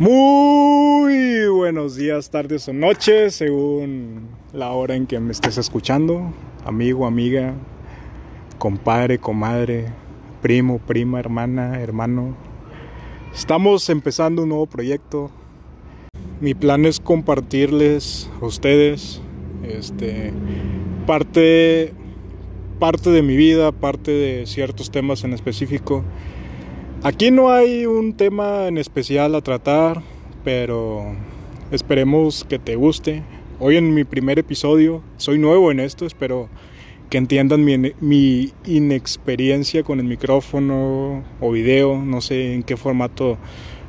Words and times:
Muy 0.00 1.46
buenos 1.46 1.94
días, 1.94 2.28
tardes 2.28 2.66
o 2.66 2.72
noches, 2.72 3.36
según 3.36 4.26
la 4.52 4.72
hora 4.72 4.96
en 4.96 5.06
que 5.06 5.20
me 5.20 5.30
estés 5.30 5.56
escuchando, 5.56 6.32
amigo, 6.64 7.06
amiga, 7.06 7.54
compadre, 8.58 9.18
comadre, 9.18 9.86
primo, 10.42 10.80
prima, 10.80 11.20
hermana, 11.20 11.80
hermano. 11.80 12.34
Estamos 13.32 13.88
empezando 13.88 14.42
un 14.42 14.48
nuevo 14.48 14.66
proyecto. 14.66 15.30
Mi 16.40 16.54
plan 16.54 16.86
es 16.86 16.98
compartirles 16.98 18.28
a 18.42 18.46
ustedes 18.46 19.20
este 19.62 20.32
parte 21.06 21.92
parte 22.80 23.10
de 23.10 23.22
mi 23.22 23.36
vida, 23.36 23.70
parte 23.70 24.10
de 24.10 24.46
ciertos 24.46 24.90
temas 24.90 25.22
en 25.22 25.34
específico 25.34 26.02
Aquí 27.04 27.30
no 27.30 27.50
hay 27.50 27.84
un 27.84 28.14
tema 28.14 28.66
en 28.66 28.78
especial 28.78 29.34
a 29.34 29.42
tratar, 29.42 30.00
pero 30.42 31.14
esperemos 31.70 32.46
que 32.48 32.58
te 32.58 32.76
guste. 32.76 33.22
Hoy 33.60 33.76
en 33.76 33.92
mi 33.92 34.04
primer 34.04 34.38
episodio, 34.38 35.02
soy 35.18 35.38
nuevo 35.38 35.70
en 35.70 35.80
esto, 35.80 36.06
espero 36.06 36.48
que 37.10 37.18
entiendan 37.18 37.62
mi, 37.62 38.52
inexperiencia 38.64 39.82
con 39.82 40.00
el 40.00 40.06
micrófono 40.06 41.22
o 41.42 41.50
video, 41.52 41.98
no 41.98 42.22
sé 42.22 42.54
en 42.54 42.62
qué 42.62 42.78
formato 42.78 43.36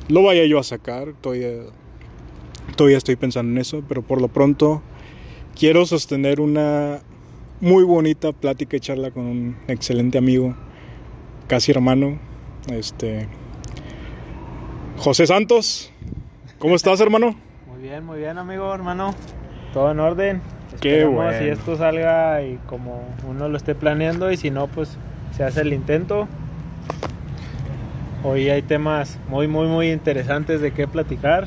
lo 0.08 0.22
vaya 0.22 0.44
yo 0.44 0.58
a 0.58 0.62
sacar, 0.62 1.14
todavía, 1.18 1.52
todavía 2.76 2.98
estoy 2.98 3.16
pensando 3.16 3.50
en 3.50 3.56
eso, 3.56 3.82
pero 3.88 4.02
por 4.02 4.20
lo 4.20 4.28
pronto 4.28 4.82
quiero 5.58 5.86
sostener 5.86 6.38
una 6.38 7.00
muy 7.62 7.82
bonita 7.82 8.32
plática 8.32 8.76
y 8.76 8.80
charla 8.80 9.10
con 9.10 9.24
un 9.24 9.56
excelente 9.68 10.18
amigo, 10.18 10.54
casi 11.48 11.72
hermano, 11.72 12.18
este. 12.68 13.28
José 14.98 15.26
Santos, 15.26 15.92
¿cómo 16.58 16.74
estás, 16.74 17.00
hermano? 17.00 17.36
Muy 17.70 17.82
bien, 17.82 18.04
muy 18.04 18.18
bien, 18.18 18.38
amigo, 18.38 18.72
hermano. 18.74 19.14
Todo 19.72 19.90
en 19.90 20.00
orden. 20.00 20.40
Qué 20.80 21.04
bueno. 21.04 21.38
Si 21.38 21.44
esto 21.48 21.76
salga 21.76 22.42
y 22.42 22.58
como 22.66 23.02
uno 23.28 23.48
lo 23.48 23.56
esté 23.56 23.74
planeando, 23.74 24.30
y 24.30 24.36
si 24.36 24.50
no, 24.50 24.66
pues 24.66 24.96
se 25.36 25.44
hace 25.44 25.60
el 25.60 25.72
intento. 25.72 26.28
Hoy 28.24 28.48
hay 28.48 28.62
temas 28.62 29.18
muy, 29.28 29.46
muy, 29.46 29.66
muy 29.68 29.92
interesantes 29.92 30.60
de 30.60 30.72
qué 30.72 30.88
platicar. 30.88 31.46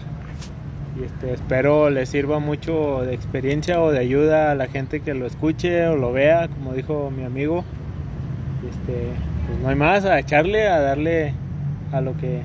Y 1.00 1.04
este, 1.04 1.34
espero 1.34 1.90
les 1.90 2.10
sirva 2.10 2.40
mucho 2.40 3.02
de 3.02 3.14
experiencia 3.14 3.82
o 3.82 3.92
de 3.92 4.00
ayuda 4.00 4.52
a 4.52 4.56
la 4.56 4.68
gente 4.68 5.00
que 5.00 5.14
lo 5.14 5.26
escuche 5.26 5.88
o 5.88 5.96
lo 5.96 6.12
vea, 6.12 6.48
como 6.48 6.74
dijo 6.74 7.12
mi 7.16 7.24
amigo. 7.24 7.64
Este, 8.70 9.10
pues 9.50 9.62
no 9.62 9.70
hay 9.70 9.76
más, 9.76 10.06
a 10.06 10.20
echarle, 10.20 10.68
a 10.68 10.80
darle 10.80 11.34
a 11.92 12.02
lo 12.02 12.16
que 12.18 12.42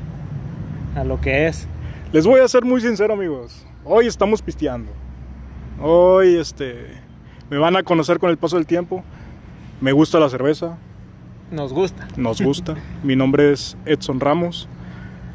a 0.97 1.05
lo 1.05 1.20
que 1.20 1.47
es. 1.47 1.66
Les 2.12 2.27
voy 2.27 2.41
a 2.41 2.48
ser 2.48 2.64
muy 2.64 2.80
sincero, 2.80 3.14
amigos. 3.14 3.66
Hoy 3.84 4.06
estamos 4.06 4.41
pisteando. 4.41 4.91
Hoy 5.80 6.36
este 6.36 6.86
me 7.50 7.58
van 7.58 7.77
a 7.77 7.82
conocer 7.82 8.19
con 8.19 8.30
el 8.30 8.38
paso 8.38 8.56
del 8.56 8.66
tiempo. 8.66 9.02
Me 9.80 9.92
gusta 9.92 10.19
la 10.19 10.28
cerveza. 10.28 10.78
Nos 11.50 11.72
gusta. 11.72 12.08
Nos 12.16 12.41
gusta. 12.42 12.77
Mi 13.02 13.16
nombre 13.16 13.52
es 13.52 13.77
Edson 13.84 14.20
Ramos. 14.20 14.69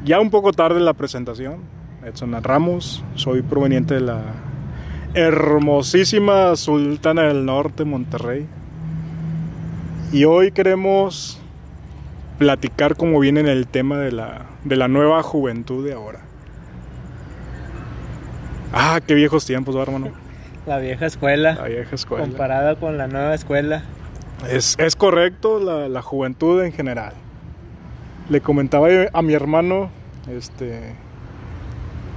Ya 0.04 0.18
un 0.18 0.30
poco 0.30 0.52
tarde 0.52 0.80
la 0.80 0.94
presentación. 0.94 1.58
Edson 2.04 2.42
Ramos, 2.42 3.04
soy 3.14 3.42
proveniente 3.42 3.94
de 3.94 4.00
la 4.00 4.22
hermosísima 5.12 6.56
Sultana 6.56 7.24
del 7.24 7.44
Norte, 7.44 7.84
Monterrey. 7.84 8.46
Y 10.12 10.24
hoy 10.24 10.50
queremos 10.50 11.39
platicar 12.40 12.96
como 12.96 13.20
viene 13.20 13.40
en 13.40 13.48
el 13.48 13.66
tema 13.66 13.98
de 13.98 14.12
la, 14.12 14.46
de 14.64 14.74
la 14.76 14.88
nueva 14.88 15.22
juventud 15.22 15.84
de 15.84 15.92
ahora. 15.92 16.20
Ah, 18.72 18.98
qué 19.06 19.12
viejos 19.12 19.44
tiempos, 19.44 19.76
hermano. 19.76 20.08
La 20.66 20.78
vieja 20.78 21.04
escuela. 21.04 21.54
La 21.56 21.68
vieja 21.68 21.94
escuela. 21.94 22.24
Comparada 22.24 22.76
con 22.76 22.96
la 22.96 23.08
nueva 23.08 23.34
escuela. 23.34 23.82
Es, 24.48 24.76
correcto 24.96 25.58
la, 25.58 25.88
la, 25.88 26.00
juventud 26.00 26.62
en 26.62 26.72
general. 26.72 27.12
Le 28.28 28.40
comentaba 28.40 28.88
a 29.12 29.22
mi 29.22 29.32
hermano, 29.34 29.90
este, 30.30 30.94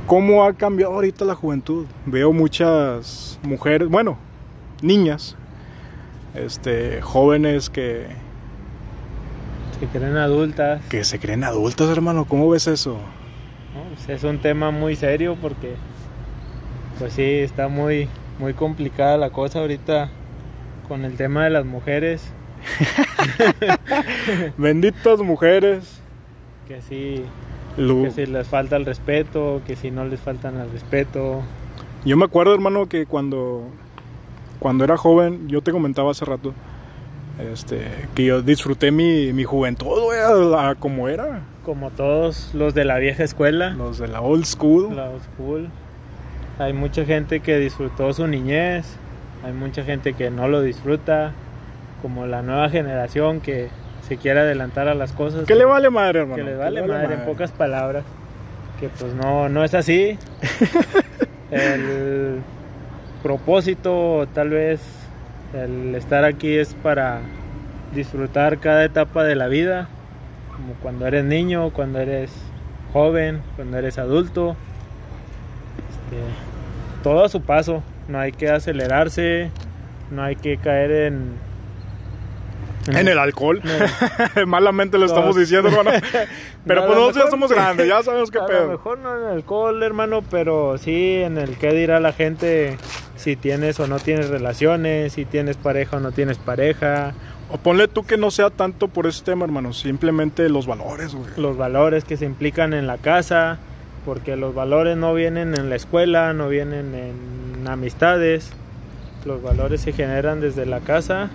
cómo 0.08 0.46
ha 0.46 0.53
cambiado 0.53 0.94
ahorita 0.94 1.25
la 1.25 1.36
juventud. 1.36 1.86
Veo 2.06 2.31
muchas 2.31 3.40
mujeres, 3.44 3.90
bueno, 3.90 4.18
niñas, 4.81 5.36
este, 6.36 7.02
jóvenes 7.02 7.69
que, 7.69 8.08
que 9.84 10.00
creen 10.00 10.18
adultas. 10.18 10.82
Que 10.90 11.04
se 11.04 11.20
creen 11.20 11.44
adultas, 11.44 11.90
hermano. 11.90 12.26
¿Cómo 12.26 12.50
ves 12.50 12.68
eso? 12.68 12.98
Pues 13.90 14.10
es 14.10 14.24
un 14.24 14.40
tema 14.40 14.72
muy 14.72 14.96
serio 14.96 15.38
porque, 15.42 15.74
pues 17.00 17.14
sí, 17.14 17.24
está 17.24 17.68
muy, 17.68 18.08
muy 18.40 18.54
complicada 18.54 19.18
la 19.18 19.32
cosa 19.32 19.60
ahorita 19.60 20.10
con 20.88 21.04
el 21.04 21.18
tema 21.18 21.44
de 21.44 21.50
las 21.50 21.66
mujeres. 21.66 22.24
Benditas 24.58 25.20
mujeres. 25.20 26.00
Que 26.68 26.82
sí, 26.82 27.26
que 27.76 28.12
si 28.12 28.26
les 28.26 28.48
falta 28.48 28.78
el 28.78 28.86
respeto, 28.86 29.62
que 29.68 29.76
si 29.76 29.92
no 29.92 30.06
les 30.06 30.20
faltan 30.22 30.60
el 30.62 30.72
respeto. 30.72 31.42
Yo 32.06 32.16
me 32.16 32.24
acuerdo, 32.24 32.54
hermano, 32.54 32.88
que 32.88 33.06
cuando, 33.06 33.64
cuando 34.60 34.86
era 34.86 34.96
joven, 34.96 35.50
yo 35.50 35.62
te 35.62 35.74
comentaba 35.74 36.12
hace 36.12 36.24
rato, 36.24 36.54
este, 37.40 37.82
que 38.14 38.26
yo 38.26 38.42
disfruté 38.42 38.92
mi, 38.92 39.34
mi 39.34 39.44
juventud, 39.44 40.14
como 40.80 41.08
era. 41.10 41.42
Como 41.66 41.90
todos 41.92 42.52
los 42.54 42.74
de 42.74 42.86
la 42.86 43.00
vieja 43.00 43.24
escuela. 43.24 43.72
Los 43.72 43.98
de 43.98 44.08
la 44.08 44.22
old 44.22 44.46
school. 44.46 44.96
La 44.96 45.10
old 45.10 45.24
school. 45.24 45.70
Hay 46.60 46.74
mucha 46.74 47.06
gente 47.06 47.40
que 47.40 47.58
disfrutó 47.58 48.14
su 48.14 48.28
niñez, 48.28 48.86
hay 49.44 49.54
mucha 49.54 49.84
gente 49.84 50.14
que 50.14 50.30
no 50.30 50.48
lo 50.48 50.62
disfruta, 50.62 51.32
como 52.02 52.28
la 52.28 52.44
nueva 52.44 52.70
generación 52.70 53.42
que 53.42 53.70
se 54.08 54.18
quiere 54.18 54.42
adelantar 54.42 54.88
a 54.88 54.94
las 54.94 55.14
cosas. 55.14 55.46
Que 55.46 55.56
le 55.56 55.66
vale 55.66 55.90
madre, 55.90 56.20
hermano. 56.20 56.36
Que 56.36 56.44
le 56.44 56.56
vale, 56.56 56.84
madre, 56.84 57.16
en 57.16 57.26
pocas 57.26 57.52
palabras. 57.52 58.04
Que 58.80 58.90
pues 58.90 59.14
no, 59.14 59.50
no 59.50 59.64
es 59.64 59.74
así. 59.74 60.20
El 61.52 62.42
propósito 63.24 64.28
tal 64.34 64.50
vez 64.50 64.82
el 65.53 65.94
estar 65.96 66.25
aquí 66.25 66.58
es 66.58 66.74
para 66.74 67.22
disfrutar 67.94 68.58
cada 68.59 68.84
etapa 68.84 69.24
de 69.24 69.36
la 69.36 69.47
vida, 69.47 69.88
como 70.56 70.74
cuando 70.75 71.06
eres 71.06 71.24
niño, 71.24 71.69
cuando 71.72 72.00
eres 72.00 72.31
joven, 72.91 73.41
cuando 73.56 73.78
eres 73.78 73.97
adulto. 73.97 74.56
Este, 75.90 77.03
todo 77.03 77.24
a 77.24 77.30
su 77.30 77.42
paso, 77.42 77.84
no 78.08 78.19
hay 78.19 78.31
que 78.31 78.50
acelerarse, 78.50 79.52
no 80.12 80.24
hay 80.24 80.36
que 80.36 80.58
caer 80.58 80.92
en... 80.92 81.53
En, 82.88 83.08
el 83.08 83.18
alcohol. 83.18 83.62
Malamente 84.46 84.97
lo 84.97 85.06
estamos 85.06 85.38
diciendo, 85.38 85.69
hermano. 85.69 85.92
Pero 86.68 86.86
pues 86.86 86.97
nosotros 86.97 87.25
ya 87.25 87.31
somos 87.31 87.52
grandes, 87.52 87.88
ya 87.88 88.03
sabemos 88.03 88.30
qué 88.30 88.40
pedo. 88.46 88.58
A 88.58 88.63
lo 88.63 88.72
mejor 88.72 88.97
no 88.97 89.16
en 89.16 89.24
el 89.24 89.30
alcohol, 89.36 89.81
hermano, 89.84 90.22
pero 90.30 90.78
sí 90.78 91.22
en 91.22 91.38
el 91.38 91.58
qué 91.58 91.72
dirá 91.72 92.02
la 92.02 92.12
gente 92.12 92.78
si 93.16 93.35
tienes 93.35 93.79
o 93.79 93.88
no 93.88 94.00
tienes 94.00 94.29
relaciones, 94.29 95.13
si 95.13 95.25
tienes 95.25 95.57
pareja 95.57 95.97
o 95.97 96.00
no 96.00 96.12
tienes 96.12 96.38
pareja. 96.38 97.13
O 97.51 97.57
ponle 97.57 97.88
tú 97.88 98.03
que 98.03 98.18
no 98.18 98.31
sea 98.31 98.50
tanto 98.50 98.88
por 98.88 99.06
ese 99.06 99.24
tema, 99.24 99.46
hermano, 99.46 99.74
simplemente 99.74 100.50
los 100.50 100.66
valores, 100.66 101.13
güey. 101.13 101.29
Los 101.38 101.57
valores 101.57 102.03
que 102.03 102.18
se 102.18 102.25
implican 102.25 102.74
en 102.74 102.88
la 102.88 102.97
casa, 102.97 103.59
porque 104.06 104.35
los 104.35 104.56
valores 104.56 104.97
no 104.97 105.13
vienen 105.13 105.53
en 105.56 105.69
la 105.69 105.75
escuela, 105.75 106.34
no 106.34 106.50
vienen 106.50 106.96
en 106.96 107.68
amistades. 107.68 108.51
Los 109.25 109.41
valores 109.41 109.81
se 109.81 109.94
generan 109.94 110.41
desde 110.41 110.66
la 110.66 110.80
casa 110.80 111.30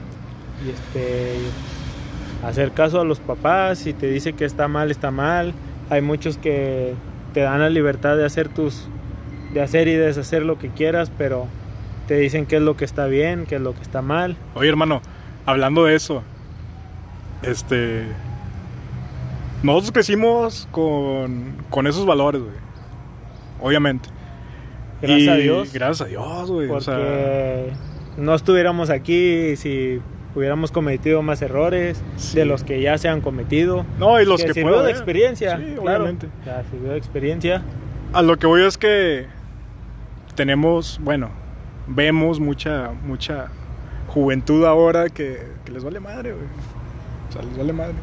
y 0.67 0.71
este 0.71 1.37
hacer 2.45 2.73
caso 2.73 3.01
a 3.01 3.05
los 3.05 3.21
papás, 3.21 3.79
si 3.79 3.93
te 3.93 4.09
dice 4.09 4.33
que 4.33 4.45
está 4.45 4.69
mal, 4.69 4.91
está 4.91 5.11
mal. 5.11 5.55
Hay 5.91 6.03
muchos 6.03 6.37
que 6.37 6.95
te 7.33 7.41
dan 7.41 7.61
la 7.61 7.71
libertad 7.71 8.17
de 8.17 8.25
hacer 8.25 8.49
tus 8.49 8.89
de 9.53 9.63
hacer 9.63 9.89
y 9.89 9.95
deshacer 9.95 10.43
lo 10.43 10.59
que 10.59 10.69
quieras, 10.69 11.11
pero 11.17 11.47
te 12.09 12.17
dicen 12.17 12.47
qué 12.47 12.57
es 12.57 12.63
lo 12.63 12.75
que 12.75 12.87
está 12.87 13.07
bien, 13.07 13.45
qué 13.47 13.57
es 13.57 13.61
lo 13.61 13.75
que 13.75 13.83
está 13.83 14.01
mal. 14.01 14.35
Oye, 14.55 14.71
hermano, 14.71 15.03
hablando 15.45 15.85
de 15.85 15.95
eso, 15.95 16.23
este. 17.43 18.05
Nosotros 19.63 19.93
crecimos 19.93 20.67
con, 20.71 21.53
con 21.69 21.87
esos 21.87 22.07
valores, 22.07 22.41
güey. 22.41 22.55
Obviamente. 23.61 24.09
Gracias 25.03 25.29
a 25.29 25.37
Dios. 25.37 25.73
Gracias 25.73 26.01
a 26.01 26.05
Dios, 26.07 26.51
güey. 26.51 26.69
Porque 26.69 27.73
no 28.17 28.35
estuviéramos 28.35 28.89
aquí 28.89 29.55
si 29.57 30.01
hubiéramos 30.35 30.73
cometido 30.73 31.23
más 31.23 31.43
errores 31.43 32.01
de 32.33 32.45
los 32.47 32.65
que 32.65 32.81
ya 32.81 32.97
se 32.97 33.09
han 33.09 33.21
cometido. 33.21 33.85
No, 33.99 34.19
y 34.19 34.25
los 34.25 34.41
que, 34.41 34.49
que 34.49 34.55
sirvió 34.55 34.83
de 34.83 34.93
experiencia. 34.93 35.59
Sí, 35.59 35.75
obviamente. 35.79 36.29
Sirvió 36.71 36.93
de 36.93 36.99
experiencia. 36.99 37.63
A 38.15 38.23
lo 38.23 38.39
que 38.39 38.47
voy 38.47 38.63
es 38.63 38.79
que 38.79 39.27
tenemos, 40.37 40.99
bueno, 41.03 41.31
vemos 41.89 42.39
mucha, 42.41 42.91
mucha 43.05 43.49
juventud 44.09 44.65
ahora 44.65 45.09
que, 45.09 45.39
les 45.73 45.83
vale 45.85 46.01
madre, 46.01 46.33
güey. 46.33 46.45
O 47.29 47.33
sea, 47.33 47.43
les 47.43 47.57
vale 47.59 47.73
madre. 47.73 47.95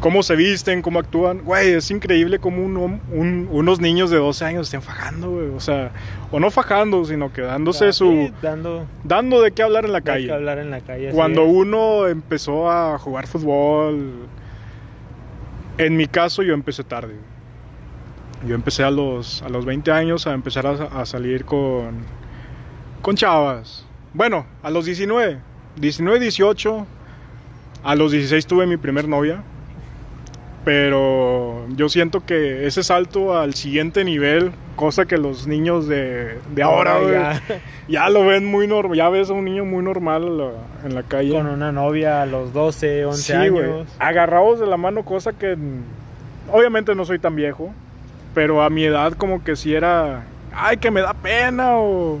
cómo 0.00 0.22
se 0.22 0.36
visten, 0.36 0.82
cómo 0.82 1.00
actúan. 1.00 1.40
Güey, 1.44 1.72
es 1.72 1.90
increíble 1.90 2.38
cómo 2.38 2.64
un, 2.64 2.76
un- 2.76 3.48
unos 3.50 3.80
niños 3.80 4.10
de 4.10 4.18
12 4.18 4.44
años 4.44 4.66
estén 4.68 4.82
fajando, 4.82 5.30
güey. 5.30 5.48
O 5.48 5.58
sea, 5.60 5.90
o 6.30 6.38
no 6.38 6.50
fajando, 6.52 7.04
sino 7.04 7.32
que 7.32 7.40
dándose 7.42 7.88
Ah, 7.88 7.92
su... 7.92 8.30
dando 8.40 8.86
Dando 9.02 9.40
de 9.42 9.50
qué 9.50 9.62
hablar 9.64 9.84
en 9.84 9.92
la 9.92 10.00
calle. 10.02 10.32
hablar 10.32 10.58
en 10.58 10.70
la 10.70 10.80
calle. 10.80 11.10
Cuando 11.10 11.44
uno 11.44 12.06
empezó 12.06 12.70
a 12.70 12.96
jugar 12.98 13.26
fútbol, 13.26 14.12
en 15.78 15.96
mi 15.96 16.06
caso 16.06 16.42
yo 16.42 16.54
empecé 16.54 16.84
tarde. 16.84 17.14
Yo 18.46 18.54
empecé 18.54 18.84
a 18.84 18.90
los, 18.92 19.42
a 19.42 19.48
los 19.48 19.64
20 19.64 19.90
años 19.90 20.28
a 20.28 20.32
empezar 20.32 20.64
a, 20.66 20.70
a 21.00 21.06
salir 21.06 21.44
con, 21.44 22.04
con 23.02 23.16
chavas. 23.16 23.84
Bueno, 24.14 24.46
a 24.62 24.70
los 24.70 24.84
19, 24.86 25.38
19, 25.76 26.18
18, 26.20 26.86
a 27.84 27.94
los 27.94 28.12
16 28.12 28.46
tuve 28.46 28.66
mi 28.66 28.76
primer 28.76 29.06
novia. 29.08 29.42
Pero 30.64 31.66
yo 31.76 31.88
siento 31.88 32.24
que 32.26 32.66
ese 32.66 32.82
salto 32.82 33.38
al 33.38 33.54
siguiente 33.54 34.04
nivel, 34.04 34.52
cosa 34.76 35.06
que 35.06 35.16
los 35.16 35.46
niños 35.46 35.88
de, 35.88 36.38
de 36.54 36.62
ahora, 36.62 36.98
ya, 37.10 37.42
ya 37.88 38.10
lo 38.10 38.26
ven 38.26 38.44
muy 38.44 38.66
normal, 38.66 38.96
ya 38.96 39.08
ves 39.08 39.30
a 39.30 39.32
un 39.32 39.46
niño 39.46 39.64
muy 39.64 39.82
normal 39.82 40.24
en 40.24 40.38
la, 40.38 40.50
en 40.84 40.94
la 40.94 41.02
calle. 41.04 41.32
con 41.32 41.46
una 41.46 41.72
novia 41.72 42.20
a 42.22 42.26
los 42.26 42.52
12, 42.52 43.06
11 43.06 43.22
Sí, 43.42 43.48
güey. 43.48 43.64
años. 43.64 43.88
Agarrados 43.98 44.60
de 44.60 44.66
la 44.66 44.76
mano, 44.76 45.04
cosa 45.04 45.32
que 45.32 45.56
obviamente 46.52 46.94
no 46.94 47.04
soy 47.06 47.18
tan 47.18 47.34
viejo, 47.36 47.72
pero 48.34 48.62
a 48.62 48.68
mi 48.68 48.84
edad 48.84 49.14
como 49.14 49.42
que 49.42 49.56
si 49.56 49.74
era, 49.74 50.24
ay, 50.54 50.76
que 50.76 50.90
me 50.90 51.00
da 51.00 51.14
pena 51.14 51.78
o, 51.78 52.20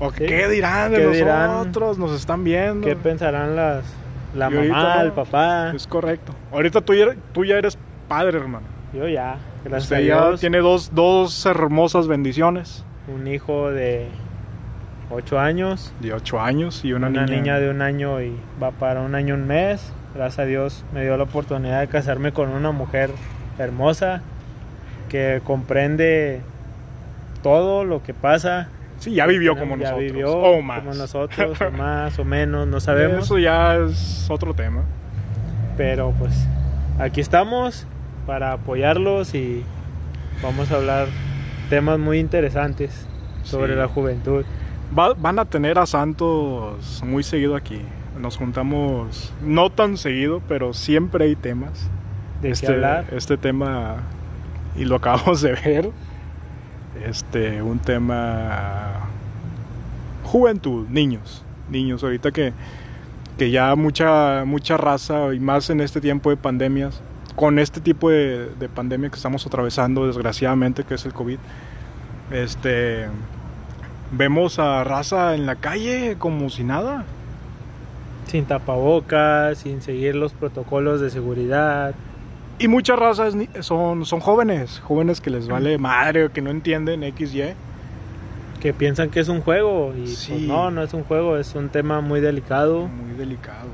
o 0.00 0.10
Sí. 0.10 0.26
qué 0.26 0.48
dirán 0.48 0.92
de 0.92 0.98
¿Qué 0.98 1.06
dirán? 1.08 1.50
nosotros, 1.52 1.98
nos 1.98 2.12
están 2.12 2.44
viendo. 2.44 2.86
¿Qué 2.86 2.96
pensarán 2.96 3.56
las 3.56 3.84
la 4.34 4.50
Y 4.50 4.68
mamá, 4.68 5.00
el 5.02 5.12
papá? 5.12 5.72
Es 5.74 5.86
correcto. 5.86 6.32
Ahorita 6.52 6.80
tú 6.80 6.94
ya, 6.94 7.06
tú 7.32 7.44
ya 7.44 7.56
eres 7.56 7.78
padre, 8.08 8.38
hermano. 8.38 8.66
Yo 8.92 9.08
ya, 9.08 9.36
gracias 9.64 9.84
Usted 9.84 9.96
a 9.96 10.00
ya 10.00 10.26
Dios, 10.28 10.40
tiene 10.40 10.58
dos, 10.58 10.90
dos 10.94 11.44
hermosas 11.46 12.06
bendiciones 12.06 12.84
un 13.08 13.26
hijo 13.28 13.70
de 13.70 14.08
8 15.10 15.38
años, 15.38 15.92
de 16.00 16.12
8 16.12 16.40
años 16.40 16.84
y 16.84 16.92
una, 16.92 17.06
una, 17.08 17.24
niña. 17.26 17.58
de 17.60 17.70
un 17.70 17.80
año 17.82 18.20
y 18.20 18.36
va 18.62 18.72
para 18.72 19.00
un 19.00 19.14
año 19.14 19.34
un 19.34 19.46
mes. 19.46 19.92
Gracias 20.14 20.40
a 20.40 20.44
Dios 20.44 20.84
me 20.92 21.02
dio 21.02 21.16
la 21.16 21.24
oportunidad 21.24 21.80
de 21.80 21.88
casarme 21.88 22.32
con 22.32 22.48
una 22.50 22.72
mujer 22.72 23.10
hermosa 23.58 24.22
que 25.08 25.40
comprende 25.44 26.40
todo 27.42 27.84
lo 27.84 28.02
que 28.02 28.12
pasa. 28.14 28.68
Sí, 28.98 29.12
ya 29.14 29.26
vivió 29.26 29.56
como 29.56 29.76
ya 29.76 29.90
nosotros. 29.90 30.00
vivió 30.12 30.32
o 30.36 30.62
más. 30.62 30.80
como 30.80 30.94
nosotros, 30.94 31.60
o 31.60 31.70
más 31.70 32.18
o 32.18 32.24
menos, 32.24 32.66
no 32.66 32.80
sabemos. 32.80 33.24
Eso 33.24 33.38
ya 33.38 33.76
es 33.76 34.26
otro 34.30 34.54
tema. 34.54 34.82
Pero 35.76 36.12
pues 36.18 36.32
aquí 36.98 37.20
estamos 37.20 37.86
para 38.26 38.52
apoyarlos 38.52 39.34
y 39.34 39.62
vamos 40.42 40.70
a 40.72 40.76
hablar 40.76 41.06
temas 41.68 41.98
muy 41.98 42.18
interesantes 42.18 43.06
sobre 43.44 43.72
Sí. 43.74 43.78
la 43.78 43.86
juventud. 43.88 44.44
Va- 44.98 45.14
van 45.14 45.38
a 45.38 45.44
tener 45.44 45.78
a 45.78 45.86
Santos 45.86 47.02
muy 47.04 47.22
seguido 47.22 47.54
aquí. 47.56 47.80
Nos 48.18 48.36
juntamos 48.38 49.32
no 49.44 49.68
tan 49.70 49.98
seguido, 49.98 50.40
pero 50.48 50.72
siempre 50.72 51.26
hay 51.26 51.36
temas. 51.36 51.90
¿De 52.40 52.50
este, 52.50 52.66
qué 52.68 52.72
hablar? 52.72 53.04
este 53.12 53.36
tema, 53.36 53.96
y 54.76 54.84
lo 54.86 54.96
acabamos 54.96 55.42
de 55.42 55.52
ver, 55.52 55.90
este, 57.04 57.62
un 57.62 57.78
tema 57.78 59.08
juventud, 60.24 60.86
niños, 60.88 61.42
niños, 61.70 62.02
ahorita 62.02 62.30
que, 62.32 62.52
que 63.38 63.50
ya 63.50 63.74
mucha, 63.74 64.44
mucha 64.44 64.76
raza, 64.76 65.34
y 65.34 65.40
más 65.40 65.70
en 65.70 65.80
este 65.80 66.00
tiempo 66.00 66.30
de 66.30 66.36
pandemias, 66.36 67.00
con 67.34 67.58
este 67.58 67.80
tipo 67.80 68.10
de, 68.10 68.50
de 68.58 68.68
pandemia 68.68 69.10
que 69.10 69.16
estamos 69.16 69.46
atravesando, 69.46 70.06
desgraciadamente, 70.06 70.84
que 70.84 70.94
es 70.94 71.04
el 71.04 71.12
COVID, 71.12 71.38
este, 72.30 73.06
vemos 74.10 74.58
a 74.58 74.84
raza 74.84 75.34
en 75.34 75.46
la 75.46 75.56
calle 75.56 76.16
como 76.18 76.50
si 76.50 76.64
nada. 76.64 77.04
Sin 78.26 78.44
tapabocas, 78.44 79.58
sin 79.58 79.82
seguir 79.82 80.16
los 80.16 80.32
protocolos 80.32 81.00
de 81.00 81.10
seguridad. 81.10 81.94
Y 82.58 82.68
muchas 82.68 82.98
razas 82.98 83.34
son, 83.60 84.06
son 84.06 84.20
jóvenes, 84.20 84.80
jóvenes 84.82 85.20
que 85.20 85.28
les 85.30 85.46
vale 85.46 85.76
madre 85.78 86.24
o 86.24 86.32
que 86.32 86.40
no 86.40 86.50
entienden 86.50 87.02
X, 87.02 87.34
Y. 87.34 87.42
que 88.60 88.72
piensan 88.72 89.10
que 89.10 89.20
es 89.20 89.28
un 89.28 89.42
juego 89.42 89.92
y 89.94 90.06
Sí. 90.08 90.32
pues 90.32 90.42
no, 90.44 90.70
no 90.70 90.82
es 90.82 90.94
un 90.94 91.04
juego, 91.04 91.36
es 91.36 91.54
un 91.54 91.68
tema 91.68 92.00
muy 92.00 92.20
delicado 92.20 92.88
Muy 92.88 93.14
delicado. 93.16 93.68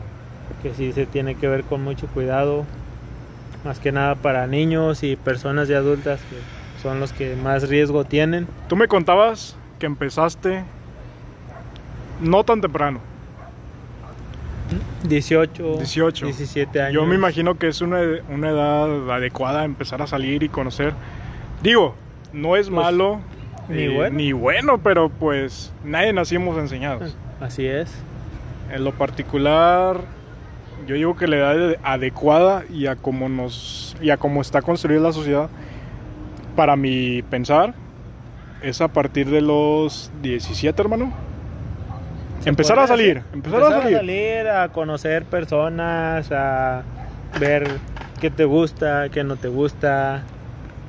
que 0.62 0.74
sí 0.74 0.92
se 0.92 1.06
tiene 1.06 1.36
que 1.36 1.46
ver 1.46 1.62
con 1.62 1.82
mucho 1.84 2.08
cuidado, 2.08 2.64
más 3.64 3.78
que 3.78 3.92
nada 3.92 4.16
para 4.16 4.46
niños 4.48 5.04
y 5.04 5.14
personas 5.14 5.68
ya 5.68 5.78
adultas 5.78 6.20
que 6.28 6.82
son 6.82 6.98
los 6.98 7.12
que 7.12 7.36
más 7.36 7.68
riesgo 7.68 8.02
tienen. 8.04 8.48
Tú 8.68 8.74
me 8.74 8.88
contabas 8.88 9.56
que 9.78 9.86
empezaste 9.86 10.64
no 12.20 12.42
tan 12.42 12.60
temprano, 12.60 12.98
18, 15.04 15.76
18. 15.78 16.26
17 16.26 16.80
años. 16.82 16.94
Yo 16.94 17.06
me 17.06 17.14
imagino 17.14 17.58
que 17.58 17.68
es 17.68 17.80
una, 17.80 18.00
una 18.30 18.50
edad 18.50 19.10
adecuada 19.10 19.62
a 19.62 19.64
empezar 19.64 20.02
a 20.02 20.06
salir 20.06 20.42
y 20.42 20.48
conocer. 20.48 20.92
Digo, 21.62 21.94
no 22.32 22.56
es 22.56 22.68
Pues, 22.68 22.84
malo 22.84 23.20
ni 23.68 23.82
eh, 23.82 23.88
bueno. 23.94 24.16
ni 24.16 24.32
bueno, 24.32 24.78
pero 24.78 25.08
pues 25.08 25.72
nadie 25.84 26.12
nacimos 26.12 26.56
enseñados. 26.58 27.16
Así 27.40 27.66
es. 27.66 27.90
En 28.72 28.84
lo 28.84 28.92
particular, 28.92 30.00
yo 30.86 30.94
digo 30.94 31.16
que 31.16 31.26
la 31.26 31.36
edad 31.36 31.76
adecuada 31.82 32.64
y 32.72 32.86
a 32.86 32.96
cómo 32.96 33.28
nos 33.28 33.96
y 34.00 34.10
a 34.10 34.16
cómo 34.16 34.40
está 34.40 34.62
construida 34.62 35.00
la 35.00 35.12
sociedad, 35.12 35.48
para 36.56 36.76
mi 36.76 37.22
pensar, 37.22 37.74
es 38.62 38.80
a 38.80 38.88
partir 38.88 39.28
de 39.30 39.40
los 39.40 40.10
17, 40.22 40.80
hermano. 40.82 41.12
Empezar 42.44 42.78
a 42.78 42.86
salir, 42.86 43.18
hacer. 43.18 43.34
empezar, 43.34 43.62
a 43.62 43.82
salir. 43.82 44.48
a 44.48 44.68
conocer 44.70 45.24
personas, 45.24 46.30
a 46.32 46.82
ver 47.38 47.68
qué 48.20 48.30
te 48.30 48.44
gusta, 48.44 49.08
qué 49.10 49.22
no 49.24 49.36
te 49.36 49.48
gusta. 49.48 50.22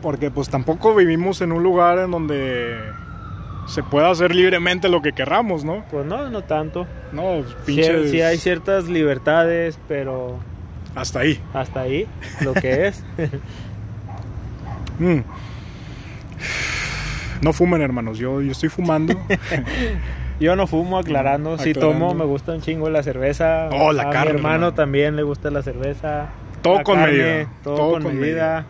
Porque 0.01 0.31
pues 0.31 0.49
tampoco 0.49 0.95
vivimos 0.95 1.41
en 1.41 1.51
un 1.51 1.63
lugar 1.63 1.99
en 1.99 2.11
donde 2.11 2.77
se 3.67 3.83
pueda 3.83 4.09
hacer 4.09 4.35
libremente 4.35 4.89
lo 4.89 5.01
que 5.01 5.13
querramos, 5.13 5.63
¿no? 5.63 5.85
Pues 5.91 6.05
no, 6.05 6.29
no 6.29 6.41
tanto. 6.43 6.85
No, 7.11 7.43
Sí, 7.43 7.55
pinches. 7.65 8.11
sí 8.11 8.21
hay 8.21 8.37
ciertas 8.37 8.85
libertades, 8.89 9.79
pero 9.87 10.39
Hasta 10.95 11.19
ahí. 11.19 11.39
hasta 11.53 11.81
ahí 11.81 12.07
lo 12.41 12.53
que 12.53 12.87
es. 12.87 13.03
Mm. 14.99 15.21
No 17.41 17.51
fumen, 17.51 17.81
hermanos. 17.81 18.19
Yo, 18.19 18.41
yo 18.41 18.51
estoy 18.51 18.69
fumando. 18.69 19.15
Yo 20.43 20.57
no 20.57 20.67
fumo 20.67 20.97
aclarando, 20.97 21.57
si 21.57 21.69
Aclarando. 21.69 21.99
tomo 22.07 22.13
me 22.13 22.25
gusta 22.25 22.51
un 22.51 22.59
chingo 22.61 22.89
la 22.89 23.01
cerveza. 23.01 23.69
Oh, 23.71 23.93
la 23.93 24.03
a 24.03 24.09
carne, 24.09 24.33
mi 24.33 24.37
hermano 24.39 24.73
también 24.73 25.15
le 25.15 25.23
gusta 25.23 25.49
la 25.49 25.61
cerveza. 25.61 26.27
Todo 26.61 26.79
la 26.79 26.83
con 26.83 26.95
carne, 26.97 27.13
medida. 27.17 27.47
Todo, 27.63 27.91
con, 27.93 28.19
medida. 28.19 28.65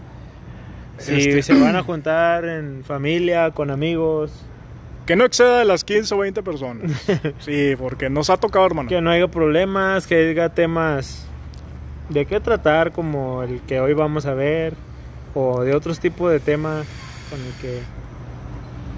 Si 0.99 1.15
Este- 1.15 1.41
se 1.41 1.59
van 1.59 1.75
a 1.75 1.81
juntar 1.81 2.45
en 2.45 2.83
familia, 2.83 3.49
con 3.51 3.71
amigos, 3.71 4.31
Que 5.07 5.15
no 5.15 5.25
exceda 5.25 5.57
de 5.59 5.65
las 5.65 5.83
15 5.83 6.13
o 6.13 6.19
20 6.19 6.43
personas. 6.43 6.91
Sí, 7.39 7.73
porque 7.77 8.09
nos 8.09 8.29
ha 8.29 8.37
tocado, 8.37 8.65
hermano. 8.67 8.87
que 8.87 9.01
no 9.01 9.09
haya 9.09 9.27
problemas, 9.27 10.05
que 10.05 10.29
haya 10.29 10.49
temas 10.49 11.25
de 12.09 12.25
qué 12.27 12.39
tratar, 12.39 12.91
como 12.91 13.41
el 13.43 13.59
que 13.61 13.79
hoy 13.81 13.93
vamos 13.93 14.25
a 14.27 14.33
ver, 14.35 14.75
o 15.33 15.63
de 15.63 15.73
otros 15.73 15.99
tipos 15.99 16.31
de 16.31 16.39
temas 16.39 16.85
con 17.31 17.39
el 17.41 17.51
que 17.59 17.79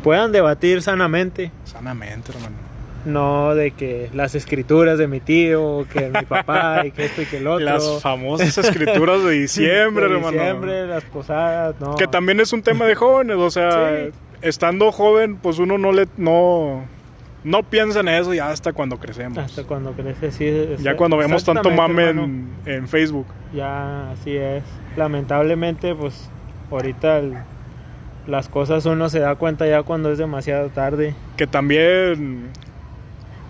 puedan 0.04 0.32
debatir 0.34 0.82
sanamente. 0.82 1.52
Sanamente, 1.64 2.32
hermano. 2.34 2.65
No 3.06 3.54
de 3.56 3.72
que 3.72 4.10
las 4.14 4.34
escrituras 4.36 4.98
de 4.98 5.08
mi 5.08 5.20
tío, 5.20 5.86
que 5.92 6.10
mi 6.10 6.22
papá 6.28 6.86
y 6.86 6.92
que 6.92 7.06
esto 7.06 7.22
y 7.22 7.26
que 7.26 7.38
el 7.38 7.48
otro. 7.48 7.64
Las 7.66 8.02
famosas 8.02 8.58
escrituras 8.58 9.24
de 9.24 9.32
diciembre, 9.42 10.08
De 10.08 10.16
hermano. 10.16 10.32
diciembre, 10.32 10.88
las 10.88 11.04
posadas, 11.06 11.76
no. 11.80 11.96
Que 11.96 12.08
también 12.08 12.40
es 12.40 12.52
un 12.54 12.62
tema 12.64 12.86
de 12.86 12.96
jóvenes, 12.96 13.38
o 13.38 13.50
sea, 13.52 13.96
Sí. 14.06 14.12
estando 14.42 14.92
joven, 14.92 15.38
pues 15.38 15.60
uno 15.60 15.78
no 15.78 15.92
le 15.92 16.08
no 16.18 16.84
no 17.44 17.62
piensa 17.62 18.00
en 18.00 18.08
eso 18.08 18.34
ya 18.34 18.50
hasta 18.50 18.74
cuando 18.74 18.98
crecemos. 18.98 19.38
Hasta 19.38 19.64
cuando 19.66 19.92
crece, 19.92 20.32
sí. 20.32 20.48
es- 20.48 20.82
ya 20.82 20.98
cuando 20.98 21.16
vemos 21.18 21.44
tanto 21.44 21.70
mame 21.70 22.10
en, 22.10 22.50
en 22.66 22.88
Facebook. 22.88 23.28
Ya, 23.54 24.10
así 24.12 24.36
es. 24.36 24.64
Lamentablemente, 24.98 25.94
pues 25.94 26.28
ahorita 26.72 27.20
el- 27.20 27.34
las 28.26 28.50
cosas 28.50 28.84
uno 28.88 29.08
se 29.10 29.20
da 29.20 29.36
cuenta 29.36 29.68
ya 29.68 29.84
cuando 29.84 30.12
es 30.12 30.18
demasiado 30.18 30.70
tarde. 30.70 31.14
Que 31.38 31.46
también 31.46 32.50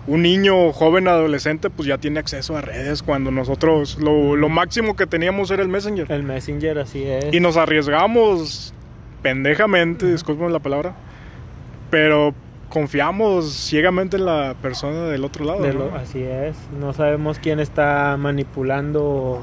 un 0.06 0.22
niño 0.22 0.72
joven 0.72 1.08
adolescente 1.08 1.70
pues 1.70 1.88
ya 1.88 1.98
tiene 1.98 2.20
acceso 2.20 2.56
a 2.56 2.60
redes 2.60 3.02
cuando 3.02 3.30
nosotros 3.30 3.98
lo, 4.00 4.36
lo 4.36 4.48
máximo 4.48 4.96
que 4.96 5.06
teníamos 5.06 5.50
era 5.50 5.62
el 5.62 5.68
Messenger. 5.68 6.10
El 6.10 6.22
Messenger, 6.22 6.78
así 6.78 7.04
es. 7.04 7.34
Y 7.34 7.40
nos 7.40 7.56
arriesgamos 7.56 8.72
pendejamente, 9.22 10.10
disculpen 10.10 10.52
la 10.52 10.60
palabra, 10.60 10.94
pero 11.90 12.34
confiamos 12.68 13.52
ciegamente 13.52 14.16
en 14.16 14.26
la 14.26 14.54
persona 14.60 15.04
del 15.04 15.24
otro 15.24 15.44
lado. 15.44 15.62
De 15.62 15.98
así 15.98 16.22
es. 16.22 16.56
No 16.78 16.92
sabemos 16.92 17.38
quién 17.38 17.58
está 17.58 18.16
manipulando 18.18 19.42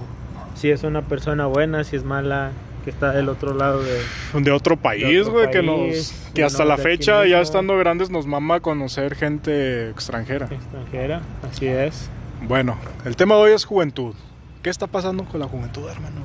si 0.55 0.70
es 0.70 0.84
una 0.84 1.01
persona 1.01 1.46
buena, 1.48 1.84
si 1.84 1.96
es 1.96 2.03
mala, 2.03 2.51
que 2.84 2.90
está 2.90 3.12
del 3.12 3.30
otro 3.30 3.54
lado 3.54 3.82
de... 3.82 4.00
De 4.42 4.52
otro 4.52 4.78
país, 4.78 5.28
güey, 5.28 5.50
que 5.50 5.63
nos... 5.63 6.13
Que 6.34 6.44
hasta 6.44 6.66
la 6.66 6.78
fecha, 6.78 7.25
ya 7.25 7.42
estando 7.42 7.78
grandes, 7.78 8.10
nos 8.10 8.28
mama 8.28 8.60
conocer 8.60 9.16
gente 9.16 9.90
extranjera. 9.90 10.48
extranjera, 10.48 11.22
así 11.50 11.68
es. 11.68 12.10
Bueno, 12.48 12.78
el 13.06 13.16
tema 13.16 13.36
de 13.36 13.42
hoy 13.42 13.52
es 13.54 13.66
juventud. 13.66 14.13
¿Qué 14.62 14.70
está 14.70 14.88
pasando 14.88 15.24
con 15.25 15.40
la 15.40 15.48
juventud, 15.48 15.88
hermano? 15.90 16.22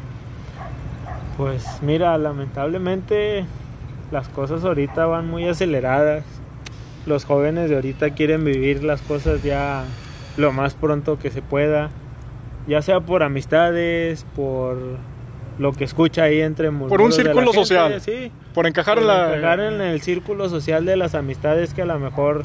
Pues 1.36 1.64
mira, 1.82 2.18
lamentablemente 2.18 3.44
las 4.10 4.28
cosas 4.28 4.64
ahorita 4.64 5.06
van 5.06 5.28
muy 5.28 5.48
aceleradas. 5.48 6.24
Los 7.06 7.24
jóvenes 7.24 7.70
de 7.70 7.76
ahorita 7.76 8.10
quieren 8.10 8.44
vivir 8.44 8.82
las 8.82 9.00
cosas 9.02 9.42
ya 9.42 9.84
lo 10.36 10.52
más 10.52 10.74
pronto 10.74 11.18
que 11.18 11.30
se 11.30 11.42
pueda. 11.42 11.90
Ya 12.66 12.82
sea 12.82 13.00
por 13.00 13.22
amistades, 13.22 14.26
por 14.34 14.78
lo 15.58 15.72
que 15.72 15.84
escucha 15.84 16.24
ahí 16.24 16.40
entre 16.40 16.70
Por 16.70 17.00
un 17.00 17.12
gente, 17.12 17.52
social. 17.52 18.00
Sí, 18.00 18.30
Por 18.54 18.66
encajar 18.66 18.94
por 18.94 19.02
en 19.02 19.08
la... 19.08 19.36
encajar 19.36 19.60
en 19.60 19.80
el 19.80 20.00
círculo 20.00 20.48
social 20.48 20.84
de 20.84 20.96
las 20.96 21.14
amistades 21.14 21.74
que 21.74 21.82
a 21.82 21.86
lo 21.86 21.98
mejor 21.98 22.44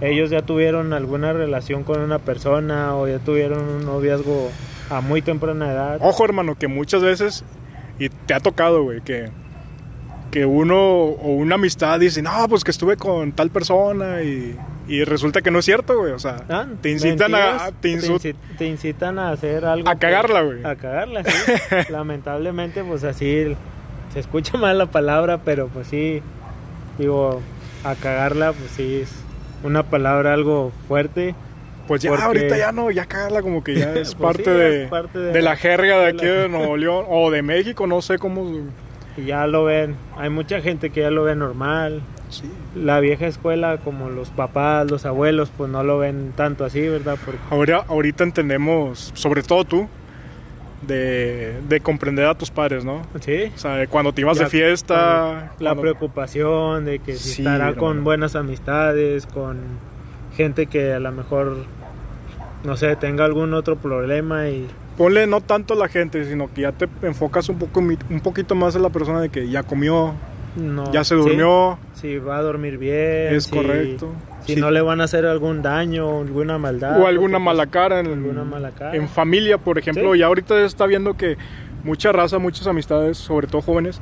ellos 0.00 0.30
ya 0.30 0.42
tuvieron 0.42 0.92
alguna 0.92 1.32
relación 1.32 1.84
con 1.84 2.00
una 2.00 2.18
persona 2.18 2.96
o 2.96 3.06
ya 3.06 3.18
tuvieron 3.18 3.62
un 3.62 3.84
noviazgo 3.84 4.50
a 4.88 5.00
muy 5.00 5.22
temprana 5.22 5.70
edad. 5.70 5.98
Ojo, 6.00 6.24
hermano, 6.24 6.56
que 6.56 6.68
muchas 6.68 7.02
veces, 7.02 7.44
y 7.98 8.08
te 8.08 8.34
ha 8.34 8.40
tocado, 8.40 8.82
güey, 8.82 9.00
que, 9.02 9.28
que 10.30 10.46
uno 10.46 10.76
o 10.76 11.32
una 11.34 11.56
amistad 11.56 12.00
dice, 12.00 12.22
no, 12.22 12.30
pues 12.48 12.64
que 12.64 12.70
estuve 12.70 12.96
con 12.96 13.32
tal 13.32 13.50
persona 13.50 14.22
y, 14.22 14.56
y 14.90 15.04
resulta 15.04 15.40
que 15.42 15.50
no 15.50 15.58
es 15.60 15.64
cierto, 15.64 15.96
güey. 15.98 16.12
O 16.12 16.18
sea, 16.18 16.36
Ah, 16.48 16.66
te 16.80 16.90
incitan 16.90 17.34
a, 17.34 17.70
te 17.80 17.88
insu- 17.90 18.18
inci- 18.18 18.34
te 18.58 18.66
incitan 18.66 19.18
a 19.18 19.30
hacer 19.30 19.64
algo. 19.64 19.88
A 19.88 19.94
cagarla, 19.96 20.42
güey. 20.42 20.64
A 20.64 20.74
cagarla, 20.76 21.22
sí. 21.24 21.32
Lamentablemente, 21.90 22.82
pues 22.84 23.04
así 23.04 23.54
se 24.12 24.20
escucha 24.20 24.56
mal 24.58 24.78
la 24.78 24.86
palabra, 24.86 25.38
pero 25.44 25.68
pues 25.68 25.86
sí, 25.88 26.22
digo, 26.98 27.40
a 27.84 27.94
cagarla, 27.94 28.52
pues 28.52 28.70
sí 28.72 29.00
es 29.02 29.10
una 29.62 29.82
palabra 29.84 30.34
algo 30.34 30.72
fuerte. 30.88 31.34
Pues 31.86 32.02
ya 32.02 32.10
Porque- 32.10 32.24
ahorita 32.24 32.56
ya 32.58 32.70
no, 32.72 32.90
ya 32.90 33.04
cagarla 33.06 33.42
como 33.42 33.64
que 33.64 33.74
ya 33.74 33.92
es 33.94 34.14
Pues 34.14 34.34
parte, 34.36 34.44
sí, 34.44 34.50
de, 34.50 34.82
es 34.84 34.90
parte 34.90 35.18
de- 35.18 35.32
de 35.32 35.42
la 35.42 35.56
jerga 35.56 35.98
de 35.98 36.02
de 36.04 36.08
aquí 36.10 36.24
la- 36.26 36.32
de 36.32 36.48
Nuevo 36.48 36.76
León 36.76 37.04
o 37.08 37.30
de 37.30 37.42
México, 37.42 37.86
no 37.86 38.00
sé 38.02 38.18
cómo. 38.18 38.44
Y 39.16 39.24
ya 39.26 39.46
lo 39.48 39.64
ven, 39.64 39.96
hay 40.16 40.30
mucha 40.30 40.60
gente 40.60 40.90
que 40.90 41.00
ya 41.00 41.10
lo 41.10 41.24
ve 41.24 41.34
normal. 41.34 42.00
Sí. 42.30 42.44
La 42.74 43.00
vieja 43.00 43.26
escuela, 43.26 43.78
como 43.78 44.08
los 44.08 44.30
papás, 44.30 44.90
los 44.90 45.04
abuelos, 45.04 45.50
pues 45.56 45.70
no 45.70 45.82
lo 45.84 45.98
ven 45.98 46.32
tanto 46.36 46.64
así, 46.64 46.80
¿verdad? 46.88 47.16
Porque 47.24 47.40
Ahora, 47.50 47.84
ahorita 47.88 48.24
entendemos, 48.24 49.10
sobre 49.14 49.42
todo 49.42 49.64
tú, 49.64 49.88
de, 50.86 51.54
de 51.68 51.80
comprender 51.80 52.26
a 52.26 52.34
tus 52.34 52.50
padres, 52.50 52.84
¿no? 52.84 53.02
sí, 53.20 53.52
O 53.54 53.58
sea, 53.58 53.86
cuando 53.86 54.12
te 54.14 54.22
ibas 54.22 54.38
de 54.38 54.46
fiesta. 54.46 55.52
la 55.58 55.74
cuando- 55.74 55.82
preocupación 55.82 56.86
de 56.86 56.98
que 57.00 57.14
si 57.16 57.28
Sí, 57.34 57.42
estará 57.42 57.68
hermano. 57.68 57.76
con 57.78 58.04
buenas 58.04 58.34
amistades, 58.34 59.26
con 59.26 59.58
gente 60.36 60.66
que 60.66 60.94
a 60.94 61.00
lo 61.00 61.12
mejor, 61.12 61.64
no 62.64 62.76
sé, 62.76 62.96
tenga 62.96 63.24
algún 63.24 63.52
otro 63.54 63.76
problema 63.76 64.48
y 64.48 64.66
Ponle 64.96 65.26
no 65.26 65.40
tanto 65.40 65.74
la 65.76 65.88
gente, 65.88 66.26
sino 66.26 66.52
que 66.52 66.62
ya 66.62 66.72
te 66.72 66.86
enfocas 67.02 67.48
un 67.48 67.58
poco 67.58 67.80
un 67.80 68.20
poquito 68.22 68.54
más 68.54 68.76
en 68.76 68.82
la 68.82 68.90
persona 68.90 69.20
de 69.22 69.30
que 69.30 69.48
ya 69.48 69.62
comió, 69.62 70.12
no... 70.56 70.90
ya 70.92 71.04
se 71.04 71.14
durmió, 71.14 71.78
Si 71.94 72.18
va 72.18 72.38
a 72.38 72.42
dormir 72.42 72.78
bien. 72.78 73.34
es 73.34 73.44
si- 73.44 73.56
correcto. 73.56 74.12
Si 74.46 74.56
no 74.56 74.70
le 74.70 74.80
van 74.80 75.00
a 75.00 75.04
hacer 75.04 75.26
algún 75.26 75.62
daño 75.62 76.08
o 76.08 76.22
alguna 76.22 76.58
maldad. 76.58 77.00
o 77.00 77.06
alguna 77.06 77.38
mala 77.38 77.66
cara 77.66 78.00
en, 78.00 78.06
alguna 78.06 78.42
mala 78.42 78.70
cara. 78.70 78.96
en 78.96 79.08
familia, 79.08 79.58
por 79.58 79.78
ejemplo. 79.78 80.12
Sí. 80.14 80.18
Y 80.18 80.22
ahorita 80.22 80.58
está 80.64 80.86
viendo 80.86 81.14
que 81.16 81.36
mucha 81.84 82.10
raza, 82.10 82.38
muchas 82.38 82.66
amistades, 82.66 83.18
sobre 83.18 83.46
todo 83.46 83.60
jóvenes, 83.62 84.00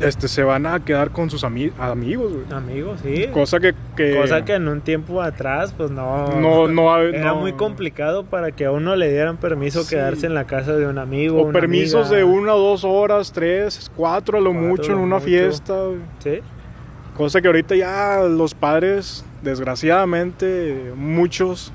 este, 0.00 0.28
se 0.28 0.42
van 0.42 0.66
a 0.66 0.80
quedar 0.84 1.10
con 1.10 1.30
sus 1.30 1.44
ami- 1.44 1.72
amigos, 1.78 2.32
güey. 2.32 2.44
Amigos, 2.52 3.00
sí. 3.02 3.26
Cosa 3.32 3.60
que, 3.60 3.74
que- 3.96 4.16
Cosa 4.20 4.44
que 4.44 4.54
en 4.54 4.66
un 4.68 4.80
tiempo 4.80 5.22
atrás, 5.22 5.72
pues 5.76 5.90
no. 5.90 6.28
no, 6.40 6.66
no, 6.68 6.98
Era 7.00 7.28
no- 7.28 7.36
muy 7.36 7.52
complicado 7.52 8.24
para 8.24 8.50
que 8.52 8.64
a 8.64 8.70
uno 8.72 8.96
le 8.96 9.10
dieran 9.10 9.36
permiso 9.36 9.82
Sí. 9.84 9.90
quedarse 9.90 10.26
en 10.26 10.34
la 10.34 10.44
casa 10.44 10.74
de 10.74 10.86
un 10.86 10.98
amigo. 10.98 11.38
O 11.40 11.44
una 11.44 11.52
permisos 11.60 12.06
amiga. 12.08 12.16
de 12.18 12.24
una 12.24 12.54
o 12.54 12.58
dos 12.58 12.84
horas, 12.84 13.32
tres, 13.32 13.90
cuatro 13.96 14.38
a 14.38 14.40
lo 14.40 14.50
Cuatro 14.52 14.68
mucho 14.68 14.92
en 14.92 14.98
una 14.98 15.16
mucho. 15.16 15.26
fiesta. 15.26 15.74
güey. 15.74 15.98
Sí. 16.18 16.40
Cosa 17.16 17.40
que 17.40 17.46
ahorita 17.46 17.76
ya 17.76 18.22
los 18.28 18.54
padres, 18.54 19.24
desgraciadamente, 19.42 20.90
muchos 20.96 21.70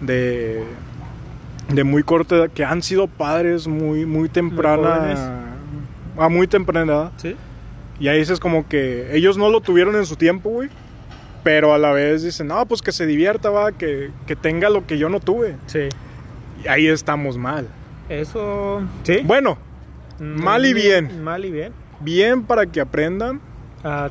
de, 0.00 0.62
de 1.68 1.84
muy 1.84 2.02
corta 2.02 2.36
edad, 2.36 2.48
que 2.50 2.64
han 2.64 2.82
sido 2.82 3.06
padres 3.06 3.68
muy, 3.68 4.06
muy 4.06 4.28
temprana, 4.30 5.49
a 6.18 6.28
muy 6.28 6.46
temprana 6.46 6.92
edad, 6.92 7.12
Sí. 7.16 7.36
y 7.98 8.08
ahí 8.08 8.18
dices 8.18 8.40
como 8.40 8.68
que 8.68 9.14
ellos 9.16 9.36
no 9.38 9.48
lo 9.50 9.60
tuvieron 9.60 9.96
en 9.96 10.06
su 10.06 10.16
tiempo, 10.16 10.50
güey, 10.50 10.68
pero 11.42 11.72
a 11.74 11.78
la 11.78 11.92
vez 11.92 12.22
dicen, 12.22 12.48
no, 12.48 12.64
pues 12.66 12.82
que 12.82 12.92
se 12.92 13.06
divierta, 13.06 13.50
va, 13.50 13.72
que, 13.72 14.10
que 14.26 14.36
tenga 14.36 14.68
lo 14.70 14.86
que 14.86 14.98
yo 14.98 15.08
no 15.08 15.20
tuve. 15.20 15.56
Sí. 15.66 15.88
Y 16.64 16.68
ahí 16.68 16.86
estamos 16.86 17.36
mal. 17.38 17.66
Eso. 18.08 18.82
Sí. 19.04 19.18
Bueno, 19.24 19.56
Mm, 20.18 20.42
mal 20.42 20.66
y 20.66 20.74
bien. 20.74 21.24
Mal 21.24 21.46
y 21.46 21.50
bien. 21.50 21.72
bien 22.00 22.42
para 22.44 22.66
que 22.66 22.80
aprendan, 22.80 23.40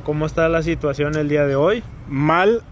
¿Cómo 0.02 0.26
está 0.26 0.48
la 0.48 0.64
situación 0.64 1.14
el 1.14 1.28
día 1.28 1.46
de 1.46 1.54
hoy? 1.54 1.84
mal 2.08 2.62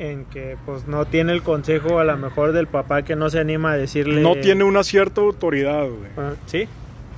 En 0.00 0.24
que 0.24 0.56
pues 0.66 0.88
no 0.88 1.04
tiene 1.04 1.32
el 1.32 1.42
consejo 1.44 2.00
a 2.00 2.04
lo 2.04 2.16
mejor 2.16 2.50
del 2.50 2.66
papá 2.66 3.02
que 3.02 3.14
no 3.14 3.30
se 3.30 3.38
anima 3.38 3.70
a 3.72 3.76
decirle. 3.76 4.20
no 4.20 4.34
tiene 4.34 4.64
una 4.64 4.82
cierta 4.82 5.20
autoridad, 5.20 5.84
güey. 5.86 6.10
Ah, 6.16 6.32
sí. 6.46 6.66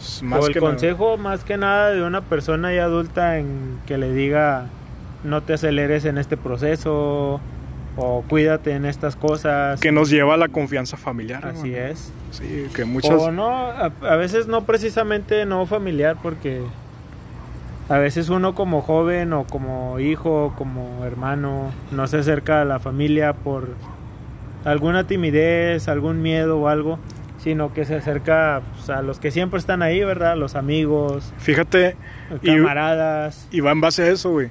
Es 0.01 0.23
Más 0.23 0.43
o 0.43 0.47
el 0.47 0.53
que 0.55 0.61
nada. 0.61 0.73
consejo 0.73 1.17
más 1.19 1.45
que 1.45 1.57
nada 1.57 1.91
de 1.91 2.03
una 2.03 2.23
persona 2.23 2.73
ya 2.73 2.85
adulta 2.85 3.39
en 3.39 3.79
que 3.87 3.99
le 3.99 4.13
diga 4.13 4.67
no 5.25 5.43
te 5.43 5.53
aceleres 5.55 6.05
en 6.07 6.17
este 6.19 6.37
proceso 6.39 7.41
o 7.97 8.25
cuídate 8.29 8.73
en 8.73 8.87
estas 8.87 9.15
cosas. 9.17 9.79
que 9.81 9.93
nos 9.93 10.09
lleva 10.09 10.35
a 10.35 10.37
la 10.39 10.49
confianza 10.49 10.97
familiar. 10.97 11.45
Así 11.45 11.75
es. 11.75 12.13
Sí, 12.31 12.67
que 12.75 12.85
muchas 12.85 13.21
O 13.21 13.31
no, 13.31 13.51
a, 13.51 13.91
a 14.03 14.17
veces 14.17 14.47
no 14.47 14.63
precisamente 14.65 15.45
no 15.45 15.67
familiar 15.67 16.17
porque 16.23 16.63
a 17.91 17.99
veces 17.99 18.29
uno 18.31 18.55
como 18.55 18.81
joven 18.83 19.33
o 19.33 19.45
como 19.45 19.99
hijo, 19.99 20.55
como 20.57 21.05
hermano, 21.05 21.73
no 21.91 22.07
se 22.07 22.19
acerca 22.19 22.63
a 22.63 22.65
la 22.65 22.79
familia 22.79 23.33
por 23.35 23.69
alguna 24.65 25.05
timidez, 25.09 25.89
algún 25.89 26.23
miedo 26.23 26.59
o 26.61 26.69
algo, 26.69 26.99
sino 27.43 27.73
que 27.73 27.85
se 27.85 27.97
acerca 27.97 28.63
pues, 28.75 28.91
a 28.91 29.03
los 29.03 29.19
que 29.19 29.31
siempre 29.31 29.59
están 29.59 29.83
ahí, 29.83 30.05
¿verdad? 30.05 30.37
Los 30.37 30.55
amigos, 30.55 31.33
Fíjate, 31.39 31.97
camaradas. 32.45 33.49
y 33.51 33.61
va 33.61 33.73
en 33.73 33.81
base 33.81 34.03
a 34.03 34.09
eso, 34.09 34.31
güey. 34.31 34.51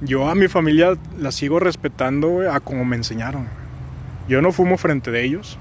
Yo 0.00 0.28
a 0.28 0.34
mi 0.34 0.48
familia 0.48 0.96
la 1.18 1.32
sigo 1.32 1.58
respetando, 1.60 2.28
güey, 2.28 2.48
a 2.48 2.60
como 2.60 2.84
me 2.84 2.96
enseñaron. 2.96 3.46
Yo 4.28 4.40
no 4.42 4.52
fumo 4.52 4.78
frente 4.78 5.10
de 5.10 5.24
ellos. 5.24 5.58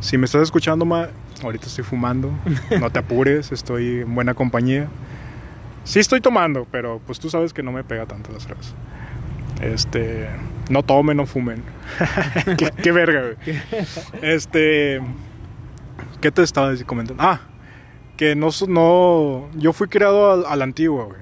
Si 0.00 0.18
me 0.18 0.26
estás 0.26 0.42
escuchando, 0.42 0.84
ma, 0.84 1.08
ahorita 1.42 1.66
estoy 1.66 1.84
fumando. 1.84 2.30
No 2.80 2.90
te 2.90 2.98
apures, 3.00 3.52
estoy 3.52 4.00
en 4.00 4.14
buena 4.14 4.34
compañía. 4.34 4.88
Sí 5.84 5.98
estoy 5.98 6.20
tomando, 6.20 6.66
pero 6.70 7.00
pues 7.06 7.18
tú 7.20 7.30
sabes 7.30 7.52
que 7.52 7.62
no 7.62 7.72
me 7.72 7.84
pega 7.84 8.06
tanto 8.06 8.32
las 8.32 8.44
cerveza. 8.44 8.72
Este, 9.60 10.28
no 10.68 10.82
tomen, 10.82 11.16
no 11.16 11.26
fumen. 11.26 11.62
qué, 12.58 12.70
qué 12.82 12.92
verga, 12.92 13.22
güey. 13.22 13.58
Este, 14.22 15.00
¿qué 16.24 16.32
te 16.32 16.42
estaba 16.42 16.72
comentando? 16.86 17.22
Ah, 17.22 17.38
que 18.16 18.34
no, 18.34 18.48
no, 18.66 19.46
yo 19.56 19.74
fui 19.74 19.88
criado 19.88 20.46
a, 20.46 20.52
a 20.52 20.56
la 20.56 20.64
antigua, 20.64 21.04
güey. 21.04 21.18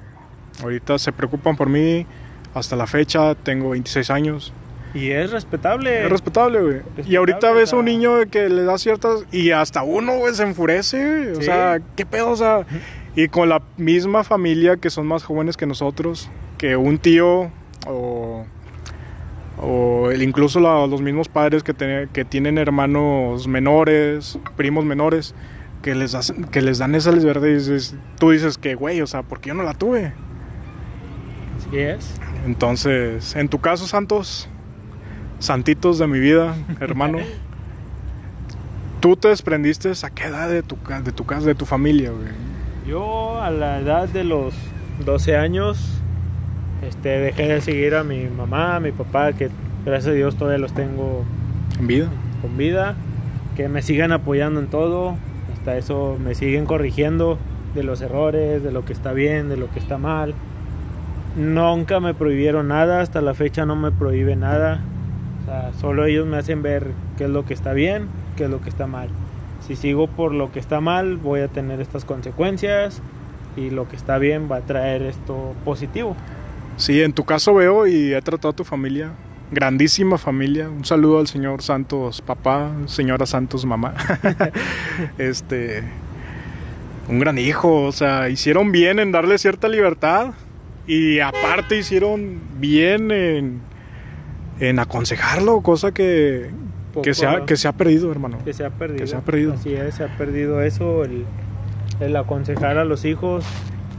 Ahorita 0.63 0.97
se 0.97 1.11
preocupan 1.11 1.57
por 1.57 1.69
mí. 1.69 2.07
Hasta 2.55 2.77
la 2.77 2.87
fecha 2.87 3.35
tengo 3.35 3.71
26 3.71 4.11
años. 4.11 4.53
Y 4.95 5.11
es 5.11 5.33
respetable. 5.33 6.05
Es 6.05 6.09
respetable, 6.09 6.61
güey. 6.61 6.81
Y 7.05 7.17
ahorita 7.17 7.51
ves 7.51 7.73
a 7.73 7.77
un 7.79 7.87
niño 7.87 8.13
que 8.31 8.49
le 8.49 8.63
da 8.63 8.79
ciertas... 8.79 9.25
Y 9.33 9.51
hasta 9.51 9.83
uno, 9.83 10.19
güey, 10.19 10.35
se 10.35 10.45
enfurece, 10.45 11.33
güey. 11.33 11.37
O 11.37 11.43
sea, 11.43 11.81
¿qué 11.97 12.07
pedo? 12.07 12.31
O 12.31 12.37
sea, 12.37 12.65
y 13.17 13.27
con 13.27 13.49
la 13.49 13.61
misma 13.79 14.23
familia 14.23 14.77
que 14.77 14.89
son 14.89 15.09
más 15.09 15.25
jóvenes 15.25 15.57
que 15.57 15.67
nosotros, 15.67 16.31
que 16.59 16.77
un 16.77 16.99
tío 16.99 17.51
o... 17.89 18.47
O 19.65 20.11
incluso 20.13 20.59
la- 20.61 20.87
los 20.89 21.01
mismos 21.01 21.29
padres 21.29 21.63
que, 21.63 21.73
tiene- 21.73 22.09
que 22.13 22.25
tienen 22.25 22.59
hermanos 22.59 23.47
menores, 23.47 24.39
primos 24.57 24.85
menores, 24.85 25.35
que 25.83 25.95
les, 25.95 26.15
hacen- 26.15 26.45
que 26.51 26.61
les 26.63 26.79
dan 26.79 26.95
esa 26.95 27.13
libertad 27.13 27.47
y 27.47 27.55
dices, 27.55 27.95
tú 28.19 28.31
dices 28.31 28.59
que, 28.59 28.75
güey, 28.75 29.01
o 29.01 29.07
sea, 29.07 29.23
¿por 29.23 29.41
qué 29.41 29.49
yo 29.49 29.55
no 29.55 29.63
la 29.63 29.75
tuve? 29.75 30.13
Así 31.59 31.79
es. 31.79 32.21
Entonces, 32.45 33.37
en 33.37 33.49
tu 33.49 33.61
caso, 33.61 33.87
Santos, 33.87 34.49
santitos 35.39 35.99
de 35.99 36.07
mi 36.09 36.19
vida, 36.19 36.55
hermano, 36.81 37.19
tú 39.01 39.17
te 39.17 39.29
desprendiste 39.29 39.93
a 40.03 40.11
qué 40.11 40.25
edad 40.25 40.49
de 40.49 40.63
tu, 40.63 40.77
de 41.05 41.13
tu 41.13 41.25
casa, 41.25 41.47
de 41.47 41.55
tu 41.55 41.67
familia, 41.67 42.11
güey. 42.11 42.29
Yo 42.87 43.41
a 43.41 43.51
la 43.51 43.79
edad 43.79 44.09
de 44.09 44.25
los 44.25 44.55
12 45.05 45.37
años 45.37 46.02
este, 46.83 47.09
dejé 47.09 47.49
de 47.49 47.61
seguir 47.61 47.95
a 47.95 48.05
mi 48.05 48.27
mamá, 48.27 48.77
a 48.77 48.81
mi 48.81 48.93
papá, 48.93 49.33
que 49.33 49.51
gracias 49.85 50.13
a 50.13 50.15
Dios 50.15 50.37
todavía 50.37 50.59
los 50.59 50.73
tengo 50.73 51.25
En 51.79 51.87
vida. 51.87 52.09
con 52.41 52.57
vida, 52.57 52.97
que 53.57 53.69
me 53.69 53.83
sigan 53.83 54.13
apoyando 54.13 54.61
en 54.61 54.67
todo. 54.67 55.17
hasta 55.55 55.77
eso 55.77 56.19
me 56.23 56.35
siguen 56.35 56.67
corrigiendo 56.67 57.39
de 57.75 57.83
los 57.85 58.01
errores, 58.01 58.63
de 58.63 58.73
lo 58.73 58.85
que 58.85 58.93
está 58.93 59.13
bien, 59.13 59.49
de 59.49 59.57
lo 59.57 59.71
que 59.71 59.79
está 59.79 59.97
mal. 59.97 60.35
Nunca 61.37 62.01
me 62.01 62.15
prohibieron 62.15 62.69
nada, 62.69 63.01
hasta 63.01 63.23
la 63.23 63.35
fecha 63.35 63.65
no 63.65 63.77
me 63.77 63.91
prohíbe 63.91 64.37
nada. 64.37 64.81
O 65.43 65.47
sea, 65.47 65.73
solo 65.81 66.05
ellos 66.05 66.27
me 66.27 66.37
hacen 66.37 66.63
ver 66.63 66.89
qué 67.17 67.25
es 67.25 67.31
lo 67.31 67.45
que 67.45 67.55
está 67.55 67.73
bien, 67.73 68.09
qué 68.37 68.45
es 68.45 68.51
lo 68.51 68.61
que 68.61 68.69
está 68.69 68.87
mal. 68.87 69.09
Si 69.67 69.77
sigo 69.77 70.09
por 70.09 70.33
lo 70.33 70.51
que 70.53 70.59
está 70.59 70.81
mal, 70.81 71.17
voy 71.17 71.41
a 71.41 71.49
tener 71.49 71.81
estas 71.81 72.05
consecuencias 72.05 73.01
y 73.57 73.71
lo 73.71 73.89
que 73.89 73.97
está 73.97 74.19
bien 74.19 74.49
va 74.51 74.57
a 74.57 74.61
traer 74.61 75.03
esto 75.03 75.55
positivo. 75.65 76.17
Sí, 76.83 77.01
en 77.01 77.13
tu 77.13 77.23
caso 77.23 77.55
veo 77.55 77.87
y 77.87 78.13
he 78.13 78.21
tratado 78.23 78.49
a 78.49 78.57
tu 78.57 78.65
familia, 78.65 79.13
grandísima 79.53 80.19
familia. 80.19 80.69
Un 80.69 80.85
saludo 80.85 81.21
al 81.21 81.29
señor 81.29 81.63
Santos 81.63 82.21
papá, 82.21 82.73
señora 82.87 83.25
Santos 83.25 83.65
mamá. 83.65 83.95
este, 85.19 85.85
un 87.09 87.21
gran 87.21 87.39
hijo, 87.39 87.85
o 87.85 87.93
sea, 87.93 88.29
hicieron 88.31 88.73
bien 88.73 88.99
en 88.99 89.13
darle 89.13 89.39
cierta 89.39 89.69
libertad 89.69 90.33
y 90.85 91.21
aparte 91.21 91.79
hicieron 91.79 92.41
bien 92.59 93.13
en, 93.13 93.61
en 94.59 94.81
aconsejarlo, 94.81 95.61
cosa 95.61 95.93
que, 95.93 96.51
que, 97.01 97.15
se 97.15 97.29
ha, 97.29 97.47
que 97.47 97.57
se 97.57 97.69
ha 97.69 97.73
perdido, 97.75 98.11
hermano. 98.11 98.39
Que 98.45 98.53
se 98.53 98.65
ha 98.65 98.71
perdido. 98.71 98.99
Que 98.99 99.07
se 99.07 99.15
ha 99.15 99.21
perdido. 99.21 99.53
Así 99.53 99.73
es, 99.73 99.95
se 99.95 100.03
ha 100.03 100.19
perdido 100.19 100.61
eso, 100.61 101.05
el, 101.05 101.27
el 102.01 102.17
aconsejar 102.17 102.79
a 102.79 102.85
los 102.85 103.05
hijos, 103.05 103.45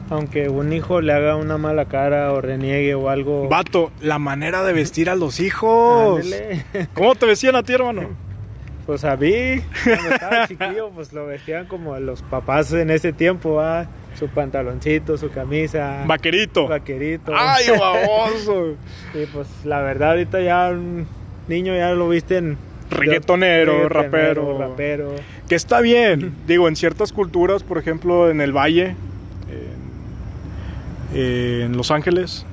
aunque 0.09 0.49
un 0.49 0.73
hijo 0.73 1.01
le 1.01 1.13
haga 1.13 1.35
una 1.35 1.57
mala 1.57 1.85
cara 1.85 2.31
o 2.33 2.41
reniegue 2.41 2.95
o 2.95 3.09
algo. 3.09 3.47
Vato, 3.49 3.91
la 4.01 4.19
manera 4.19 4.63
de 4.63 4.73
vestir 4.73 5.09
a 5.09 5.15
los 5.15 5.39
hijos. 5.39 6.25
¿Cómo 6.93 7.15
te 7.15 7.25
vestían 7.25 7.55
a 7.55 7.63
ti, 7.63 7.73
hermano? 7.73 8.09
Pues 8.85 9.05
a 9.05 9.15
mí, 9.15 9.61
cuando 9.83 10.09
estaba 10.09 10.47
chiquillo, 10.47 10.89
pues 10.89 11.13
lo 11.13 11.25
vestían 11.25 11.67
como 11.67 11.97
los 11.99 12.21
papás 12.21 12.73
en 12.73 12.89
ese 12.89 13.13
tiempo, 13.13 13.55
¿va? 13.55 13.87
Su 14.19 14.27
pantaloncito, 14.27 15.17
su 15.17 15.29
camisa. 15.29 16.03
Vaquerito. 16.05 16.67
Vaquerito. 16.67 17.31
¡Ay, 17.35 17.65
baboso! 17.79 18.75
Y 19.13 19.25
pues 19.27 19.47
la 19.63 19.81
verdad 19.81 20.11
ahorita 20.11 20.41
ya 20.41 20.69
un 20.69 21.07
niño 21.47 21.75
ya 21.75 21.91
lo 21.91 22.09
visten 22.09 22.57
reggaetonero, 22.89 23.89
rapero. 23.89 24.59
rapero. 24.59 25.15
Que 25.47 25.55
está 25.55 25.81
bien. 25.81 26.33
Digo, 26.45 26.67
en 26.67 26.75
ciertas 26.75 27.13
culturas, 27.13 27.63
por 27.63 27.77
ejemplo, 27.77 28.29
en 28.29 28.41
el 28.41 28.51
Valle, 28.51 28.95
en, 31.13 31.61
en 31.71 31.77
Los 31.77 31.91
Ángeles, 31.91 32.45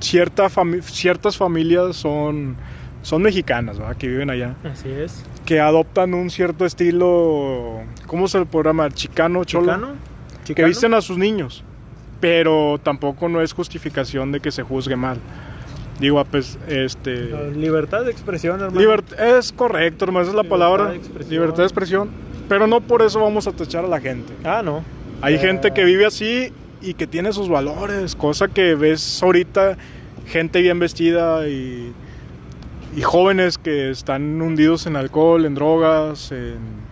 cierta 0.00 0.48
fami- 0.48 0.82
ciertas 0.82 1.36
familias 1.36 1.96
son, 1.96 2.56
son 3.02 3.22
mexicanas, 3.22 3.78
¿verdad? 3.78 3.96
Que 3.96 4.08
viven 4.08 4.30
allá. 4.30 4.54
Así 4.70 4.88
es. 4.90 5.22
Que 5.44 5.60
adoptan 5.60 6.14
un 6.14 6.30
cierto 6.30 6.64
estilo, 6.64 7.80
¿cómo 8.06 8.28
se 8.28 8.44
puede 8.46 8.66
llamar? 8.66 8.92
Chicano, 8.92 9.44
cholo. 9.44 9.66
¿Chicano? 9.72 9.88
Que 10.40 10.44
¿Chicano? 10.48 10.68
visten 10.68 10.94
a 10.94 11.00
sus 11.00 11.18
niños. 11.18 11.62
Pero 12.20 12.80
tampoco 12.82 13.28
no 13.28 13.42
es 13.42 13.52
justificación 13.52 14.32
de 14.32 14.40
que 14.40 14.50
se 14.50 14.62
juzgue 14.62 14.96
mal. 14.96 15.18
Digo, 16.00 16.18
ah, 16.18 16.24
pues, 16.24 16.58
este... 16.66 17.28
La 17.30 17.42
Libertad 17.48 18.04
de 18.04 18.10
expresión, 18.10 18.60
hermano. 18.60 18.80
Libert- 18.80 19.12
es 19.18 19.52
correcto, 19.52 20.06
hermano, 20.06 20.22
esa 20.22 20.30
es 20.30 20.36
la 20.36 20.42
Libertad 20.42 20.58
palabra. 20.68 20.90
de. 20.92 21.24
Libertad 21.30 21.58
de 21.58 21.64
expresión. 21.64 22.08
Pero 22.48 22.66
no 22.66 22.80
por 22.80 23.02
eso 23.02 23.20
vamos 23.20 23.46
a 23.46 23.52
tachar 23.52 23.84
a 23.84 23.88
la 23.88 24.00
gente. 24.00 24.32
Ah, 24.44 24.62
no. 24.64 24.82
Hay 25.22 25.34
Eh, 25.34 25.38
gente 25.38 25.72
que 25.72 25.84
vive 25.84 26.04
así 26.06 26.52
y 26.84 26.94
que 26.94 27.06
tiene 27.06 27.32
sus 27.32 27.48
valores, 27.48 28.14
cosa 28.14 28.48
que 28.48 28.74
ves 28.74 29.22
ahorita, 29.22 29.76
gente 30.26 30.60
bien 30.60 30.78
vestida 30.78 31.48
y, 31.48 31.92
y 32.96 33.02
jóvenes 33.02 33.58
que 33.58 33.90
están 33.90 34.40
hundidos 34.40 34.86
en 34.86 34.96
alcohol, 34.96 35.46
en 35.46 35.54
drogas, 35.54 36.30
en 36.32 36.84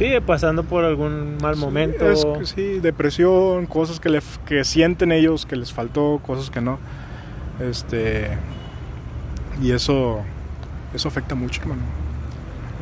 Sigue 0.00 0.22
pasando 0.22 0.64
por 0.64 0.82
algún 0.82 1.36
mal 1.42 1.56
momento. 1.56 2.10
Es 2.10 2.24
que 2.24 2.46
sí, 2.46 2.80
depresión, 2.80 3.66
cosas 3.66 4.00
que, 4.00 4.08
le, 4.08 4.22
que 4.46 4.64
sienten 4.64 5.12
ellos, 5.12 5.44
que 5.44 5.56
les 5.56 5.74
faltó, 5.74 6.22
cosas 6.26 6.48
que 6.48 6.62
no. 6.62 6.78
Este 7.60 8.30
y 9.60 9.72
eso 9.72 10.22
eso 10.94 11.08
afecta 11.08 11.34
mucho, 11.34 11.60
hermano. 11.60 11.82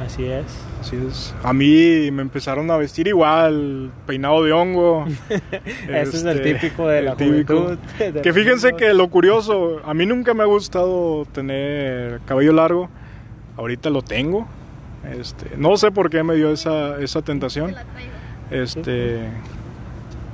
Así 0.01 0.27
es. 0.27 0.45
Así 0.81 0.97
es. 1.09 1.35
A 1.43 1.53
mí 1.53 2.11
me 2.13 2.23
empezaron 2.23 2.71
a 2.71 2.77
vestir 2.77 3.09
igual, 3.09 3.91
peinado 4.07 4.45
de 4.45 4.53
hongo. 4.53 5.07
Ese 5.89 6.17
es 6.17 6.25
el 6.25 6.37
Este, 6.39 6.55
típico 6.55 6.87
de 6.89 7.03
la 7.03 7.17
típico. 7.17 7.55
juventud. 7.63 7.79
de 8.15 8.23
Que 8.23 8.33
fíjense 8.33 8.73
que 8.75 8.95
lo 8.95 9.09
curioso, 9.09 9.81
a 9.85 9.93
mí 9.95 10.07
nunca 10.07 10.35
me 10.35 10.43
ha 10.45 10.47
gustado 10.47 11.27
tener 11.33 12.21
cabello 12.27 12.53
largo. 12.53 12.89
Ahorita 13.57 13.91
lo 13.91 14.03
tengo. 14.03 14.47
Este, 15.19 15.57
no 15.57 15.77
sé 15.77 15.91
por 15.91 16.11
qué 16.11 16.23
me 16.23 16.35
dio 16.37 16.53
esa, 16.53 17.01
esa 17.01 17.23
tentación. 17.23 17.75
Este, 18.51 19.21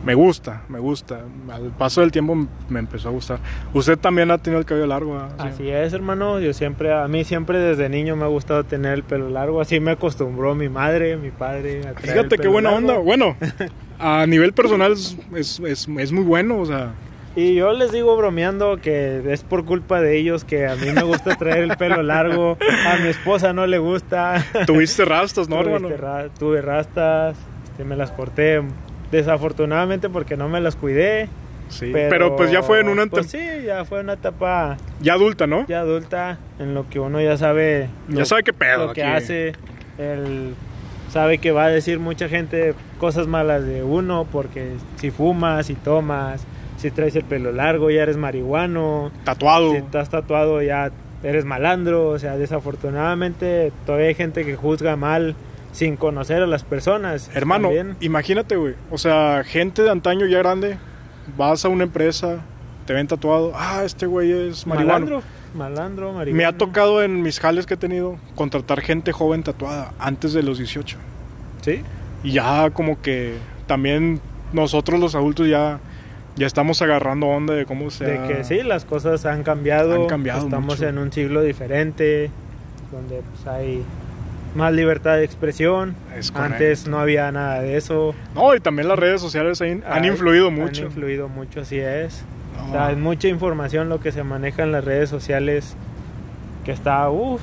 me 0.05 0.15
gusta, 0.15 0.63
me 0.69 0.79
gusta. 0.79 1.21
Al 1.51 1.71
paso 1.79 2.01
del 2.03 2.13
tiempo 2.13 2.37
me 2.69 2.79
empezó 2.79 3.09
a 3.09 3.13
gustar. 3.13 3.39
Usted 3.73 3.99
también 3.99 4.31
ha 4.31 4.39
tenido 4.39 4.61
el 4.61 4.67
cabello 4.67 4.87
largo. 4.87 5.19
Sí. 5.19 5.35
Así 5.39 5.69
es, 5.71 5.93
hermano. 5.93 6.39
Yo 6.41 6.53
siempre, 6.53 6.93
a 6.93 7.09
mí 7.09 7.25
siempre 7.25 7.59
desde 7.59 7.89
niño 7.89 8.15
me 8.17 8.25
ha 8.25 8.29
gustado 8.29 8.65
tener 8.65 8.93
el 8.93 9.03
pelo 9.03 9.31
largo. 9.31 9.61
Así 9.61 9.81
me 9.81 9.93
acostumbró 9.93 10.55
mi 10.55 10.69
madre, 10.69 11.17
mi 11.17 11.31
padre. 11.31 11.81
A 11.81 11.93
traer 11.93 11.97
el 11.97 12.13
Fíjate 12.25 12.39
qué 12.39 12.49
buena 12.49 12.71
largo. 12.71 12.89
onda. 12.89 12.99
Bueno, 13.01 13.37
a 13.99 14.27
nivel 14.27 14.53
personal 14.53 14.93
es, 14.93 15.17
es, 15.35 15.61
es- 15.61 15.89
es 15.89 16.13
muy 16.13 16.25
bueno. 16.25 16.59
O 16.59 16.67
sea, 16.67 16.91
Y 17.37 17.55
yo 17.55 17.73
les 17.73 17.91
digo 17.91 18.17
bromeando 18.17 18.77
que 18.77 19.23
es 19.33 19.43
por 19.43 19.65
culpa 19.65 20.01
de 20.01 20.17
ellos 20.19 20.45
que 20.45 20.67
a 20.69 20.77
mí 20.77 20.91
me 20.95 21.03
gusta 21.03 21.35
traer 21.37 21.65
el 21.65 21.77
pelo 21.77 22.03
largo. 22.03 22.57
A 22.87 22.97
mi 22.99 23.09
esposa 23.09 23.53
no 23.53 23.67
le 23.67 23.79
gusta. 23.79 24.45
tuviste 24.67 25.05
rastas, 25.05 25.49
¿no, 25.49 25.61
hermano? 25.61 25.89
ra- 25.97 26.29
tuve 26.39 26.61
rastas, 26.63 27.37
este, 27.65 27.85
me 27.85 27.97
las 27.97 28.11
corté. 28.13 28.63
Desafortunadamente 29.15 30.09
porque 30.11 30.37
no 30.37 30.49
me 30.49 30.61
las 30.61 30.75
cuidé. 30.77 31.29
Sí. 31.69 31.91
Pero, 31.93 32.37
pues 32.37 32.51
ya 32.51 32.63
fue 32.63 32.81
en 32.81 32.89
una 32.89 33.07
Pues 33.07 33.33
tem- 33.33 33.61
sí, 33.61 33.65
ya 33.67 33.85
fue 33.85 34.01
una 34.01 34.13
etapa 34.15 34.77
ya 35.01 35.15
adulta, 35.15 35.47
¿no? 35.47 35.67
ya 35.67 35.81
adulta 35.81 36.39
en 36.59 36.75
lo 36.75 36.89
que 36.91 37.01
uno 37.01 37.21
ya 37.21 37.37
sabe 37.37 37.89
Ya 38.09 38.19
lo- 38.21 38.25
sabe 38.27 38.43
qué 38.43 38.53
pedo 38.53 38.89
lo 38.89 38.93
que 38.93 39.03
aquí. 39.03 39.17
hace 39.17 39.53
sabe 41.11 41.39
que 41.39 41.53
va 41.53 41.67
a 41.67 41.69
decir 41.69 41.99
mucha 42.01 42.29
gente 42.29 42.75
cosas 42.99 43.27
malas 43.27 43.65
de 43.65 43.83
uno 43.85 44.27
porque 44.31 44.73
si 44.97 45.11
fumas 45.11 45.67
si 45.67 45.75
tomas 45.75 46.45
si 46.77 46.91
traes 46.91 47.15
el 47.17 47.25
pelo 47.25 47.53
largo 47.53 47.91
ya 47.91 48.03
eres 48.03 48.17
marihuano 48.17 49.13
Tatuado. 49.25 49.71
si 49.71 49.77
estás 49.79 50.11
tatuado 50.11 50.61
ya 50.63 50.91
eres 51.23 51.45
malandro 51.45 52.09
o 52.09 52.19
sea 52.19 52.37
desafortunadamente 52.37 53.73
todavía 53.87 54.09
hay 54.09 54.15
gente 54.15 54.45
que 54.45 54.57
juzga 54.57 54.97
mal 54.97 55.35
sin 55.75 55.97
conocer 55.97 56.41
a 56.41 56.47
las 56.47 56.63
personas 56.63 57.31
Hermano, 57.35 57.69
También. 57.69 57.97
imagínate, 58.01 58.57
güey. 58.57 58.75
O 58.91 58.97
sea, 58.97 59.43
gente 59.45 59.83
de 59.83 59.91
antaño 59.91 60.25
ya 60.27 60.39
grande, 60.39 60.79
vas 61.37 61.65
a 61.65 61.69
una 61.69 61.83
empresa, 61.85 62.39
te 62.87 62.93
ven 62.93 63.09
tatuado. 63.09 63.53
Ah, 63.57 63.83
este 63.85 64.07
güey 64.07 64.31
es 64.31 64.67
marihuano. 64.67 64.93
malandro 64.93 65.23
malandro 65.55 66.13
marihuano 66.13 66.37
Me 66.37 66.45
ha 66.45 66.57
tocado 66.57 67.03
en 67.03 67.23
mis 67.23 67.41
jales 67.41 67.67
que 67.67 67.75
he 67.75 67.77
tenido 67.77 68.17
contratar 68.37 68.81
gente 68.83 69.13
joven 69.13 69.43
tatuada 69.43 69.93
antes 69.99 70.33
de 70.33 70.43
los 70.45 70.59
18. 70.59 70.97
sí 71.63 71.83
Y 72.23 72.33
ya 72.33 72.71
como 72.71 73.03
que 73.03 73.35
también 73.67 74.21
nosotros 74.53 75.01
los 75.01 75.15
adultos 75.17 75.49
ya, 75.49 75.81
ya 76.37 76.47
estamos 76.47 76.81
agarrando 76.83 77.27
onda 77.27 77.55
de 77.55 77.67
cómo 77.67 77.91
se... 77.91 78.05
De 78.05 78.29
que 78.29 78.45
sí, 78.45 78.63
las 78.63 78.85
cosas 78.85 79.27
han 79.27 79.43
cambiado. 79.43 79.95
Han 79.95 80.07
cambiado 80.07 80.45
Estamos 80.45 80.77
mucho. 80.77 80.89
en 80.89 80.99
un 80.99 81.11
siglo 81.11 81.43
diferente, 81.43 82.31
donde 82.93 83.23
pues, 83.23 83.47
hay 83.49 83.83
más 84.55 84.73
libertad 84.73 85.17
de 85.17 85.25
expresión. 85.25 85.95
Es. 86.17 86.33
Antes 86.35 86.87
no 86.87 86.99
había 87.01 87.31
nada 87.33 87.61
de 87.61 87.77
eso. 87.77 88.15
No, 88.35 88.55
y 88.55 88.61
también 88.61 88.89
las 88.89 88.99
redes 88.99 89.21
sociales 89.21 89.61
han, 89.61 89.83
han 89.87 90.05
influido 90.05 90.51
mucho. 90.51 90.83
Han 90.83 90.89
influido 90.89 91.29
mucho, 91.29 91.61
así 91.63 91.79
es. 91.79 92.25
No. 92.57 92.69
O 92.69 92.73
sea, 92.73 92.87
hay 92.87 92.97
mucha 92.97 93.29
información 93.29 93.89
lo 93.89 94.01
que 94.01 94.13
se 94.13 94.23
maneja 94.23 94.63
en 94.63 94.73
las 94.73 94.85
redes 94.85 95.09
sociales 95.11 95.77
que 96.65 96.73
está, 96.73 97.11
uff, 97.11 97.41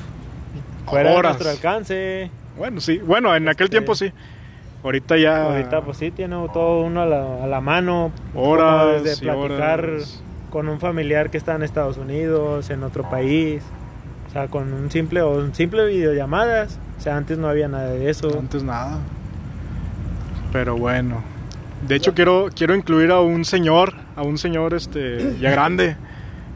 fuera 0.86 1.12
Horas. 1.12 1.38
de 1.38 1.44
nuestro 1.46 1.50
alcance. 1.50 2.32
Bueno, 2.58 2.80
sí. 2.82 2.98
Bueno, 3.00 3.36
en 3.36 3.48
aquel 3.50 3.66
Este- 3.66 3.78
tiempo 3.78 3.96
sí. 3.96 4.12
Ahorita 4.84 5.16
ya... 5.18 5.44
Ahorita 5.44 5.82
pues 5.82 5.98
sí, 5.98 6.10
tiene 6.10 6.36
todo 6.54 6.82
uno 6.82 7.04
a 7.04 7.06
la, 7.06 7.44
a 7.44 7.48
la 7.48 7.62
mano. 7.62 8.12
Horas 8.34 9.04
desde 9.04 9.22
platicar 9.22 9.86
horas. 9.86 10.24
con 10.50 10.68
un 10.70 10.80
familiar 10.80 11.30
que 11.30 11.38
está 11.38 11.54
en 11.56 11.62
Estados 11.62 11.98
Unidos, 11.98 12.70
en 12.72 12.82
otro 12.84 13.08
país. 13.08 13.62
O 14.32 14.34
sea, 14.34 14.48
con 14.48 14.72
un 14.72 14.90
simple 14.90 15.22
o 15.22 15.32
un 15.40 15.54
simple 15.54 15.86
videollamadas. 15.88 16.80
O 16.98 17.02
sea, 17.02 17.18
antes 17.18 17.38
no 17.38 17.50
había 17.50 17.68
nada 17.68 17.90
de 17.90 18.10
eso. 18.10 18.30
Antes 18.40 18.64
nada. 18.64 18.98
Pero 20.54 20.78
bueno. 20.78 21.22
De 21.86 21.96
hecho 21.96 22.14
quiero 22.14 22.48
quiero 22.56 22.74
incluir 22.74 23.12
a 23.12 23.20
un 23.20 23.44
señor, 23.44 23.94
a 24.16 24.22
un 24.22 24.38
señor 24.38 24.74
este 24.74 25.36
ya 25.40 25.52
grande. 25.52 25.98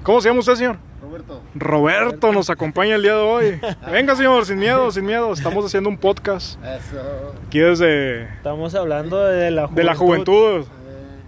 ¿Cómo 0.03 0.21
se 0.21 0.29
llama 0.29 0.39
usted, 0.39 0.55
señor? 0.55 0.77
Roberto, 1.01 1.41
Roberto 1.55 2.31
nos 2.31 2.49
acompaña 2.49 2.95
el 2.95 3.01
día 3.01 3.15
de 3.15 3.21
hoy. 3.21 3.59
Venga, 3.91 4.15
señor, 4.15 4.45
sin 4.45 4.57
miedo, 4.57 4.89
sin 4.91 5.05
miedo. 5.05 5.33
Estamos 5.33 5.65
haciendo 5.65 5.89
un 5.89 5.97
podcast 5.97 6.57
eso. 6.63 7.33
aquí 7.47 7.59
desde 7.59 8.23
Estamos 8.35 8.73
hablando 8.75 9.21
de 9.25 9.51
la 9.51 9.63
juventud. 9.63 9.75
de 9.77 9.83
la 9.83 9.95
juventud. 9.95 10.65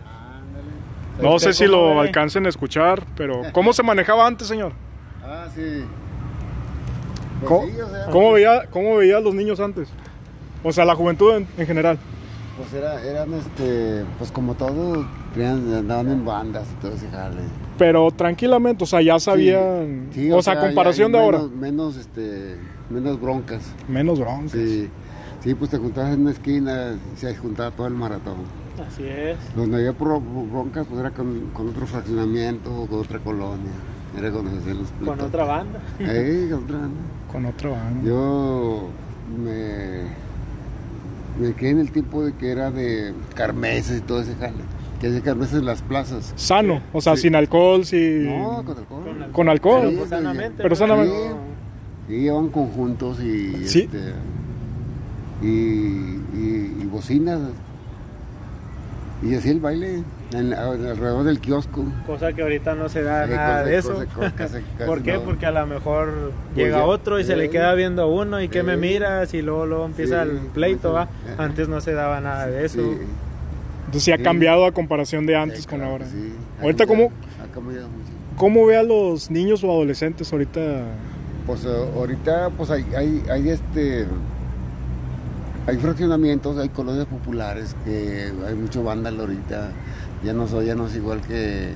ándale. 0.05 1.21
No 1.21 1.35
¿Usted 1.35 1.51
sé 1.51 1.65
si 1.65 1.67
lo 1.67 1.99
alcancen 1.99 2.45
a 2.45 2.49
escuchar, 2.49 3.03
pero 3.17 3.41
¿cómo 3.51 3.73
se 3.73 3.83
manejaba 3.83 4.25
antes, 4.27 4.47
señor? 4.47 4.71
Ah, 5.25 5.47
sí. 5.53 5.83
Pues 7.39 7.47
¿Cómo, 7.49 7.65
sí, 7.67 7.73
o 7.81 7.89
sea, 7.89 8.05
cómo 8.11 8.31
veía 8.33 8.65
cómo 8.69 8.95
veía 8.97 9.19
los 9.19 9.33
niños 9.35 9.59
antes? 9.59 9.87
O 10.63 10.71
sea, 10.71 10.85
la 10.85 10.95
juventud 10.95 11.35
en, 11.35 11.47
en 11.57 11.65
general. 11.67 11.97
Pues 12.57 12.73
era, 12.73 13.03
eran, 13.05 13.31
este, 13.35 14.03
pues 14.17 14.31
como 14.31 14.55
todos, 14.55 15.05
tenían- 15.35 15.71
andaban 15.75 16.09
en 16.09 16.25
bandas 16.25 16.65
y 16.75 16.81
todo 16.81 16.93
ese 16.93 17.07
jale. 17.09 17.41
Pero 17.77 18.09
tranquilamente, 18.09 18.83
o 18.83 18.87
sea, 18.87 19.01
ya 19.01 19.19
sabían. 19.19 20.07
Sí, 20.11 20.31
o, 20.31 20.41
sea, 20.41 20.59
comparación 20.59 21.11
de 21.11 21.19
hay 21.19 21.25
ahora. 21.25 21.37
menos, 21.37 21.51
Menos, 21.55 21.97
este, 21.97 22.55
menos 22.89 23.21
broncas. 23.21 23.61
Menos 23.87 24.19
broncas. 24.19 24.53
Sí, 24.53 24.89
sí, 25.43 25.53
pues 25.53 25.69
te 25.69 25.77
juntabas 25.77 26.15
en 26.15 26.21
una 26.21 26.31
esquina 26.31 26.95
y 27.15 27.19
se 27.19 27.35
juntaba 27.35 27.69
todo 27.69 27.85
el 27.85 27.93
maratón. 27.93 28.37
Así 28.87 29.03
es. 29.05 29.37
Donde 29.55 29.77
había 29.77 29.91
bro- 29.91 30.19
broncas, 30.19 30.87
pues 30.87 30.99
era 30.99 31.11
con, 31.11 31.51
con 31.53 31.69
otro 31.69 31.85
fraccionamiento 31.85 32.73
o 32.75 32.87
con 32.87 32.99
otra 33.01 33.19
colonia. 33.19 33.71
Era 34.17 34.31
cuando 34.31 34.49
se 34.49 34.57
hacían 34.57 34.77
los 34.79 34.89
Con 35.05 35.21
otra 35.21 35.43
banda. 35.43 35.79
Eh, 35.99 36.47
con 36.49 36.63
otra 36.63 36.77
banda. 36.79 36.95
Con 37.43 37.71
banda. 37.71 38.01
Yo 38.03 38.89
me, 39.43 40.03
me 41.47 41.53
quedé 41.55 41.69
en 41.71 41.79
el 41.79 41.91
tiempo 41.91 42.23
de 42.25 42.33
que 42.33 42.49
era 42.51 42.71
de 42.71 43.13
carmeses 43.35 43.99
y 43.99 44.01
todo 44.01 44.21
ese 44.21 44.35
jale. 44.35 44.53
Que 44.99 45.07
hacía 45.07 45.21
carmeses 45.21 45.59
en 45.59 45.65
las 45.65 45.81
plazas. 45.83 46.33
Sano, 46.35 46.81
o 46.91 47.01
sea, 47.01 47.15
Sí. 47.15 47.23
sin 47.23 47.35
alcohol, 47.35 47.85
sin. 47.85 48.25
No, 48.25 48.63
con 48.65 48.77
alcohol. 48.77 49.03
Con 49.03 49.09
alcohol. 49.21 49.31
Con 49.33 49.49
alcohol. 49.49 49.79
Pero 49.81 49.89
Sí, 49.91 49.95
pues 49.97 50.09
sí, 50.09 50.15
sanamente. 50.15 50.63
pero 50.63 50.75
sanamente. 50.75 51.15
Sí, 52.07 52.13
iban 52.15 52.49
conjuntos 52.49 53.19
y, 53.21 53.67
Sí. 53.67 53.81
este, 53.81 54.13
y, 55.43 55.47
y, 55.47 56.77
y 56.81 56.87
bocinas. 56.91 57.39
Y 59.21 59.35
así 59.35 59.49
el 59.49 59.59
baile 59.59 60.03
en- 60.31 60.53
alrededor 60.53 61.23
del 61.23 61.39
kiosco. 61.39 61.85
Cosa 62.05 62.33
que 62.33 62.41
ahorita 62.41 62.75
no 62.75 62.89
se 62.89 63.01
da 63.03 63.25
nada 63.27 63.59
cosa- 63.59 63.63
de 63.65 63.77
eso. 63.77 63.93
cosa- 63.93 64.05
cosa- 64.07 64.31
casi- 64.35 64.53
casi 64.77 64.85
¿Por 64.85 65.01
qué? 65.03 65.13
no. 65.13 65.21
Porque 65.21 65.45
a 65.45 65.51
lo 65.51 65.65
mejor 65.67 66.31
Pues 66.53 66.57
llega 66.65 66.77
ya. 66.79 66.85
otro 66.85 67.19
y 67.19 67.23
se 67.23 67.35
le 67.35 67.45
Eh. 67.45 67.49
queda 67.49 67.73
viendo 67.75 68.01
a 68.01 68.05
uno 68.07 68.41
y 68.41 68.49
que 68.49 68.63
me 68.63 68.73
Eh. 68.73 68.77
miras 68.77 69.33
y 69.33 69.41
luego, 69.41 69.65
luego 69.65 69.85
empieza 69.85 70.23
Sí, 70.23 70.29
el 70.31 70.37
pleito, 70.47 70.93
¿va? 70.93 71.05
pues, 71.07 71.33
eh. 71.33 71.35
Antes 71.37 71.67
no 71.69 71.79
se 71.81 71.93
daba 71.93 72.19
nada 72.21 72.47
de 72.47 72.65
eso. 72.65 72.81
Sí, 72.81 72.97
Entonces 73.87 74.03
sí 74.03 74.11
ha 74.11 74.17
Sí. 74.17 74.23
cambiado 74.23 74.65
a 74.65 74.73
comparación 74.73 75.25
de 75.25 75.37
antes 75.37 75.61
sí, 75.61 75.65
con 75.67 75.79
claro, 75.79 75.93
ahora. 75.93 76.05
Ha 76.05 76.61
Ahorita, 76.63 76.85
cambiado- 76.85 77.09
¿cómo? 77.09 77.43
Ha 77.49 77.53
cambiado 77.53 77.87
mucho. 77.87 78.09
¿Cómo 78.35 78.65
ve 78.65 78.75
a 78.77 78.83
los 78.83 79.31
niños 79.31 79.63
o 79.63 79.71
adolescentes 79.71 80.31
ahorita? 80.33 80.59
Pues 81.45 81.65
ahorita 81.65 82.49
pues 82.57 82.69
hay, 82.69 82.85
hay, 82.97 83.23
hay 83.31 83.49
este 83.49 84.05
hay 85.65 85.77
fraccionamientos, 85.77 86.57
hay 86.57 86.69
colonias 86.69 87.05
populares 87.07 87.75
que 87.83 88.31
hay 88.45 88.55
mucho 88.55 88.83
vándalo 88.83 89.23
ahorita, 89.23 89.71
ya 90.27 90.33
no 90.33 90.47
soy, 90.47 90.65
ya 90.67 90.75
no 90.75 90.85
es 90.87 90.95
igual 90.95 91.21
que, 91.21 91.71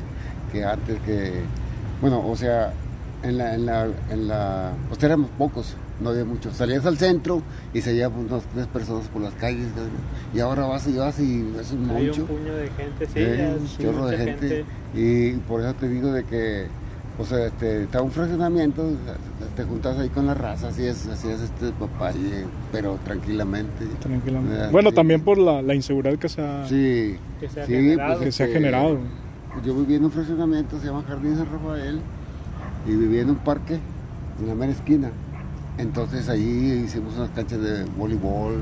que 0.51 0.63
antes 0.63 0.99
que 1.01 1.41
bueno, 2.01 2.25
o 2.27 2.35
sea, 2.35 2.73
en 3.23 3.37
la, 3.37 3.53
en 3.55 3.65
la, 3.65 3.87
en 4.09 4.27
la, 4.27 4.71
pues 4.89 5.01
éramos 5.03 5.29
pocos, 5.37 5.75
no 5.99 6.09
había 6.09 6.25
mucho. 6.25 6.51
Salías 6.51 6.83
al 6.87 6.97
centro 6.97 7.43
y 7.73 7.81
se 7.81 7.93
llevaban 7.93 8.25
unas 8.25 8.43
tres 8.53 8.65
personas 8.67 9.07
por 9.07 9.21
las 9.21 9.33
calles, 9.35 9.67
y 10.33 10.39
ahora 10.39 10.65
vas 10.65 10.87
y 10.87 10.97
vas 10.97 11.19
y 11.19 11.45
es 11.59 11.71
un 11.71 11.89
Hay 11.91 12.07
mucho. 12.07 12.21
un 12.23 12.27
puño 12.27 12.55
de 12.55 12.69
gente, 12.71 13.05
sí, 13.05 13.13
Eh, 13.17 13.57
un 13.59 13.77
chorro 13.77 14.07
de 14.07 14.17
gente. 14.17 14.65
Y 14.95 15.33
por 15.47 15.61
eso 15.61 15.73
te 15.75 15.87
digo 15.87 16.11
de 16.11 16.23
que, 16.23 16.67
o 17.21 17.25
sea, 17.25 17.45
este, 17.45 17.83
está 17.83 18.01
un 18.01 18.11
fraccionamiento, 18.11 18.83
te 19.55 19.63
juntas 19.63 19.97
ahí 19.99 20.09
con 20.09 20.25
la 20.25 20.33
raza, 20.33 20.69
así 20.69 20.83
es, 20.85 21.05
así 21.07 21.29
es 21.29 21.41
este 21.41 21.71
papá, 21.71 22.11
pero 22.71 22.97
tranquilamente. 23.05 23.85
Tranquilamente. 23.99 24.69
Bueno, 24.71 24.89
sí. 24.89 24.95
también 24.95 25.21
por 25.21 25.37
la, 25.37 25.61
la 25.61 25.75
inseguridad 25.75 26.17
que 26.17 26.29
se 26.29 26.41
ha, 26.41 26.67
Sí, 26.67 27.17
Que 27.39 27.47
se 27.47 27.61
ha 27.61 27.65
sí, 27.67 27.73
generado. 27.73 28.19
que 28.19 28.31
se 28.31 28.43
ha 28.43 28.45
este, 28.47 28.57
generado. 28.57 28.97
Yo 29.63 29.75
vivía 29.75 29.97
en 29.97 30.05
un 30.05 30.11
fraccionamiento, 30.11 30.79
se 30.79 30.87
llama 30.87 31.03
Jardín 31.07 31.37
San 31.37 31.47
Rafael, 31.51 31.99
y 32.87 32.91
vivía 32.91 33.21
en 33.21 33.29
un 33.29 33.35
parque, 33.37 33.79
en 34.39 34.47
la 34.47 34.55
mera 34.55 34.71
esquina. 34.71 35.11
Entonces 35.77 36.27
allí 36.27 36.83
hicimos 36.85 37.15
unas 37.17 37.29
canchas 37.31 37.61
de 37.61 37.85
voleibol, 37.97 38.61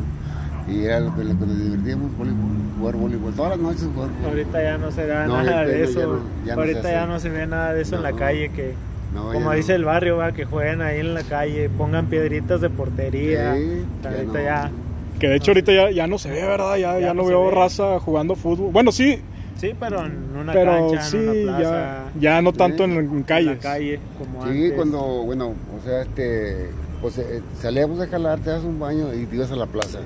y 0.72 0.84
era 0.86 1.00
lo 1.00 1.16
que, 1.16 1.24
lo 1.24 1.38
que 1.40 1.46
nos 1.46 1.58
divertíamos, 1.64 2.18
voleibol, 2.18 2.44
jugar 2.80 2.96
voleibol, 2.96 3.34
todas 3.34 3.52
las 3.52 3.60
noches 3.60 3.82
jugar 3.94 4.10
voleibol. 4.10 4.30
Ahorita 4.30 4.64
ya 4.64 4.78
no 4.78 4.92
se 4.92 5.08
da 5.08 5.28
No, 5.28 5.44
nada 5.44 5.66
de 5.66 5.78
ya 5.80 5.84
eso. 5.86 6.00
no- 6.02 6.08
ya 6.46 6.56
no 6.56 6.62
se 6.64 6.70
Ahorita 6.72 6.92
ya 6.92 7.06
no 7.06 7.20
se 7.20 7.30
ve 7.30 7.48
nada 7.48 7.74
de 7.74 7.82
eso 7.82 7.96
en 7.96 8.04
la 8.04 8.14
calle 8.14 8.50
que 8.50 8.74
No, 9.14 9.32
como 9.34 9.52
dice 9.54 9.72
no. 9.72 9.76
el 9.78 9.86
barrio, 9.86 10.18
va, 10.18 10.32
que 10.34 10.46
jueguen 10.46 10.82
ahí 10.82 11.00
en 11.00 11.14
la 11.14 11.24
calle, 11.24 11.70
pongan 11.70 12.06
piedritas 12.08 12.62
de 12.62 12.70
portería. 12.70 13.56
Sí, 13.56 13.84
ya 14.04 14.10
ahorita 14.10 14.34
no. 14.34 14.40
ya 14.44 14.72
Que 15.20 15.28
de 15.28 15.36
hecho 15.36 15.52
ahorita 15.52 15.72
ya, 15.74 15.92
ya 15.92 16.08
no 16.08 16.18
se 16.18 16.30
ve, 16.30 16.42
¿verdad? 16.44 16.76
Ya, 16.78 16.94
Ya 16.94 17.08
ya 17.08 17.14
no, 17.14 17.26
veo 17.26 17.46
ve. 17.46 17.52
raza 17.52 18.00
jugando 18.00 18.36
fútbol. 18.36 18.72
Bueno, 18.72 18.92
sí, 18.92 19.20
Sí, 19.58 19.74
pero 19.78 20.06
en 20.06 20.38
una 20.40 20.54
pero 20.54 20.72
cancha, 20.92 21.02
sí, 21.02 21.18
en 21.18 21.24
una 21.50 21.58
plaza, 21.58 21.62
ya, 21.62 22.06
ya 22.36 22.42
no 22.42 22.54
tanto 22.54 22.86
en, 22.86 22.92
en 22.94 22.98
en 23.12 23.24
calles. 23.24 23.56
la 23.58 23.62
calle, 23.62 24.00
como 24.18 24.44
Sí, 24.46 24.50
antes. 24.52 24.74
cuando, 24.74 25.00
bueno, 25.26 25.48
o 25.50 25.84
sea, 25.86 26.02
este, 26.04 26.70
pues 27.02 27.18
eh, 27.18 27.42
salíamos 27.60 28.00
de 28.00 28.08
jalar, 28.08 28.40
te 28.40 28.52
das 28.52 28.64
un 28.64 28.80
baño 28.80 29.14
y 29.14 29.26
te 29.26 29.36
ibas 29.36 29.52
a 29.52 29.58
la 29.58 29.66
plaza. 29.66 30.00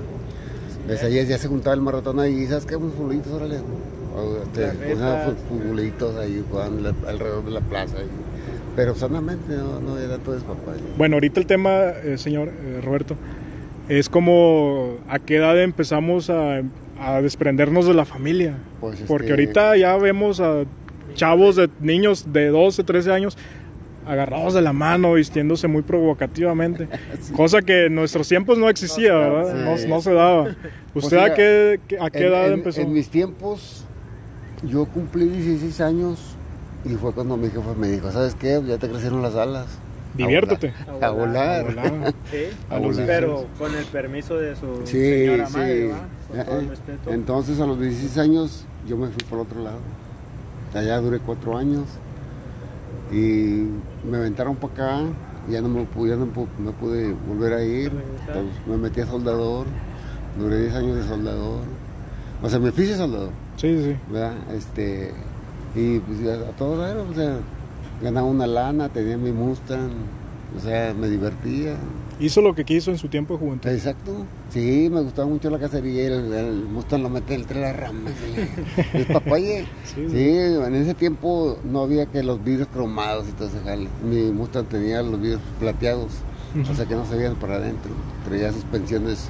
Ves, 0.88 1.02
ahí 1.02 1.24
ya 1.26 1.38
se 1.38 1.48
juntaba 1.48 1.74
el 1.74 1.80
maratón 1.80 2.20
ahí, 2.20 2.46
¿sabes 2.46 2.66
qué? 2.66 2.76
Unos 2.76 2.94
futbolitos, 2.94 3.32
órale. 3.32 3.56
Este, 4.44 4.94
unos 4.94 5.34
futbolitos 5.48 6.16
ahí 6.16 6.44
la- 6.82 7.10
alrededor 7.10 7.44
de 7.44 7.50
la 7.50 7.60
plaza. 7.60 7.96
ahí. 7.98 8.06
Pero 8.76 8.94
sanamente, 8.94 9.56
no, 9.56 9.80
no 9.80 9.98
era 9.98 10.18
todo 10.18 10.34
despapalle. 10.34 10.80
Bueno, 10.98 11.16
ahorita 11.16 11.40
el 11.40 11.46
tema, 11.46 11.70
eh, 12.02 12.16
señor 12.18 12.48
eh, 12.48 12.80
Roberto, 12.84 13.16
es 13.88 14.08
como 14.08 14.96
a 15.08 15.18
qué 15.18 15.36
edad 15.36 15.60
empezamos 15.62 16.28
a, 16.30 16.60
a 17.00 17.20
desprendernos 17.22 17.86
de 17.86 17.94
la 17.94 18.04
familia. 18.04 18.54
Pues, 18.80 18.94
este, 18.94 19.06
Porque 19.06 19.30
ahorita 19.30 19.76
ya 19.76 19.96
vemos 19.96 20.40
a 20.40 20.64
chavos 21.14 21.56
de 21.56 21.70
niños 21.80 22.32
de 22.32 22.48
12, 22.48 22.82
13 22.84 23.12
años 23.12 23.38
agarrados 24.06 24.54
de 24.54 24.62
la 24.62 24.72
mano, 24.72 25.14
vistiéndose 25.14 25.66
muy 25.68 25.82
provocativamente. 25.82 26.88
Cosa 27.36 27.62
que 27.62 27.86
en 27.86 27.94
nuestros 27.94 28.28
tiempos 28.28 28.58
no 28.58 28.68
existía, 28.68 29.14
¿verdad? 29.14 29.76
Sí. 29.76 29.86
No, 29.88 29.96
no 29.96 30.02
se 30.02 30.12
daba. 30.12 30.46
Pues 30.94 31.06
¿Usted 31.06 31.18
a 31.18 31.34
qué, 31.34 31.80
qué- 31.88 31.98
a 32.00 32.08
qué 32.08 32.18
en, 32.20 32.24
edad 32.26 32.46
en- 32.46 32.52
empezó? 32.52 32.80
En 32.80 32.92
mis 32.92 33.08
tiempos, 33.08 33.84
yo 34.62 34.84
cumplí 34.86 35.28
16 35.28 35.80
años 35.80 36.20
y 36.84 36.90
fue 36.90 37.12
cuando 37.12 37.36
mi 37.36 37.48
jefe 37.48 37.74
me 37.76 37.88
dijo, 37.88 38.12
¿sabes 38.12 38.36
qué? 38.36 38.62
Ya 38.64 38.78
te 38.78 38.88
crecieron 38.88 39.20
las 39.20 39.34
alas. 39.34 39.66
A 39.66 40.16
Diviértete. 40.16 40.72
volar. 40.86 41.02
A 41.04 41.10
volar. 41.10 41.60
A 41.60 41.62
volar. 41.64 42.14
Sí, 42.30 42.44
A 42.70 42.78
los 42.78 42.96
pero 42.98 43.46
con 43.58 43.74
el 43.74 43.84
permiso 43.86 44.36
de 44.38 44.54
su 44.54 44.82
Sí, 44.84 45.00
señora 45.00 45.46
sí. 45.48 45.54
Con 46.28 46.44
todo 46.44 46.58
el 46.60 46.64
Eh, 46.66 46.68
respeto. 46.70 47.10
Entonces 47.12 47.60
a 47.60 47.66
los 47.66 47.80
16 47.80 48.18
años 48.18 48.64
yo 48.86 48.96
me 48.96 49.08
fui 49.08 49.24
por 49.28 49.40
otro 49.40 49.60
lado. 49.64 49.78
Allá 50.74 50.98
duré 51.00 51.18
cuatro 51.18 51.56
años 51.58 51.82
y 53.12 53.66
me 54.10 54.16
aventaron 54.18 54.56
para 54.56 54.72
acá. 54.72 55.00
Ya 55.50 55.60
no 55.60 55.68
me 55.68 55.84
pude, 55.84 56.10
ya 56.10 56.16
no 56.16 56.26
pu- 56.26 56.46
no 56.58 56.72
pude 56.72 57.14
volver 57.28 57.52
a 57.52 57.62
ir. 57.62 57.92
Entonces, 58.26 58.54
me 58.66 58.76
metí 58.78 59.00
a 59.02 59.06
soldador. 59.06 59.66
Duré 60.38 60.62
10 60.62 60.74
años 60.74 60.96
de 60.96 61.02
soldador. 61.04 61.60
O 62.42 62.48
sea, 62.48 62.58
me 62.58 62.72
fui 62.72 62.84
de 62.86 62.96
soldador, 62.96 63.30
Sí, 63.56 63.78
sí. 63.82 63.96
¿verdad? 64.10 64.32
Este, 64.54 65.12
y 65.74 65.98
pues 66.00 66.20
ya 66.20 66.34
a 66.34 66.56
todo 66.58 66.76
dar, 66.78 66.96
o 66.96 67.14
sea, 67.14 67.36
ganaba 68.02 68.26
una 68.26 68.46
lana, 68.46 68.88
tenía 68.88 69.16
mi 69.16 69.32
Mustang, 69.32 69.90
o 70.56 70.60
sea, 70.60 70.92
me 70.94 71.08
divertía. 71.08 71.74
Hizo 72.20 72.40
lo 72.40 72.54
que 72.54 72.64
quiso 72.64 72.90
en 72.90 72.98
su 72.98 73.08
tiempo 73.08 73.34
de 73.34 73.40
juventud. 73.40 73.68
Exacto. 73.70 74.12
Sí, 74.50 74.88
me 74.90 75.00
gustaba 75.02 75.28
mucho 75.28 75.50
la 75.50 75.58
cacería. 75.58 76.06
El, 76.06 76.32
el 76.32 76.64
Mustang 76.64 77.02
lo 77.02 77.08
mete 77.10 77.34
entre 77.34 77.60
las 77.60 77.76
ramas. 77.76 78.12
El, 78.94 79.00
el 79.00 79.06
papaye. 79.06 79.66
Sí, 79.84 80.06
Sí, 80.08 80.28
en 80.28 80.74
ese 80.76 80.94
tiempo 80.94 81.58
no 81.64 81.82
había 81.82 82.06
que 82.06 82.22
los 82.22 82.42
vidrios 82.42 82.68
cromados 82.72 83.26
y 83.28 83.32
todo 83.32 83.48
ese 83.48 83.58
jale. 83.64 83.88
Mi 84.08 84.30
Mustang 84.32 84.66
tenía 84.66 85.02
los 85.02 85.20
vidrios 85.20 85.40
plateados. 85.58 86.12
Ujú. 86.60 86.70
O 86.70 86.74
sea 86.74 86.86
que 86.86 86.94
no 86.94 87.04
se 87.04 87.16
veían 87.16 87.34
para 87.34 87.56
adentro. 87.56 87.90
Traía 88.28 88.52
suspensiones, 88.52 89.28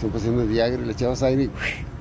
suspensiones 0.00 0.48
de 0.48 0.62
aire. 0.62 0.84
Le 0.84 0.92
echabas 0.92 1.22
aire 1.22 1.44
y 1.44 1.46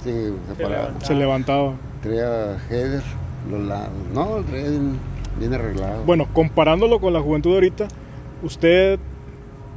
sí, 0.04 0.10
se 0.10 0.56
Se 0.56 0.64
paraba. 0.64 0.70
levantaba. 0.86 1.06
Se 1.06 1.14
levantaba. 1.14 1.74
Traía 2.02 2.58
header, 2.72 3.04
los 3.52 3.62
lados. 3.68 3.90
No, 4.14 4.38
traía 4.50 4.70
bien, 4.70 4.98
bien 5.40 5.54
arreglado. 5.54 6.04
Bueno, 6.06 6.28
comparándolo 6.34 7.00
con 7.00 7.14
la 7.14 7.22
juventud 7.22 7.52
de 7.52 7.56
ahorita, 7.56 7.88
usted 8.42 9.00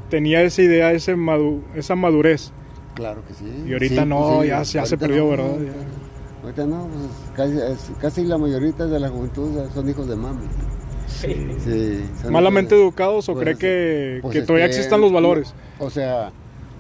tenía 0.09 0.43
esa 0.43 0.63
idea, 0.63 0.93
ese 0.93 1.17
madu- 1.17 1.63
esa 1.75 1.95
madurez. 1.95 2.53
Claro 2.95 3.23
que 3.29 3.35
sí. 3.35 3.45
Y 3.67 3.73
ahorita 3.73 4.03
Sí, 4.03 4.09
no, 4.09 4.19
pues 4.37 4.41
sí, 4.43 4.49
ya, 4.49 4.63
ya 4.63 4.87
se 4.87 4.97
perdió, 4.99 5.25
no. 5.25 5.31
¿verdad? 5.31 5.47
Ahorita 6.43 6.67
no, 6.67 6.89
pues 6.89 7.11
casi, 7.35 7.59
es- 7.73 7.91
casi 8.01 8.25
la 8.25 8.39
mayoría 8.39 8.73
de 8.73 9.01
la 9.01 9.09
juventud 9.09 9.51
son 9.75 9.89
hijos 9.89 10.09
de 10.09 10.17
mami. 10.17 10.47
Sí. 11.09 11.35
Sí, 11.65 12.05
¿Malamente 12.31 12.75
hijos 12.75 12.85
educados 12.85 13.29
o 13.29 13.33
pues, 13.35 13.45
cree 13.45 13.57
que, 13.57 14.19
pues 14.23 14.33
que 14.35 14.43
todavía 14.43 14.67
que- 14.67 14.73
existan 14.77 15.01
los 15.01 15.13
valores? 15.13 15.53
O 15.79 15.91
sea, 15.91 16.31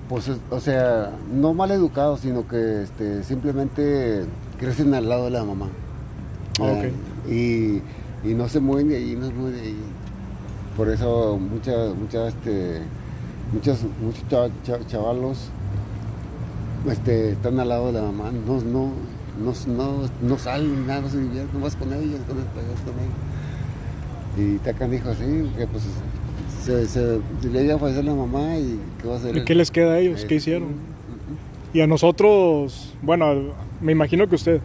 pues, 0.08 0.28
es- 0.28 0.38
o 0.50 0.60
sea, 0.60 1.10
no 1.32 1.52
mal 1.54 1.70
educados, 1.70 2.20
sino 2.20 2.46
que 2.46 2.82
este, 2.82 3.22
simplemente 3.24 4.24
crecen 4.58 4.94
al 4.94 5.08
lado 5.08 5.24
de 5.26 5.30
la 5.32 5.44
mamá. 5.44 5.68
Ah. 6.60 6.82
Y, 7.28 7.82
y 8.24 8.34
no 8.34 8.48
se 8.48 8.60
mueven 8.60 8.88
de 8.88 8.96
ahí, 8.96 9.16
no 9.16 9.26
se 9.26 9.32
mueven 9.34 9.60
de 9.60 9.66
ahí. 9.68 9.76
Por 10.76 10.88
eso 10.90 11.38
muchas, 11.38 11.94
muchas, 11.94 12.34
este, 12.34 12.80
muchos, 13.52 13.78
muchos 14.02 14.22
cha- 14.28 14.48
cha- 14.64 14.86
chavalos 14.86 15.48
este, 16.90 17.32
están 17.32 17.58
al 17.60 17.68
lado 17.68 17.86
de 17.88 17.92
la 17.94 18.02
mamá, 18.02 18.30
no, 18.30 18.60
no, 18.60 18.92
no, 19.42 19.52
no, 19.74 20.08
no 20.22 20.38
salen, 20.38 20.86
nada, 20.86 21.00
no 21.00 21.08
se 21.08 21.18
divierten, 21.20 21.58
no 21.58 21.60
vas 21.64 21.74
con 21.76 21.92
ellos, 21.92 22.20
con 22.28 22.38
ellos. 22.38 22.46
Y 24.38 24.58
Tacan 24.58 24.90
dijo 24.90 25.08
así, 25.10 25.24
que 25.56 25.66
pues 25.66 25.82
se, 26.62 26.86
se, 26.86 27.20
le 27.50 27.64
iba 27.64 27.74
a 27.74 27.78
fallecer 27.78 28.04
la 28.04 28.14
mamá 28.14 28.56
y 28.56 28.78
qué 29.00 29.08
va 29.08 29.14
a 29.14 29.18
hacer. 29.18 29.36
¿Y 29.36 29.44
qué 29.44 29.54
les 29.54 29.70
queda 29.70 29.92
a 29.94 29.98
ellos? 29.98 30.24
¿Qué 30.26 30.34
Eh, 30.34 30.38
hicieron? 30.38 30.68
Y 31.72 31.80
a 31.80 31.86
nosotros, 31.86 32.94
bueno, 33.02 33.34
me 33.80 33.92
imagino 33.92 34.28
que 34.28 34.34
usted 34.36 34.60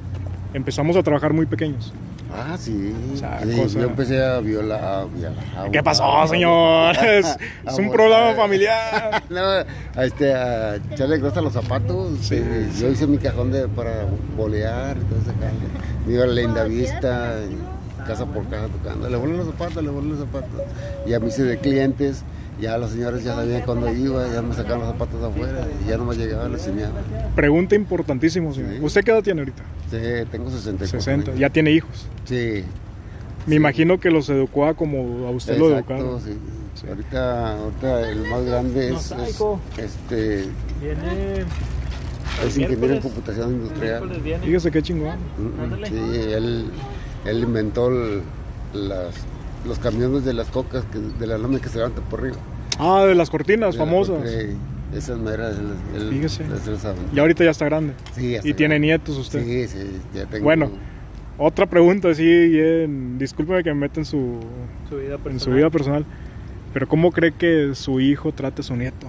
empezamos 0.54 0.96
a 0.96 1.04
trabajar 1.04 1.34
muy 1.34 1.46
pequeños. 1.46 1.91
Ah, 2.34 2.58
sí. 2.58 2.94
O 3.13 3.17
sea, 3.17 3.39
Sí, 3.44 3.56
cosa- 3.62 3.80
Yo 3.80 3.86
empecé 3.88 4.24
a 4.24 4.39
violar. 4.39 4.84
A 4.84 5.06
violar- 5.06 5.67
a 5.67 5.72
¿Qué 5.72 5.84
pasó, 5.84 6.28
señor? 6.28 6.96
Es, 7.06 7.26
a 7.26 7.38
es 7.72 7.78
un 7.78 7.91
programa 7.91 8.34
familiar. 8.36 9.24
no, 9.30 9.39
a, 9.41 10.06
este, 10.06 10.34
a 10.34 10.76
echarle 10.76 11.17
grasa 11.20 11.39
a 11.39 11.44
los 11.44 11.54
zapatos. 11.54 12.17
Sí, 12.22 12.36
Eh, 12.38 12.70
Yo 12.80 12.89
hice 12.89 13.08
mi 13.08 13.17
cajón 13.17 13.52
de, 13.52 13.67
para 13.67 14.06
bolear 14.38 14.98
y 14.98 15.02
todo 15.02 15.20
ese. 15.20 15.32
Me 16.08 16.13
iba 16.13 16.24
a 16.24 16.28
la 16.28 16.34
linda 16.34 16.63
vista, 16.63 17.36
casa 18.08 18.26
por 18.26 18.48
casa 18.50 18.67
tocando. 18.67 19.10
Le 19.10 19.17
volé 19.17 19.38
los 19.38 19.48
zapatos, 19.48 19.84
le 19.84 19.89
volé 19.89 20.10
los 20.10 20.20
zapatos. 20.20 20.50
Y 21.06 21.13
a 21.13 21.20
mí 21.20 21.28
hice 21.28 21.44
de 21.44 21.58
clientes. 21.60 22.24
Ya 22.62 22.78
los 22.78 22.91
señores 22.91 23.24
ya 23.24 23.34
sabían 23.36 23.63
cuándo 23.63 23.91
iba, 23.91 24.26
ya 24.32 24.41
me 24.43 24.54
sacaban 24.54 24.82
los 24.82 24.89
zapatos 24.89 25.24
afuera 25.24 25.67
y 25.84 25.89
ya 25.89 25.97
no 25.97 26.06
me 26.06 26.15
llegaba, 26.15 26.47
les 26.47 26.65
enseñaba. 26.67 26.93
Pregunta 27.36 27.74
importantísima, 27.76 28.54
señor. 28.54 28.69
Sí. 28.74 28.80
¿Usted 28.82 29.04
qué 29.04 29.12
edad 29.12 29.24
tiene 29.24 29.41
ahorita? 29.41 29.63
Sí, 29.89 29.97
tengo 30.32 30.50
64 30.52 31.00
60. 31.02 31.32
años. 31.32 31.39
Ya 31.39 31.50
tiene 31.50 31.71
hijos. 31.71 32.06
Sí. 32.26 32.63
Me 33.47 33.56
imagino 33.56 34.00
que 34.00 34.12
los 34.12 34.30
educó 34.30 34.67
a 34.67 34.76
como 34.76 35.28
a 35.28 35.32
usted 35.32 35.58
lo 35.58 35.76
educaron. 35.76 36.21
sí. 36.21 36.38
Sí. 36.76 36.88
Ahorita, 36.88 37.58
ahorita 37.58 38.10
el 38.12 38.21
más 38.30 38.45
grande 38.45 38.93
es, 38.93 39.12
es, 39.12 39.41
este, 39.78 40.45
Viene. 40.80 41.43
es 42.47 42.58
ingeniero 42.58 42.93
en 42.95 43.02
computación 43.02 43.52
industrial. 43.52 44.21
Fíjese 44.43 44.71
qué 44.71 44.82
chingón. 44.82 45.17
Mm, 45.38 45.62
Ándale. 45.63 45.88
Sí, 45.88 45.95
él, 46.32 46.65
él 47.26 47.39
inventó 47.43 47.89
el- 47.89 48.21
las, 48.74 49.13
los 49.67 49.80
camiones 49.80 50.26
de 50.26 50.34
las 50.34 50.47
cocas, 50.50 50.84
que, 50.91 51.00
de 51.00 51.28
la 51.28 51.38
lámina 51.38 51.62
que 51.62 51.69
se 51.69 51.78
levanta 51.78 52.02
por 52.02 52.19
arriba. 52.21 52.38
Ah, 52.80 53.06
de 53.08 53.15
las 53.15 53.30
cortinas 53.30 53.74
De 53.74 53.80
la 53.80 53.86
famosas. 53.86 54.24
y 54.26 54.97
Esas 54.97 55.17
meras, 55.19 55.56
él, 55.58 56.02
él- 56.02 56.10
Fíjese. 56.10 56.43
Y 57.13 57.19
ahorita 57.19 57.43
ya 57.43 57.52
está 57.52 57.65
grande. 57.65 57.93
Sí, 58.15 58.21
ya 58.21 58.28
Y 58.28 58.36
está 58.36 58.56
tiene 58.58 58.76
grande. 58.76 58.88
nietos 58.88 59.17
usted. 59.17 59.43
Sí, 59.45 59.67
sí, 59.67 59.88
ya 60.13 60.26
tengo. 60.26 60.43
Bueno. 60.43 60.69
Otra 61.38 61.65
pregunta, 61.65 62.13
sí, 62.13 62.24
bien. 62.50 63.17
Discúlpeme 63.17 63.63
que 63.63 63.74
me 63.74 63.80
meta 63.82 64.00
en 64.00 64.06
su, 64.06 64.39
Su 64.89 64.97
vida 64.97 65.17
personal. 65.17 65.34
en 65.34 65.39
su 65.39 65.52
vida 65.52 65.69
personal. 65.69 66.06
Pero 66.74 66.88
¿cómo 66.88 67.12
cree 67.12 67.32
que 67.32 67.71
su 67.74 68.00
hijo 68.00 68.32
trate 68.32 68.62
a 68.62 68.63
su 68.63 68.76
nieto? 68.76 69.08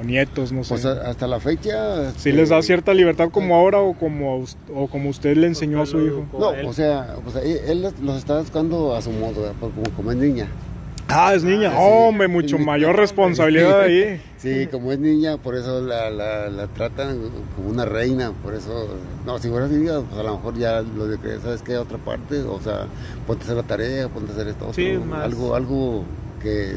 O 0.00 0.04
nietos, 0.04 0.50
no 0.52 0.64
sé. 0.64 0.70
Pues 0.70 0.84
hasta 0.86 1.26
la 1.26 1.40
fecha. 1.40 2.10
si 2.12 2.16
este, 2.28 2.32
les 2.32 2.48
da 2.48 2.62
cierta 2.62 2.94
libertad 2.94 3.28
como 3.30 3.54
ahora 3.56 3.78
o 3.80 3.92
como, 3.94 4.44
o 4.74 4.86
como 4.88 5.10
usted 5.10 5.36
le 5.36 5.46
enseñó 5.48 5.82
a 5.82 5.86
su 5.86 5.98
Porque 5.98 6.06
hijo. 6.08 6.26
No, 6.38 6.52
él. 6.54 6.66
o 6.66 6.72
sea, 6.72 7.16
pues 7.22 7.36
él, 7.36 7.60
él 7.66 7.92
los- 8.02 8.16
está 8.18 8.40
educando 8.40 8.94
a 8.96 9.02
su 9.02 9.10
modo, 9.10 9.42
¿verdad? 9.42 9.54
Pues 9.60 9.72
como, 9.74 9.90
como 9.96 10.10
es 10.12 10.16
niña. 10.16 10.48
Ah, 11.12 11.34
es 11.34 11.42
niña. 11.42 11.70
Ah, 11.72 11.76
sí. 11.76 11.82
Hombre, 11.82 12.28
mucho 12.28 12.56
mayor 12.56 12.96
responsabilidad 12.96 13.80
ahí. 13.82 14.20
Sí, 14.40 14.68
como 14.68 14.90
es 14.90 14.98
niña, 14.98 15.36
por 15.36 15.54
eso 15.54 15.82
la, 15.82 16.08
la, 16.08 16.48
la 16.48 16.66
tratan 16.68 17.18
como 17.54 17.68
una 17.68 17.84
reina, 17.84 18.32
por 18.42 18.54
eso, 18.54 18.88
no, 19.26 19.38
si 19.38 19.50
fuera 19.50 19.66
niña, 19.66 20.00
pues 20.00 20.18
a 20.18 20.22
lo 20.22 20.36
mejor 20.36 20.56
ya 20.56 20.80
lo 20.80 21.06
de 21.08 21.18
que, 21.18 21.38
¿sabes 21.40 21.60
qué? 21.60 21.76
Otra 21.76 21.98
parte, 21.98 22.40
o 22.40 22.58
sea, 22.58 22.86
ponte 23.26 23.42
a 23.42 23.44
hacer 23.44 23.56
la 23.56 23.64
tarea, 23.64 24.08
ponte 24.08 24.30
a 24.30 24.34
hacer 24.34 24.48
esto, 24.48 24.64
otro, 24.68 24.74
Sí, 24.82 24.92
más. 24.96 25.24
algo, 25.24 25.54
algo 25.54 26.04
que, 26.42 26.72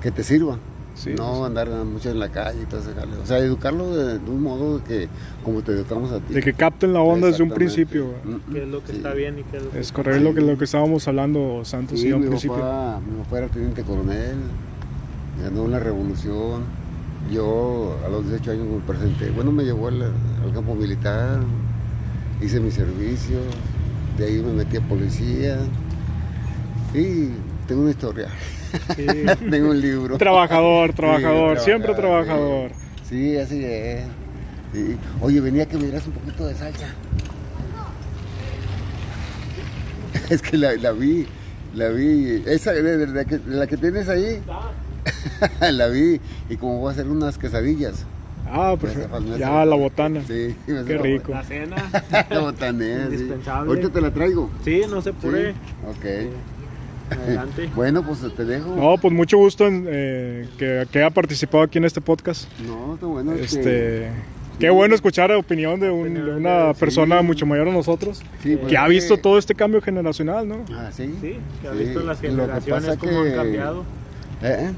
que 0.00 0.12
te 0.12 0.22
sirva. 0.22 0.58
Sí, 0.98 1.14
no 1.16 1.36
sí. 1.36 1.42
andar 1.44 1.68
mucho 1.84 2.10
en 2.10 2.18
la 2.18 2.28
calle 2.28 2.62
y 2.62 2.66
todo 2.66 2.80
ese 2.80 2.92
jale. 2.92 3.16
O 3.22 3.26
sea, 3.26 3.38
educarlo 3.38 3.94
de, 3.96 4.18
de 4.18 4.30
un 4.30 4.42
modo 4.42 4.82
que, 4.82 5.08
como 5.44 5.62
te 5.62 5.72
educamos 5.72 6.10
a 6.10 6.18
ti. 6.20 6.34
De 6.34 6.42
que 6.42 6.52
capten 6.54 6.92
la 6.92 7.00
onda 7.00 7.28
desde 7.28 7.42
un 7.44 7.50
principio. 7.50 8.14
Mm, 8.24 8.52
qué 8.52 8.62
es 8.62 8.68
lo 8.68 8.80
que 8.82 8.90
sí. 8.92 8.96
está 8.98 9.12
bien 9.14 9.38
y 9.38 9.42
qué 9.44 9.58
es 9.58 9.62
lo 9.62 9.70
que 9.70 9.78
Es 9.78 9.86
está 9.86 9.96
correcto 10.02 10.22
lo 10.24 10.34
que, 10.34 10.40
lo 10.40 10.58
que 10.58 10.64
estábamos 10.64 11.06
hablando, 11.06 11.60
Santos, 11.64 12.00
Sí, 12.00 12.08
y 12.08 12.10
a 12.10 12.16
un 12.16 12.22
mi 12.22 12.28
principio. 12.28 12.56
papá, 12.56 13.00
mi 13.08 13.22
papá 13.22 13.38
era 13.38 13.48
teniente 13.48 13.82
coronel, 13.82 14.36
ganó 15.42 15.62
una 15.62 15.78
revolución. 15.78 16.62
Yo 17.30 17.96
a 18.04 18.08
los 18.08 18.24
18 18.28 18.50
años 18.52 18.66
me 18.66 18.78
presenté. 18.80 19.30
Bueno, 19.30 19.52
me 19.52 19.62
llevó 19.64 19.88
al, 19.88 20.02
al 20.02 20.52
campo 20.54 20.74
militar, 20.74 21.40
hice 22.42 22.58
mi 22.58 22.70
servicio, 22.70 23.38
de 24.16 24.24
ahí 24.26 24.42
me 24.42 24.52
metí 24.52 24.78
a 24.78 24.80
policía. 24.80 25.58
Y 26.94 27.28
tengo 27.66 27.82
una 27.82 27.90
historia, 27.90 28.28
Sí. 28.96 29.06
tengo 29.50 29.70
un 29.70 29.80
libro. 29.80 30.18
Trabajador, 30.18 30.90
Sí, 30.90 30.96
trabajador, 30.96 31.58
siempre 31.60 31.94
trabajador. 31.94 32.70
Sí, 33.08 33.32
sí, 33.32 33.36
así 33.38 33.64
es. 33.64 34.04
Sí. 34.72 34.96
Oye, 35.20 35.40
venía 35.40 35.66
que 35.66 35.76
me 35.76 35.84
dieras 35.84 36.06
un 36.06 36.12
poquito 36.12 36.46
de 36.46 36.54
salsa. 36.54 36.86
Es 40.30 40.42
que 40.42 40.56
la, 40.58 40.74
la 40.74 40.92
vi, 40.92 41.26
la 41.74 41.88
vi. 41.88 42.42
Esa, 42.46 42.72
de- 42.72 42.96
de 42.98 43.06
la 43.06 43.24
que, 43.24 43.40
la 43.46 43.66
que 43.66 43.76
tienes 43.76 44.08
ahí, 44.08 44.40
la 45.72 45.86
vi. 45.88 46.20
Y 46.50 46.56
como 46.56 46.78
voy 46.80 46.88
a 46.90 46.92
hacer 46.92 47.08
unas 47.08 47.38
quesadillas. 47.38 48.04
Ah, 48.50 48.72
Me 48.72 48.78
perfecto. 48.78 49.14
hace- 49.16 49.24
me 49.24 49.30
hace 49.32 49.40
Ya, 49.40 49.64
la 49.64 49.76
botana. 49.76 50.20
Sí, 50.26 50.54
me 50.66 50.78
hace 50.78 50.86
Qué 50.86 50.98
rico. 50.98 51.32
La 51.32 51.42
cena. 51.44 51.76
La 52.30 52.38
botanera, 52.40 53.08
sí. 53.10 53.30
Ahorita 53.46 53.88
te 53.90 54.00
la 54.00 54.10
traigo. 54.12 54.50
Sí, 54.64 54.82
no 54.88 55.00
se 55.02 55.10
Sí. 55.12 55.16
apure. 55.18 55.50
Ok. 55.50 56.04
Adelante. 57.10 57.70
Bueno, 57.74 58.02
pues 58.02 58.20
te 58.36 58.44
dejo. 58.44 58.74
No, 58.76 58.96
pues 59.00 59.12
mucho 59.14 59.38
gusto 59.38 59.66
en, 59.66 59.86
eh, 59.88 60.48
que, 60.58 60.86
que 60.90 60.98
haya 60.98 61.10
participado 61.10 61.62
aquí 61.64 61.78
en 61.78 61.84
este 61.84 62.00
podcast. 62.00 62.48
No, 62.66 62.94
está 62.94 63.06
bueno. 63.06 63.32
Este, 63.34 64.10
qué 64.58 64.70
bueno 64.70 64.94
escuchar 64.94 65.30
la 65.30 65.38
opinión 65.38 65.78
de, 65.80 65.90
un- 65.90 66.14
de 66.14 66.34
una 66.34 66.74
Sí. 66.74 66.80
persona 66.80 67.22
mucho 67.22 67.46
mayor 67.46 67.68
a 67.68 67.72
nosotros, 67.72 68.20
Sí, 68.42 68.56
pues 68.56 68.68
que 68.70 68.76
ha 68.76 68.86
visto 68.88 69.16
todo 69.16 69.38
este 69.38 69.54
cambio 69.54 69.80
generacional, 69.80 70.48
¿no? 70.48 70.64
Ah, 70.72 70.90
sí. 70.92 71.14
Sí, 71.20 71.36
que 71.62 71.68
ha 71.68 71.72
Sí, 71.72 71.78
visto 71.78 72.00
las 72.00 72.20
generaciones 72.20 72.96
cómo 72.98 73.20
han 73.20 73.32
cambiado. 73.32 73.84
¿Eh? 74.42 74.70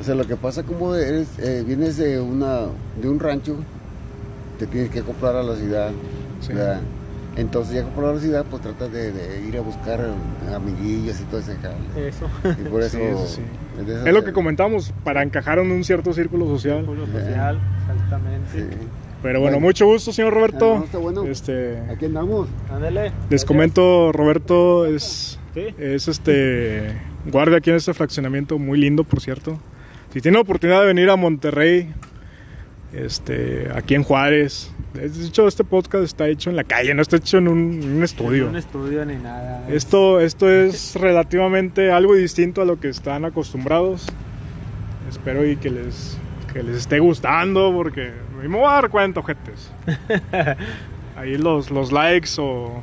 O 0.00 0.02
sea, 0.02 0.14
lo 0.14 0.26
que 0.26 0.36
pasa 0.36 0.62
como 0.62 0.94
eres, 0.94 1.28
eh, 1.38 1.62
vienes 1.66 1.96
de 1.96 2.20
una 2.20 2.62
de 3.00 3.08
un 3.08 3.20
rancho, 3.20 3.56
te 4.58 4.66
tienes 4.66 4.90
que 4.90 5.02
comprar 5.02 5.36
a 5.36 5.42
la 5.42 5.54
ciudad, 5.56 5.90
Sí. 6.40 6.52
¿verdad? 6.52 6.80
Entonces 7.36 7.74
ya 7.74 7.80
a 8.08 8.12
la 8.12 8.20
ciudad, 8.20 8.44
pues 8.50 8.62
tratas 8.62 8.92
de, 8.92 9.10
de 9.10 9.40
ir 9.48 9.56
a 9.56 9.60
buscar 9.62 10.00
amiguillos 10.54 11.18
y 11.20 11.24
todo 11.24 11.40
ese 11.40 11.56
jale. 11.56 12.08
Eso. 12.08 12.26
Y 12.60 12.68
por 12.68 12.82
eso... 12.82 12.98
Sí, 12.98 13.04
sí, 13.36 13.42
sí. 13.86 13.92
es 14.06 14.12
lo 14.12 14.22
que 14.24 14.32
comentamos, 14.32 14.92
para 15.02 15.22
encajar 15.22 15.58
en 15.58 15.70
un 15.70 15.82
cierto 15.82 16.12
círculo 16.12 16.46
social. 16.46 16.78
Círculo 16.80 17.06
social, 17.06 17.58
exactamente. 17.80 18.48
Sí. 18.52 18.76
Pero 19.22 19.40
bueno, 19.40 19.54
Bueno. 19.56 19.66
mucho 19.68 19.86
gusto, 19.86 20.12
señor 20.12 20.32
Ah, 20.32 20.36
Roberto. 20.36 20.78
no, 20.78 20.84
está 20.84 20.98
bueno. 20.98 21.24
Este, 21.24 21.78
Aquí 21.90 22.04
andamos. 22.06 22.48
Ándale. 22.70 23.12
les 23.30 23.44
comento, 23.44 24.10
Roberto 24.12 24.84
es, 24.84 25.38
Sí. 25.54 25.66
es 25.78 26.08
este 26.08 26.92
guardia 27.30 27.58
aquí 27.58 27.70
en 27.70 27.76
este 27.76 27.94
fraccionamiento, 27.94 28.58
muy 28.58 28.78
lindo, 28.80 29.04
por 29.04 29.20
cierto. 29.20 29.58
Si 30.12 30.20
tiene 30.20 30.36
la 30.36 30.42
oportunidad 30.42 30.80
de 30.80 30.86
venir 30.88 31.08
a 31.08 31.16
Monterrey, 31.16 31.92
este, 32.92 33.68
aquí 33.74 33.94
en 33.94 34.02
Juárez, 34.02 34.70
de 34.94 35.06
hecho 35.26 35.48
este 35.48 35.64
podcast 35.64 36.04
está 36.04 36.28
hecho 36.28 36.50
en 36.50 36.56
la 36.56 36.64
calle, 36.64 36.94
no 36.94 37.02
está 37.02 37.16
hecho 37.16 37.38
en 37.38 37.48
un, 37.48 37.82
en 37.82 37.96
un 37.96 38.02
estudio. 38.02 38.44
No 38.44 38.50
un 38.50 38.56
estudio 38.56 39.04
ni 39.04 39.16
nada. 39.16 39.66
Esto, 39.68 40.20
esto 40.20 40.50
es 40.50 40.96
relativamente 40.96 41.90
algo 41.90 42.14
distinto 42.14 42.62
a 42.62 42.64
lo 42.64 42.78
que 42.78 42.88
están 42.88 43.24
acostumbrados. 43.24 44.06
Espero 45.08 45.46
y 45.46 45.56
que 45.56 45.70
les, 45.70 46.18
que 46.52 46.62
les 46.62 46.76
esté 46.76 46.98
gustando 46.98 47.72
porque 47.74 48.12
me 48.42 48.48
voy 48.48 48.66
a 48.66 48.72
dar 48.72 48.90
cuenta, 48.90 49.20
ojetes. 49.20 49.70
Ahí 51.16 51.36
los, 51.38 51.70
los 51.70 51.92
likes 51.92 52.30
o... 52.38 52.82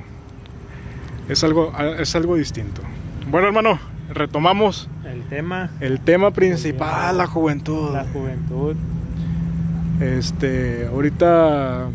Es 1.27 1.43
algo, 1.43 1.71
es 1.99 2.15
algo 2.15 2.35
distinto. 2.35 2.81
Bueno, 3.29 3.47
hermano, 3.47 3.79
retomamos 4.11 4.89
El 5.05 5.21
tema, 5.23 5.69
el 5.79 5.99
tema 5.99 6.31
principal, 6.31 7.17
la 7.17 7.27
juventud. 7.27 7.93
la 7.93 8.05
juventud. 8.05 8.75
Este, 9.99 10.87
ahorita, 10.87 11.87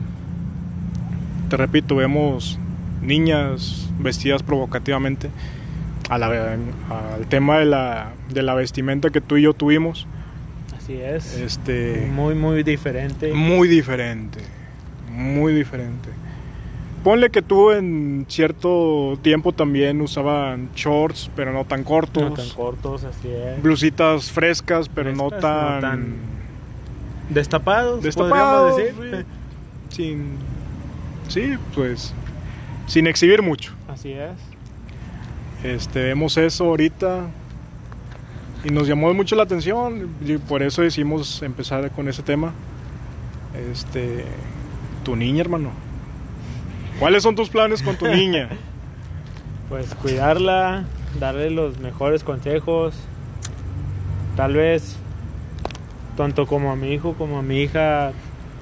te 1.49 1.57
repito, 1.57 1.97
vemos 1.97 2.59
niñas 3.03 3.89
vestidas 3.99 4.43
provocativamente 4.43 5.31
a 6.11 6.19
la- 6.19 6.27
al 6.53 7.27
tema 7.29 7.59
de 7.59 7.65
la, 7.65 8.13
de 8.31 8.43
la 8.43 8.55
vestimenta 8.55 9.11
que 9.11 9.21
tú 9.21 9.37
y 9.37 9.43
yo 9.43 9.55
tuvimos. 9.55 10.07
Así 10.77 10.95
es. 10.95 11.35
Este, 11.39 12.07
Muy, 12.13 12.35
muy 12.35 12.63
diferente. 12.63 13.33
muy 13.33 13.69
diferente, 13.69 14.41
muy 15.11 15.55
diferente. 15.55 16.11
Ponle 17.03 17.29
que 17.31 17.43
tú 17.43 17.71
en 17.71 18.25
cierto 18.29 19.19
tiempo 19.23 19.53
también 19.53 20.01
usaban 20.01 20.71
shorts, 20.75 21.31
pero 21.37 21.53
no 21.53 21.65
tan 21.65 21.85
cortos. 21.85 22.23
No 22.23 22.33
tan 22.33 22.49
cortos, 22.51 23.05
así 23.05 23.29
es. 23.29 23.63
Blusitas 23.63 24.31
frescas, 24.31 24.89
pero 24.89 25.13
no 25.15 25.29
Frescas, 25.29 25.43
no 25.43 25.81
tan, 25.81 25.81
tan 25.81 26.15
Destapados, 27.29 28.03
destapados. 28.03 28.73
podríamos 28.73 29.01
decir. 29.01 29.27
Sin, 29.91 30.37
sí, 31.29 31.55
pues, 31.75 32.13
sin 32.87 33.07
exhibir 33.07 33.43
mucho. 33.43 33.73
Así 33.89 34.13
es. 34.13 34.33
Este, 35.63 36.03
vemos 36.03 36.37
eso 36.37 36.65
ahorita 36.65 37.27
y 38.65 38.71
nos 38.71 38.87
llamó 38.89 39.13
mucho 39.15 39.37
la 39.37 39.45
atención 39.45 40.11
y 40.25 40.37
por 40.39 40.63
eso 40.63 40.83
decidimos 40.83 41.43
empezar 41.43 41.91
con 41.91 42.09
ese 42.09 42.23
tema. 42.23 42.53
Este, 43.71 44.25
tu 45.05 45.17
niña, 45.17 45.43
hermano. 45.43 45.71
¿Cuáles 46.99 47.23
son 47.23 47.35
tus 47.35 47.49
planes 47.49 47.83
con 47.83 47.97
tu 47.97 48.07
niña? 48.07 48.51
Pues 49.71 49.95
cuidarla, 49.95 50.85
darle 51.19 51.51
los 51.51 51.79
mejores 51.79 52.23
consejos. 52.23 52.95
Tal 54.37 54.53
vez, 54.53 54.97
tanto 56.17 56.47
como 56.47 56.71
a 56.73 56.77
mi 56.77 56.93
hijo 56.93 57.15
como 57.15 57.39
a 57.39 57.43
mi 57.43 57.61
hija, 57.63 58.13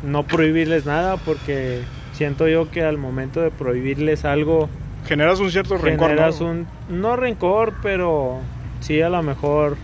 no 0.03 0.23
prohibirles 0.25 0.87
nada 0.87 1.17
porque 1.19 1.83
siento 2.13 2.49
yo 2.49 2.71
que 2.71 2.83
al 2.83 2.99
momento 2.99 3.41
de 3.41 3.51
prohibirles 3.51 4.25
algo 4.25 4.69
Generas 5.07 5.41
un 5.41 5.51
cierto 5.51 5.77
rencor. 5.79 6.09
generas 6.11 6.41
¿no? 6.41 6.51
un 6.51 6.67
no 6.89 7.17
rencor 7.17 7.75
pero 7.83 8.39
sí 8.81 9.01
a 9.03 9.09
lo 9.09 9.23
mejor 9.23 9.77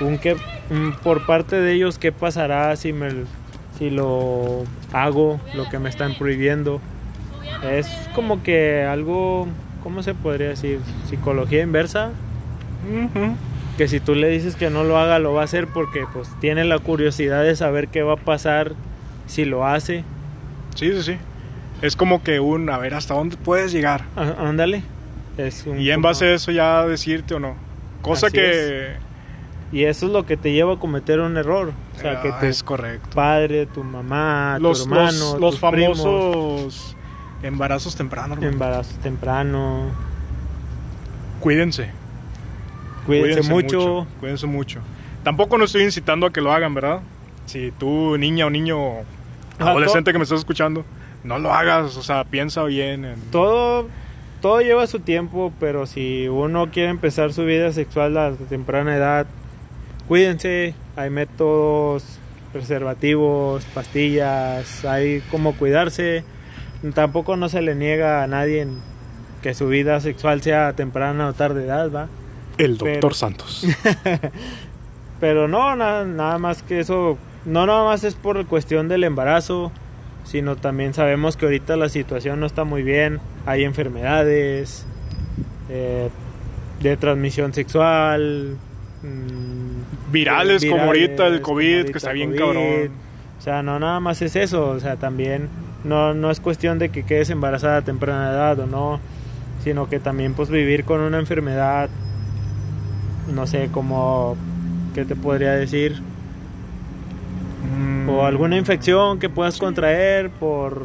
un 0.00 0.18
que 0.18 0.36
un- 0.70 0.94
por 1.02 1.24
parte 1.26 1.56
de 1.60 1.72
ellos 1.72 1.98
qué 1.98 2.12
pasará 2.12 2.74
si 2.76 2.92
me 2.92 3.08
si 3.78 3.90
lo 3.90 4.64
hago 4.92 5.40
lo 5.54 5.68
que 5.68 5.78
me 5.78 5.88
están 5.88 6.14
prohibiendo 6.14 6.80
es 7.70 7.86
como 8.14 8.42
que 8.42 8.84
algo 8.84 9.46
cómo 9.82 10.02
se 10.02 10.14
podría 10.14 10.48
decir 10.48 10.78
psicología 11.08 11.62
inversa. 11.62 12.10
Que 13.76 13.88
si 13.88 14.00
tú 14.00 14.14
le 14.14 14.28
dices 14.28 14.56
que 14.56 14.70
no 14.70 14.84
lo 14.84 14.98
haga 14.98 15.18
lo 15.18 15.32
va 15.32 15.42
a 15.42 15.44
hacer 15.44 15.66
porque 15.66 16.04
pues 16.12 16.28
tiene 16.40 16.64
la 16.64 16.78
curiosidad 16.78 17.42
de 17.42 17.56
saber 17.56 17.88
qué 17.88 18.02
va 18.02 18.14
a 18.14 18.16
pasar 18.16 18.72
si 19.26 19.44
lo 19.44 19.66
hace 19.66 20.04
Sí, 20.74 20.92
sí, 20.92 21.02
sí. 21.02 21.16
Es 21.82 21.94
como 21.96 22.22
que 22.22 22.40
un, 22.40 22.68
a 22.70 22.78
ver, 22.78 22.94
¿hasta 22.94 23.14
dónde 23.14 23.36
puedes 23.36 23.70
llegar? 23.72 24.02
Á- 24.16 24.34
ándale 24.48 24.82
es 25.38 25.64
un 25.66 25.78
Y 25.80 25.90
en 25.90 26.02
base 26.02 26.26
a 26.26 26.34
eso 26.34 26.50
ya 26.52 26.84
decirte 26.86 27.34
o 27.34 27.40
no. 27.40 27.54
Cosa 28.02 28.26
Así 28.28 28.36
que... 28.36 28.92
y 29.72 29.84
eso 29.84 30.06
es 30.06 30.12
lo 30.12 30.24
que 30.26 30.36
te 30.36 30.52
lleva 30.52 30.74
a 30.74 30.78
cometer 30.78 31.18
un 31.20 31.36
error 31.36 31.72
o 31.96 32.00
sea 32.00 32.20
que 32.22 32.28
Ah, 32.28 32.38
tu 32.40 32.46
es 32.46 32.62
correcto. 32.62 33.08
padre 33.14 33.66
tu 33.66 33.82
mamá 33.84 34.58
Los, 34.60 34.84
tu 34.84 34.84
hermano 34.94 35.10
los, 35.12 35.40
los 35.40 35.60
tus 35.60 35.70
primos, 35.70 35.98
famosos 35.98 36.96
embarazos 37.42 37.96
tempranos. 37.96 38.36
hermano. 38.38 38.52
embarazo 38.52 38.96
temprano 39.02 39.86
Cuídense. 41.40 41.90
Cuídense, 43.06 43.48
mucho, 43.50 44.06
Cuídense 44.20 44.46
mucho. 44.46 44.80
Tampoco 45.22 45.58
no 45.58 45.64
estoy 45.64 45.82
incitando 45.82 46.26
a 46.26 46.32
que 46.32 46.40
lo 46.40 46.52
hagan, 46.52 46.74
¿verdad? 46.74 47.00
Si 47.46 47.72
tú, 47.72 48.16
niña 48.18 48.46
o 48.46 48.50
niño 48.50 48.78
adolescente 49.58 50.12
que 50.12 50.18
me 50.18 50.24
estás 50.24 50.40
escuchando, 50.40 50.84
no 51.22 51.38
lo 51.38 51.52
hagas. 51.52 51.96
O 51.96 52.02
sea, 52.02 52.24
piensa 52.24 52.62
bien. 52.64 53.04
En... 53.04 53.20
todo 53.30 53.86
todo 54.44 54.60
lleva 54.60 54.86
su 54.86 55.00
tiempo 55.00 55.54
pero 55.58 55.86
si 55.86 56.28
uno 56.28 56.70
quiere 56.70 56.90
empezar 56.90 57.32
su 57.32 57.46
vida 57.46 57.72
sexual 57.72 58.18
a 58.18 58.32
temprana 58.32 58.94
edad 58.94 59.26
cuídense 60.06 60.74
hay 60.96 61.08
métodos 61.08 62.04
preservativos 62.52 63.64
pastillas 63.72 64.84
hay 64.84 65.22
como 65.30 65.54
cuidarse 65.54 66.24
tampoco 66.94 67.36
no 67.36 67.48
se 67.48 67.62
le 67.62 67.74
niega 67.74 68.22
a 68.22 68.26
nadie 68.26 68.68
que 69.40 69.54
su 69.54 69.66
vida 69.68 69.98
sexual 70.00 70.42
sea 70.42 70.68
a 70.68 70.72
temprana 70.74 71.28
o 71.28 71.32
tarde 71.32 71.64
edad 71.64 71.90
va 71.90 72.08
El 72.58 72.76
Pero- 72.78 72.92
doctor 72.92 73.14
Santos. 73.14 73.66
Pero 75.20 75.48
no, 75.48 75.74
nada, 75.76 76.04
nada 76.04 76.38
más 76.38 76.62
que 76.62 76.80
eso, 76.80 77.16
no 77.44 77.66
nada 77.66 77.84
más 77.84 78.04
es 78.04 78.14
por 78.14 78.44
cuestión 78.46 78.88
del 78.88 79.04
embarazo, 79.04 79.72
sino 80.24 80.56
también 80.56 80.92
sabemos 80.92 81.36
que 81.36 81.46
ahorita 81.46 81.76
la 81.76 81.88
situación 81.88 82.40
no 82.40 82.46
está 82.46 82.64
muy 82.64 82.82
bien, 82.82 83.20
hay 83.46 83.64
enfermedades 83.64 84.84
eh, 85.70 86.08
de 86.80 86.96
transmisión 86.96 87.54
sexual, 87.54 88.56
mm, 89.02 90.12
Virales 90.12 90.64
como 90.66 90.82
ahorita 90.84 91.26
el 91.28 91.40
COVID, 91.40 91.74
ahorita 91.76 91.92
que 91.92 91.98
está 91.98 92.12
bien 92.12 92.30
COVID. 92.30 92.38
cabrón. 92.40 92.90
O 93.38 93.42
sea, 93.42 93.62
no 93.62 93.78
nada 93.78 94.00
más 94.00 94.20
es 94.22 94.36
eso, 94.36 94.70
o 94.70 94.80
sea, 94.80 94.96
también 94.96 95.48
no, 95.84 96.14
no 96.14 96.30
es 96.30 96.40
cuestión 96.40 96.78
de 96.78 96.88
que 96.88 97.04
quedes 97.04 97.30
embarazada 97.30 97.78
a 97.78 97.82
temprana 97.82 98.30
edad 98.30 98.58
o 98.60 98.66
no, 98.66 99.00
sino 99.62 99.88
que 99.88 100.00
también 100.00 100.34
pues 100.34 100.50
vivir 100.50 100.84
con 100.84 101.00
una 101.00 101.18
enfermedad, 101.18 101.88
no 103.32 103.46
sé, 103.46 103.68
como, 103.72 104.36
¿qué 104.94 105.04
te 105.04 105.16
podría 105.16 105.52
decir? 105.52 106.00
Mm. 107.78 108.08
O 108.08 108.26
alguna 108.26 108.56
infección 108.56 109.18
que 109.18 109.28
puedas 109.28 109.58
contraer 109.58 110.30
por 110.30 110.82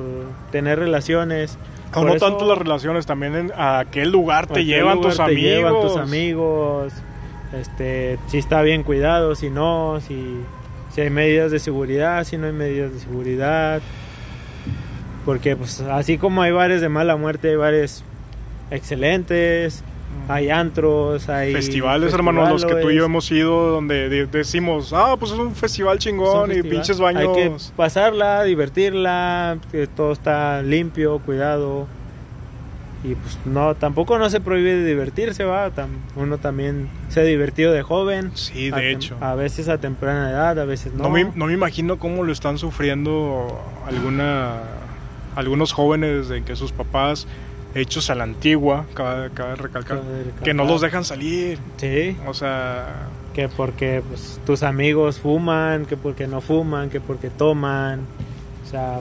tener 0.51 0.79
relaciones. 0.79 1.57
O 1.93 2.03
no 2.03 2.15
eso, 2.15 2.29
tanto 2.29 2.47
las 2.47 2.57
relaciones, 2.57 3.05
también 3.05 3.35
en 3.35 3.51
a 3.55 3.85
qué 3.91 4.05
lugar 4.05 4.47
te 4.47 4.53
a 4.53 4.55
qué 4.57 4.65
llevan 4.65 4.97
lugar 4.97 5.09
tus 5.09 5.17
te 5.17 5.23
amigos. 5.23 5.43
llevan 5.43 5.81
tus 5.81 5.97
amigos, 5.97 6.93
este, 7.59 8.19
si 8.27 8.37
está 8.37 8.61
bien 8.61 8.83
cuidado, 8.83 9.35
si 9.35 9.49
no, 9.49 9.99
si, 10.07 10.37
si 10.93 11.01
hay 11.01 11.09
medidas 11.09 11.51
de 11.51 11.59
seguridad, 11.59 12.23
si 12.23 12.37
no 12.37 12.45
hay 12.45 12.53
medidas 12.53 12.93
de 12.93 12.99
seguridad. 12.99 13.81
Porque 15.25 15.55
pues 15.55 15.81
así 15.81 16.17
como 16.17 16.41
hay 16.41 16.51
bares 16.51 16.81
de 16.81 16.89
mala 16.89 17.15
muerte, 17.15 17.49
hay 17.49 17.55
bares 17.55 18.03
excelentes, 18.71 19.83
hay 20.29 20.49
antros, 20.49 21.27
hay 21.27 21.51
Festivales, 21.53 22.13
hermano, 22.13 22.47
los 22.49 22.63
que 22.63 22.75
tú 22.75 22.89
y 22.89 22.95
yo 22.95 23.03
festivales. 23.03 23.05
hemos 23.05 23.31
ido, 23.31 23.71
donde 23.71 24.07
de- 24.09 24.25
decimos, 24.27 24.93
ah, 24.93 25.15
pues 25.19 25.31
es 25.31 25.37
un 25.39 25.55
festival 25.55 25.95
un 25.95 25.99
chingón 25.99 26.51
y 26.51 26.61
pinches 26.61 26.99
Hay 27.01 27.15
que 27.15 27.25
baños. 27.25 27.73
pasarla, 27.75 28.43
divertirla, 28.43 29.57
que 29.71 29.87
todo 29.87 30.11
está 30.13 30.61
limpio, 30.61 31.19
cuidado. 31.19 31.87
Y 33.01 33.15
pues 33.15 33.37
no, 33.45 33.75
tampoco 33.75 34.17
no 34.19 34.29
se 34.29 34.41
prohíbe 34.41 34.83
divertirse, 34.83 35.45
va. 35.45 35.71
Uno 36.17 36.37
también 36.37 36.89
se 37.07 37.21
ha 37.21 37.23
divertido 37.23 37.71
de 37.71 37.81
joven. 37.81 38.31
Sí, 38.35 38.71
de 38.71 38.91
hecho. 38.91 39.15
A 39.21 39.35
veces 39.35 39.69
a 39.69 39.77
temprana 39.77 40.29
edad, 40.29 40.59
a 40.59 40.65
veces 40.65 40.93
no. 40.93 41.03
No, 41.03 41.09
me, 41.09 41.23
no 41.33 41.45
me 41.45 41.53
imagino 41.53 41.97
cómo 41.97 42.23
lo 42.23 42.31
están 42.33 42.57
sufriendo 42.57 43.57
alguna, 43.87 44.57
algunos 45.35 45.71
jóvenes 45.71 46.27
de 46.27 46.43
que 46.43 46.57
sus 46.57 46.73
papás, 46.73 47.25
hechos 47.75 48.09
a 48.09 48.15
la 48.15 48.23
antigua, 48.23 48.85
cabe, 48.93 49.29
cabe 49.31 49.55
recalcar, 49.55 49.97
Cabe 49.99 50.17
recalcar. 50.19 50.43
que 50.43 50.53
no 50.53 50.65
los 50.65 50.81
dejan 50.81 51.03
salir. 51.05 51.59
Sí, 51.77 52.17
O 52.27 52.33
sea, 52.33 53.07
que 53.33 53.47
porque 53.49 54.01
pues, 54.07 54.39
tus 54.45 54.63
amigos 54.63 55.19
fuman, 55.19 55.85
que 55.85 55.95
porque 55.97 56.27
no 56.27 56.41
fuman, 56.41 56.89
que 56.89 56.99
porque 56.99 57.29
toman. 57.29 58.01
O 58.65 58.69
sea, 58.69 58.99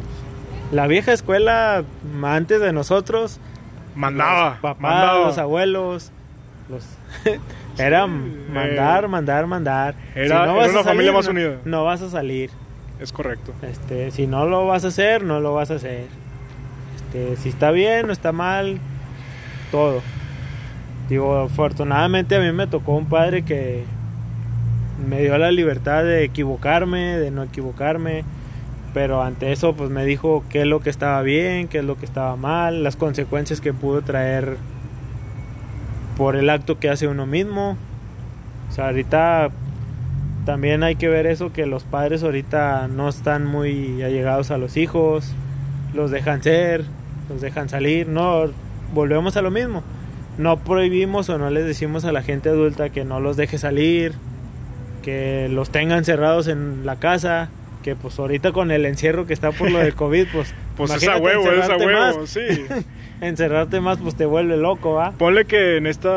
la 0.72 0.86
vieja 0.86 1.12
escuela 1.12 1.82
antes 2.22 2.60
de 2.60 2.72
nosotros 2.72 3.38
mandaba, 3.94 4.50
los 4.50 4.58
papás, 4.60 4.80
mandaba. 4.82 5.26
los 5.26 5.38
abuelos, 5.38 6.10
los 6.68 6.84
era 7.78 8.06
mandar, 8.06 9.04
eh, 9.04 9.08
mandar, 9.08 9.46
mandar. 9.46 9.94
era- 10.14 10.46
no 10.46 10.56
era 10.62 10.66
a 10.66 10.70
una 10.70 10.84
familia 10.84 11.12
más 11.12 11.24
no- 11.24 11.30
unida. 11.32 11.56
No 11.64 11.84
vas 11.84 12.02
a 12.02 12.10
salir. 12.10 12.50
Es 13.00 13.12
correcto. 13.12 13.52
Este, 13.62 14.10
si 14.10 14.26
no 14.26 14.44
lo 14.46 14.66
vas 14.66 14.84
a 14.84 14.88
hacer, 14.88 15.22
no 15.22 15.40
lo 15.40 15.54
vas 15.54 15.70
a 15.70 15.76
hacer. 15.76 16.06
Este, 17.08 17.36
si 17.36 17.48
está 17.48 17.70
bien 17.70 18.10
o 18.10 18.12
está 18.12 18.32
mal, 18.32 18.78
todo. 19.70 20.02
Digo, 21.08 21.38
afortunadamente 21.38 22.36
a 22.36 22.40
mí 22.40 22.52
me 22.52 22.66
tocó 22.66 22.96
un 22.96 23.06
padre 23.06 23.42
que 23.42 23.84
me 25.08 25.22
dio 25.22 25.38
la 25.38 25.50
libertad 25.50 26.04
de 26.04 26.24
equivocarme, 26.24 27.16
de 27.16 27.30
no 27.30 27.42
equivocarme. 27.42 28.24
Pero 28.92 29.22
ante 29.22 29.52
eso, 29.52 29.74
pues 29.74 29.90
me 29.90 30.04
dijo 30.04 30.44
qué 30.50 30.62
es 30.62 30.66
lo 30.66 30.80
que 30.80 30.90
estaba 30.90 31.22
bien, 31.22 31.68
qué 31.68 31.78
es 31.78 31.84
lo 31.84 31.96
que 31.96 32.04
estaba 32.04 32.36
mal, 32.36 32.82
las 32.82 32.96
consecuencias 32.96 33.60
que 33.60 33.72
pudo 33.72 34.02
traer 34.02 34.56
por 36.16 36.36
el 36.36 36.50
acto 36.50 36.78
que 36.78 36.90
hace 36.90 37.06
uno 37.06 37.26
mismo. 37.26 37.76
O 38.68 38.72
sea, 38.72 38.86
ahorita 38.86 39.50
también 40.44 40.82
hay 40.82 40.96
que 40.96 41.08
ver 41.08 41.26
eso, 41.26 41.52
que 41.52 41.64
los 41.64 41.84
padres 41.84 42.22
ahorita 42.22 42.88
no 42.88 43.08
están 43.08 43.46
muy 43.46 44.02
allegados 44.02 44.50
a 44.50 44.58
los 44.58 44.76
hijos, 44.76 45.32
los 45.94 46.10
dejan 46.10 46.42
ser, 46.42 46.84
los 47.28 47.40
dejan 47.40 47.68
salir, 47.68 48.08
no, 48.08 48.50
volvemos 48.92 49.36
a 49.36 49.42
lo 49.42 49.50
mismo. 49.50 49.82
No 50.36 50.58
prohibimos 50.58 51.28
o 51.28 51.38
no 51.38 51.50
les 51.50 51.66
decimos 51.66 52.04
a 52.04 52.12
la 52.12 52.22
gente 52.22 52.48
adulta 52.48 52.90
que 52.90 53.04
no 53.04 53.20
los 53.20 53.36
deje 53.36 53.58
salir, 53.58 54.12
que 55.02 55.48
los 55.50 55.70
tengan 55.70 56.04
cerrados 56.04 56.46
en 56.48 56.86
la 56.86 56.96
casa, 56.96 57.48
que 57.82 57.96
pues 57.96 58.18
ahorita 58.18 58.52
con 58.52 58.70
el 58.70 58.86
encierro 58.86 59.26
que 59.26 59.32
está 59.32 59.50
por 59.52 59.70
lo 59.70 59.78
del 59.78 59.94
COVID, 59.96 60.26
pues... 60.32 60.54
Pues 60.76 60.92
es 60.92 61.02
a 61.02 61.18
imagínate 61.18 61.24
huevo, 61.24 61.42
es 61.42 61.48
a 61.48 61.74
encerrarte 61.74 61.86
huevo, 61.86 62.20
más. 62.20 62.30
sí. 62.30 62.40
encerrarte 63.20 63.80
más 63.80 63.98
pues 63.98 64.14
te 64.14 64.26
vuelve 64.26 64.56
loco, 64.56 64.94
¿va? 64.94 65.10
Ponle 65.10 65.44
que 65.44 65.76
en 65.76 65.88
este 65.88 66.08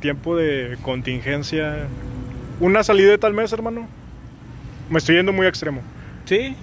tiempo 0.00 0.36
de 0.36 0.76
contingencia, 0.82 1.86
una 2.60 2.82
salida 2.82 3.10
de 3.10 3.18
tal 3.18 3.32
mes, 3.32 3.50
hermano. 3.52 3.88
Me 4.90 4.98
estoy 4.98 5.16
yendo 5.16 5.32
muy 5.32 5.46
extremo. 5.46 5.80
Sí, 6.26 6.54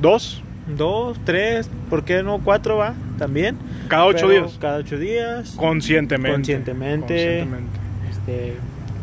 Dos, 0.00 0.42
dos, 0.66 1.18
tres, 1.24 1.70
¿por 1.88 2.04
qué 2.04 2.22
no 2.22 2.40
cuatro, 2.42 2.76
va? 2.76 2.94
También. 3.18 3.56
cada 3.88 4.06
ocho 4.06 4.26
Pero 4.26 4.46
días. 4.46 4.58
Cada 4.60 4.78
ocho 4.78 4.98
días. 4.98 5.54
Conscientemente. 5.56 6.34
Conscientemente. 6.36 7.06
Conscientemente. 7.06 7.78
este, 8.10 8.56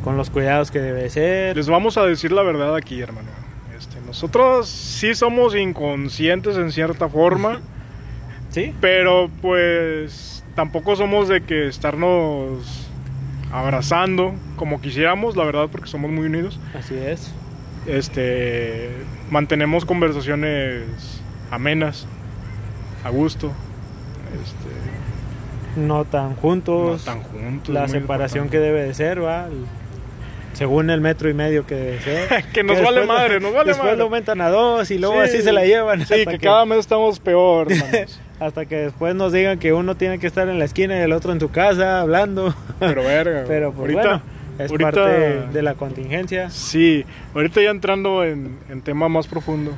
con 0.03 0.18
los 0.18 0.30
cuidados 0.30 0.72
que 0.72 0.80
debe 0.80 1.09
ser. 1.09 1.55
Les 1.55 1.68
vamos 1.68 1.97
a 1.97 2.05
decir 2.05 2.32
la 2.32 2.43
verdad 2.43 2.76
aquí, 2.76 2.99
hermano. 3.01 3.30
Este, 3.78 3.99
nosotros 4.05 4.68
sí 4.68 5.16
somos 5.16 5.55
inconscientes 5.55 6.57
en 6.57 6.72
cierta 6.72 7.09
forma, 7.09 7.61
Sí, 8.49 8.72
pero 8.80 9.32
pues 9.41 10.43
tampoco 10.55 10.95
somos 10.95 11.28
de 11.28 11.41
que 11.41 11.68
estarnos 11.68 12.88
abrazando 13.51 14.36
como 14.57 14.80
quisiéramos, 14.80 15.36
la 15.36 15.43
verdad, 15.43 15.70
porque 15.72 15.88
somos 15.88 16.11
muy 16.11 16.28
unidos. 16.28 16.59
así 16.78 16.93
es. 16.95 17.34
Este, 17.88 18.91
mantenemos 19.32 19.86
conversaciones 19.86 21.12
amenas, 21.56 22.08
a 23.04 23.10
gusto. 23.10 23.51
Este, 24.34 25.80
No 25.82 26.06
tan 26.06 26.32
no 26.32 26.36
juntos. 26.36 27.06
tan 27.06 27.22
juntos. 27.24 27.74
la 27.74 27.88
separación 27.88 28.45
importante. 28.45 28.51
que 28.51 28.60
debe 28.60 28.84
de 28.88 28.93
ser, 28.93 29.24
va. 29.24 29.47
según 30.54 30.89
el 30.89 31.01
metro 31.01 31.30
y 31.30 31.34
medio 31.34 31.66
que 31.66 31.97
sea. 32.04 32.41
que 32.54 32.64
nos 32.64 32.82
vale 32.82 33.06
madre, 33.06 33.39
nos 33.39 33.54
vale 33.54 33.70
después 33.70 33.86
madre. 33.86 33.97
lo 33.97 34.04
aumentan 34.06 34.41
a 34.41 34.49
dos 34.49 34.89
y 34.91 34.97
luego 34.99 35.16
Sí. 35.24 35.30
así 35.30 35.41
se 35.41 35.51
la 35.51 35.66
llevan. 35.66 36.06
Sí, 36.06 36.14
hasta 36.14 36.32
que 36.32 36.39
cada 36.39 36.66
mes 36.66 36.80
estamos 36.80 37.20
peor, 37.20 37.68
hasta 38.39 38.66
que 38.66 38.76
después 38.78 39.16
nos 39.16 39.32
digan 39.34 39.58
que 39.60 39.74
uno 39.74 39.95
tiene 39.95 40.20
que 40.20 40.28
estar 40.28 40.47
en 40.49 40.60
la 40.60 40.66
esquina 40.66 40.97
y 40.97 41.01
el 41.01 41.12
otro 41.14 41.32
en 41.32 41.39
tu 41.39 41.49
casa 41.49 42.01
hablando. 42.01 42.54
Pero 42.80 43.04
verga. 43.04 43.43
Pero 43.47 43.72
pues 43.72 43.80
ahorita, 43.95 44.01
bueno, 44.01 44.22
es 44.60 44.72
ahorita- 44.72 44.91
parte 44.91 45.47
de 45.54 45.62
la 45.64 45.74
contingencia. 45.76 46.49
Sí, 46.51 47.04
ahorita 47.34 47.62
ya 47.62 47.72
entrando 47.72 48.24
en, 48.24 48.60
en 48.70 48.82
tema 48.82 49.10
más 49.10 49.26
profundo, 49.28 49.72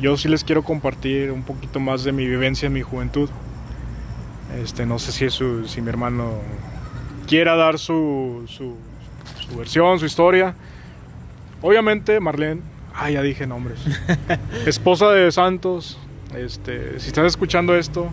yo 0.00 0.16
sí 0.16 0.28
les 0.28 0.44
quiero 0.44 0.62
compartir 0.62 1.30
un 1.30 1.42
poquito 1.42 1.80
más 1.80 2.04
de 2.04 2.12
mi 2.12 2.26
vivencia 2.26 2.66
en 2.66 2.72
mi 2.72 2.82
juventud. 2.82 3.28
Este, 4.62 4.86
no 4.86 4.98
sé 4.98 5.12
si, 5.12 5.30
su, 5.30 5.66
si 5.66 5.80
mi 5.80 5.88
hermano 5.88 6.34
quiera 7.26 7.56
dar 7.56 7.78
su, 7.78 8.44
su, 8.46 8.76
su 9.40 9.56
versión, 9.56 9.98
su 9.98 10.06
historia. 10.06 10.54
Obviamente, 11.62 12.20
Marlene, 12.20 12.60
ah, 12.94 13.10
ya 13.10 13.22
dije 13.22 13.46
nombres. 13.46 13.80
Esposa 14.66 15.10
de 15.10 15.30
Santos, 15.32 15.98
este, 16.36 16.98
si 16.98 17.08
estás 17.08 17.26
escuchando 17.26 17.76
esto, 17.76 18.10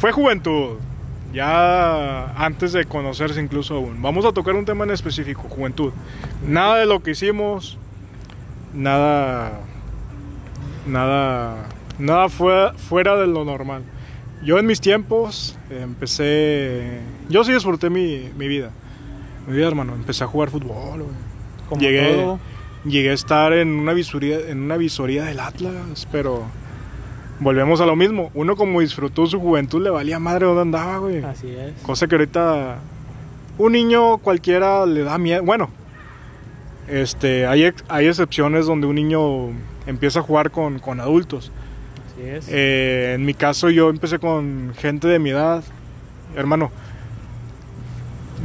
fue 0.00 0.12
juventud. 0.12 0.76
Ya 1.32 2.32
antes 2.42 2.72
de 2.72 2.86
conocerse 2.86 3.40
incluso 3.40 3.74
aún. 3.74 4.00
Vamos 4.00 4.24
a 4.24 4.32
tocar 4.32 4.54
un 4.54 4.64
tema 4.64 4.84
en 4.84 4.90
específico, 4.90 5.42
juventud. 5.42 5.92
Nada 6.46 6.78
de 6.78 6.86
lo 6.86 7.02
que 7.02 7.10
hicimos, 7.10 7.76
nada, 8.72 9.60
nada, 10.88 11.68
nada 11.98 12.28
fuera, 12.28 12.72
fuera 12.74 13.16
de 13.16 13.26
lo 13.26 13.44
normal. 13.44 13.82
Yo 14.44 14.58
en 14.58 14.66
mis 14.66 14.80
tiempos 14.80 15.58
empecé, 15.70 17.00
yo 17.28 17.42
sí 17.44 17.52
disfruté 17.52 17.90
mi, 17.90 18.30
mi 18.38 18.48
vida. 18.48 18.70
Mi 19.46 19.56
vida, 19.56 19.66
hermano, 19.68 19.94
empecé 19.94 20.24
a 20.24 20.26
jugar 20.26 20.50
fútbol. 20.50 21.04
Como 21.68 21.80
Llegué, 21.80 22.14
todo. 22.14 22.38
llegué 22.84 23.10
a 23.10 23.14
estar 23.14 23.52
en 23.52 23.68
una 23.68 23.92
visoría, 23.92 24.38
en 24.48 24.60
una 24.62 24.76
visoría 24.76 25.24
del 25.24 25.40
Atlas, 25.40 26.06
pero 26.12 26.44
volvemos 27.40 27.80
a 27.80 27.86
lo 27.86 27.96
mismo. 27.96 28.30
Uno 28.34 28.56
como 28.56 28.80
disfrutó 28.80 29.26
su 29.26 29.40
juventud 29.40 29.82
le 29.82 29.90
valía 29.90 30.18
madre 30.18 30.46
dónde 30.46 30.62
andaba, 30.62 30.98
güey. 30.98 31.22
Así 31.24 31.48
es. 31.48 31.72
Cosa 31.82 32.06
que 32.06 32.14
ahorita 32.14 32.78
un 33.58 33.72
niño 33.72 34.18
cualquiera 34.18 34.86
le 34.86 35.02
da 35.02 35.18
miedo. 35.18 35.42
Bueno, 35.42 35.68
este, 36.88 37.46
hay, 37.46 37.64
ex- 37.64 37.84
hay 37.88 38.06
excepciones 38.06 38.66
donde 38.66 38.86
un 38.86 38.94
niño 38.94 39.48
empieza 39.88 40.20
a 40.20 40.22
jugar 40.22 40.50
con, 40.50 40.78
con 40.78 41.00
adultos. 41.00 41.50
Así 42.12 42.28
es. 42.28 42.48
Eh, 42.48 43.14
en 43.14 43.24
mi 43.24 43.34
caso 43.34 43.70
yo 43.70 43.88
empecé 43.90 44.18
con 44.18 44.74
gente 44.76 45.08
de 45.08 45.18
mi 45.18 45.30
edad. 45.30 45.64
Hermano, 46.36 46.70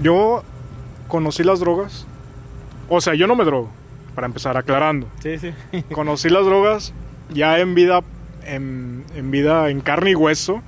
yo 0.01 0.43
conocí 1.07 1.43
las 1.43 1.59
drogas. 1.59 2.07
O 2.89 3.01
sea, 3.01 3.13
yo 3.13 3.27
no 3.27 3.35
me 3.35 3.43
drogo, 3.43 3.69
para 4.15 4.25
empezar 4.25 4.57
aclarando. 4.57 5.07
sí, 5.21 5.37
sí. 5.37 5.53
Conocí 5.93 6.29
las 6.29 6.45
drogas 6.45 6.93
ya 7.29 7.59
en 7.59 7.75
vida, 7.75 8.01
en, 8.45 9.03
en 9.15 9.31
vida, 9.31 9.69
en 9.69 9.81
carne 9.81 10.11
y 10.11 10.15
hueso. 10.15 10.61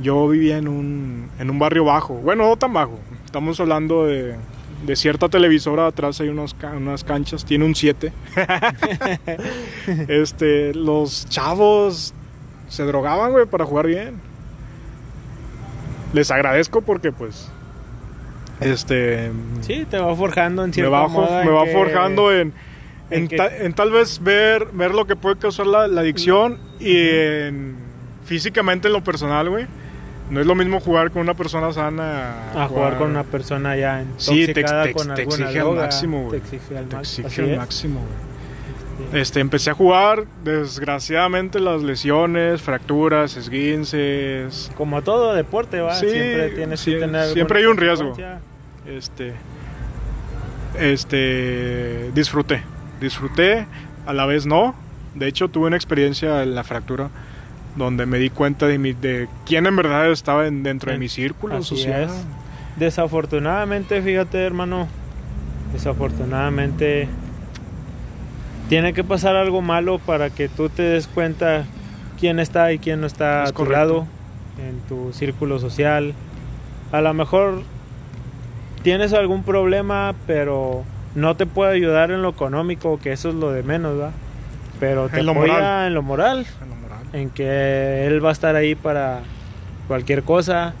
Yo 0.00 0.28
vivía 0.28 0.58
en 0.58 0.68
un, 0.68 1.28
en 1.38 1.50
un 1.50 1.58
barrio 1.58 1.84
bajo. 1.84 2.14
Bueno, 2.14 2.48
no 2.48 2.56
tan 2.56 2.72
bajo. 2.72 2.98
Estamos 3.24 3.58
hablando 3.58 4.06
de, 4.06 4.36
de 4.84 4.96
cierta 4.96 5.28
televisora. 5.28 5.86
Atrás 5.86 6.20
hay 6.20 6.28
unos, 6.28 6.54
unas 6.76 7.04
canchas. 7.04 7.44
Tiene 7.44 7.64
un 7.64 7.74
7. 7.74 8.12
este, 10.08 10.74
los 10.74 11.28
chavos 11.28 12.14
se 12.68 12.82
drogaban, 12.84 13.32
güey, 13.32 13.46
para 13.46 13.64
jugar 13.64 13.86
bien. 13.86 14.14
Les 16.12 16.30
agradezco 16.30 16.80
porque, 16.80 17.12
pues, 17.12 17.48
este, 18.60 19.30
Sí, 19.60 19.86
te 19.90 19.98
va 19.98 20.14
forjando 20.16 20.62
en 20.64 20.70
me 20.70 20.74
cierto 20.74 20.90
va, 20.90 21.08
modo. 21.08 21.26
jo- 21.26 21.40
en 21.40 21.46
me 21.46 21.52
va 21.52 21.64
que- 21.64 21.72
forjando 21.72 22.32
en, 22.32 22.52
en, 23.10 23.22
en 23.22 23.28
que- 23.28 23.36
ta- 23.36 23.56
en 23.56 23.72
tal 23.74 23.90
vez 23.90 24.22
ver, 24.22 24.66
ver 24.72 24.92
lo 24.94 25.06
que 25.06 25.16
puede 25.16 25.36
causar 25.36 25.66
la, 25.66 25.86
la 25.86 26.00
adicción 26.00 26.58
y 26.80 26.96
en, 26.96 27.76
físicamente 28.24 28.88
en 28.88 28.94
lo 28.94 29.04
personal, 29.04 29.48
güey. 29.50 29.66
No 30.30 30.40
es 30.40 30.46
lo 30.46 30.54
mismo 30.54 30.80
jugar 30.80 31.10
con 31.10 31.22
una 31.22 31.34
persona 31.34 31.72
sana 31.72 32.50
a 32.54 32.68
jugar 32.68 32.98
con 32.98 33.10
una 33.10 33.24
persona 33.24 33.76
ya 33.76 34.04
Sí, 34.18 34.46
te, 34.46 34.54
te- 34.54 34.92
con 34.92 35.14
te 35.14 35.22
exige 35.22 35.60
al 35.60 35.74
máximo. 35.74 36.28
Te 36.30 36.36
exige 36.36 36.76
al 36.78 36.86
Te 36.88 36.96
exige 36.98 37.42
al 37.52 37.56
máximo. 37.56 38.00
Este, 39.12 39.40
empecé 39.40 39.70
a 39.70 39.74
jugar, 39.74 40.24
desgraciadamente 40.44 41.60
las 41.60 41.82
lesiones, 41.82 42.60
fracturas, 42.60 43.36
esguinces, 43.36 44.70
Como 44.76 45.02
todo 45.02 45.34
deporte, 45.34 45.80
va. 45.80 45.94
Sí, 45.94 46.10
siempre 46.10 46.50
tienes 46.50 46.80
sí, 46.80 46.92
que 46.92 46.98
tener. 47.00 47.26
siempre 47.32 47.60
hay 47.60 47.66
un 47.66 47.76
riesgo. 47.76 48.14
este 48.86 49.34
este 50.78 52.10
disfruté 52.14 52.62
disfruté 53.00 53.66
a 54.06 54.12
la 54.12 54.26
vez 54.26 54.46
no 54.46 54.74
de 55.14 55.26
hecho 55.26 55.48
tuve 55.48 55.66
una 55.68 55.76
experiencia 55.76 56.42
en 56.42 56.54
la 56.54 56.64
fractura 56.64 57.08
donde 57.78 58.04
me 58.06 58.18
di 58.18 58.28
cuenta 58.30 58.66
de, 58.66 58.78
mi, 58.78 58.92
de 58.92 59.28
quién 59.46 59.66
en 59.66 59.76
verdad 59.76 60.10
estaba 60.10 60.46
en- 60.46 60.62
dentro 60.62 60.90
de 60.90 60.94
En- 60.96 61.00
mi 61.00 61.08
círculo 61.08 61.56
así 61.56 61.76
social 61.76 62.02
es. 62.04 62.10
Desafortunadamente, 62.76 64.02
fíjate, 64.02 64.44
hermano. 64.44 64.88
Desafortunadamente. 65.72 67.08
Tiene 68.68 68.92
que 68.92 69.02
pasar 69.04 69.34
algo 69.36 69.62
malo 69.62 69.98
para 69.98 70.30
que 70.30 70.48
tú 70.48 70.68
te 70.68 70.82
des 70.82 71.06
cuenta 71.06 71.64
quién 72.20 72.38
está 72.38 72.72
y 72.72 72.78
quién 72.78 73.00
no 73.00 73.06
está 73.06 73.44
Es 73.44 73.50
a 73.50 73.52
tu 73.54 73.64
lado 73.64 74.06
en 74.58 74.78
tu 74.88 75.12
círculo 75.12 75.58
social. 75.58 76.12
A 76.92 77.00
lo 77.00 77.14
mejor 77.14 77.62
tienes 78.82 79.12
algún 79.14 79.42
problema, 79.42 80.14
pero 80.26 80.84
no 81.14 81.34
te 81.36 81.46
puede 81.46 81.72
ayudar 81.74 82.10
en 82.10 82.20
lo 82.22 82.28
económico, 82.30 82.98
que 83.00 83.12
eso 83.12 83.30
es 83.30 83.34
lo 83.36 83.52
de 83.52 83.62
menos, 83.62 83.98
¿va? 83.98 84.10
Pero 84.80 85.08
te 85.08 85.20
En 85.20 85.28
apoya 85.28 85.52
moral. 85.54 85.86
en 85.88 85.94
lo 85.94 86.02
moral, 86.02 86.46
En 86.62 86.68
lo 86.68 86.76
moral. 86.76 86.77
En 87.12 87.30
que 87.30 88.06
él 88.06 88.24
va 88.24 88.30
a 88.30 88.32
estar 88.32 88.56
ahí 88.56 88.74
para 88.74 89.20
cualquier 89.86 90.22
cosa. 90.22 90.74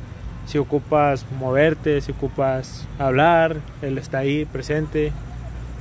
Si 0.46 0.56
ocupas 0.58 1.26
moverte, 1.38 2.00
si 2.00 2.12
ocupas 2.12 2.86
hablar, 2.98 3.56
él 3.82 3.98
está 3.98 4.18
ahí 4.18 4.44
presente. 4.46 5.12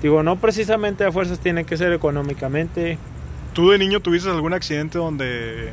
Digo, 0.02 0.24
no 0.24 0.36
precisamente 0.36 1.06
a 1.06 1.12
fuerzas 1.12 1.40
tiene 1.40 1.64
que 1.64 1.78
ser 1.78 1.94
económicamente. 1.94 2.98
¿Tú 3.54 3.70
de 3.72 3.78
niño 3.78 4.02
tuviste 4.02 4.30
algún 4.30 4.54
accidente 4.54 4.98
donde 4.98 5.70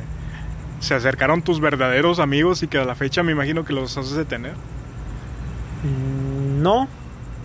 se 0.79 0.93
acercaron 0.93 1.41
tus 1.41 1.59
verdaderos 1.59 2.19
amigos 2.19 2.63
y 2.63 2.67
que 2.67 2.77
a 2.77 2.85
la 2.85 2.95
fecha 2.95 3.21
me 3.21 3.31
imagino 3.31 3.65
que 3.65 3.73
los 3.73 3.97
haces 3.97 4.15
detener? 4.15 4.53
Mm, 5.83 6.61
No, 6.63 6.87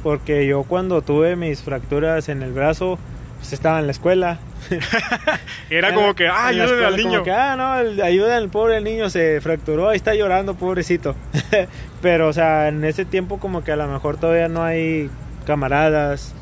porque 0.02 0.46
yo 0.46 0.62
cuando 0.62 1.02
tuve 1.02 1.36
mis 1.36 1.60
fracturas 1.62 2.28
en 2.28 2.42
el 2.42 2.52
brazo, 2.52 2.98
pues 3.40 3.52
estaba 3.52 3.80
en 3.80 3.86
la 3.86 3.92
escuela. 3.92 4.38
Era 5.70 5.88
En 5.88 5.94
como 5.94 6.14
que, 6.14 6.28
ah, 6.28 6.48
al 6.48 6.96
niño. 6.96 7.22
Que, 7.22 7.32
ah, 7.32 7.56
no, 7.56 7.72
al 7.72 8.48
pobre 8.50 8.80
niño, 8.80 9.10
se 9.10 9.40
fracturó, 9.40 9.88
ahí 9.88 9.96
está 9.96 10.14
llorando, 10.14 10.54
pobrecito. 10.54 11.16
Pero, 12.02 12.28
o 12.28 12.32
sea, 12.32 12.68
en 12.68 12.84
ese 12.84 13.04
tiempo 13.04 13.38
como 13.38 13.64
que 13.64 13.72
a 13.72 13.76
lo 13.76 13.88
mejor 13.88 14.18
todavía 14.18 14.48
no 14.48 14.62
hay 14.62 15.10
camaradas, 15.46 16.34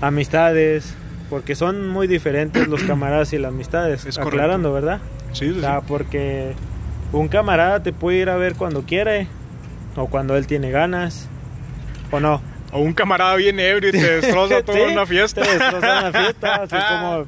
amistades, 0.00 0.94
porque 1.30 1.54
son 1.54 1.88
muy 1.88 2.06
diferentes 2.06 2.66
los 2.68 2.82
camaradas 2.84 3.32
y 3.32 3.38
las 3.38 3.50
amistades, 3.52 4.04
Es 4.06 4.16
correcto. 4.18 4.28
aclarando, 4.36 4.72
¿verdad? 4.72 5.00
Sí, 5.32 5.46
sí, 5.46 5.50
O 5.50 5.54
sí. 5.54 5.60
sea, 5.60 5.80
porque 5.82 6.52
un 7.12 7.28
camarada 7.28 7.82
te 7.82 7.92
puede 7.92 8.18
ir 8.18 8.30
a 8.30 8.36
ver 8.36 8.56
cuando 8.56 8.82
quiere, 8.82 9.28
o 9.96 10.06
cuando 10.08 10.36
él 10.36 10.46
tiene 10.46 10.70
ganas, 10.70 11.28
o 12.10 12.20
no. 12.20 12.40
O 12.76 12.80
un 12.80 12.92
camarada 12.92 13.34
bien 13.36 13.58
ebrio 13.58 13.88
y 13.88 13.92
te 13.92 14.20
destroza 14.20 14.62
toda 14.64 14.78
Sí, 14.78 14.84
una 14.92 15.06
fiesta. 15.06 15.42
Te 15.42 15.50
destroza 15.58 15.98
una 16.08 16.12
fiesta, 16.12 16.54
así 16.56 16.76
como... 16.88 17.26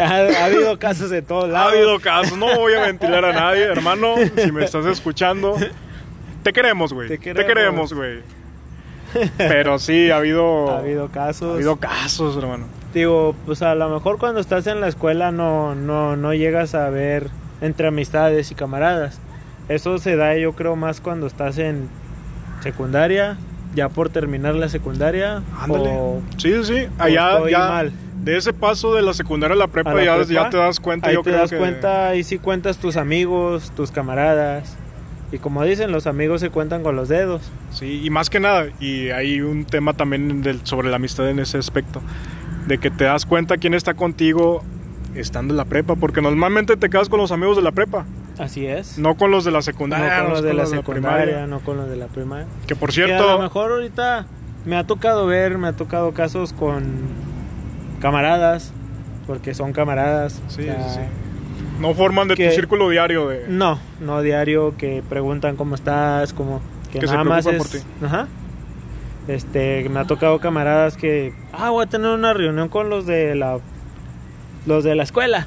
Ha, 0.00 0.42
ha 0.42 0.44
habido 0.44 0.78
casos 0.78 1.10
de 1.10 1.20
todos 1.20 1.46
Ha 1.46 1.48
lados. 1.48 1.72
habido 1.72 1.98
casos, 2.00 2.38
no 2.38 2.54
voy 2.56 2.74
a 2.74 2.82
ventilar 2.82 3.24
a 3.24 3.32
nadie, 3.32 3.64
hermano. 3.64 4.14
Si 4.36 4.52
me 4.52 4.64
estás 4.64 4.86
escuchando, 4.86 5.56
te 6.44 6.52
queremos, 6.52 6.92
güey. 6.92 7.08
Te 7.08 7.18
queremos, 7.18 7.92
güey. 7.92 8.20
Pero 9.36 9.80
sí, 9.80 10.10
ha 10.12 10.18
habido, 10.18 10.70
Ha 10.70 10.78
habido 10.78 11.08
casos. 11.08 11.50
ha 11.50 11.54
habido 11.54 11.76
casos, 11.76 12.36
hermano. 12.36 12.66
Digo, 12.94 13.34
pues 13.46 13.62
a 13.62 13.74
lo 13.74 13.88
mejor 13.88 14.18
cuando 14.18 14.40
estás 14.40 14.68
en 14.68 14.80
la 14.80 14.86
escuela 14.86 15.32
no, 15.32 15.74
no, 15.74 16.14
no 16.16 16.34
llegas 16.34 16.76
a 16.76 16.88
ver 16.90 17.28
entre 17.60 17.88
amistades 17.88 18.52
y 18.52 18.54
camaradas. 18.54 19.18
Eso 19.68 19.98
se 19.98 20.14
da 20.14 20.36
yo 20.36 20.52
creo 20.52 20.76
más 20.76 21.00
cuando 21.00 21.26
estás 21.26 21.58
en 21.58 21.88
secundaria, 22.62 23.36
ya 23.74 23.88
por 23.88 24.08
terminar 24.08 24.54
la 24.54 24.68
secundaria. 24.68 25.42
Ándale. 25.58 25.88
o- 25.92 26.22
Sí, 26.38 26.52
sí. 26.64 26.86
Allá, 26.98 27.34
estoy 27.36 27.52
ya, 27.52 27.58
mal. 27.68 27.92
de 28.22 28.36
ese 28.36 28.52
paso 28.52 28.94
de 28.94 29.02
la 29.02 29.14
secundaria 29.14 29.54
a 29.54 29.58
la 29.58 29.66
prepa, 29.68 29.90
a 29.90 29.94
la 29.94 30.04
ya, 30.04 30.16
prepa, 30.16 30.32
ya 30.32 30.50
te 30.50 30.56
das 30.56 30.80
cuenta, 30.80 31.08
Ahí 31.08 31.14
yo 31.14 31.22
te 31.22 31.30
creo 31.30 31.40
das 31.42 31.50
que... 31.50 31.56
cuenta, 31.58 32.08
ahí 32.08 32.24
sí 32.24 32.38
cuentas 32.38 32.78
tus 32.78 32.96
amigos, 32.96 33.72
tus 33.76 33.90
camaradas. 33.90 34.76
Y 35.32 35.38
como 35.38 35.62
dicen, 35.62 35.92
los 35.92 36.08
amigos 36.08 36.40
se 36.40 36.50
cuentan 36.50 36.82
con 36.82 36.96
los 36.96 37.08
dedos. 37.08 37.42
Sí, 37.70 38.00
y 38.04 38.10
más 38.10 38.28
que 38.30 38.40
nada, 38.40 38.66
y 38.80 39.10
hay 39.10 39.40
un 39.40 39.64
tema 39.64 39.92
también 39.92 40.42
del, 40.42 40.66
sobre 40.66 40.90
la 40.90 40.96
amistad 40.96 41.28
en 41.30 41.38
ese 41.38 41.56
aspecto, 41.58 42.02
de 42.66 42.78
que 42.78 42.90
te 42.90 43.04
das 43.04 43.26
cuenta 43.26 43.56
quién 43.56 43.74
está 43.74 43.94
contigo 43.94 44.64
estando 45.14 45.52
en 45.54 45.56
la 45.58 45.64
prepa, 45.66 45.94
porque 45.94 46.20
normalmente 46.20 46.76
te 46.76 46.90
quedas 46.90 47.08
con 47.08 47.20
los 47.20 47.30
amigos 47.30 47.56
de 47.56 47.62
la 47.62 47.70
prepa. 47.70 48.06
Así 48.40 48.66
es. 48.66 48.98
No 48.98 49.16
con 49.16 49.30
los 49.30 49.44
de 49.44 49.50
la 49.50 49.58
No 49.58 49.62
secundaria, 49.62 50.16
con 50.18 50.28
no 50.28 50.30
los 50.30 50.42
de 50.42 50.54
la 50.54 50.66
secundaria, 50.66 51.46
no 51.46 51.60
con 51.60 51.76
los 51.76 51.90
de 51.90 51.96
la 51.96 52.06
primaria. 52.06 52.46
Que 52.66 52.74
por 52.74 52.90
Que 52.92 53.02
a 53.02 53.06
lo 53.06 53.14
cierto, 53.14 53.38
mejor 53.38 53.72
ahorita 53.72 54.24
me 54.64 54.76
ha 54.76 54.86
tocado 54.86 55.26
ver, 55.26 55.58
me 55.58 55.68
ha 55.68 55.72
tocado 55.74 56.12
casos 56.12 56.52
con 56.54 56.84
camaradas, 58.00 58.72
porque 59.26 59.52
son 59.54 59.72
camaradas. 59.72 60.40
Sí, 60.48 60.62
o 60.62 60.64
sea, 60.64 60.88
sí, 60.88 60.94
sí. 61.00 61.80
no 61.80 61.94
forman 61.94 62.28
de 62.28 62.34
que- 62.34 62.48
tu 62.48 62.54
círculo 62.54 62.88
diario 62.88 63.28
de... 63.28 63.44
No, 63.48 63.78
no 64.00 64.22
diario 64.22 64.74
que 64.78 65.02
preguntan 65.08 65.56
cómo 65.56 65.74
estás, 65.74 66.32
como 66.32 66.60
que, 66.92 67.00
Que 67.00 67.06
se 67.06 67.12
nada 67.12 67.24
más 67.24 67.46
es, 67.46 67.56
por 67.58 68.06
ajá. 68.08 68.26
Este, 69.28 69.86
me 69.90 70.00
ha 70.00 70.06
tocado 70.06 70.38
camaradas 70.40 70.96
que, 70.96 71.34
ah, 71.52 71.70
voy 71.70 71.84
a 71.84 71.86
tener 71.88 72.10
una 72.10 72.32
reunión 72.32 72.68
con 72.68 72.88
los 72.88 73.06
de 73.06 73.34
la 73.34 73.58
los 74.66 74.82
de 74.82 74.94
la 74.94 75.02
escuela. 75.04 75.46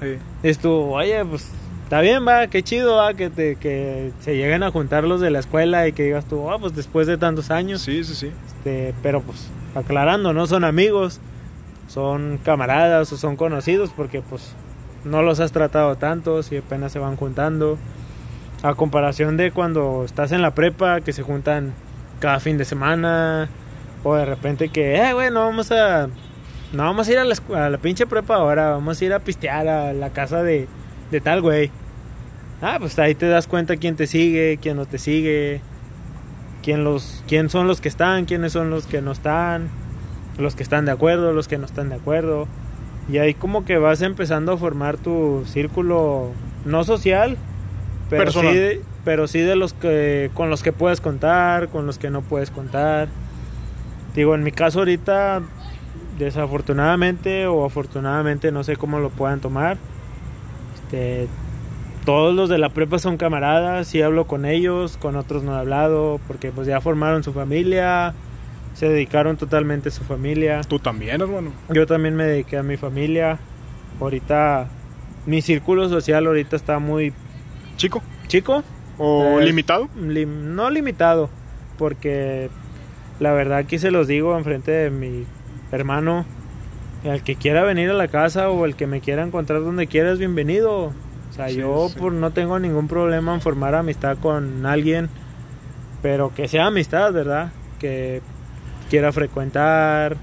Sí. 0.00 0.16
Estuvo, 0.42 0.92
oye, 0.94 1.24
pues 1.24 1.48
está 1.92 2.00
bien, 2.00 2.26
va, 2.26 2.46
qué 2.46 2.62
chido, 2.62 2.96
va, 2.96 3.12
que 3.12 3.28
te 3.28 3.56
que 3.56 4.12
se 4.20 4.34
lleguen 4.34 4.62
a 4.62 4.70
juntar 4.70 5.04
los 5.04 5.20
de 5.20 5.30
la 5.30 5.40
escuela 5.40 5.86
y 5.86 5.92
que 5.92 6.04
digas 6.04 6.24
tú, 6.24 6.50
ah, 6.50 6.58
pues 6.58 6.74
después 6.74 7.06
de 7.06 7.18
tantos 7.18 7.50
años. 7.50 7.82
Sí, 7.82 8.02
sí, 8.02 8.14
sí. 8.14 8.30
Este, 8.46 8.94
pero 9.02 9.20
pues 9.20 9.50
aclarando, 9.74 10.32
no 10.32 10.46
son 10.46 10.64
amigos, 10.64 11.20
son 11.88 12.38
camaradas 12.42 13.12
o 13.12 13.18
son 13.18 13.36
conocidos 13.36 13.90
porque 13.94 14.22
pues 14.22 14.54
no 15.04 15.20
los 15.20 15.38
has 15.38 15.52
tratado 15.52 15.96
tanto 15.96 16.42
si 16.42 16.56
apenas 16.56 16.92
se 16.92 16.98
van 16.98 17.16
juntando. 17.16 17.76
A 18.62 18.72
comparación 18.74 19.36
de 19.36 19.50
cuando 19.50 20.02
estás 20.06 20.32
en 20.32 20.40
la 20.40 20.52
prepa 20.54 21.02
que 21.02 21.12
se 21.12 21.22
juntan 21.22 21.74
cada 22.20 22.40
fin 22.40 22.56
de 22.56 22.64
semana 22.64 23.50
o 24.02 24.14
de 24.14 24.24
repente 24.24 24.70
que, 24.70 24.94
eh, 24.96 25.12
güey, 25.12 25.30
no 25.30 25.40
vamos 25.40 25.70
a 25.72 26.06
no 26.72 26.84
vamos 26.84 27.06
a 27.06 27.12
ir 27.12 27.18
a 27.18 27.24
la, 27.24 27.34
escu- 27.34 27.54
a 27.54 27.68
la 27.68 27.76
pinche 27.76 28.06
prepa 28.06 28.36
ahora, 28.36 28.70
vamos 28.70 28.98
a 28.98 29.04
ir 29.04 29.12
a 29.12 29.18
pistear 29.18 29.68
a 29.68 29.92
la 29.92 30.08
casa 30.08 30.42
de, 30.42 30.68
de 31.10 31.20
tal 31.20 31.42
güey. 31.42 31.70
Ah, 32.62 32.76
pues 32.78 32.96
ahí 33.00 33.16
te 33.16 33.26
das 33.26 33.48
cuenta 33.48 33.76
quién 33.76 33.96
te 33.96 34.06
sigue, 34.06 34.58
quién 34.62 34.76
no 34.76 34.86
te 34.86 34.98
sigue, 34.98 35.60
quién 36.62 36.84
los 36.84 37.24
quién 37.26 37.50
son 37.50 37.66
los 37.66 37.80
que 37.80 37.88
están, 37.88 38.24
quiénes 38.24 38.52
son 38.52 38.70
los 38.70 38.86
que 38.86 39.02
no 39.02 39.10
están, 39.10 39.68
los 40.38 40.54
que 40.54 40.62
están 40.62 40.84
de 40.84 40.92
acuerdo, 40.92 41.32
los 41.32 41.48
que 41.48 41.58
no 41.58 41.66
están 41.66 41.88
de 41.88 41.96
acuerdo. 41.96 42.46
Y 43.10 43.18
ahí 43.18 43.34
como 43.34 43.64
que 43.64 43.78
vas 43.78 44.00
empezando 44.00 44.52
a 44.52 44.56
formar 44.56 44.96
tu 44.96 45.42
círculo 45.46 46.30
no 46.64 46.84
social, 46.84 47.36
pero 48.08 48.30
sí, 48.30 48.38
Personal. 48.38 48.54
de, 48.54 48.80
pero 49.04 49.26
sí 49.26 49.40
de 49.40 49.56
los 49.56 49.72
que 49.72 50.30
con 50.32 50.48
los 50.48 50.62
que 50.62 50.72
puedes 50.72 51.00
contar, 51.00 51.68
con 51.68 51.84
los 51.84 51.98
que 51.98 52.10
no 52.10 52.22
puedes 52.22 52.52
contar. 52.52 53.08
Digo, 54.14 54.36
en 54.36 54.44
mi 54.44 54.52
caso 54.52 54.78
ahorita 54.78 55.42
desafortunadamente 56.16 57.48
o 57.48 57.64
afortunadamente 57.64 58.52
no 58.52 58.62
sé 58.62 58.76
cómo 58.76 59.00
lo 59.00 59.10
puedan 59.10 59.40
tomar. 59.40 59.78
Este, 60.76 61.26
todos 62.04 62.34
los 62.34 62.48
de 62.48 62.58
la 62.58 62.68
prepa 62.70 62.98
son 62.98 63.16
camaradas, 63.16 63.86
sí 63.86 64.02
hablo 64.02 64.26
con 64.26 64.44
ellos, 64.44 64.96
con 64.96 65.16
otros 65.16 65.42
no 65.42 65.54
he 65.56 65.58
hablado, 65.60 66.20
porque 66.26 66.50
pues 66.50 66.66
ya 66.66 66.80
formaron 66.80 67.22
su 67.22 67.32
familia, 67.32 68.14
se 68.74 68.88
dedicaron 68.88 69.36
totalmente 69.36 69.90
a 69.90 69.92
su 69.92 70.02
familia. 70.04 70.62
Tú 70.62 70.78
también, 70.78 71.20
hermano. 71.20 71.52
Yo 71.70 71.86
también 71.86 72.16
me 72.16 72.24
dediqué 72.24 72.56
a 72.58 72.62
mi 72.62 72.76
familia. 72.76 73.38
Ahorita 74.00 74.68
mi 75.26 75.42
círculo 75.42 75.88
social 75.88 76.26
ahorita 76.26 76.56
está 76.56 76.78
muy 76.80 77.12
Chico. 77.76 78.02
chico, 78.26 78.62
¿O 78.98 79.38
limitado? 79.40 79.88
lim- 79.96 80.54
no 80.54 80.70
limitado, 80.70 81.30
porque 81.78 82.48
la 83.20 83.32
verdad 83.32 83.58
aquí 83.58 83.78
se 83.78 83.90
los 83.90 84.08
digo 84.08 84.36
enfrente 84.36 84.70
de 84.72 84.90
mi 84.90 85.24
hermano, 85.70 86.24
el 87.04 87.22
que 87.22 87.36
quiera 87.36 87.62
venir 87.62 87.90
a 87.90 87.94
la 87.94 88.08
casa 88.08 88.50
o 88.50 88.64
el 88.64 88.74
que 88.74 88.86
me 88.86 89.00
quiera 89.00 89.22
encontrar 89.22 89.60
donde 89.60 89.86
quiera 89.86 90.12
es 90.12 90.18
bienvenido. 90.18 90.92
O 91.32 91.34
sea, 91.34 91.48
Sí, 91.48 91.56
yo 91.56 91.88
sí. 91.88 91.98
por 91.98 92.12
no 92.12 92.30
tengo 92.30 92.58
ningún 92.58 92.86
problema 92.88 93.34
en 93.34 93.40
formar 93.40 93.74
amistad 93.74 94.18
con 94.18 94.64
alguien, 94.66 95.08
pero 96.02 96.32
que 96.34 96.46
sea 96.46 96.66
amistad, 96.66 97.12
¿verdad? 97.12 97.50
Que 97.80 98.20
quiera 98.90 99.12
frecuentar, 99.12 100.16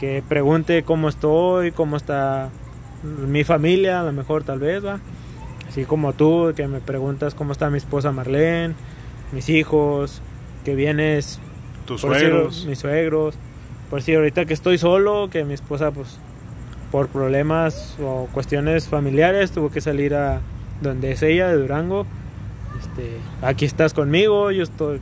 que 0.00 0.22
pregunte 0.28 0.82
cómo 0.82 1.08
estoy, 1.08 1.70
cómo 1.70 1.96
está 1.96 2.50
mi 3.02 3.44
familia, 3.44 4.00
a 4.00 4.04
lo 4.04 4.12
mejor 4.12 4.42
tal 4.42 4.58
vez, 4.58 4.84
¿va? 4.84 4.98
Así 5.68 5.84
como 5.84 6.12
tú, 6.12 6.52
que 6.56 6.66
me 6.66 6.80
preguntas 6.80 7.34
cómo 7.34 7.52
está 7.52 7.70
mi 7.70 7.78
esposa 7.78 8.10
Marlene, 8.12 8.74
mis 9.32 9.48
hijos, 9.48 10.20
que 10.64 10.74
vienes, 10.74 11.38
Tus 11.86 12.00
suegros. 12.02 12.66
mis 12.66 12.78
suegros, 12.80 13.36
por 13.90 14.02
si 14.02 14.14
ahorita 14.14 14.44
que 14.44 14.54
estoy 14.54 14.76
solo, 14.76 15.28
que 15.30 15.44
mi 15.44 15.54
esposa 15.54 15.90
pues 15.92 16.18
por 16.92 17.08
problemas 17.08 17.96
o 18.00 18.28
cuestiones 18.32 18.86
familiares 18.88 19.50
tuvo 19.50 19.70
que 19.70 19.80
salir 19.80 20.14
a 20.14 20.40
donde 20.80 21.10
es 21.12 21.22
ella 21.22 21.48
de 21.48 21.56
Durango. 21.56 22.06
Este, 22.80 23.16
aquí 23.40 23.64
estás 23.64 23.94
conmigo, 23.94 24.50
yo 24.52 24.62
estoy 24.62 25.00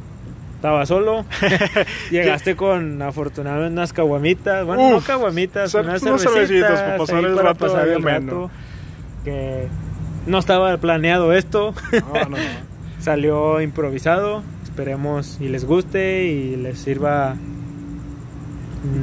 estaba 0.55 0.85
solo. 0.87 1.25
Llegaste 2.11 2.55
con 2.55 3.01
afortunadamente 3.03 3.73
unas 3.73 3.93
caguamitas, 3.93 4.65
bueno, 4.67 4.91
no 4.91 4.97
Uf, 4.99 5.07
caguamitas, 5.07 5.75
cer- 5.75 5.85
unas 5.85 6.01
cervecitas, 6.03 6.81
para 6.81 6.97
pasar 6.99 7.25
el 7.25 7.35
para 7.35 7.49
rato 7.49 7.67
pasar 7.67 7.89
el 7.89 8.03
rato. 8.03 8.51
Que 9.25 9.67
no 10.27 10.39
estaba 10.39 10.77
planeado 10.79 11.33
esto, 11.33 11.75
No, 11.93 12.25
no, 12.25 12.31
no. 12.31 12.37
salió 13.01 13.61
improvisado. 13.61 14.43
Esperemos 14.63 15.39
y 15.41 15.49
les 15.49 15.65
guste 15.65 16.25
y 16.27 16.57
les 16.57 16.79
sirva 16.79 17.35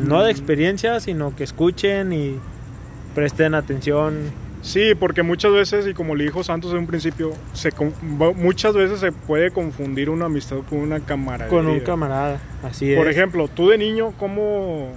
no 0.07 0.23
de 0.23 0.31
experiencia, 0.31 0.99
sino 0.99 1.35
que 1.35 1.43
escuchen 1.43 2.13
y 2.13 2.39
presten 3.17 3.55
atención. 3.55 4.29
Sí, 4.61 4.93
porque 4.93 5.23
muchas 5.23 5.51
veces, 5.51 5.87
y 5.87 5.95
como 5.95 6.13
le 6.13 6.25
dijo 6.25 6.43
Santos 6.43 6.71
en 6.73 6.77
un 6.77 6.85
principio, 6.87 7.31
se 7.53 7.71
muchas 8.35 8.75
veces 8.75 8.99
se 8.99 9.11
puede 9.11 9.49
confundir 9.49 10.11
una 10.11 10.25
amistad 10.25 10.57
con 10.69 10.77
una 10.77 10.99
camaradería. 10.99 11.49
Con 11.49 11.65
un 11.65 11.79
camarada, 11.79 12.39
así 12.61 12.91
es. 12.91 12.95
Por 12.97 13.07
ejemplo, 13.07 13.47
tú 13.47 13.69
de 13.69 13.79
niño, 13.79 14.13
¿cómo, 14.19 14.91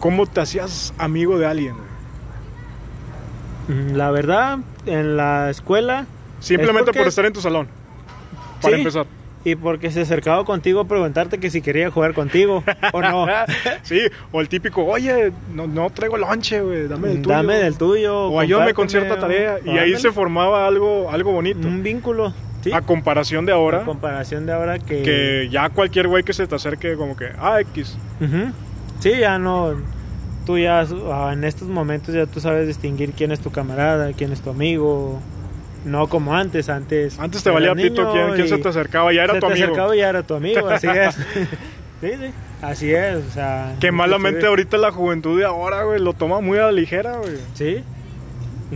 cómo 0.00 0.26
te 0.26 0.42
hacías 0.42 0.92
amigo 0.98 1.38
de 1.38 1.46
alguien? 1.46 1.76
Mm, 3.68 3.94
La 3.94 4.10
verdad, 4.10 4.58
en 4.84 5.16
la 5.16 5.48
escuela 5.48 6.04
Simplemente 6.40 6.86
porque- 6.86 6.98
por 6.98 7.08
estar 7.08 7.24
en 7.24 7.32
tu 7.32 7.40
salón. 7.40 7.68
Para 8.60 8.74
Sí. 8.76 8.80
empezar. 8.82 9.06
Y 9.44 9.56
porque 9.56 9.90
se 9.90 10.02
acercaba 10.02 10.44
contigo 10.44 10.80
a 10.80 10.84
preguntarte 10.86 11.38
que 11.38 11.50
si 11.50 11.62
quería 11.62 11.90
jugar 11.90 12.14
contigo 12.14 12.62
o 12.92 13.02
no. 13.02 13.26
Sí, 13.82 14.00
o 14.30 14.40
el 14.40 14.48
típico, 14.48 14.84
oye, 14.84 15.32
no, 15.52 15.66
no 15.66 15.90
traigo 15.90 16.16
lonche, 16.16 16.60
güey, 16.60 16.86
dame 16.86 17.08
del 17.08 17.22
tuyo. 17.22 17.34
Dame 17.36 17.54
del 17.54 17.76
tuyo. 17.76 18.28
O 18.28 18.40
ayúdame 18.40 18.74
con 18.74 18.88
cierta 18.88 19.18
tarea. 19.18 19.58
Y 19.64 19.70
ahí 19.70 19.96
se 19.98 20.12
formaba 20.12 20.66
algo, 20.66 21.10
algo 21.10 21.32
bonito. 21.32 21.66
un 21.66 21.82
vínculo. 21.82 22.32
¿sí? 22.62 22.72
A 22.72 22.80
comparación 22.80 23.44
de 23.44 23.52
ahora, 23.52 23.80
A 23.80 23.84
comparación 23.84 24.46
de 24.46 24.52
ahora 24.52 24.78
que... 24.78 25.02
que 25.02 25.48
ya 25.50 25.68
cualquier 25.70 26.08
güey 26.08 26.22
que 26.22 26.32
se 26.32 26.46
te 26.46 26.54
acerque, 26.54 26.94
como 26.96 27.16
que, 27.16 27.30
ah, 27.38 27.60
X. 27.60 27.96
Sí, 29.00 29.12
ya 29.18 29.38
no. 29.38 29.74
Tú 30.46 30.58
ya 30.58 30.84
ah, 31.10 31.30
en 31.32 31.44
estos 31.44 31.68
momentos 31.68 32.14
ya 32.14 32.26
tú 32.26 32.40
sabes 32.40 32.66
distinguir 32.66 33.12
quién 33.12 33.32
es 33.32 33.40
tu 33.40 33.50
camarada, 33.50 34.12
quién 34.12 34.32
es 34.32 34.40
tu 34.40 34.50
amigo. 34.50 35.20
No 35.84 36.06
como 36.08 36.34
antes, 36.34 36.68
antes. 36.68 37.18
Antes 37.18 37.42
te 37.42 37.50
valía 37.50 37.74
pito 37.74 38.12
quién, 38.12 38.32
quién 38.34 38.48
se 38.48 38.58
te 38.58 38.68
acercaba, 38.68 39.12
ya 39.12 39.24
era 39.24 39.34
se 39.34 39.40
tu 39.40 39.46
te 39.46 39.52
amigo. 39.52 39.66
acercaba 39.66 39.96
y 39.96 39.98
ya 39.98 40.08
era 40.08 40.22
tu 40.22 40.34
amigo, 40.34 40.68
así 40.68 40.86
es. 40.94 41.14
sí, 41.14 42.08
sí, 42.20 42.32
así 42.62 42.92
es. 42.94 43.16
O 43.28 43.30
sea, 43.32 43.74
Que 43.80 43.90
malamente 43.90 44.46
ahorita 44.46 44.76
la 44.78 44.92
juventud 44.92 45.38
de 45.38 45.44
ahora, 45.44 45.82
güey, 45.84 45.98
lo 46.00 46.12
toma 46.12 46.40
muy 46.40 46.58
a 46.58 46.66
la 46.66 46.72
ligera, 46.72 47.16
güey. 47.18 47.36
Sí. 47.54 47.82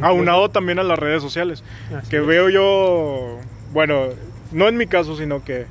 Aunado 0.03 0.51
también 0.51 0.79
a 0.79 0.83
las 0.83 0.99
redes 0.99 1.23
sociales. 1.23 1.63
Así 1.97 2.11
Que 2.11 2.17
es. 2.19 2.27
veo 2.27 2.49
yo, 2.51 3.39
bueno, 3.73 4.09
no 4.53 4.69
en 4.69 4.77
mi 4.77 4.87
caso, 4.87 5.17
sino 5.17 5.43
que 5.45 5.67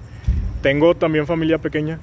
tengo 0.61 0.95
también 0.95 1.27
familia 1.27 1.57
pequeña 1.59 1.99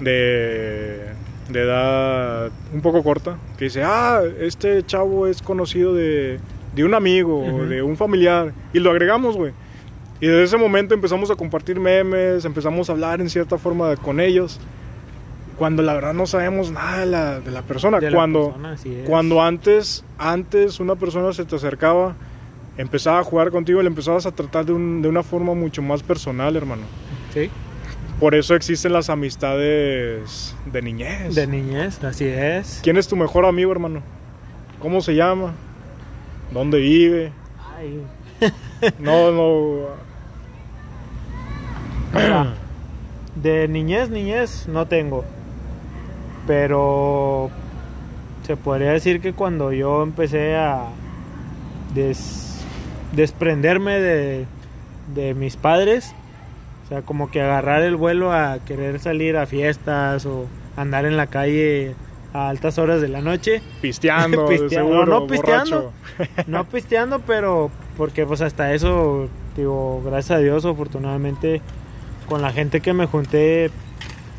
de, 0.00 1.06
de 1.48 1.60
edad 1.62 2.50
un 2.72 2.80
poco 2.82 3.02
corta, 3.02 3.38
que 3.56 3.64
dice, 3.66 3.82
ah, 3.84 4.20
este 4.40 4.84
chavo 4.84 5.26
es 5.26 5.40
conocido 5.42 5.94
de, 5.94 6.38
de 6.78 6.84
un 6.84 6.94
amigo 6.94 7.44
o 7.44 7.64
de 7.66 7.82
un 7.82 7.96
familiar, 7.96 8.52
y 8.72 8.78
lo 8.78 8.90
agregamos, 8.90 9.36
güey. 9.36 9.52
Y 10.20 10.26
desde 10.26 10.44
ese 10.44 10.56
momento 10.56 10.94
empezamos 10.94 11.30
a 11.30 11.34
compartir 11.36 11.78
memes, 11.78 12.44
empezamos 12.44 12.88
a 12.88 12.92
hablar 12.92 13.20
en 13.20 13.28
cierta 13.30 13.58
forma 13.58 13.94
con 13.96 14.20
ellos, 14.20 14.58
cuando 15.56 15.82
la 15.82 15.92
verdad 15.94 16.14
no 16.14 16.26
sabemos 16.26 16.70
nada 16.70 17.00
de 17.00 17.06
la, 17.06 17.40
de 17.40 17.50
la 17.50 17.62
persona. 17.62 17.98
De 18.00 18.10
la 18.10 18.16
cuando, 18.16 18.52
persona, 18.52 18.76
cuando 19.06 19.42
antes, 19.42 20.04
antes 20.18 20.78
una 20.80 20.94
persona 20.96 21.32
se 21.32 21.44
te 21.44 21.56
acercaba, 21.56 22.14
empezaba 22.76 23.18
a 23.18 23.24
jugar 23.24 23.50
contigo 23.50 23.80
y 23.80 23.82
le 23.82 23.88
empezabas 23.88 24.24
a 24.26 24.30
tratar 24.32 24.64
de, 24.66 24.72
un- 24.72 25.02
de 25.02 25.08
una 25.08 25.22
forma 25.24 25.54
mucho 25.54 25.82
más 25.82 26.02
personal, 26.04 26.54
hermano. 26.56 26.82
Sí. 27.34 27.50
Por 28.20 28.34
eso 28.36 28.54
existen 28.54 28.92
las 28.92 29.10
amistades 29.10 30.54
de 30.72 30.82
niñez. 30.82 31.34
De 31.34 31.46
niñez, 31.46 32.02
así 32.04 32.24
es. 32.24 32.80
¿Quién 32.82 32.96
es 32.96 33.06
tu 33.08 33.16
mejor 33.16 33.44
amigo, 33.44 33.70
hermano? 33.72 34.00
¿Cómo 34.80 35.00
se 35.00 35.14
llama? 35.14 35.54
¿Dónde 36.52 36.78
vive? 36.78 37.32
Ay, 37.76 38.02
No, 38.98 39.30
no. 39.32 39.86
De 43.34 43.68
niñez, 43.68 44.10
niñez 44.10 44.66
no 44.68 44.86
tengo. 44.86 45.24
Pero 46.46 47.50
se 48.46 48.56
podría 48.56 48.92
decir 48.92 49.20
que 49.20 49.32
cuando 49.32 49.72
yo 49.72 50.02
empecé 50.02 50.56
a 50.56 50.86
des- 51.94 52.64
desprenderme 53.12 54.00
de, 54.00 54.46
de 55.14 55.34
mis 55.34 55.56
padres. 55.56 56.14
O 56.84 56.88
sea, 56.88 57.02
como 57.02 57.30
que 57.30 57.42
agarrar 57.42 57.82
el 57.82 57.96
vuelo 57.96 58.32
a 58.32 58.60
querer 58.64 58.98
salir 58.98 59.36
a 59.36 59.44
fiestas 59.44 60.24
o 60.24 60.46
andar 60.76 61.04
en 61.04 61.18
la 61.18 61.26
calle 61.26 61.94
a 62.32 62.48
altas 62.48 62.78
horas 62.78 63.00
de 63.00 63.08
la 63.08 63.20
noche. 63.20 63.62
Pisteando, 63.80 64.46
Pisteando, 64.46 64.68
seguro, 64.92 65.06
no 65.06 65.26
pisteando. 65.26 65.92
No 66.46 66.64
pisteando, 66.64 67.20
pero 67.20 67.70
porque 67.96 68.26
pues 68.26 68.40
hasta 68.40 68.72
eso, 68.74 69.28
digo, 69.56 70.02
gracias 70.04 70.38
a 70.38 70.40
Dios, 70.40 70.64
afortunadamente, 70.64 71.60
con 72.28 72.42
la 72.42 72.52
gente 72.52 72.80
que 72.80 72.92
me 72.92 73.06
junté, 73.06 73.70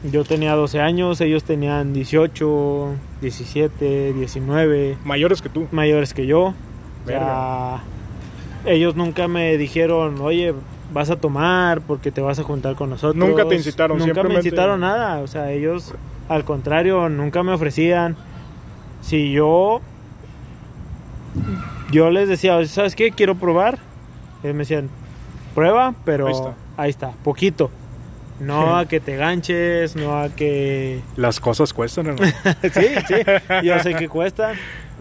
yo 0.03 0.23
tenía 0.23 0.55
12 0.55 0.79
años, 0.81 1.21
ellos 1.21 1.43
tenían 1.43 1.93
18, 1.93 2.87
17, 3.21 4.13
19, 4.13 4.97
Mayores 5.03 5.41
que 5.41 5.49
tú. 5.49 5.67
mayores 5.71 6.13
que 6.13 6.25
yo. 6.25 6.41
O 6.47 6.53
Verga. 7.05 7.81
sea, 8.63 8.73
ellos 8.73 8.95
nunca 8.95 9.27
me 9.27 9.57
dijeron, 9.57 10.19
oye, 10.21 10.53
vas 10.93 11.09
a 11.09 11.15
tomar 11.15 11.81
porque 11.81 12.11
te 12.11 12.21
vas 12.21 12.39
a 12.39 12.43
juntar 12.43 12.75
con 12.75 12.89
nosotros. 12.89 13.15
Nunca 13.15 13.45
te 13.45 13.55
incitaron, 13.55 13.97
Nunca 13.97 14.23
me 14.23 14.35
incitaron 14.35 14.81
nada. 14.81 15.19
O 15.19 15.27
sea, 15.27 15.51
ellos, 15.51 15.93
al 16.29 16.45
contrario, 16.45 17.09
nunca 17.09 17.43
me 17.43 17.51
ofrecían. 17.51 18.15
Si 19.01 19.31
yo, 19.31 19.81
yo 21.91 22.09
les 22.11 22.27
decía, 22.29 22.55
"Oye, 22.55 22.67
¿sabes 22.67 22.95
qué? 22.95 23.11
Quiero 23.11 23.35
probar. 23.35 23.79
Ellos 24.43 24.55
me 24.55 24.59
decían, 24.59 24.89
prueba, 25.55 25.93
pero 26.05 26.27
Ahí 26.27 26.33
está. 26.33 26.53
ahí 26.77 26.89
está, 26.89 27.11
poquito. 27.23 27.71
No 28.39 28.75
a 28.77 28.85
que 28.85 28.99
te 28.99 29.15
ganches, 29.17 29.95
no 29.95 30.17
a 30.19 30.29
que 30.29 31.01
Las 31.17 31.39
cosas 31.39 31.73
cuestan, 31.73 32.07
hermano. 32.07 32.31
sí, 32.73 32.85
sí, 33.07 33.15
yo 33.63 33.79
sé 33.79 33.95
que 33.95 34.07
cuesta. 34.07 34.53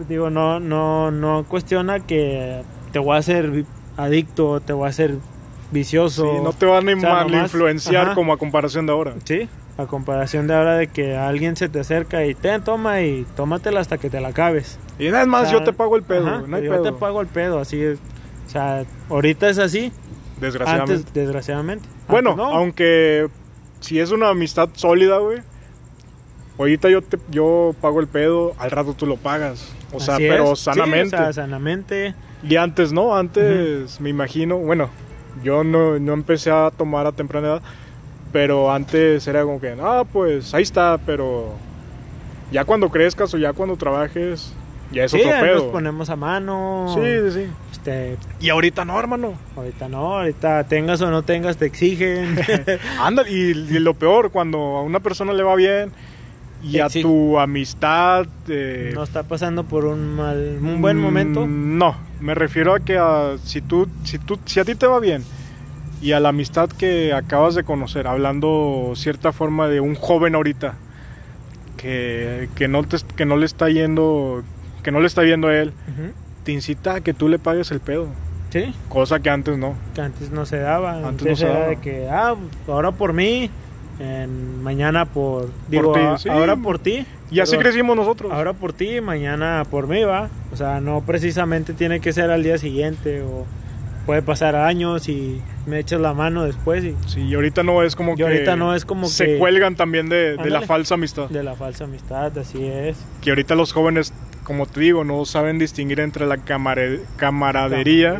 Digo, 0.07 0.29
no, 0.29 0.59
no, 0.59 1.11
no 1.11 1.45
cuestiona 1.47 1.99
que 1.99 2.63
te 2.91 2.99
voy 2.99 3.15
a 3.15 3.19
hacer 3.19 3.65
adicto, 3.97 4.59
te 4.61 4.73
voy 4.73 4.87
a 4.87 4.89
hacer 4.89 5.15
vicioso. 5.71 6.23
Sí, 6.35 6.43
no 6.43 6.53
te 6.53 6.65
van 6.65 6.87
a 6.89 6.93
O 6.95 6.99
sea, 6.99 7.09
mal 7.13 7.27
nomás- 7.27 7.43
influenciar 7.43 8.05
ajá. 8.07 8.15
como 8.15 8.33
a 8.33 8.37
comparación 8.37 8.85
de 8.85 8.91
ahora. 8.93 9.13
Sí, 9.25 9.47
a 9.81 9.87
comparación 9.87 10.45
de 10.47 10.53
ahora 10.55 10.75
de 10.75 10.87
que 10.87 11.15
alguien 11.15 11.55
se 11.55 11.69
te 11.69 11.79
acerca 11.79 12.25
y 12.25 12.35
te 12.35 12.59
toma 12.59 13.01
y 13.01 13.25
tómatela 13.35 13.79
hasta 13.79 13.97
que 13.97 14.09
te 14.09 14.19
la 14.19 14.29
acabes. 14.29 14.77
Y 14.99 15.09
nada 15.09 15.25
más, 15.25 15.43
O 15.43 15.49
sea, 15.49 15.59
yo 15.59 15.63
te 15.63 15.71
pago 15.73 15.95
el 15.95 16.03
pedo. 16.03 16.27
ajá, 16.27 16.43
no 16.47 16.57
hay 16.57 16.63
yo 16.65 16.71
pedo. 16.71 16.83
te 16.83 16.91
pago 16.93 17.21
el 17.21 17.27
pedo, 17.27 17.59
así 17.59 17.81
es. 17.81 17.97
O 18.47 18.49
sea, 18.49 18.83
ahorita 19.09 19.47
es 19.49 19.57
así, 19.57 19.91
Desgraciadamente. 20.41 20.93
antes, 20.95 21.13
desgraciadamente. 21.13 21.87
Bueno, 22.07 22.31
Antes 22.31 22.45
no. 22.45 22.51
aunque 22.55 23.27
si 23.79 23.99
es 23.99 24.11
una 24.11 24.29
amistad 24.29 24.69
sólida, 24.73 25.17
güey. 25.19 25.39
Ahorita 26.57 26.89
yo 26.89 27.01
te, 27.01 27.17
yo 27.29 27.73
pago 27.79 28.01
el 28.01 28.07
pedo, 28.07 28.53
al 28.59 28.71
rato 28.71 28.93
tú 28.93 29.05
lo 29.05 29.15
pagas. 29.15 29.71
O 29.93 29.99
sea, 30.01 30.15
Así 30.15 30.25
pero 30.27 30.51
es. 30.53 30.59
Sí, 30.59 30.65
sanamente. 30.65 31.15
o 31.15 31.19
sea, 31.19 31.33
sanamente. 31.33 32.15
Y 32.43 32.57
antes 32.57 32.91
no, 32.91 33.15
antes 33.15 34.01
me 34.01 34.09
imagino, 34.09 34.57
bueno, 34.57 34.89
yo 35.41 35.63
no, 35.63 35.97
no 35.99 36.13
empecé 36.13 36.51
a 36.51 36.69
tomar 36.75 37.07
a 37.07 37.13
temprana 37.13 37.47
edad, 37.47 37.61
pero 38.31 38.71
antes 38.71 39.27
era 39.27 39.43
como 39.43 39.59
que, 39.59 39.75
ah, 39.81 40.03
pues 40.11 40.53
ahí 40.53 40.63
está, 40.63 40.97
pero 41.05 41.53
ya 42.51 42.65
cuando 42.65 42.89
crezcas 42.89 43.33
o 43.33 43.37
ya 43.37 43.53
cuando 43.53 43.75
trabajes, 43.77 44.53
ya 44.91 45.03
es 45.03 45.11
Sí, 45.11 45.17
otro 45.19 45.31
nos 45.31 45.41
pedo. 45.41 45.71
ponemos 45.71 46.09
a 46.09 46.15
mano. 46.15 46.93
Sí, 46.95 47.31
sí, 47.31 47.43
sí. 47.45 47.51
Este, 47.71 48.17
Y 48.39 48.49
ahorita 48.49 48.85
no, 48.85 48.99
hermano. 48.99 49.33
Ahorita 49.55 49.87
no, 49.87 50.17
ahorita 50.19 50.63
tengas 50.65 51.01
o 51.01 51.09
no 51.11 51.21
tengas 51.23 51.57
te 51.57 51.65
exigen. 51.65 52.35
Anda, 52.99 53.23
y, 53.29 53.51
y 53.51 53.79
lo 53.79 53.93
peor, 53.93 54.31
cuando 54.31 54.57
a 54.77 54.81
una 54.83 54.99
persona 54.99 55.33
le 55.33 55.43
va 55.43 55.55
bien 55.55 55.91
y 56.61 56.79
a 56.79 56.89
tu 56.89 57.39
amistad... 57.39 58.25
eh, 58.49 58.91
no 58.93 59.03
está 59.03 59.23
pasando 59.23 59.63
por 59.63 59.85
un 59.85 60.15
mal, 60.15 60.57
un 60.61 60.81
buen 60.81 60.97
momento. 60.97 61.45
Mm, 61.47 61.77
No, 61.77 61.95
me 62.19 62.33
refiero 62.35 62.73
a 62.73 62.79
que 62.79 62.97
a- 62.97 63.37
si 63.43 63.61
tú, 63.61 63.87
si 64.03 64.17
tú, 64.19 64.37
si 64.45 64.59
a 64.59 64.65
ti 64.65 64.75
te 64.75 64.85
va 64.87 64.99
bien 64.99 65.23
y 66.01 66.13
a 66.13 66.19
la 66.19 66.29
amistad 66.29 66.69
que 66.69 67.13
acabas 67.13 67.55
de 67.55 67.63
conocer, 67.63 68.07
hablando 68.07 68.93
cierta 68.95 69.31
forma 69.33 69.67
de 69.67 69.79
un 69.81 69.95
joven 69.95 70.35
ahorita 70.35 70.75
que, 71.77 72.49
que 72.55 72.67
no 72.67 72.83
te, 72.83 72.97
que 73.15 73.25
no 73.25 73.37
le 73.37 73.45
está 73.45 73.69
yendo, 73.69 74.43
que 74.83 74.91
no 74.91 74.99
le 74.99 75.07
está 75.07 75.21
viendo 75.21 75.47
a 75.47 75.55
él, 75.55 75.73
te 76.43 76.51
incita 76.51 76.95
a 76.95 77.01
que 77.01 77.13
tú 77.13 77.27
le 77.29 77.39
pagues 77.39 77.71
el 77.71 77.79
pedo, 77.79 78.07
Sí, 78.51 78.73
cosa 78.89 79.19
que 79.19 79.29
antes 79.29 79.57
no. 79.59 79.75
que 79.93 80.01
antes 80.01 80.31
no 80.31 80.43
se 80.45 80.57
daba. 80.57 80.93
Antes 80.93 81.07
Antes, 81.07 81.27
no 81.29 81.35
se 81.35 81.45
era 81.45 81.53
daba. 81.53 81.67
de 81.67 81.75
que, 81.77 82.07
ah, 82.09 82.35
ahora 82.67 82.91
por 82.91 83.13
mí, 83.13 83.51
en- 83.99 84.63
mañana 84.63 85.05
por. 85.05 85.49
Digo, 85.67 85.91
ti, 85.93 85.99
a- 85.99 86.17
sí. 86.17 86.29
ahora 86.29 86.55
por 86.55 86.79
ti. 86.79 87.05
Y 87.29 87.41
así 87.41 87.57
crecimos 87.57 87.95
nosotros. 87.95 88.31
Ahora 88.33 88.53
por 88.53 88.73
ti, 88.73 89.01
mañana 89.01 89.63
por 89.69 89.85
mí, 89.87 90.01
va. 90.03 90.29
O 90.51 90.55
sea, 90.55 90.81
no 90.81 91.01
precisamente 91.01 91.73
tiene 91.73 91.99
que 91.99 92.11
ser 92.11 92.31
al 92.31 92.41
día 92.41 92.57
siguiente 92.57 93.21
o 93.21 93.45
puede 94.09 94.23
pasar 94.23 94.55
años 94.55 95.07
y 95.07 95.39
me 95.67 95.77
echas 95.77 96.01
la 96.01 96.15
mano 96.15 96.43
después 96.43 96.83
y 96.83 96.95
Sí, 97.05 97.21
y 97.21 97.35
ahorita 97.35 97.61
no 97.61 97.83
es 97.83 97.95
como 97.95 98.13
Y 98.13 98.15
que 98.15 98.23
ahorita 98.23 98.55
no 98.55 98.73
es 98.73 98.83
como 98.83 99.07
se 99.07 99.25
que- 99.25 99.37
cuelgan 99.37 99.75
también 99.75 100.09
de, 100.09 100.35
de 100.35 100.49
la 100.49 100.61
falsa 100.61 100.95
amistad. 100.95 101.29
de 101.29 101.43
la 101.43 101.53
falsa 101.53 101.83
amistad, 101.83 102.35
así 102.35 102.65
es. 102.65 102.97
Que 103.21 103.29
ahorita 103.29 103.53
los 103.53 103.71
jóvenes, 103.71 104.11
como 104.43 104.65
te 104.65 104.79
digo, 104.79 105.03
no 105.03 105.25
saben 105.25 105.59
distinguir 105.59 105.99
entre 105.99 106.25
la 106.25 106.37
camare- 106.37 107.01
camaradería 107.17 108.19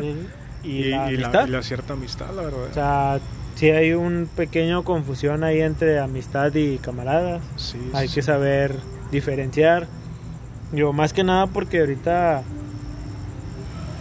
y, 0.62 0.68
y, 0.70 0.84
la 0.90 1.10
y 1.12 1.16
la, 1.16 1.44
y 1.44 1.50
la 1.50 1.62
cierta 1.64 1.94
amistad, 1.94 2.26
la 2.36 2.42
verdad. 2.42 2.66
O 2.70 2.72
sea, 2.72 3.18
sí 3.56 3.70
hay 3.70 3.92
un 3.92 4.28
pequeño 4.36 4.84
confusión 4.84 5.42
ahí 5.42 5.60
entre 5.60 5.98
amistad 5.98 6.54
y 6.54 6.78
camaradas. 6.78 7.42
Sí, 7.56 7.78
Hay 7.94 8.06
sí, 8.06 8.14
que 8.14 8.22
saber 8.22 8.76
diferenciar. 9.10 9.88
Yo 10.70 10.92
más 10.92 11.12
que 11.12 11.24
nada 11.24 11.48
porque 11.48 11.80
ahorita 11.80 12.44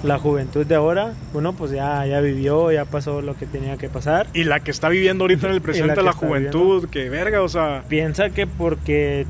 la 0.03 0.17
juventud 0.17 0.65
de 0.65 0.75
ahora, 0.75 1.13
bueno, 1.33 1.53
pues 1.53 1.71
ya, 1.71 2.05
ya 2.05 2.21
vivió, 2.21 2.71
ya 2.71 2.85
pasó 2.85 3.21
lo 3.21 3.35
que 3.35 3.45
tenía 3.45 3.77
que 3.77 3.89
pasar. 3.89 4.27
Y 4.33 4.45
la 4.45 4.61
que 4.61 4.71
está 4.71 4.87
viviendo 4.89 5.25
ahorita 5.25 5.47
en 5.47 5.53
el 5.53 5.61
presente 5.61 6.01
la 6.01 6.13
juventud, 6.13 6.87
que 6.89 7.09
verga, 7.09 7.41
o 7.41 7.49
sea, 7.49 7.83
Piensa 7.89 8.29
que 8.29 8.47
porque 8.47 9.25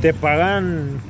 te 0.00 0.14
pagan, 0.14 1.00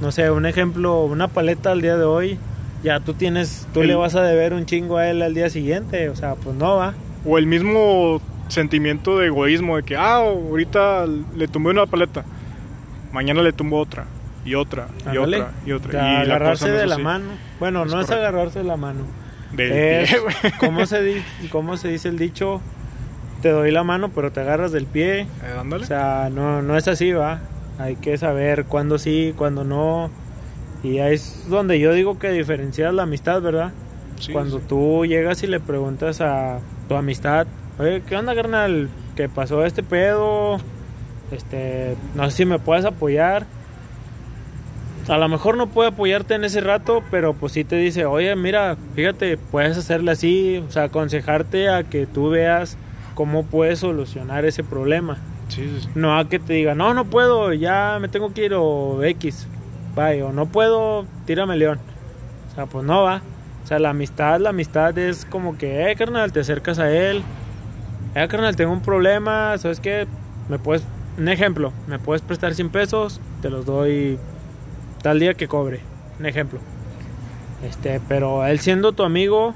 no 0.00 0.10
sé, 0.10 0.30
un 0.30 0.46
ejemplo, 0.46 1.04
una 1.04 1.28
paleta 1.28 1.70
al 1.72 1.80
día 1.82 1.96
de 1.96 2.04
hoy, 2.04 2.38
ya 2.82 3.00
tú 3.00 3.14
tienes, 3.14 3.66
tú 3.72 3.82
El- 3.82 3.88
le 3.88 3.94
vas 3.94 4.14
a 4.16 4.22
deber 4.22 4.52
un 4.52 4.66
chingo 4.66 4.96
a 4.96 5.08
él 5.08 5.22
al 5.22 5.34
día 5.34 5.48
siguiente, 5.50 6.08
o 6.08 6.16
sea, 6.16 6.34
pues 6.34 6.56
no 6.56 6.76
va. 6.76 6.94
o 7.24 7.38
el 7.38 7.46
mismo 7.46 8.20
sentimiento 8.48 9.18
de 9.18 9.26
egoísmo 9.26 9.76
de 9.76 9.82
que, 9.82 9.96
ah, 9.96 10.16
ahorita 10.16 11.04
le 11.36 11.48
tumbé 11.48 11.70
una 11.70 11.86
paleta, 11.86 12.24
mañana 13.12 13.42
le 13.42 13.52
tumbo 13.52 13.78
otra, 13.80 14.06
y 14.46 14.54
otra, 14.54 14.88
y 15.04 15.08
Ándale. 15.08 15.36
otra, 15.42 15.52
y 15.66 15.72
otra. 15.72 15.92
Y 15.92 16.16
agarrarse 16.24 16.68
no 16.68 16.74
de 16.74 16.86
la 16.86 16.94
así. 16.94 17.02
mano. 17.04 17.24
Bueno, 17.60 17.84
Es 17.84 17.92
no 17.92 18.00
es 18.00 18.10
agarrarse 18.10 18.58
de 18.60 18.64
la 18.64 18.76
mano. 18.76 19.00
Del 19.52 19.72
Es, 19.72 20.10
pie, 20.10 20.18
güey. 20.20 20.52
¿cómo, 20.58 20.86
se 20.86 21.02
di- 21.02 21.22
¿Cómo 21.50 21.76
se 21.76 21.88
dice 21.88 22.08
el 22.08 22.18
dicho? 22.18 22.60
Te 23.42 23.50
doy 23.50 23.70
la 23.70 23.84
mano, 23.84 24.10
pero 24.14 24.32
te 24.32 24.40
agarras 24.40 24.72
del 24.72 24.86
pie. 24.86 25.20
Eh. 25.20 25.26
O 25.72 25.78
sea, 25.84 26.30
no, 26.32 26.62
no 26.62 26.76
es 26.76 26.88
así, 26.88 27.12
va. 27.12 27.40
Hay 27.78 27.96
que 27.96 28.16
saber 28.16 28.64
cuándo 28.64 28.98
sí, 28.98 29.34
cuándo 29.36 29.62
no. 29.64 30.10
Y 30.82 30.98
ahí 31.00 31.14
es 31.14 31.48
donde 31.48 31.78
yo 31.78 31.92
digo 31.92 32.18
que 32.18 32.30
diferencias 32.30 32.94
la 32.94 33.02
amistad, 33.02 33.40
¿verdad? 33.42 33.72
Sí, 34.18 34.32
Cuando 34.32 34.58
sí. 34.60 34.64
tú 34.68 35.04
llegas 35.04 35.42
y 35.42 35.46
le 35.46 35.60
preguntas 35.60 36.20
a 36.22 36.60
tu 36.88 36.94
amistad, 36.94 37.46
oye, 37.78 38.02
¿qué 38.08 38.16
onda, 38.16 38.34
carnal? 38.34 38.88
¿Qué 39.14 39.28
pasó 39.28 39.64
este 39.64 39.82
pedo? 39.82 40.58
Este, 41.30 41.96
no 42.14 42.24
sé 42.30 42.36
si 42.38 42.44
me 42.46 42.58
puedes 42.58 42.84
apoyar. 42.84 43.46
A 45.08 45.18
lo 45.18 45.28
mejor 45.28 45.56
no 45.56 45.68
puede 45.68 45.90
apoyarte 45.90 46.34
en 46.34 46.42
ese 46.42 46.60
rato, 46.60 47.02
pero 47.12 47.32
pues 47.32 47.52
sí 47.52 47.62
te 47.62 47.76
dice, 47.76 48.06
oye, 48.06 48.34
mira, 48.34 48.76
fíjate, 48.96 49.36
puedes 49.36 49.78
hacerle 49.78 50.10
así, 50.10 50.62
o 50.66 50.70
sea, 50.70 50.84
aconsejarte 50.84 51.68
a 51.68 51.84
que 51.84 52.06
tú 52.06 52.30
veas 52.30 52.76
cómo 53.14 53.46
puedes 53.46 53.78
solucionar 53.78 54.44
ese 54.44 54.64
problema. 54.64 55.18
Sí, 55.48 55.62
sí, 55.68 55.80
sí. 55.82 55.88
No 55.94 56.18
a 56.18 56.28
que 56.28 56.40
te 56.40 56.54
diga, 56.54 56.74
no, 56.74 56.92
no 56.92 57.04
puedo, 57.04 57.52
ya 57.52 57.98
me 58.00 58.08
tengo 58.08 58.34
que 58.34 58.46
ir 58.46 58.54
o 58.54 59.00
X, 59.04 59.46
vaya, 59.94 60.26
o 60.26 60.32
no 60.32 60.46
puedo, 60.46 61.06
tírame 61.24 61.56
león. 61.56 61.78
O 62.50 62.54
sea, 62.56 62.66
pues 62.66 62.84
no 62.84 63.04
va. 63.04 63.22
O 63.62 63.66
sea, 63.68 63.78
la 63.78 63.90
amistad, 63.90 64.40
la 64.40 64.50
amistad 64.50 64.96
es 64.98 65.24
como 65.24 65.56
que, 65.56 65.88
eh, 65.88 65.94
carnal, 65.94 66.32
te 66.32 66.40
acercas 66.40 66.80
a 66.80 66.90
él. 66.90 67.22
Eh, 68.16 68.26
carnal, 68.28 68.56
tengo 68.56 68.72
un 68.72 68.82
problema, 68.82 69.56
¿sabes 69.58 69.78
qué? 69.78 70.08
Me 70.48 70.58
puedes, 70.58 70.82
un 71.16 71.28
ejemplo, 71.28 71.72
me 71.86 72.00
puedes 72.00 72.22
prestar 72.22 72.54
100 72.54 72.70
pesos, 72.70 73.20
te 73.40 73.50
los 73.50 73.66
doy 73.66 74.18
tal 75.06 75.20
día 75.20 75.34
que 75.34 75.46
cobre. 75.46 75.78
Un 76.18 76.26
ejemplo. 76.26 76.58
Este, 77.62 78.00
pero 78.08 78.44
él 78.44 78.58
siendo 78.58 78.90
tu 78.90 79.04
amigo, 79.04 79.54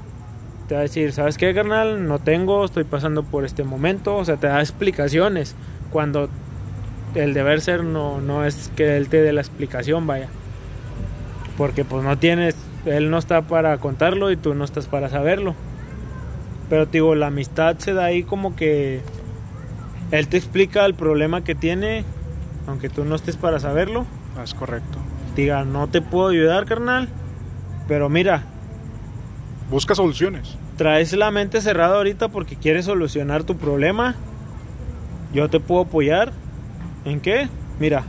te 0.69 0.75
va 0.75 0.79
a 0.79 0.83
decir, 0.83 1.11
¿sabes 1.11 1.37
qué, 1.37 1.53
carnal? 1.53 2.07
No 2.07 2.19
tengo, 2.19 2.63
estoy 2.63 2.85
pasando 2.85 3.23
por 3.23 3.43
este 3.43 3.65
momento. 3.65 4.15
O 4.15 4.23
sea, 4.23 4.37
te 4.37 4.47
da 4.47 4.61
explicaciones. 4.61 5.57
Cuando 5.91 6.29
el 7.15 7.33
deber 7.33 7.59
ser 7.59 7.83
no, 7.83 8.21
no 8.21 8.45
es 8.45 8.71
que 8.77 8.95
él 8.95 9.09
te 9.09 9.21
dé 9.21 9.33
la 9.33 9.41
explicación, 9.41 10.07
vaya. 10.07 10.29
Porque 11.57 11.83
pues 11.83 12.01
no 12.01 12.17
tienes, 12.17 12.55
él 12.85 13.09
no 13.09 13.17
está 13.17 13.41
para 13.41 13.77
contarlo 13.79 14.31
y 14.31 14.37
tú 14.37 14.53
no 14.53 14.63
estás 14.63 14.87
para 14.87 15.09
saberlo. 15.09 15.53
Pero 16.69 16.85
te 16.85 16.93
digo, 16.93 17.13
la 17.13 17.27
amistad 17.27 17.77
se 17.77 17.91
da 17.91 18.05
ahí 18.05 18.23
como 18.23 18.55
que 18.55 19.01
él 20.11 20.29
te 20.29 20.37
explica 20.37 20.85
el 20.85 20.93
problema 20.93 21.43
que 21.43 21.55
tiene, 21.55 22.05
aunque 22.67 22.87
tú 22.87 23.03
no 23.03 23.15
estés 23.15 23.35
para 23.35 23.59
saberlo. 23.59 24.05
Es 24.41 24.53
correcto. 24.53 25.10
Diga, 25.35 25.63
no 25.63 25.87
te 25.87 26.01
puedo 26.01 26.29
ayudar, 26.29 26.65
carnal. 26.65 27.09
Pero 27.87 28.09
mira, 28.09 28.43
busca 29.69 29.95
soluciones. 29.95 30.57
Traes 30.77 31.13
la 31.13 31.31
mente 31.31 31.61
cerrada 31.61 31.97
ahorita 31.97 32.29
porque 32.29 32.55
quieres 32.55 32.85
solucionar 32.85 33.43
tu 33.43 33.57
problema. 33.57 34.15
Yo 35.33 35.49
te 35.49 35.59
puedo 35.59 35.81
apoyar. 35.81 36.31
¿En 37.05 37.19
qué? 37.19 37.49
Mira, 37.79 38.03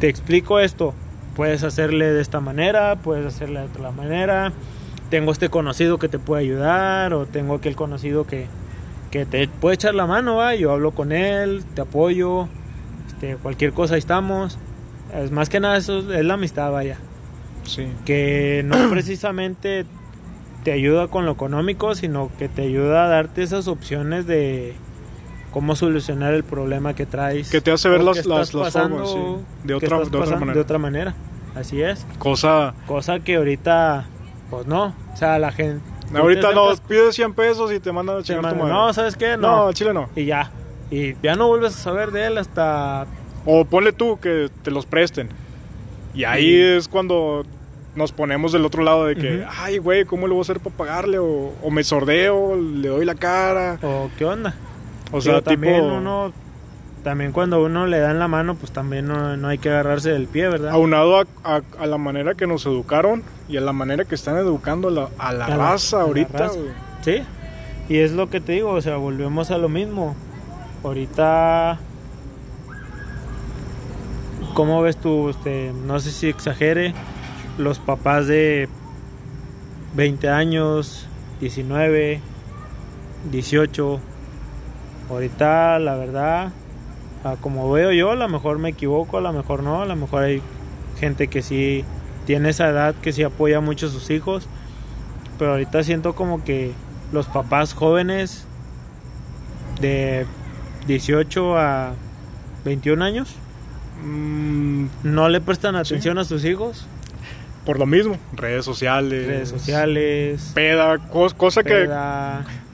te 0.00 0.08
explico 0.08 0.58
esto. 0.60 0.94
Puedes 1.36 1.64
hacerle 1.64 2.12
de 2.12 2.20
esta 2.20 2.40
manera, 2.40 2.96
puedes 2.96 3.26
hacerle 3.26 3.60
de 3.60 3.66
otra 3.66 3.90
manera. 3.90 4.52
Tengo 5.10 5.32
este 5.32 5.48
conocido 5.48 5.98
que 5.98 6.08
te 6.08 6.18
puede 6.18 6.42
ayudar 6.42 7.12
o 7.14 7.26
tengo 7.26 7.54
aquel 7.54 7.76
conocido 7.76 8.26
que, 8.26 8.46
que 9.10 9.26
te 9.26 9.48
puede 9.48 9.74
echar 9.74 9.94
la 9.94 10.06
mano, 10.06 10.36
¿va? 10.36 10.54
Yo 10.54 10.72
hablo 10.72 10.92
con 10.92 11.12
él, 11.12 11.64
te 11.74 11.82
apoyo, 11.82 12.48
este, 13.06 13.36
cualquier 13.36 13.72
cosa 13.72 13.94
ahí 13.94 13.98
estamos. 13.98 14.58
Es 15.14 15.30
más 15.30 15.48
que 15.48 15.60
nada 15.60 15.76
eso 15.76 15.98
es 16.12 16.24
la 16.24 16.34
amistad, 16.34 16.70
vaya. 16.72 16.98
Sí. 17.64 17.86
Que 18.04 18.62
no 18.64 18.76
precisamente 18.90 19.86
te 20.64 20.72
ayuda 20.72 21.08
con 21.08 21.26
lo 21.26 21.32
económico, 21.32 21.94
sino 21.94 22.30
que 22.38 22.48
te 22.48 22.62
ayuda 22.62 23.04
a 23.04 23.08
darte 23.08 23.42
esas 23.42 23.68
opciones 23.68 24.26
de 24.26 24.74
cómo 25.52 25.76
solucionar 25.76 26.34
el 26.34 26.42
problema 26.44 26.94
que 26.94 27.06
traes. 27.06 27.50
Que 27.50 27.60
te 27.60 27.70
hace 27.70 27.88
ver 27.88 28.02
las, 28.02 28.16
las, 28.26 28.48
estás 28.48 28.54
las 28.54 28.64
pasando, 28.74 29.04
formas, 29.06 29.40
sí. 29.40 29.66
De 29.68 29.74
otra, 29.74 29.98
de 29.98 30.02
otra 30.04 30.20
pasando 30.20 30.40
manera. 30.40 30.54
de 30.54 30.60
otra 30.60 30.78
manera. 30.78 31.14
Así 31.54 31.80
es. 31.82 32.04
Cosa. 32.18 32.74
Cosa 32.86 33.20
que 33.20 33.36
ahorita, 33.36 34.06
pues 34.50 34.66
no. 34.66 34.94
O 35.12 35.16
sea, 35.16 35.38
la 35.38 35.52
gente. 35.52 35.80
Ahorita 36.14 36.52
no, 36.52 36.70
acercas- 36.70 36.80
pides 36.88 37.14
100 37.14 37.34
pesos 37.34 37.72
y 37.72 37.78
te 37.80 37.92
mandan 37.92 38.18
a 38.18 38.22
chingar 38.22 38.42
tu 38.42 38.48
mandan, 38.48 38.68
madre. 38.68 38.72
No, 38.86 38.92
¿sabes 38.92 39.16
qué? 39.16 39.36
no, 39.36 39.66
No. 39.66 39.72
chile 39.72 39.92
no. 39.94 40.08
Y 40.16 40.24
ya. 40.24 40.50
Y 40.90 41.14
ya 41.22 41.34
no 41.36 41.46
vuelves 41.48 41.74
a 41.76 41.78
saber 41.78 42.10
de 42.10 42.26
él 42.26 42.38
hasta. 42.38 43.06
O 43.46 43.64
ponle 43.64 43.92
tú 43.92 44.18
que 44.20 44.48
te 44.62 44.70
los 44.70 44.86
presten. 44.86 45.28
Y 46.14 46.24
ahí 46.24 46.50
Sí. 46.50 46.60
es 46.62 46.88
cuando 46.88 47.44
nos 47.94 48.12
ponemos 48.12 48.52
del 48.52 48.64
otro 48.64 48.82
lado 48.82 49.04
de 49.06 49.14
que, 49.16 49.44
ay, 49.58 49.78
güey, 49.78 50.04
¿cómo 50.04 50.26
le 50.26 50.32
voy 50.32 50.40
a 50.40 50.42
hacer 50.42 50.60
para 50.60 50.76
pagarle? 50.76 51.18
O, 51.18 51.52
o 51.62 51.70
me 51.70 51.84
sordeo, 51.84 52.56
le 52.56 52.88
doy 52.88 53.04
la 53.04 53.14
cara. 53.14 53.78
¿O 53.82 54.10
qué 54.18 54.24
onda? 54.24 54.54
O 55.12 55.20
sea, 55.20 55.34
tipo, 55.38 55.50
también 55.50 55.82
uno. 55.84 56.32
También 57.04 57.32
cuando 57.32 57.62
uno 57.62 57.86
le 57.86 57.98
da 57.98 58.10
en 58.12 58.18
la 58.18 58.28
mano, 58.28 58.54
pues 58.54 58.72
también 58.72 59.06
no, 59.06 59.36
no 59.36 59.48
hay 59.48 59.58
que 59.58 59.68
agarrarse 59.68 60.10
del 60.10 60.26
pie, 60.26 60.48
¿verdad? 60.48 60.70
aunado 60.70 61.18
a, 61.20 61.24
a- 61.44 61.60
a 61.78 61.86
la 61.86 61.98
manera 61.98 62.34
que 62.34 62.46
nos 62.46 62.64
educaron 62.64 63.22
y 63.46 63.58
a 63.58 63.60
la 63.60 63.74
manera 63.74 64.06
que 64.06 64.14
están 64.14 64.38
educando 64.38 64.88
a 64.88 64.90
la, 64.90 65.08
a 65.18 65.32
la 65.34 65.44
A 65.44 65.48
la- 65.50 65.56
raza 65.58 65.98
la 65.98 66.02
ahorita, 66.04 66.38
raza. 66.38 66.58
Sí, 67.02 67.22
y 67.90 67.98
es 67.98 68.12
lo 68.12 68.30
que 68.30 68.40
te 68.40 68.52
digo, 68.52 68.70
o 68.70 68.80
sea, 68.80 68.96
volvemos 68.96 69.50
a 69.50 69.58
lo 69.58 69.68
mismo. 69.68 70.16
Ahorita, 70.82 71.78
¿cómo 74.54 74.80
ves 74.80 74.96
tú? 74.96 75.28
Este, 75.28 75.72
no 75.86 76.00
sé 76.00 76.12
si 76.12 76.28
exagere, 76.28 76.94
los 77.58 77.78
papás 77.78 78.26
de 78.28 78.68
20 79.94 80.28
años, 80.30 81.06
19, 81.40 82.20
18, 83.30 84.00
ahorita 85.10 85.78
la 85.80 85.96
verdad, 85.96 86.52
como 87.40 87.70
veo 87.70 87.92
yo, 87.92 88.12
a 88.12 88.16
lo 88.16 88.28
mejor 88.28 88.58
me 88.58 88.70
equivoco, 88.70 89.18
a 89.18 89.20
lo 89.20 89.32
mejor 89.32 89.62
no, 89.62 89.82
a 89.82 89.86
lo 89.86 89.96
mejor 89.96 90.22
hay 90.22 90.40
gente 90.98 91.28
que 91.28 91.42
sí 91.42 91.84
tiene 92.24 92.50
esa 92.50 92.68
edad, 92.68 92.94
que 92.94 93.12
sí 93.12 93.22
apoya 93.22 93.60
mucho 93.60 93.86
a 93.86 93.90
sus 93.90 94.08
hijos, 94.10 94.48
pero 95.38 95.52
ahorita 95.52 95.82
siento 95.82 96.14
como 96.14 96.44
que 96.44 96.72
los 97.12 97.26
papás 97.26 97.74
jóvenes 97.74 98.46
de 99.80 100.26
18 100.86 101.58
a 101.58 101.94
21 102.64 103.04
años 103.04 103.36
Mm, 104.04 104.86
no 105.02 105.28
le 105.28 105.40
prestan 105.40 105.76
atención 105.76 106.18
a 106.18 106.24
sus 106.24 106.44
hijos, 106.44 106.86
por 107.64 107.78
lo 107.78 107.86
mismo, 107.86 108.18
redes 108.34 108.64
sociales. 108.64 109.26
redes 109.26 109.48
sociales, 109.48 110.50
Peda, 110.54 110.98
cos- 111.10 111.34
cosa 111.34 111.62
que. 111.62 111.88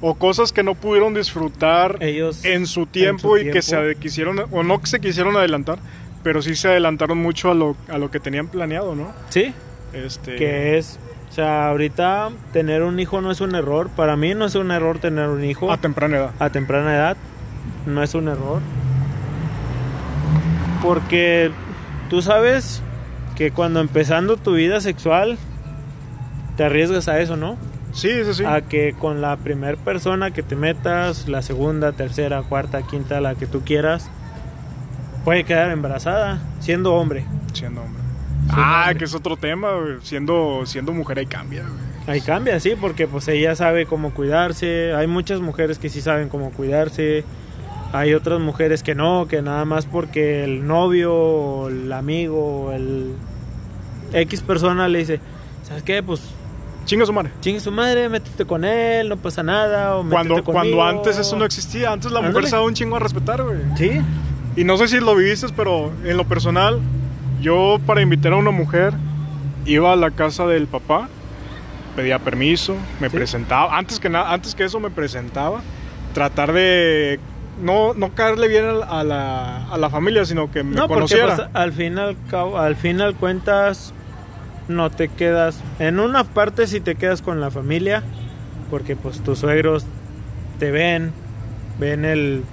O 0.03 0.15
cosas 0.15 0.51
que 0.53 0.63
no 0.63 0.75
pudieron 0.75 1.13
disfrutar 1.15 1.99
ellos 2.01 2.43
en 2.45 2.67
su 2.67 2.87
tiempo 2.87 3.37
en 3.37 3.43
su 3.45 3.49
y 3.49 3.53
que 3.53 3.61
se 3.63 3.97
quisieron, 3.97 4.41
o 4.51 4.63
no 4.63 4.81
que 4.81 4.87
se 4.87 4.99
quisieron 4.99 5.37
adelantar, 5.37 5.79
pero 6.23 6.41
sí 6.41 6.55
se 6.55 6.69
adelantaron 6.69 7.19
mucho 7.19 7.51
a 7.51 7.55
lo, 7.55 7.77
a 7.89 7.99
lo 7.99 8.11
que 8.11 8.19
tenían 8.19 8.49
planeado, 8.49 8.95
¿no? 8.95 9.13
sí, 9.29 9.53
Este, 9.93 10.37
que 10.37 10.79
es, 10.79 10.99
o 11.31 11.35
sea, 11.35 11.69
ahorita 11.69 12.31
tener 12.55 12.83
un 12.83 12.99
hijo 12.99 13.21
no 13.21 13.31
es 13.31 13.43
un 13.43 13.55
error, 13.55 13.91
para 13.95 14.17
mí 14.17 14.35
no 14.35 14.47
es 14.47 14.55
un 14.55 14.71
error 14.71 14.99
tener 15.01 15.29
un 15.29 15.45
hijo 15.45 15.71
a 15.71 15.77
temprana 15.77 16.17
edad. 16.17 16.31
a 16.39 16.49
temprana 16.49 16.95
edad, 16.97 17.17
no 17.85 18.03
es 18.03 18.15
un 18.15 18.29
error. 18.29 18.61
Porque 20.83 21.51
tú 22.09 22.23
sabes 22.23 22.83
que 23.37 23.51
cuando 23.51 23.81
empezando 23.81 24.37
tu 24.37 24.55
vida 24.55 24.81
sexual 24.81 25.39
te 26.57 26.65
arriesgas 26.65 27.09
a 27.09 27.21
eso, 27.21 27.37
¿no? 27.37 27.57
Sí, 27.93 28.11
sí, 28.25 28.35
sí. 28.35 28.45
A 28.45 28.63
que 28.63 28.95
con 28.99 29.21
la 29.21 29.37
primera 29.37 29.77
persona 29.77 30.31
que 30.31 30.43
te 30.43 30.57
metas, 30.57 31.29
la 31.29 31.43
segunda, 31.43 31.93
tercera, 31.93 32.43
cuarta, 32.43 32.83
quinta, 32.83 33.21
la 33.21 33.35
que 33.35 33.47
tú 33.47 33.63
quieras, 33.63 34.11
puede 35.25 35.45
quedar 35.45 35.71
embarazada 35.71 36.39
siendo 36.61 36.95
hombre. 36.95 37.25
Siendo 37.53 37.83
hombre. 37.83 38.03
Siendo 38.47 38.63
ah, 38.63 38.83
hombre. 38.83 38.99
que 38.99 39.05
es 39.05 39.15
otro 39.15 39.37
tema, 39.37 39.73
güey. 39.73 39.97
Siendo, 40.03 40.63
siendo 40.67 40.93
mujer 40.93 41.19
ahí 41.19 41.27
cambia, 41.27 41.63
güey. 41.63 41.91
Ahí 42.07 42.21
cambia, 42.21 42.59
sí, 42.59 42.75
porque 42.81 43.07
pues 43.07 43.29
ella 43.29 43.55
sabe 43.55 43.87
cómo 43.87 44.13
cuidarse. 44.13 44.95
Hay 44.95 45.07
muchas 45.07 45.41
mujeres 45.41 45.79
que 45.79 45.89
sí 45.89 46.01
saben 46.01 46.29
cómo 46.29 46.51
cuidarse. 46.51 47.25
Hay 47.93 48.15
otras 48.15 48.39
mujeres 48.41 48.83
que 48.83 48.95
no, 48.95 49.27
que 49.29 49.43
nada 49.43 49.65
más 49.65 49.87
porque 49.87 50.45
el 50.45 50.67
novio, 50.67 51.13
o 51.15 51.69
el 51.69 51.93
amigo, 51.93 52.67
o 52.67 52.73
el 52.73 53.15
X 54.13 54.43
persona 54.43 54.89
le 54.89 55.01
dice, 55.01 55.21
¿sabes 55.65 55.83
qué? 55.83 56.03
Pues 56.03 56.21
Chinga 56.87 57.05
su 57.07 57.13
madre. 57.13 57.31
chingue 57.41 57.61
su 57.61 57.71
madre, 57.71 58.09
métete 58.09 58.45
con 58.47 58.65
él, 58.65 59.09
no 59.09 59.17
pasa 59.17 59.43
nada. 59.43 59.97
O 59.97 60.09
Cuando, 60.09 60.43
cuando 60.43 60.77
conmigo". 60.77 60.85
antes 60.85 61.19
eso 61.19 61.37
no 61.37 61.45
existía, 61.45 61.93
antes 61.93 62.11
la 62.11 62.21
mujer 62.21 62.45
se 62.47 62.53
daba 62.53 62.65
un 62.67 62.75
chingo 62.75 62.97
a 62.97 62.99
respetar, 63.01 63.43
güey. 63.43 63.59
Sí, 63.77 64.01
Y 64.57 64.65
no 64.65 64.77
sé 64.77 64.89
si 64.89 64.99
lo 64.99 65.15
viviste, 65.15 65.47
pero 65.57 65.93
en 66.05 66.17
lo 66.17 66.25
personal, 66.25 66.81
yo 67.41 67.79
para 67.87 68.01
invitar 68.03 68.33
a 68.33 68.37
una 68.37 68.51
mujer 68.51 68.95
iba 69.67 69.93
a 69.93 69.97
la 69.97 70.11
casa 70.11 70.47
del 70.47 70.67
papá, 70.67 71.09
pedía 71.95 72.19
permiso, 72.19 72.75
me 72.99 73.09
Sí. 73.11 73.17
presentaba, 73.17 73.77
antes 73.79 74.01
que 74.01 74.09
nada, 74.09 74.33
antes 74.33 74.55
que 74.57 74.65
eso 74.65 74.81
me 74.81 74.91
presentaba, 74.91 75.61
tratar 76.15 76.53
de 76.53 77.21
no, 77.61 77.95
no 77.95 78.15
caerle 78.15 78.49
bien 78.49 78.65
a 78.65 79.05
la, 79.05 79.67
a 79.67 79.79
la, 79.79 79.91
familia, 79.91 80.25
sino 80.25 80.51
que 80.51 80.63
me 80.63 80.77
no, 80.77 80.89
porque 80.89 81.17
pues, 81.17 81.41
al 81.53 81.73
final, 81.73 82.17
al 82.57 82.77
final 82.77 83.15
cuentas 83.15 83.93
no 84.69 84.91
te 84.91 85.09
quedas, 85.09 85.61
en 85.79 86.01
una 86.01 86.25
parte 86.25 86.67
si 86.67 86.81
te 86.81 86.95
quedas 86.95 87.23
con 87.23 87.41
la 87.41 87.51
familia, 87.51 88.03
porque 88.71 88.97
pues 88.97 89.21
tus 89.21 89.39
suegros 89.41 89.85
te 90.59 90.71
ven, 90.71 91.13
ven 91.79 92.05
el, 92.05 92.45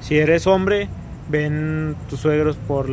si 0.00 0.18
eres 0.18 0.46
hombre, 0.46 0.88
ven 1.28 1.96
tus 2.08 2.20
suegros 2.20 2.56
por 2.56 2.88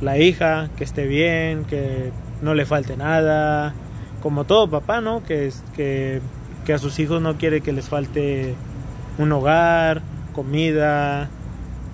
la 0.00 0.18
hija, 0.18 0.68
que 0.76 0.84
esté 0.84 1.06
bien, 1.06 1.64
que 1.64 2.10
no 2.42 2.54
le 2.54 2.66
falte 2.66 2.96
nada, 2.96 3.74
como 4.22 4.44
todo 4.44 4.68
papá, 4.68 5.00
¿no? 5.00 5.22
Que, 5.24 5.46
es, 5.46 5.62
que, 5.74 6.20
que 6.64 6.72
a 6.72 6.78
sus 6.78 6.98
hijos 6.98 7.22
no 7.22 7.36
quiere 7.36 7.60
que 7.60 7.72
les 7.72 7.88
falte 7.88 8.54
un 9.18 9.32
hogar, 9.32 10.02
comida, 10.36 11.28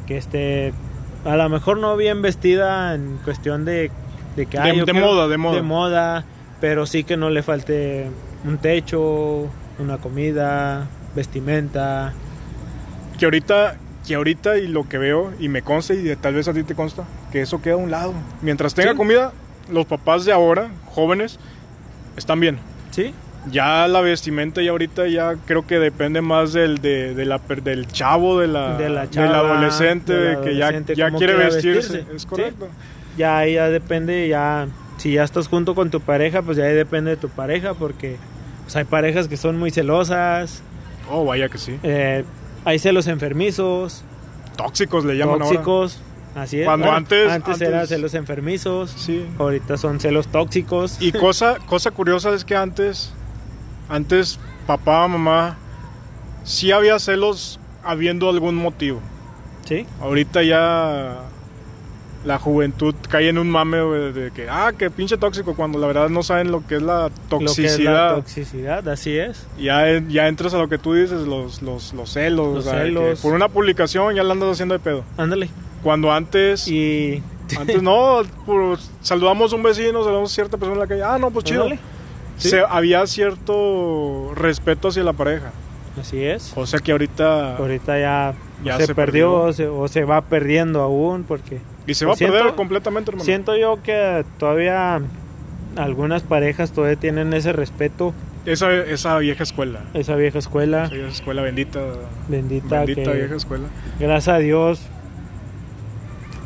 que 0.07 0.19
esté 0.19 0.75
a 1.25 1.37
lo 1.37 1.49
mejor 1.49 1.79
no 1.79 1.97
bien 1.97 2.21
vestida 2.21 2.95
en 2.95 3.17
cuestión 3.25 3.65
de, 3.65 3.91
de 4.37 4.47
que 4.47 4.59
De- 4.59 4.63
"Ay, 4.65 4.77
yo 4.79 4.85
de 4.85 4.93
quiero- 4.93 5.07
moda, 5.07 5.29
de 5.29 5.39
moda". 5.39 5.63
moda, 5.63 6.25
pero 6.61 6.85
sí 6.85 7.05
que 7.05 7.17
no 7.17 7.31
le 7.31 7.43
falte 7.43 8.11
un 8.45 8.59
techo, 8.59 9.49
una 9.79 9.99
comida, 9.99 10.89
vestimenta. 11.15 12.13
Que 13.19 13.25
ahorita, 13.27 13.77
que 14.07 14.17
ahorita 14.17 14.59
y 14.59 14.67
lo 14.67 14.89
que 14.89 14.99
veo, 14.99 15.33
y 15.39 15.49
me 15.49 15.63
consta, 15.63 15.95
y 15.95 16.15
tal 16.17 16.35
vez 16.35 16.49
a 16.49 16.53
ti 16.53 16.65
te 16.65 16.75
consta, 16.75 17.05
que 17.31 17.41
eso 17.41 17.63
queda 17.63 17.75
a 17.75 17.79
un 17.79 17.91
lado. 17.93 18.13
Mientras 18.43 18.75
tenga 18.75 18.91
Sí. 18.93 18.97
comida, 18.97 19.33
los 19.71 19.87
papás 19.87 20.25
de 20.25 20.33
ahora, 20.33 20.71
jóvenes, 20.87 21.39
están 22.17 22.41
bien. 22.41 22.59
¿Sí? 22.91 23.15
Ya 23.51 23.89
la 23.89 24.01
vestimenta 24.01 24.63
y 24.63 24.69
ahorita 24.69 25.09
ya 25.09 25.35
creo 25.47 25.67
que 25.67 25.79
depende 25.81 26.21
más 26.21 26.53
del, 26.53 26.79
de, 26.79 27.15
de 27.15 27.25
la, 27.25 27.39
per- 27.39 27.63
del 27.63 27.89
chavo, 27.89 28.39
de 28.39 28.47
la, 28.47 28.77
De 28.77 28.89
la 28.89 29.07
del 29.07 29.35
adolescente, 29.35 30.13
de 30.13 30.41
que 30.43 30.57
ya, 30.57 30.71
ya 30.95 31.11
quiere 31.11 31.35
vestirse. 31.35 31.93
vestirse, 31.99 32.15
Es 32.17 32.23
sí. 32.23 32.29
correcto. 32.29 32.69
Ya 33.17 33.39
ahí 33.39 33.55
ya 33.55 33.69
depende, 33.69 34.29
ya 34.29 34.69
si 34.99 35.15
ya 35.15 35.25
estás 35.25 35.49
junto 35.49 35.75
con 35.75 35.91
tu 35.91 36.01
pareja, 36.01 36.43
pues 36.43 36.57
ya 36.57 36.65
ahí 36.65 36.75
depende 36.75 37.11
de 37.11 37.17
tu 37.17 37.29
pareja, 37.29 37.75
porque 37.75 38.17
pues, 38.63 38.77
hay 38.77 38.85
parejas 38.85 39.27
que 39.27 39.37
son 39.37 39.59
muy 39.59 39.71
celosas, 39.73 40.63
Oh, 41.11 41.25
vaya 41.25 41.49
que 41.49 41.59
sí. 41.59 41.77
eh, 41.83 42.25
hay 42.65 42.79
celos 42.79 43.09
enfermizos, 43.09 44.05
Tóxicos 44.57 45.05
le 45.05 45.17
llaman 45.17 45.43
ahora. 45.43 45.47
tóxicos, 45.47 45.99
así 46.37 46.61
es. 46.61 46.65
Cuando 46.65 46.93
antes- 46.93 47.29
antes 47.31 47.61
era 47.61 47.79
antes- 47.81 47.89
celos 47.89 48.15
enfermizos, 48.15 48.91
Sí. 48.93 49.27
ahorita 49.39 49.77
son 49.79 49.99
celos 49.99 50.29
tóxicos. 50.29 50.97
Y 51.01 51.11
cosa, 51.11 51.57
cosa 51.67 51.91
curiosa 51.91 52.33
es 52.35 52.45
que 52.45 52.55
antes, 52.55 53.13
antes 53.89 54.39
papá, 54.67 55.07
mamá, 55.09 55.57
sí 56.45 56.73
había 56.73 56.99
celos 56.99 57.59
habiendo 57.85 58.29
algún 58.29 58.55
motivo. 58.57 59.01
Sí, 59.67 59.87
Ahorita 60.01 60.43
ya 60.43 61.19
la 62.25 62.39
juventud 62.39 62.95
cae 63.09 63.29
en 63.29 63.39
un 63.39 63.51
mame 63.51 63.83
güey, 63.83 64.13
de 64.13 64.31
que, 64.31 64.49
ah, 64.49 64.73
que 64.77 64.91
pinche 64.91 65.17
tóxico, 65.17 65.55
cuando 65.57 65.79
la 65.79 65.89
verdad 65.89 66.09
no 66.09 66.23
saben 66.23 66.53
lo 66.53 66.65
que 66.67 66.77
es 66.77 66.83
la 66.83 67.11
Lo 67.31 67.39
que 67.39 67.45
es 67.45 67.55
toxicidad. 67.57 68.11
la 68.11 68.15
toxicidad, 68.17 68.89
así 68.89 69.17
es. 69.19 69.47
Ya, 69.59 69.85
ya 70.09 70.29
entras 70.29 70.55
a 70.55 70.59
lo 70.59 70.69
que 70.69 70.79
tú 70.79 70.95
dices, 70.95 71.23
los, 71.27 71.63
los, 71.63 71.93
los 71.93 72.11
celos. 72.13 72.55
Los 72.55 72.67
o 72.67 72.71
sea, 72.71 72.83
celos. 72.83 73.21
por 73.21 73.35
una 73.35 73.49
publicación 73.49 74.15
ya 74.15 74.23
la 74.23 74.33
andas 74.35 74.51
haciendo 74.53 74.75
de 74.75 74.79
pedo. 74.81 75.05
Ándale. 75.17 75.49
Cuando 75.83 76.13
antes, 76.13 76.69
Y 76.69 77.21
antes 77.59 77.83
no, 77.83 78.23
por- 78.47 78.79
saludamos 79.01 79.53
a 79.53 79.57
un 79.57 79.65
vecino, 79.65 80.05
saludamos 80.05 80.31
a 80.31 80.35
cierta 80.35 80.57
persona 80.57 80.75
en 80.75 80.81
la 80.81 80.87
calle, 80.87 81.03
ah, 81.03 81.19
no, 81.19 81.31
pues 81.33 81.45
chido. 81.45 81.69
Sí. 82.43 82.51
Se- 82.51 82.63
había 82.69 83.07
cierto 83.07 84.33
respeto 84.35 84.89
hacia 84.89 85.03
la 85.05 85.13
pareja. 85.13 85.53
así 86.01 86.23
es. 86.25 86.53
O 86.57 86.67
sea 86.67 86.81
que 86.81 86.93
ahorita... 86.93 87.57
Ahorita 87.57 87.99
ya, 87.99 88.35
Ya 88.65 88.77
se, 88.79 88.87
se 88.87 88.95
perdió, 88.95 89.31
perdió. 89.31 89.43
o 89.49 89.53
se, 89.53 89.67
o 89.69 89.89
se 89.89 90.05
va 90.05 90.21
perdiendo 90.23 90.81
aún 90.83 91.25
porque 91.25 91.61
Y 91.87 91.95
se 91.95 92.07
va 92.07 92.13
a 92.13 92.17
Siento- 92.17 92.37
perder 92.37 92.55
completamente, 92.55 93.11
hermano. 93.11 93.25
siento 93.25 93.57
yo 93.57 93.83
que 93.83 94.25
todavía 94.39 95.01
algunas 95.77 96.23
parejas 96.23 96.73
todavía 96.73 96.97
tienen 96.97 97.33
ese 97.35 97.53
respeto, 97.53 98.13
Esa, 98.47 98.73
esa 98.73 99.17
vieja 99.19 99.43
escuela. 99.43 99.81
esa 99.95 100.17
vieja 100.17 100.39
escuela 100.39 100.85
Esa 100.85 100.95
vieja 100.95 101.09
escuela 101.11 101.43
bendita. 101.43 101.81
bendita, 102.29 102.81
Bendita 102.81 103.13
que 103.13 103.19
vieja 103.19 103.35
escuela. 103.37 103.69
gracias 103.99 104.35
a 104.35 104.39
Dios 104.39 104.81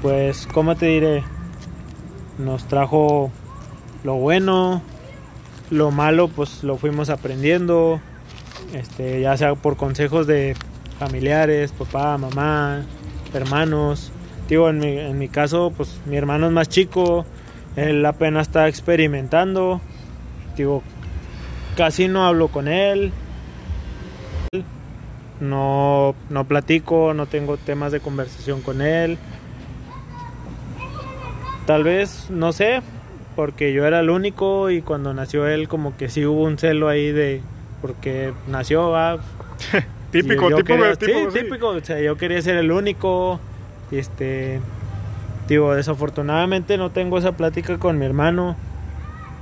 pues 0.03 0.47
cómo 0.53 0.77
te 0.77 0.87
diré 0.87 1.23
nos 2.39 2.69
trajo 2.69 3.31
lo 4.05 4.15
bueno 4.15 4.83
lo 5.71 5.91
malo 5.91 6.29
pues 6.29 6.63
lo 6.63 6.77
fuimos 6.77 7.11
aprendiendo 7.11 8.01
este 8.73 9.21
ya 9.21 9.37
sea 9.37 9.55
por 9.55 9.77
consejos 9.77 10.27
de 10.27 10.57
familiares 10.99 11.73
papá 11.73 12.17
mamá 12.19 12.85
hermanos. 13.35 14.13
Digo 14.49 14.69
en 14.69 14.79
mi, 14.79 14.99
en 14.99 15.19
mi 15.19 15.29
caso 15.29 15.73
pues 15.77 16.01
mi 16.07 16.17
hermano 16.17 16.47
es 16.47 16.53
más 16.53 16.69
chico 16.69 17.27
él 17.77 18.05
apenas 18.07 18.49
está 18.49 18.69
experimentando. 18.69 19.81
Digo 20.57 20.83
casi 21.77 22.09
no 22.09 22.27
hablo 22.27 22.49
con 22.49 22.69
él. 22.69 23.13
No, 25.39 26.15
no 26.31 26.45
platico, 26.45 27.13
no 27.13 27.27
tengo 27.27 27.59
temas 27.59 27.93
de 27.93 28.01
conversación 28.01 28.63
con 28.63 28.81
él. 28.81 29.19
Tal 31.67 31.85
vez, 31.85 32.31
no 32.31 32.53
sé, 32.53 32.81
porque 33.37 33.73
yo 33.73 33.85
era 33.87 34.01
el 34.01 34.11
único 34.11 34.71
y 34.71 34.81
cuando 34.83 35.13
nació 35.15 35.47
él 35.47 35.69
como 35.69 35.97
que 35.97 36.09
sí 36.09 36.25
hubo 36.27 36.43
un 36.45 36.59
celo 36.59 36.89
ahí 36.89 37.13
de 37.13 37.43
porque 37.83 38.33
nació, 38.49 38.91
va. 38.91 39.19
Típico, 40.11 40.49
yo 40.49 40.57
típico, 40.59 40.79
quería- 40.79 40.97
tipo, 40.97 41.19
sí, 41.31 41.39
sí. 41.39 41.45
típico, 41.45 41.69
o 41.69 41.81
sea, 41.81 42.01
yo 42.01 42.17
quería 42.17 42.41
ser 42.41 42.57
el 42.57 42.73
único. 42.73 43.39
Este, 43.91 44.61
digo, 45.49 45.75
desafortunadamente 45.75 46.79
no 46.79 46.91
tengo 46.91 47.19
esa 47.19 47.33
plática 47.33 47.79
con 47.79 47.99
mi 47.99 48.07
hermano. 48.07 48.57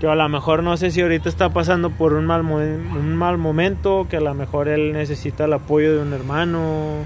Yo 0.01 0.11
a 0.11 0.17
lo 0.17 0.29
mejor 0.29 0.63
no 0.63 0.77
sé 0.77 0.91
si 0.91 1.01
ahorita 1.01 1.29
está 1.29 1.51
pasando 1.51 1.91
por 1.91 2.15
un 2.15 2.27
mal, 2.27 2.41
un 2.43 3.15
mal 3.17 3.39
momento, 3.39 4.07
que 4.11 4.17
a 4.17 4.21
lo 4.21 4.35
mejor 4.35 4.69
él 4.69 4.93
necesita 4.93 5.45
el 5.45 5.53
apoyo 5.53 5.95
de 5.95 6.03
un 6.03 6.13
hermano. 6.13 7.03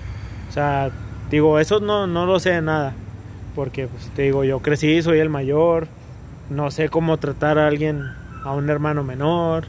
O 0.49 0.53
sea, 0.53 0.91
digo, 1.31 1.59
eso 1.59 1.81
no, 1.81 2.07
no 2.07 2.25
lo 2.27 2.41
sé 2.41 2.51
de 2.53 2.63
nada. 2.63 2.95
Porque, 3.55 3.87
pues, 3.89 4.09
te 4.15 4.23
digo, 4.23 4.45
yo 4.45 4.61
crecí, 4.61 5.03
soy 5.03 5.19
el 5.19 5.29
mayor. 5.29 5.89
No 6.51 6.71
sé 6.71 6.89
cómo 6.89 7.19
tratar 7.19 7.59
a 7.59 7.67
alguien, 7.67 8.05
a 8.45 8.53
un 8.53 8.71
hermano 8.71 9.05
menor. 9.05 9.65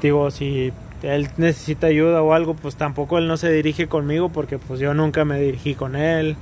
Digo, 0.00 0.30
si 0.30 0.72
él 1.02 1.28
necesita 1.36 1.88
ayuda 1.88 2.22
o 2.22 2.34
algo, 2.34 2.54
pues 2.54 2.76
tampoco 2.76 3.18
él 3.18 3.26
no 3.26 3.36
se 3.36 3.50
dirige 3.50 3.88
conmigo 3.88 4.28
porque 4.28 4.58
pues 4.58 4.80
yo 4.80 4.94
nunca 4.94 5.24
me 5.24 5.40
dirigí 5.40 5.74
con 5.74 5.96
él. 5.96 6.36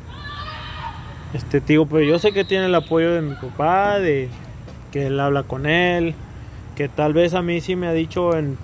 Este 1.33 1.61
digo, 1.61 1.87
pero 1.87 2.03
yo 2.03 2.19
sé 2.19 2.33
que 2.33 2.45
tiene 2.45 2.67
el 2.67 2.75
apoyo 2.75 3.13
de 3.13 3.21
mi 3.21 3.35
papá, 3.35 3.99
de 3.99 4.29
que 4.93 5.07
él 5.07 5.21
habla 5.21 5.43
con 5.43 5.67
él, 5.67 6.15
que 6.77 6.89
tal 6.89 7.13
vez 7.13 7.35
a 7.35 7.43
mí 7.43 7.61
sí 7.61 7.77
me 7.77 7.87
ha 7.87 7.93
dicho 7.93 8.37
en 8.37 8.57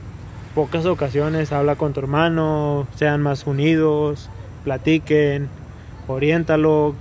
pocas 0.54 0.86
ocasiones, 0.86 1.52
habla 1.52 1.76
con 1.76 1.92
tu 1.92 2.00
hermano, 2.00 2.86
sean 2.94 3.20
más 3.20 3.46
unidos, 3.46 4.30
platiquen, 4.64 5.48
oriéntalo, 6.08 6.94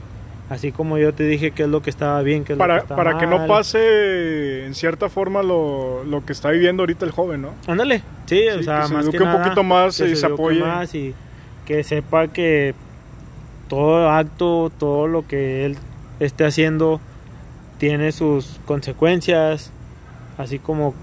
así 0.54 0.72
como 0.72 1.00
yo 1.00 1.14
te 1.14 1.24
dije 1.24 1.50
qué 1.52 1.64
es 1.64 1.70
lo 1.70 1.82
que 1.82 1.90
estaba 1.90 2.22
bien, 2.22 2.44
qué 2.44 2.54
es 2.54 2.60
lo 2.60 2.64
que 2.64 2.68
Para, 2.68 2.82
está 2.82 2.96
para 2.96 3.18
que 3.18 3.26
no 3.26 3.48
pase 3.48 4.66
en 4.66 4.76
cierta 4.76 5.10
forma 5.10 5.42
lo, 5.42 6.04
lo 6.04 6.24
que 6.26 6.32
está 6.32 6.52
viviendo 6.52 6.84
ahorita 6.84 7.06
el 7.06 7.12
joven, 7.12 7.42
¿no? 7.42 7.50
Ándale, 7.68 8.04
sí, 8.28 8.48
o 8.50 8.62
sea, 8.62 8.86
se 8.88 8.94
más 8.94 9.04
eduque 9.04 9.18
que 9.18 9.24
un 9.24 9.30
nada, 9.30 9.44
poquito 9.44 9.64
más 9.64 9.98
que 9.98 10.10
y 10.10 10.16
se 10.16 10.28
eduque 10.28 10.42
apoye. 10.42 10.60
más 10.62 10.94
y 10.94 11.16
que 11.66 11.84
sepa 11.84 12.28
que 12.28 12.76
todo 13.68 14.10
acto, 14.12 14.72
todo 14.78 15.08
lo 15.08 15.26
que 15.28 15.66
él 15.66 15.78
esté 16.20 16.46
haciendo 16.46 17.02
tiene 17.80 18.12
sus 18.12 18.60
consecuencias, 18.66 19.72
así 20.38 20.60
como 20.60 20.94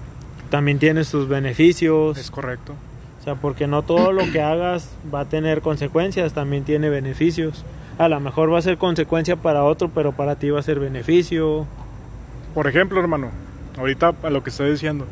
también 0.49 0.79
tiene 0.79 1.03
sus 1.03 1.27
beneficios. 1.27 2.17
Es 2.17 2.31
correcto. 2.31 2.73
O 3.19 3.23
sea, 3.23 3.35
porque 3.35 3.67
no 3.67 3.83
todo 3.83 4.13
lo 4.13 4.31
que 4.31 4.41
hagas 4.41 4.89
va 5.13 5.21
a 5.21 5.25
tener 5.25 5.61
consecuencias, 5.61 6.31
también 6.33 6.63
tiene 6.63 6.89
beneficios. 6.89 7.65
A 7.97 8.07
lo 8.07 8.19
mejor 8.19 8.51
va 8.51 8.59
a 8.59 8.61
ser 8.61 8.77
consecuencia 8.77 9.35
para 9.35 9.63
otro, 9.63 9.89
pero 9.89 10.11
para 10.11 10.35
ti 10.35 10.49
va 10.49 10.59
a 10.59 10.63
ser 10.63 10.79
beneficio. 10.79 11.67
Por 12.53 12.67
ejemplo, 12.67 12.99
hermano, 12.99 13.29
ahorita 13.77 14.13
a 14.23 14.29
lo 14.29 14.43
que 14.43 14.49
estoy 14.49 14.71
diciendo, 14.71 15.05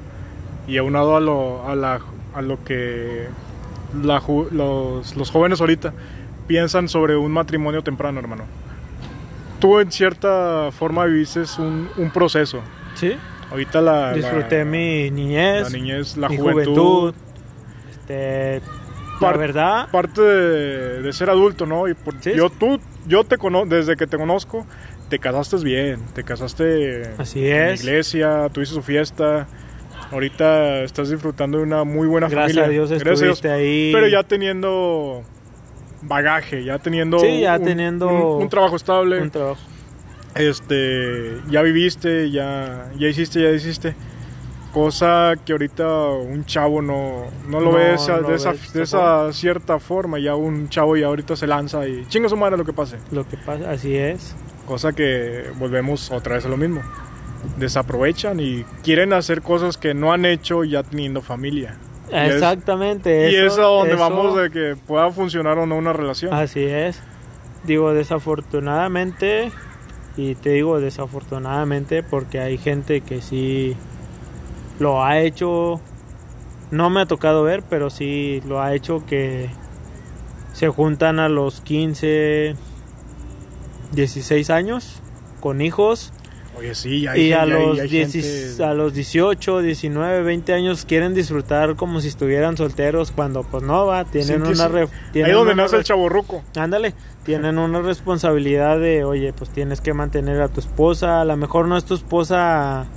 y 0.67 0.77
aunado 0.77 1.15
a 1.15 1.19
lo, 1.19 1.67
a 1.67 1.75
la, 1.75 1.99
a 2.33 2.41
lo 2.41 2.63
que 2.63 3.27
la 4.03 4.21
los, 4.51 5.15
los 5.15 5.31
jóvenes 5.31 5.61
ahorita 5.61 5.93
piensan 6.47 6.89
sobre 6.89 7.15
un 7.15 7.31
matrimonio 7.31 7.83
temprano, 7.83 8.19
hermano. 8.19 8.43
Tú 9.59 9.79
en 9.79 9.91
cierta 9.91 10.69
forma 10.71 11.05
viviste 11.05 11.43
un, 11.59 11.89
un 11.97 12.11
proceso. 12.11 12.61
Sí, 12.95 13.15
Ahorita 13.51 13.81
la, 13.81 14.13
disfruté 14.13 14.59
la, 14.59 14.65
mi 14.65 15.09
niñez, 15.09 15.63
la 15.63 15.69
niñez, 15.69 16.17
la 16.17 16.29
mi 16.29 16.37
juventud, 16.37 16.75
juventud. 16.75 17.13
Este, 17.89 18.61
la 19.21 19.37
verdad, 19.37 19.89
parte 19.91 20.21
de, 20.21 21.01
de 21.01 21.13
ser 21.13 21.29
adulto, 21.29 21.65
¿no? 21.65 21.87
Y 21.87 21.93
por- 21.93 22.15
Sí. 22.21 22.31
yo 22.35 22.49
tú, 22.49 22.79
yo 23.07 23.23
te 23.23 23.37
conozco, 23.37 23.67
desde 23.75 23.95
que 23.95 24.07
te 24.07 24.17
conozco, 24.17 24.65
te 25.09 25.19
casaste 25.19 25.57
bien, 25.57 25.99
te 26.13 26.23
casaste 26.23 27.03
Así 27.17 27.45
en 27.47 27.57
la 27.59 27.69
es. 27.71 27.83
iglesia, 27.83 28.49
tuviste 28.53 28.75
su 28.75 28.81
fiesta, 28.81 29.47
ahorita 30.11 30.83
estás 30.83 31.09
disfrutando 31.09 31.57
de 31.57 31.63
una 31.63 31.83
muy 31.83 32.07
buena 32.07 32.27
gracias 32.29 32.57
familia. 32.57 32.65
a 32.65 32.69
Dios 32.69 32.89
Gracias 32.89 33.21
a 33.21 33.25
Dios. 33.25 33.45
ahí. 33.45 33.91
Pero 33.93 34.07
ya 34.07 34.23
teniendo 34.23 35.23
bagaje, 36.01 36.63
ya 36.63 36.79
teniendo, 36.79 37.19
Sí, 37.19 37.41
ya 37.41 37.57
un, 37.57 37.63
teniendo 37.65 38.07
un- 38.37 38.43
un 38.43 38.49
trabajo 38.49 38.75
estable, 38.75 39.21
un 39.21 39.31
trabajo. 39.31 39.59
este, 40.35 41.37
ya 41.49 41.61
viviste, 41.61 42.31
ya, 42.31 42.89
ya 42.97 43.07
hiciste, 43.07 43.41
ya 43.41 43.49
hiciste. 43.51 43.95
Cosa 44.73 45.33
que 45.45 45.51
ahorita 45.53 45.87
un 46.09 46.45
chavo 46.45 46.81
no, 46.81 47.23
no 47.47 47.59
lo 47.59 47.71
No, 47.71 47.77
ve 47.77 47.85
de 47.85 47.93
esa, 47.95 48.21
no 48.21 48.27
de 48.27 48.35
esa, 48.35 48.53
de 48.73 48.83
esa 48.83 49.33
cierta 49.33 49.79
forma. 49.79 50.19
Ya 50.19 50.35
un 50.35 50.69
chavo 50.69 50.95
ya 50.95 51.07
ahorita 51.07 51.35
se 51.35 51.47
lanza 51.47 51.87
y 51.87 52.05
chinga 52.07 52.29
su 52.29 52.37
madre 52.37 52.55
lo 52.57 52.65
que 52.65 52.73
pase. 52.73 52.97
Lo 53.11 53.27
que 53.27 53.35
pasa, 53.37 53.71
así 53.71 53.95
es. 53.95 54.35
Cosa 54.67 54.93
que 54.93 55.45
volvemos 55.57 56.11
otra 56.11 56.35
vez 56.35 56.45
a 56.45 56.49
lo 56.49 56.57
mismo. 56.57 56.81
Desaprovechan 57.57 58.39
y 58.39 58.63
quieren 58.83 59.13
hacer 59.13 59.41
cosas 59.41 59.77
que 59.77 59.93
no 59.95 60.13
han 60.13 60.25
hecho 60.25 60.63
ya 60.63 60.83
teniendo 60.83 61.21
familia. 61.21 61.75
Y 62.11 62.15
es- 62.15 62.35
Exactamente. 62.35 63.31
y 63.31 63.35
es 63.35 63.57
a 63.57 63.61
donde 63.63 63.93
eso- 63.95 63.99
vamos 63.99 64.35
de 64.37 64.51
que 64.51 64.75
pueda 64.75 65.09
funcionar 65.11 65.57
o 65.57 65.65
no 65.65 65.77
una 65.77 65.93
relación. 65.93 66.33
Así 66.33 66.63
es. 66.63 66.99
Digo, 67.63 67.93
desafortunadamente, 67.93 69.51
y 70.15 70.35
te 70.35 70.51
digo 70.51 70.79
desafortunadamente 70.79 72.03
porque 72.03 72.39
hay 72.39 72.57
gente 72.57 73.01
que 73.01 73.21
sí 73.21 73.75
lo 74.79 75.03
ha 75.03 75.19
hecho, 75.19 75.79
no 76.71 76.89
me 76.89 77.01
ha 77.01 77.05
tocado 77.05 77.43
ver, 77.43 77.63
pero 77.69 77.89
sí 77.89 78.41
lo 78.47 78.61
ha 78.61 78.73
hecho 78.73 79.05
que 79.05 79.49
se 80.53 80.67
juntan 80.69 81.19
a 81.19 81.29
los 81.29 81.61
15, 81.61 82.55
16 83.93 84.49
años 84.49 85.01
con 85.39 85.61
hijos 85.61 86.13
Oye, 86.57 86.75
sí, 86.75 87.07
hay, 87.07 87.21
y 87.27 87.31
a 87.33 87.43
hay- 87.43 87.49
los, 87.51 87.79
hay 87.79 87.87
10 87.87 88.11
gente- 88.11 88.63
a 88.65 88.73
los 88.73 88.93
18, 88.93 89.61
19, 89.61 90.23
20 90.23 90.53
años 90.53 90.83
quieren 90.83 91.13
disfrutar 91.13 91.75
como 91.77 92.01
si 92.01 92.09
estuvieran 92.09 92.57
solteros 92.57 93.11
cuando 93.11 93.43
pues 93.43 93.63
no 93.63 93.85
va, 93.85 94.03
tienen 94.03 94.27
Sí, 94.45 94.51
una 94.61 94.67
sí. 94.67 94.91
tienen 95.13 95.31
donde 95.33 95.53
una 95.53 95.63
nace 95.63 95.77
el 95.77 95.83
chaborruco. 95.85 96.43
Ándale, 96.57 96.93
tienen 97.23 97.57
una 97.59 97.79
responsabilidad 97.81 98.77
de, 98.77 99.05
oye, 99.05 99.31
pues 99.31 99.49
tienes 99.51 99.79
que 99.79 99.93
mantener 99.93 100.41
a 100.41 100.49
tu 100.49 100.59
esposa, 100.59 101.21
a 101.21 101.25
lo 101.25 101.37
mejor 101.37 101.65
no 101.69 101.77
es 101.77 101.85
tu 101.85 101.93
esposa 101.93 102.87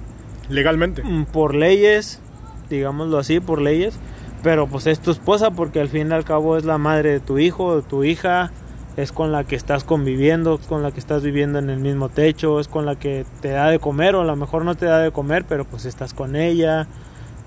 Legalmente. 0.48 1.02
mm, 1.02 1.26
por 1.26 1.54
leyes, 1.54 2.20
digámoslo 2.68 3.18
así, 3.18 3.40
por 3.40 3.60
leyes, 3.60 3.94
pero 4.42 4.66
pues 4.66 4.86
es 4.86 5.00
tu 5.00 5.10
esposa 5.10 5.50
porque 5.50 5.80
al 5.80 5.88
fin 5.88 6.10
y 6.10 6.12
al 6.12 6.24
cabo 6.24 6.56
es 6.56 6.64
la 6.64 6.78
madre 6.78 7.10
de 7.10 7.20
tu 7.20 7.38
hijo, 7.38 7.76
de 7.76 7.82
tu 7.82 8.04
hija, 8.04 8.50
es 8.96 9.12
con 9.12 9.32
la 9.32 9.44
que 9.44 9.56
estás 9.56 9.84
conviviendo, 9.84 10.58
con 10.68 10.82
la 10.82 10.90
que 10.90 11.00
estás 11.00 11.22
viviendo 11.22 11.58
en 11.58 11.70
el 11.70 11.78
mismo 11.78 12.08
techo, 12.08 12.60
es 12.60 12.68
con 12.68 12.84
la 12.84 12.96
que 12.96 13.24
te 13.40 13.50
da 13.50 13.68
de 13.68 13.78
comer 13.78 14.14
o 14.14 14.20
a 14.20 14.24
lo 14.24 14.36
mejor 14.36 14.64
no 14.64 14.74
te 14.74 14.86
da 14.86 14.98
de 14.98 15.10
comer, 15.10 15.44
pero 15.48 15.64
pues 15.64 15.84
estás 15.86 16.12
con 16.12 16.36
ella. 16.36 16.86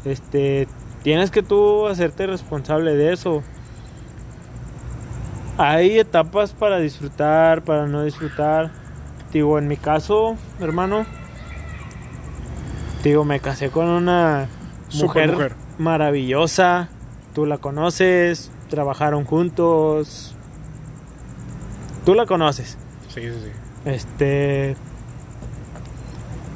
Este, 0.06 0.68
tienes 1.04 1.32
que 1.32 1.44
tú 1.44 1.88
hacerte 1.88 2.28
responsable 2.28 2.96
de 2.96 3.14
eso. 3.14 3.44
Hay 5.58 6.00
etapas 6.00 6.54
para 6.54 6.80
disfrutar, 6.80 7.62
para 7.62 7.88
no 7.88 8.04
disfrutar. 8.04 8.72
Digo, 9.32 9.60
en 9.60 9.68
mi 9.68 9.78
caso, 9.78 10.36
hermano, 10.60 11.06
digo, 13.10 13.26
me 13.26 13.40
casé 13.40 13.70
con 13.70 13.88
una 13.88 14.48
mujer, 14.94 15.32
mujer. 15.32 15.54
maravillosa. 15.78 16.90
Tú 17.34 17.46
la 17.46 17.58
conoces, 17.58 18.52
trabajaron 18.70 19.26
juntos. 19.26 20.36
Tú 22.06 22.14
la 22.16 22.26
conoces. 22.26 22.78
Sí, 23.10 23.22
sí, 23.22 23.32
sí. 23.32 23.52
Este 23.86 24.76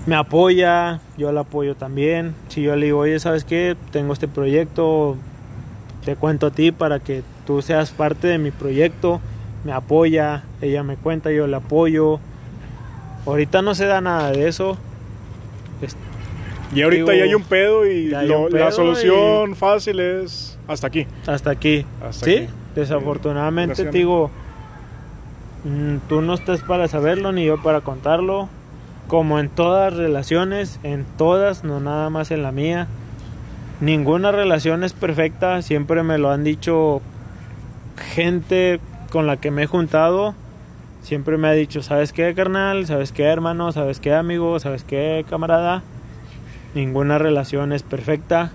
me 0.06 0.16
apoya, 0.16 1.02
yo 1.18 1.32
la 1.32 1.42
apoyo 1.42 1.76
también. 1.76 2.34
Si 2.48 2.62
yo 2.64 2.76
le 2.76 2.88
digo, 2.88 3.00
oye, 3.00 3.20
¿sabes 3.20 3.44
qué? 3.44 3.76
Tengo 3.92 4.14
este 4.14 4.28
proyecto, 4.28 5.18
te 6.04 6.16
cuento 6.16 6.48
a 6.48 6.52
ti 6.52 6.72
para 6.72 7.00
que 7.00 7.24
tú 7.46 7.62
seas 7.62 7.92
parte 7.92 8.28
de 8.28 8.38
mi 8.40 8.50
proyecto. 8.52 9.22
Me 9.64 9.72
apoya, 9.74 10.44
ella 10.62 10.82
me 10.84 10.96
cuenta, 10.96 11.32
yo 11.32 11.46
la 11.46 11.58
apoyo. 11.58 12.20
Ahorita 13.28 13.62
no 13.62 13.76
se 13.76 13.86
da 13.86 14.02
nada 14.02 14.32
de 14.32 14.48
eso. 14.48 14.78
Es- 15.82 15.96
Y 16.74 16.82
ahorita 16.84 17.12
Digo, 17.12 17.18
ya 17.18 17.24
hay 17.24 17.34
un 17.34 17.44
pedo 17.44 17.86
y 17.86 18.08
lo- 18.08 18.42
un 18.42 18.52
la 18.52 18.58
pedo 18.68 18.72
solución 18.72 19.56
fácil 19.56 20.00
es 20.00 20.58
hasta 20.68 20.88
aquí. 20.88 21.08
hasta 21.26 21.50
aquí. 21.52 21.86
Hasta 22.04 22.26
sí, 22.26 22.36
aquí. 22.38 22.48
desafortunadamente 22.76 23.84
te 23.86 23.92
digo, 23.92 24.30
mm, 25.64 25.98
tú 26.08 26.22
no 26.22 26.34
estás 26.36 26.62
para 26.62 26.88
saberlo 26.88 27.32
ni 27.32 27.46
yo 27.46 27.62
para 27.62 27.82
contarlo. 27.82 28.50
Como 29.08 29.40
en 29.40 29.50
todas 29.50 29.96
relaciones, 29.96 30.80
en 30.84 31.04
todas, 31.18 31.64
no 31.64 31.80
nada 31.80 32.12
más 32.12 32.30
en 32.30 32.44
la 32.44 32.52
mía. 32.52 32.86
Ninguna 33.82 34.32
relación 34.32 34.84
es 34.84 34.94
perfecta, 34.94 35.64
siempre 35.64 36.04
me 36.04 36.20
lo 36.20 36.30
han 36.30 36.44
dicho 36.44 37.02
gente 38.14 38.80
con 39.12 39.26
la 39.26 39.38
que 39.38 39.50
me 39.50 39.64
he 39.64 39.66
juntado. 39.66 40.36
Siempre 41.02 41.38
me 41.38 41.48
ha 41.48 41.54
dicho, 41.54 41.82
¿sabes 41.82 42.14
qué, 42.14 42.34
carnal? 42.36 42.86
¿Sabes 42.86 43.12
qué, 43.12 43.24
hermano? 43.24 43.72
¿Sabes 43.72 44.00
qué, 44.00 44.14
amigo? 44.14 44.60
¿Sabes 44.60 44.84
qué, 44.84 45.26
camarada? 45.30 45.82
Ninguna 46.74 47.18
relación 47.18 47.74
es 47.74 47.84
perfecta. 47.84 48.52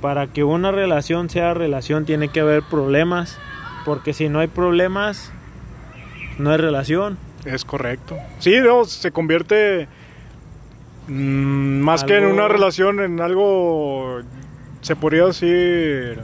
Para 0.00 0.26
que 0.26 0.42
una 0.42 0.72
relación 0.72 1.30
sea 1.30 1.54
relación 1.54 2.04
tiene 2.04 2.28
que 2.28 2.40
haber 2.40 2.62
problemas. 2.62 3.38
Porque 3.84 4.12
si 4.12 4.28
no 4.28 4.40
hay 4.40 4.48
problemas, 4.48 5.32
no 6.38 6.50
hay 6.50 6.56
relación. 6.56 7.18
Es 7.44 7.64
correcto. 7.64 8.16
Sí, 8.38 8.56
no, 8.60 8.84
se 8.84 9.10
convierte 9.10 9.88
mm, 11.08 11.80
más 11.80 12.04
que 12.04 12.18
en 12.18 12.26
una 12.26 12.46
relación, 12.48 13.00
en 13.00 13.20
algo, 13.20 14.20
se 14.80 14.94
podría 14.94 15.26
decir, 15.26 16.20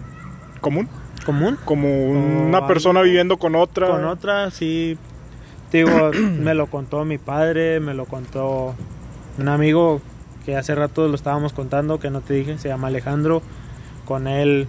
común. 0.61 0.89
Común. 1.27 1.59
Como 1.65 2.07
una 2.07 2.67
persona 2.67 3.03
viviendo 3.03 3.37
con 3.37 3.55
otra. 3.55 3.89
Con 3.89 4.05
otra, 4.05 4.51
sí. 4.51 4.97
Digo, 5.73 6.11
me 6.15 6.55
lo 6.55 6.69
contó 6.69 7.05
mi 7.05 7.19
padre, 7.19 7.81
me 7.81 7.95
lo 7.95 8.07
contó 8.07 8.75
un 9.39 9.49
amigo 9.49 10.01
que 10.49 10.57
hace 10.57 10.75
rato 10.75 11.07
lo 11.09 11.15
estábamos 11.15 11.53
contando, 11.53 12.01
que 12.01 12.09
no 12.09 12.23
te 12.23 12.33
dije, 12.33 12.57
se 12.57 12.69
llama 12.69 12.89
Alejandro. 12.89 13.43
Con 14.07 14.27
él 14.27 14.67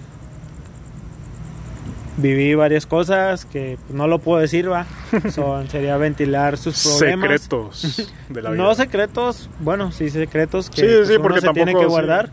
viví 2.18 2.54
varias 2.54 2.86
cosas 2.86 3.46
que 3.46 3.78
no 3.90 4.06
lo 4.06 4.20
puedo 4.20 4.42
decir, 4.42 4.70
va. 4.70 4.86
Son, 5.32 5.70
sería 5.70 5.96
ventilar 5.96 6.58
sus 6.58 6.84
problemas. 6.84 7.30
Secretos 7.44 8.12
de 8.28 8.42
la 8.42 8.50
vida. 8.52 8.62
No 8.62 8.76
secretos, 8.76 9.50
bueno, 9.62 9.94
sí 9.94 10.10
secretos 10.10 10.70
que 10.70 10.82
Sí, 10.82 10.88
pues, 10.98 11.08
sí, 11.08 11.14
uno 11.14 11.22
porque 11.24 11.40
se 11.40 11.50
tiene 11.54 11.74
que 11.74 11.80
sí. 11.80 11.86
guardar. 11.86 12.30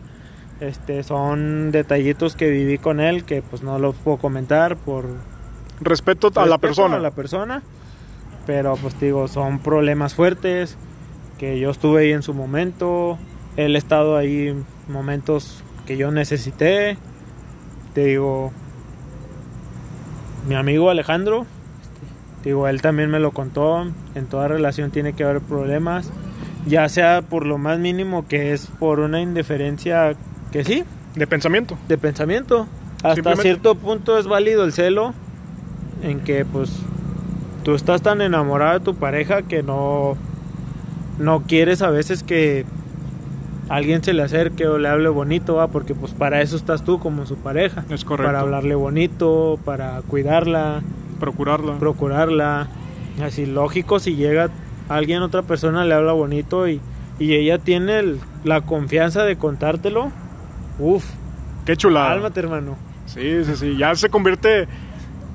Este, 0.59 1.03
son 1.03 1.71
detallitos 1.71 2.35
que 2.35 2.49
viví 2.49 2.77
con 2.77 2.99
él 2.99 3.23
que 3.23 3.41
pues 3.43 3.63
no 3.63 3.79
los 3.79 3.95
puedo 3.95 4.17
comentar 4.17 4.75
por 4.75 5.05
Respeto 5.79 6.33
a 6.35 6.45
la 6.47 6.57
persona. 6.57 6.97
a 6.97 6.99
la 6.99 7.11
persona. 7.11 7.63
Pero 8.45 8.75
pues 8.75 8.99
digo, 8.99 9.29
son 9.29 9.59
problemas 9.59 10.15
fuertes 10.15 10.77
que 11.37 11.59
yo 11.59 11.69
estuve 11.69 12.01
ahí 12.01 12.11
en 12.11 12.23
su 12.23 12.33
momento. 12.33 13.17
Él 13.57 13.75
ha 13.75 13.77
estado 13.77 14.15
ahí 14.15 14.47
en 14.47 14.65
momentos 14.87 15.63
que 15.85 15.97
yo 15.97 16.11
necesité. 16.11 16.97
Te 17.93 18.05
digo, 18.05 18.51
mi 20.47 20.55
amigo 20.55 20.89
Alejandro, 20.89 21.45
te 22.43 22.49
digo, 22.49 22.67
él 22.67 22.81
también 22.81 23.09
me 23.09 23.19
lo 23.19 23.31
contó. 23.31 23.85
En 24.15 24.27
toda 24.27 24.47
relación 24.47 24.91
tiene 24.91 25.13
que 25.13 25.23
haber 25.23 25.41
problemas. 25.41 26.11
Ya 26.67 26.87
sea 26.89 27.21
por 27.21 27.45
lo 27.45 27.57
más 27.57 27.79
mínimo 27.79 28.27
que 28.27 28.53
es 28.53 28.67
por 28.67 28.99
una 28.99 29.21
indiferencia 29.21 30.15
que 30.51 30.63
sí, 30.63 30.83
De 31.15 31.25
pensamiento. 31.27 31.77
de 31.87 31.97
pensamiento. 31.97 32.67
Hasta 33.03 33.35
cierto 33.37 33.75
punto 33.75 34.17
es 34.17 34.27
válido 34.27 34.63
el 34.63 34.73
celo 34.73 35.13
en 36.03 36.19
que 36.19 36.45
pues 36.45 36.71
tú 37.63 37.73
estás 37.75 38.01
tan 38.01 38.21
enamorado 38.21 38.79
de 38.79 38.85
tu 38.85 38.95
pareja 38.95 39.43
que 39.43 39.63
no 39.63 40.15
no 41.19 41.43
quieres 41.47 41.81
a 41.81 41.89
veces 41.89 42.23
que 42.23 42.65
alguien 43.69 44.03
se 44.03 44.13
le 44.13 44.23
acerque 44.23 44.67
o 44.67 44.77
le 44.77 44.87
hable 44.89 45.09
bonito, 45.09 45.55
¿va? 45.55 45.67
porque 45.67 45.93
pues 45.95 46.13
para 46.13 46.41
eso 46.41 46.55
estás 46.55 46.83
tú 46.83 46.99
como 46.99 47.25
su 47.25 47.35
pareja, 47.37 47.83
Es 47.89 48.05
correcto. 48.05 48.27
para 48.29 48.39
hablarle 48.41 48.75
bonito, 48.75 49.59
para 49.65 50.01
cuidarla, 50.07 50.81
Procurarla. 51.19 51.77
procurarla. 51.79 52.67
Así 53.23 53.45
lógico 53.45 53.99
si 53.99 54.15
llega 54.15 54.49
alguien 54.89 55.21
otra 55.23 55.41
persona 55.41 55.83
le 55.85 55.93
habla 55.93 56.13
bonito 56.13 56.67
y 56.67 56.79
y 57.19 57.33
ella 57.33 57.57
tiene 57.57 57.97
el- 57.97 58.19
la 58.43 58.61
confianza 58.61 59.23
de 59.23 59.37
contártelo. 59.37 60.11
Uf, 60.77 61.03
Qué 61.65 61.75
chulada. 61.75 62.09
cálmate, 62.09 62.39
hermano. 62.39 62.75
Sí, 63.07 63.43
sí, 63.43 63.55
sí. 63.55 63.75
Ya 63.75 63.95
se 63.95 64.09
convierte 64.09 64.67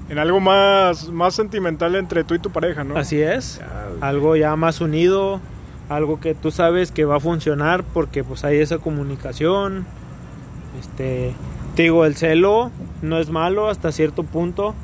en 0.09 0.18
algo 0.18 0.39
más, 0.39 1.09
más 1.09 1.35
sentimental 1.35 1.97
entre 1.97 2.22
tú 2.22 2.35
y 2.35 2.39
tu 2.39 2.51
pareja, 2.51 2.85
¿no? 2.85 2.97
Así 2.97 3.20
es. 3.20 3.59
Ya, 3.59 4.07
Algo 4.07 4.37
ya 4.37 4.55
más 4.55 4.80
unido, 4.80 5.41
algo 5.97 6.20
que 6.20 6.34
tú 6.34 6.51
sabes 6.51 6.93
que 6.93 7.05
va 7.05 7.16
a 7.16 7.20
funcionar 7.20 7.84
porque 7.84 8.24
pues 8.24 8.45
hay 8.45 8.59
esa 8.59 8.78
comunicación. 8.78 9.86
Este, 10.80 11.34
te 11.76 11.82
digo, 11.82 12.05
el 12.05 12.16
celo 12.16 12.70
no 13.03 13.18
es 13.18 13.30
malo 13.30 13.68
hasta 13.68 13.93
cierto 13.93 14.22
punto. 14.22 14.74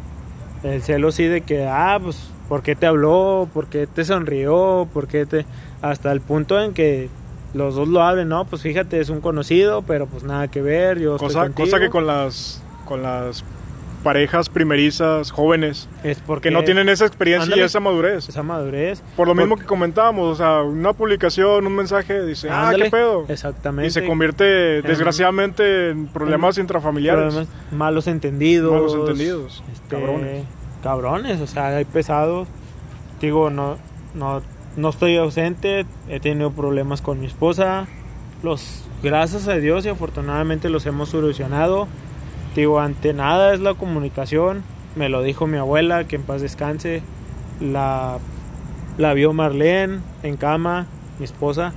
El 0.63 0.83
celo 0.83 1.13
sí 1.13 1.25
de 1.25 1.43
que, 1.43 1.67
ah, 1.67 1.99
pues, 2.03 2.31
¿por 2.49 2.63
qué 2.63 2.75
te 2.75 2.87
habló? 2.87 3.49
¿Por 3.53 3.67
qué 3.67 3.87
te 3.87 4.05
sonrió? 4.05 4.89
¿Por 4.93 5.07
qué 5.07 5.27
te...? 5.27 5.47
Hasta 5.81 6.11
el 6.11 6.21
punto 6.21 6.61
en 6.61 6.75
que 6.75 7.09
los 7.55 7.77
dos 7.77 7.89
lo 7.89 8.03
hablen, 8.03 8.29
¿no? 8.29 8.45
Pues 8.45 8.63
fíjate, 8.63 9.01
es 9.01 9.11
un 9.11 9.21
conocido, 9.21 9.83
pero 9.83 10.07
pues 10.07 10.25
nada 10.25 10.49
que 10.49 10.61
ver, 10.61 10.99
yo 10.99 11.17
cosa, 11.17 11.49
cosa 11.51 11.79
que 11.79 11.89
con 11.89 12.07
las, 12.07 12.63
con 12.85 13.03
las 13.03 13.45
parejas 14.03 14.49
primerizas, 14.49 15.31
jóvenes, 15.31 15.89
Es 16.05 16.19
porque 16.21 16.49
que 16.49 16.55
no 16.55 16.65
tienen 16.65 16.89
esa 16.89 17.05
experiencia 17.07 17.45
Ándale. 17.45 17.63
y 17.63 17.65
esa 17.65 17.81
madurez. 17.81 18.29
esa 18.29 18.43
madurez. 18.43 19.03
Por 19.17 19.27
lo 19.29 19.35
mismo 19.35 19.51
Porque- 19.51 19.65
que 19.65 19.69
comentábamos, 19.69 20.33
o 20.33 20.37
sea, 20.37 20.63
una 20.63 20.93
publicación, 20.93 21.67
un 21.67 21.75
mensaje, 21.75 22.25
dice, 22.25 22.49
ah, 22.51 22.67
Ándale. 22.67 22.85
qué 22.85 22.91
pedo. 22.91 23.25
Exactamente. 23.29 23.89
Y 23.89 23.91
se 23.91 24.07
convierte, 24.07 24.83
desgraciadamente, 24.83 25.91
en 25.91 26.07
problemas 26.07 26.59
intrafamiliares. 26.59 27.35
Problemas, 27.35 27.49
malos 27.73 28.07
entendidos. 28.07 28.73
Malos 28.73 28.95
entendidos. 28.95 29.63
este, 29.73 29.97
Cabrones. 29.97 30.45
Cabrones, 30.83 31.41
o 31.41 31.47
sea, 31.47 31.77
hay 31.77 31.85
pesados. 31.85 32.47
Digo, 33.21 33.51
no, 33.51 33.79
no, 34.15 34.43
no 34.77 34.89
estoy 34.91 35.17
ausente, 35.17 35.87
he 36.09 36.21
tenido 36.21 36.53
problemas 36.53 37.03
con 37.03 37.19
mi 37.21 37.27
esposa. 37.27 37.87
Los, 38.45 38.85
gracias 39.03 39.49
a 39.49 39.55
Dios 39.55 39.85
y 39.85 39.89
afortunadamente 39.89 40.69
los 40.71 40.87
hemos 40.87 41.09
solucionado. 41.09 41.89
Digo, 42.59 42.81
ante 42.81 43.13
nada 43.13 43.55
es 43.55 43.61
la 43.61 43.75
comunicación. 43.75 44.65
Me 44.97 45.09
lo 45.09 45.23
dijo 45.23 45.47
mi 45.47 45.59
abuela, 45.59 46.09
que 46.09 46.17
en 46.17 46.25
paz 46.25 46.43
descanse. 46.43 47.03
La, 47.61 48.19
la 48.97 49.15
vio 49.15 49.33
Marlene 49.33 50.01
en 50.25 50.37
cama, 50.37 50.89
mi 51.21 51.25
esposa. 51.25 51.73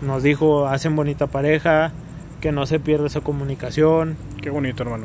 Nos 0.00 0.22
dijo, 0.22 0.66
hacen 0.66 0.96
bonita 0.96 1.26
pareja, 1.26 1.92
que 2.40 2.52
no 2.52 2.64
se 2.64 2.80
pierda 2.80 3.06
esa 3.06 3.20
comunicación. 3.20 4.16
Qué 4.40 4.48
bonito, 4.48 4.82
hermano. 4.82 5.04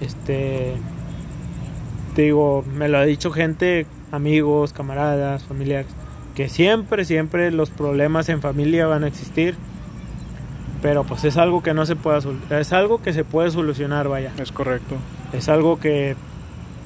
Este, 0.00 0.74
te 2.14 2.22
digo, 2.22 2.64
me 2.76 2.88
lo 2.88 2.98
ha 2.98 3.04
dicho 3.04 3.32
gente, 3.32 3.86
amigos, 4.12 4.72
camaradas, 4.72 5.42
familiares, 5.42 5.90
que 6.36 6.48
siempre, 6.48 7.04
siempre 7.04 7.50
los 7.50 7.70
problemas 7.70 8.28
en 8.28 8.40
familia 8.40 8.86
van 8.86 9.02
a 9.02 9.08
existir. 9.08 9.56
Pero 10.82 11.04
pues 11.04 11.24
es 11.24 11.36
algo 11.36 11.62
que 11.62 11.74
no 11.74 11.86
se 11.86 11.96
puede, 11.96 12.20
es 12.50 12.72
algo 12.72 13.02
que 13.02 13.12
se 13.12 13.24
puede 13.24 13.50
solucionar, 13.50 14.08
vaya. 14.08 14.32
Es 14.38 14.52
correcto. 14.52 14.96
Es 15.32 15.48
algo 15.48 15.80
que 15.80 16.14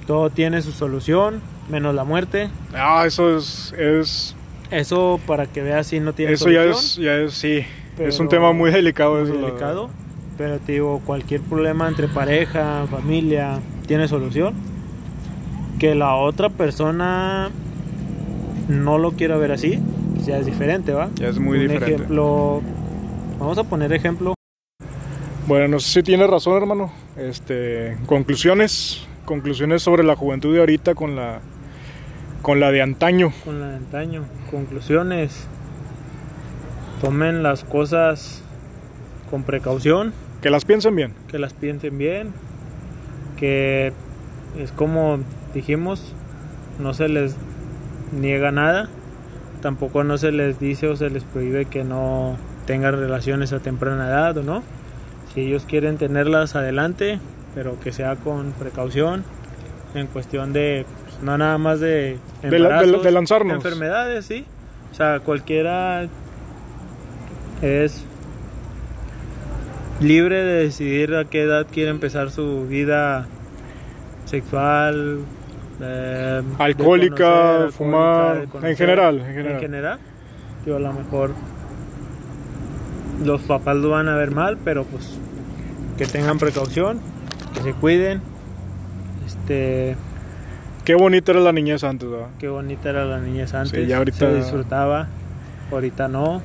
todo 0.06 0.30
tiene 0.30 0.62
su 0.62 0.72
solución, 0.72 1.40
menos 1.70 1.94
la 1.94 2.04
muerte. 2.04 2.48
Ah, 2.74 3.04
eso 3.06 3.36
es, 3.36 3.74
es 3.78 4.34
Eso 4.70 5.20
para 5.26 5.46
que 5.46 5.62
veas 5.62 5.86
si 5.88 6.00
no 6.00 6.14
tiene 6.14 6.32
eso 6.32 6.50
ya 6.50 6.64
es, 6.64 6.96
ya 6.96 7.16
es, 7.16 7.34
sí, 7.34 7.64
es 7.98 8.18
un 8.18 8.28
tema 8.28 8.52
muy 8.52 8.70
delicado. 8.70 9.14
muy 9.20 9.24
eso, 9.24 9.34
la 9.34 9.46
delicado. 9.48 9.90
Pero 10.38 10.58
te 10.58 10.72
digo, 10.72 11.00
cualquier 11.04 11.42
problema 11.42 11.86
entre 11.88 12.08
pareja, 12.08 12.86
familia, 12.90 13.58
tiene 13.86 14.08
solución. 14.08 14.54
Que 15.78 15.94
la 15.94 16.14
otra 16.14 16.48
persona 16.48 17.50
no 18.68 18.96
lo 18.98 19.12
quiera 19.12 19.36
ver 19.36 19.52
así, 19.52 19.78
ya 20.24 20.38
es 20.38 20.46
diferente, 20.46 20.92
¿va? 20.92 21.10
Ya 21.16 21.28
es 21.28 21.38
muy 21.38 21.58
Un 21.58 21.64
diferente. 21.68 21.94
ejemplo, 21.96 22.62
vamos 23.42 23.58
a 23.58 23.64
poner 23.64 23.92
ejemplo. 23.92 24.34
Bueno, 25.46 25.68
no 25.68 25.80
sé 25.80 25.90
si 25.90 26.02
tienes 26.02 26.30
razón, 26.30 26.56
hermano. 26.56 26.92
Este, 27.16 27.98
conclusiones. 28.06 29.06
conclusiones 29.24 29.82
sobre 29.82 30.04
la 30.04 30.16
juventud 30.16 30.52
de 30.52 30.60
ahorita 30.60 30.94
con 30.94 31.16
la 31.16 31.40
con 32.40 32.60
la 32.60 32.70
de 32.70 32.82
antaño. 32.82 33.32
Con 33.44 33.60
la 33.60 33.68
de 33.68 33.76
antaño. 33.76 34.24
Conclusiones. 34.50 35.46
Tomen 37.00 37.42
las 37.42 37.64
cosas 37.64 38.42
con 39.30 39.42
precaución. 39.42 40.12
Que 40.40 40.50
las 40.50 40.64
piensen 40.64 40.94
bien. 40.94 41.14
Que 41.28 41.38
las 41.38 41.52
piensen 41.52 41.98
bien. 41.98 42.32
Que 43.36 43.92
es 44.58 44.70
como 44.72 45.18
dijimos, 45.54 46.14
no 46.78 46.94
se 46.94 47.08
les 47.08 47.34
niega 48.12 48.52
nada. 48.52 48.88
Tampoco 49.60 50.04
no 50.04 50.18
se 50.18 50.32
les 50.32 50.58
dice 50.58 50.88
o 50.88 50.96
se 50.96 51.10
les 51.10 51.24
prohíbe 51.24 51.64
que 51.64 51.84
no 51.84 52.36
tengan 52.66 52.94
relaciones 52.94 53.52
a 53.52 53.60
temprana 53.60 54.08
edad 54.08 54.36
o 54.38 54.42
no. 54.42 54.62
Si 55.34 55.40
ellos 55.42 55.64
quieren 55.66 55.98
tenerlas 55.98 56.56
adelante, 56.56 57.18
pero 57.54 57.78
que 57.80 57.92
sea 57.92 58.16
con 58.16 58.52
precaución 58.52 59.24
en 59.94 60.06
cuestión 60.06 60.52
de 60.52 60.86
pues, 61.04 61.22
no 61.22 61.36
nada 61.38 61.58
más 61.58 61.80
de 61.80 62.18
de, 62.42 62.58
la, 62.58 62.82
de, 62.82 62.98
de, 62.98 63.10
lanzarnos. 63.10 63.54
enfermedades 63.56 64.24
sí 64.24 64.46
o 64.90 64.94
sea 64.94 65.20
cualquiera 65.20 66.06
es 67.60 68.04
libre 70.00 70.44
de 70.44 70.64
decidir 70.64 71.14
a 71.14 71.24
qué 71.26 71.42
edad 71.42 71.66
quiere 71.70 71.90
empezar 71.90 72.30
su 72.30 72.66
vida 72.66 73.26
sexual 74.24 75.20
eh, 75.80 76.42
alcohólica, 76.58 77.16
conocer, 77.16 77.72
fumar 77.72 78.36
alcohólica, 78.36 78.70
en, 78.70 78.76
general, 78.76 79.18
en 79.18 79.26
general. 79.26 79.52
en 79.52 79.60
general. 79.60 79.98
Yo 80.66 80.76
a 80.76 80.80
lo 80.80 80.92
mejor 80.92 81.30
los 83.24 83.42
papás 83.42 83.76
lo 83.76 83.90
van 83.90 84.08
a 84.08 84.16
ver 84.16 84.30
mal 84.30 84.58
pero 84.64 84.84
pues 84.84 85.18
que 85.96 86.06
tengan 86.06 86.38
precaución 86.38 87.00
que 87.52 87.62
se 87.62 87.72
cuiden. 87.74 88.20
Este. 89.26 89.96
Qué 90.84 90.94
bonita 90.94 91.32
era 91.32 91.40
la 91.40 91.52
niñez 91.52 91.84
antes, 91.84 92.10
¿verdad? 92.10 92.28
Qué 92.38 92.48
bonita 92.48 92.90
era 92.90 93.04
la 93.04 93.20
niñez 93.20 93.54
antes. 93.54 93.80
Sí, 93.80 93.86
ya 93.86 93.98
ahorita... 93.98 94.18
Se 94.18 94.34
disfrutaba, 94.34 95.06
ahorita 95.70 96.08
no. 96.08 96.42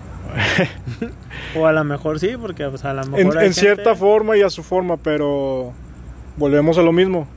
o 1.58 1.66
a 1.66 1.72
lo 1.72 1.84
mejor 1.84 2.20
sí, 2.20 2.36
porque 2.40 2.68
pues, 2.68 2.86
a 2.86 2.94
lo 2.94 3.04
mejor. 3.06 3.20
En, 3.20 3.28
hay 3.30 3.48
en 3.48 3.54
gente... 3.54 3.60
cierta 3.60 3.96
forma 3.96 4.38
y 4.38 4.44
a 4.44 4.50
su 4.50 4.62
forma, 4.62 4.98
pero 4.98 5.74
volvemos 6.38 6.78
a 6.78 6.84
lo 6.84 6.92
mismo. 6.92 7.28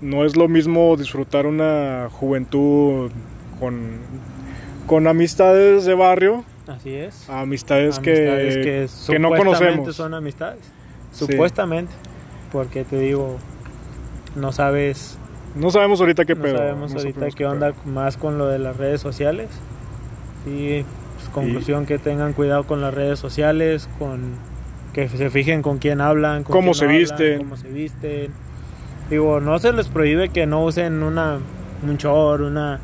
No 0.00 0.24
es 0.24 0.36
lo 0.36 0.48
mismo 0.48 0.96
disfrutar 0.96 1.46
una 1.46 2.08
juventud 2.10 3.10
con, 3.60 3.92
con 4.86 5.06
amistades 5.06 5.84
de 5.84 5.94
barrio. 5.94 6.44
Así 6.68 6.94
es. 6.94 7.28
A 7.30 7.40
amistades, 7.40 7.96
amistades 7.98 8.56
que, 8.56 8.62
que, 9.06 9.12
que 9.12 9.18
no 9.18 9.30
conocemos. 9.30 9.96
son 9.96 10.14
amistades. 10.14 10.60
Supuestamente. 11.12 11.92
Sí 11.92 12.08
porque 12.52 12.84
te 12.84 12.98
digo, 12.98 13.36
no 14.34 14.52
sabes. 14.52 15.18
No 15.54 15.70
sabemos 15.70 16.00
ahorita 16.00 16.24
qué 16.24 16.34
no 16.34 16.42
pedo. 16.42 16.56
Sabemos 16.58 16.92
no 16.92 16.98
ahorita 16.98 17.14
sabemos 17.18 17.34
qué 17.34 17.46
onda 17.46 17.72
más 17.84 18.16
con 18.16 18.38
lo 18.38 18.46
de 18.46 18.58
las 18.58 18.76
redes 18.76 19.00
sociales. 19.00 19.48
Y 20.46 20.82
pues, 20.82 21.28
conclusión 21.32 21.82
Y- 21.82 21.86
que 21.86 21.98
tengan 21.98 22.32
cuidado 22.32 22.64
con 22.64 22.80
las 22.80 22.94
redes 22.94 23.18
sociales, 23.18 23.88
con 23.98 24.32
que 24.92 25.08
se 25.08 25.30
fijen 25.30 25.62
con 25.62 25.78
quién 25.78 26.00
hablan, 26.00 26.42
con 26.44 26.52
Cómo 26.52 26.72
quién 26.72 26.74
se 26.74 26.84
hablan, 26.86 26.98
visten. 27.00 27.38
cómo 27.38 27.56
se 27.56 27.68
visten. 27.68 28.32
Digo, 29.10 29.40
no 29.40 29.58
se 29.58 29.72
les 29.72 29.88
prohíbe 29.88 30.30
que 30.30 30.46
no 30.46 30.64
usen 30.64 31.02
una 31.02 31.38
un 31.82 31.96
short, 31.96 32.42
una 32.42 32.80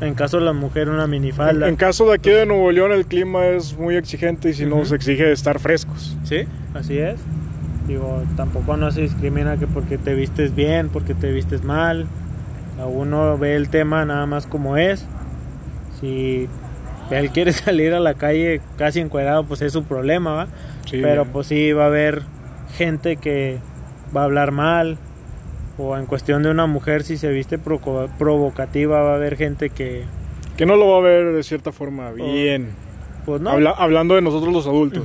en 0.00 0.14
caso 0.14 0.38
de 0.38 0.44
la 0.44 0.52
mujer 0.52 0.88
una 0.88 1.04
En, 1.04 1.10
minifalda. 1.10 1.68
en 1.68 1.76
caso 1.76 2.06
de 2.08 2.14
aquí 2.14 2.30
de 2.30 2.46
Nuevo 2.46 2.70
León 2.72 2.92
el 2.92 3.06
clima 3.06 3.46
es 3.46 3.76
muy 3.78 3.96
exigente 3.96 4.50
y 4.50 4.54
si 4.54 4.64
Ujú. 4.66 4.76
nos 4.78 4.92
exige 4.92 5.30
estar 5.32 5.58
frescos. 5.60 6.16
Sí, 6.24 6.44
así 6.74 6.98
es. 6.98 7.16
Digo, 7.86 8.22
tampoco 8.36 8.76
no 8.76 8.90
se 8.90 9.02
discrimina 9.02 9.56
que 9.58 9.66
porque 9.66 9.98
te 9.98 10.14
vistes 10.14 10.54
bien, 10.54 10.88
porque 10.88 11.14
te 11.14 11.30
vistes 11.32 11.62
mal. 11.64 12.06
A 12.80 12.86
uno 12.86 13.36
ve 13.38 13.54
el 13.56 13.68
tema 13.68 14.04
nada 14.04 14.26
más 14.26 14.46
como 14.46 14.76
es. 14.76 15.04
Si 16.00 16.48
él 17.10 17.30
quiere 17.30 17.52
salir 17.52 17.92
a 17.94 18.00
la 18.00 18.14
calle 18.14 18.60
casi 18.76 19.00
encuadrado, 19.00 19.44
pues 19.44 19.62
es 19.62 19.72
su 19.72 19.84
problema, 19.84 20.32
¿va? 20.34 20.46
Sí, 20.90 20.98
Pero 21.02 21.24
pues 21.26 21.46
sí 21.46 21.72
va 21.72 21.84
a 21.84 21.86
haber 21.86 22.22
gente 22.76 23.16
que 23.16 23.58
va 24.16 24.22
a 24.22 24.24
hablar 24.24 24.50
mal. 24.50 24.96
O 25.78 25.96
en 25.96 26.06
cuestión 26.06 26.42
de 26.44 26.50
una 26.50 26.66
mujer, 26.66 27.02
si 27.02 27.16
se 27.16 27.30
viste 27.30 27.58
provocativa, 27.58 29.02
va 29.02 29.12
a 29.12 29.16
haber 29.16 29.36
gente 29.36 29.70
que, 29.70 30.04
que 30.56 30.66
no 30.66 30.76
lo 30.76 30.88
va 30.88 30.98
a 30.98 31.00
ver 31.00 31.32
de 31.32 31.42
cierta 31.42 31.72
forma 31.72 32.10
bien. 32.12 32.68
pues 33.26 33.40
no. 33.40 33.50
Habla- 33.50 33.74
hablando 33.76 34.14
de 34.14 34.22
nosotros 34.22 34.52
los 34.52 34.66
adultos. 34.66 35.02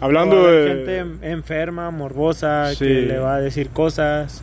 Hablando 0.00 0.46
de... 0.50 0.66
gente 0.68 1.30
enferma, 1.30 1.90
morbosa, 1.90 2.70
Sí. 2.74 2.78
que 2.86 3.02
le 3.02 3.18
va 3.18 3.34
a 3.36 3.40
decir 3.40 3.68
cosas. 3.68 4.42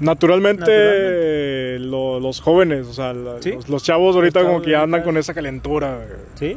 Naturalmente, 0.00 0.60
Naturalmente. 0.62 1.78
lo- 1.80 2.20
los 2.20 2.40
jóvenes, 2.40 2.86
o 2.86 2.92
sea, 2.94 3.12
Sí. 3.40 3.52
los, 3.52 3.68
los 3.68 3.82
chavos 3.82 4.16
ahorita 4.16 4.40
Los 4.40 4.48
como 4.48 4.62
que 4.62 4.70
ya 4.70 4.82
andan 4.82 5.02
con 5.02 5.16
esa 5.16 5.34
calentura, 5.34 5.98
¿Sí? 6.36 6.56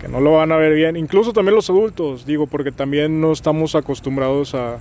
que 0.00 0.08
no 0.08 0.20
lo 0.20 0.32
van 0.32 0.50
a 0.52 0.56
ver 0.56 0.74
bien. 0.74 0.96
Incluso 0.96 1.32
también 1.32 1.54
los 1.54 1.68
adultos, 1.70 2.26
digo, 2.26 2.46
porque 2.46 2.72
también 2.72 3.20
no 3.20 3.32
estamos 3.32 3.74
acostumbrados 3.74 4.54
a, 4.54 4.78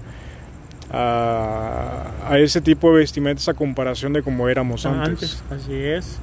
a, 0.94 2.04
a 2.30 2.38
ese 2.39 2.62
tipo 2.62 2.91
de 2.94 3.00
vestimentas 3.00 3.50
a 3.50 3.54
comparación 3.56 4.14
de 4.14 4.22
como 4.24 4.48
éramos 4.48 4.86
Ah, 4.86 5.04
antes. 5.04 5.44
así 5.50 5.74
es. 5.74 6.20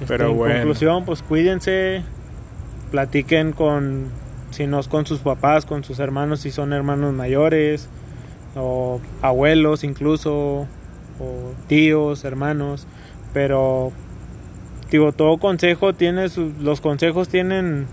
Este, 0.00 0.06
Pero 0.08 0.30
en 0.30 0.36
bueno. 0.36 0.54
conclusión, 0.56 1.04
pues 1.04 1.22
cuídense, 1.22 2.02
platiquen 2.90 3.52
con, 3.52 4.06
si 4.50 4.66
no 4.66 4.80
es 4.80 4.88
con 4.88 5.06
sus 5.06 5.20
papás, 5.20 5.64
con 5.64 5.84
sus 5.84 5.98
hermanos, 6.00 6.40
si 6.40 6.50
son 6.50 6.72
hermanos 6.72 7.14
mayores, 7.14 7.88
o 8.56 9.00
abuelos 9.22 9.84
incluso, 9.84 10.66
o 11.20 11.54
tíos, 11.68 12.24
hermanos, 12.24 12.86
pero 13.32 13.92
digo, 14.90 15.12
todo 15.12 15.38
consejo 15.38 15.92
tiene, 15.92 16.28
sus- 16.30 16.56
los 16.58 16.80
consejos 16.80 17.28
tienen 17.28 17.86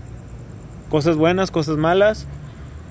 cosas 0.90 1.16
buenas, 1.16 1.50
cosas 1.52 1.76
malas. 1.76 2.26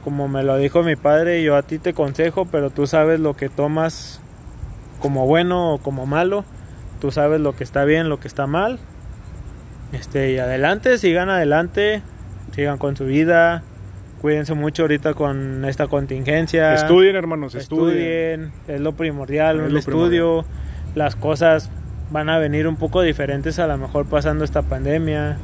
Como 0.08 0.30
me 0.30 0.42
lo 0.42 0.56
dijo 0.56 0.84
mi 0.84 0.96
padre, 0.96 1.44
yo 1.44 1.58
a 1.58 1.64
ti 1.64 1.80
te 1.80 1.94
consejo, 1.94 2.46
pero 2.46 2.70
tú 2.70 2.88
sabes 2.88 3.20
lo 3.20 3.36
que 3.36 3.50
tomas 3.50 4.22
como 5.02 5.28
bueno 5.28 5.74
o 5.74 5.80
como 5.80 6.06
malo. 6.06 6.46
Tú 7.02 7.12
sabes 7.12 7.42
lo 7.42 7.58
que 7.58 7.66
está 7.66 7.84
bien, 7.84 8.08
lo 8.08 8.18
que 8.18 8.30
está 8.30 8.48
mal. 8.48 8.80
Este, 9.92 10.32
y 10.32 10.38
adelante, 10.38 10.98
sigan 10.98 11.30
adelante, 11.30 12.04
sigan 12.56 12.78
con 12.78 12.96
su 12.96 13.04
vida. 13.04 13.64
Cuídense 14.22 14.54
mucho 14.54 14.84
ahorita 14.84 15.14
con 15.14 15.66
esta 15.66 15.88
contingencia. 15.88 16.74
Estudien, 16.74 17.18
hermanos, 17.18 17.54
estudien. 17.56 18.44
Estudien, 18.44 18.52
es 18.70 18.80
lo 18.80 18.94
primordial, 18.94 19.60
Es 19.60 19.66
el 19.66 19.74
lo 19.74 19.80
estudio. 19.80 20.46
Las 20.96 21.18
cosas 21.18 21.70
van 22.12 22.30
a 22.30 22.40
venir 22.40 22.70
un 22.70 22.78
poco 22.78 23.02
diferentes 23.02 23.60
a 23.60 23.68
lo 23.68 23.78
mejor 23.78 24.06
pasando 24.06 24.46
esta 24.46 24.62
pandemia. 24.62 25.38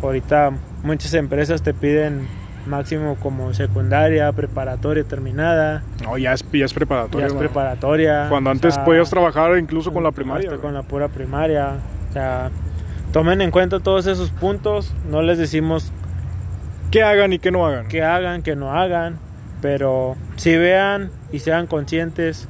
Ahorita 0.00 0.52
muchas 0.84 1.12
empresas 1.14 1.62
te 1.62 1.74
piden 1.74 2.28
máximo 2.66 3.16
como 3.16 3.52
secundaria, 3.54 4.30
preparatoria 4.32 5.04
terminada, 5.04 5.82
No, 6.02 6.18
ya 6.18 6.32
es, 6.32 6.44
ya 6.52 6.64
es 6.64 6.70
ya 6.70 6.74
preparatoria. 6.74 7.26
es 7.26 7.32
hermano. 7.32 7.48
preparatoria. 7.48 8.26
Cuando 8.28 8.50
antes 8.50 8.74
sea, 8.74 8.84
podías 8.84 9.08
trabajar 9.10 9.56
incluso 9.58 9.92
con 9.92 10.02
la 10.02 10.12
primaria. 10.12 10.48
hasta 10.50 10.60
con 10.62 10.74
la 10.74 10.82
pura 10.82 11.08
primaria. 11.08 11.74
O 12.10 12.12
sea, 12.12 12.50
tomen 13.12 13.40
en 13.42 13.50
cuenta 13.50 13.80
todos 13.80 14.06
esos 14.06 14.30
puntos. 14.30 14.92
No 15.10 15.22
les 15.22 15.38
decimos 15.38 15.92
¿Qué 16.90 17.02
hagan 17.02 17.32
y 17.32 17.38
qué 17.38 17.50
no 17.50 17.66
hagan? 17.66 17.88
que 17.88 18.02
hagan, 18.02 18.42
que 18.42 18.54
no 18.56 18.72
hagan, 18.72 19.18
pero 19.60 20.16
si 20.36 20.56
vean 20.56 21.10
y 21.32 21.40
sean 21.40 21.66
conscientes 21.66 22.48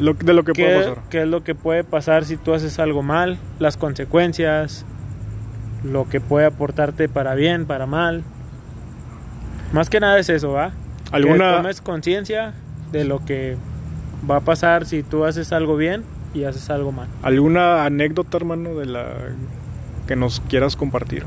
Lo- 0.00 0.14
de 0.14 0.32
lo 0.32 0.42
que 0.42 0.54
puede 0.54 0.68
qué, 0.68 0.78
pasar. 0.88 0.98
qué 1.10 1.22
es 1.22 1.28
lo 1.28 1.44
que 1.44 1.54
puede 1.54 1.84
pasar 1.84 2.24
si 2.24 2.36
tú 2.38 2.54
haces 2.54 2.78
algo 2.78 3.02
mal, 3.02 3.36
las 3.58 3.76
consecuencias, 3.76 4.86
lo 5.84 6.08
que 6.08 6.18
puede 6.20 6.46
aportarte 6.46 7.08
para 7.10 7.34
bien, 7.34 7.66
para 7.66 7.84
mal. 7.86 8.22
Más 9.72 9.88
que 9.88 10.00
nada 10.00 10.18
es 10.18 10.28
eso, 10.28 10.52
¿va? 10.52 10.70
Que 11.10 11.16
¿Alguna, 11.16 11.56
tomes 11.56 11.80
conciencia 11.80 12.52
de 12.92 13.04
lo 13.04 13.24
que 13.24 13.56
va 14.30 14.36
a 14.36 14.40
pasar 14.40 14.86
si 14.86 15.02
tú 15.02 15.24
haces 15.24 15.52
algo 15.52 15.76
bien 15.76 16.04
y 16.34 16.44
haces 16.44 16.68
algo 16.70 16.92
mal. 16.92 17.08
¿Alguna 17.22 17.84
anécdota, 17.84 18.36
hermano, 18.36 18.74
de 18.74 18.86
la 18.86 19.06
que 20.06 20.16
nos 20.16 20.40
quieras 20.40 20.76
compartir? 20.76 21.24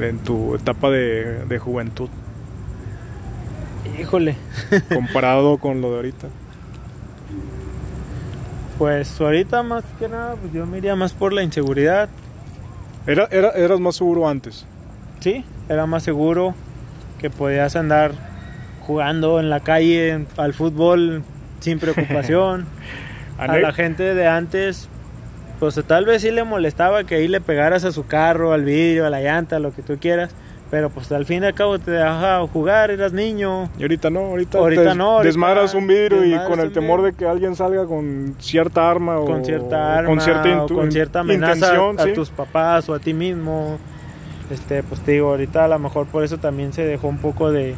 En 0.00 0.18
tu 0.18 0.54
etapa 0.54 0.90
de, 0.90 1.44
de 1.46 1.58
juventud, 1.58 2.08
Híjole, 4.00 4.36
comparado 4.94 5.58
con 5.58 5.80
lo 5.80 5.90
de 5.90 5.96
ahorita. 5.96 6.28
pues 8.78 9.20
ahorita 9.20 9.64
más 9.64 9.82
que 9.98 10.08
nada, 10.08 10.36
pues 10.36 10.52
yo 10.52 10.66
me 10.66 10.78
iría 10.78 10.94
más 10.94 11.12
por 11.12 11.32
la 11.32 11.42
inseguridad. 11.42 12.08
Era, 13.06 13.26
era, 13.32 13.50
eras 13.50 13.80
más 13.80 13.96
seguro 13.96 14.28
antes. 14.28 14.66
Sí, 15.18 15.44
era 15.68 15.86
más 15.86 16.04
seguro 16.04 16.54
que 17.18 17.30
podías 17.30 17.76
andar 17.76 18.12
jugando 18.80 19.38
en 19.38 19.50
la 19.50 19.60
calle 19.60 20.24
al 20.38 20.54
fútbol 20.54 21.22
sin 21.60 21.78
preocupación. 21.80 22.66
A 23.36 23.56
la 23.58 23.72
gente 23.72 24.14
de 24.14 24.26
antes, 24.26 24.88
pues 25.60 25.80
tal 25.86 26.06
vez 26.06 26.22
sí 26.22 26.32
le 26.32 26.42
molestaba 26.42 27.04
que 27.04 27.16
ahí 27.16 27.28
le 27.28 27.40
pegaras 27.40 27.84
a 27.84 27.92
su 27.92 28.06
carro, 28.06 28.52
al 28.52 28.64
vidrio, 28.64 29.06
a 29.06 29.10
la 29.10 29.20
llanta, 29.20 29.60
lo 29.60 29.72
que 29.72 29.82
tú 29.82 29.96
quieras, 30.00 30.34
Pero 30.70 30.90
pues 30.90 31.12
al 31.12 31.24
fin 31.24 31.44
y 31.44 31.46
al 31.46 31.54
cabo 31.54 31.78
te 31.78 31.92
dejaba 31.92 32.46
jugar, 32.48 32.90
eras 32.90 33.12
niño. 33.12 33.70
Y 33.78 33.82
ahorita 33.82 34.10
no, 34.10 34.20
ahorita, 34.20 34.58
Ahorita 34.58 34.94
no, 34.94 35.12
ahorita 35.12 35.28
desmadras 35.28 35.74
un 35.74 35.86
vidrio 35.86 36.24
y 36.24 36.36
con 36.46 36.58
el 36.58 36.72
temor 36.72 37.02
de 37.02 37.12
que 37.12 37.26
alguien 37.26 37.54
salga 37.54 37.86
con 37.86 38.34
cierta 38.40 38.90
arma 38.90 39.18
o 39.18 39.24
con 39.24 39.44
cierta 39.44 39.98
arma 39.98 40.08
con 40.08 40.20
cierta, 40.20 40.64
o 40.64 40.66
con 40.66 40.90
cierta 40.90 41.20
amenaza 41.20 41.54
intención, 41.54 42.00
a 42.00 42.02
sí. 42.04 42.12
tus 42.12 42.30
papás 42.30 42.88
o 42.88 42.94
a 42.94 42.98
ti 42.98 43.14
mismo. 43.14 43.78
Este, 44.50 44.82
pues 44.82 45.00
te 45.02 45.12
digo, 45.12 45.28
ahorita 45.30 45.64
a 45.64 45.68
lo 45.68 45.78
mejor 45.78 46.06
por 46.06 46.24
eso 46.24 46.38
también 46.38 46.72
se 46.72 46.84
dejó 46.84 47.08
un 47.08 47.18
poco 47.18 47.52
de, 47.52 47.74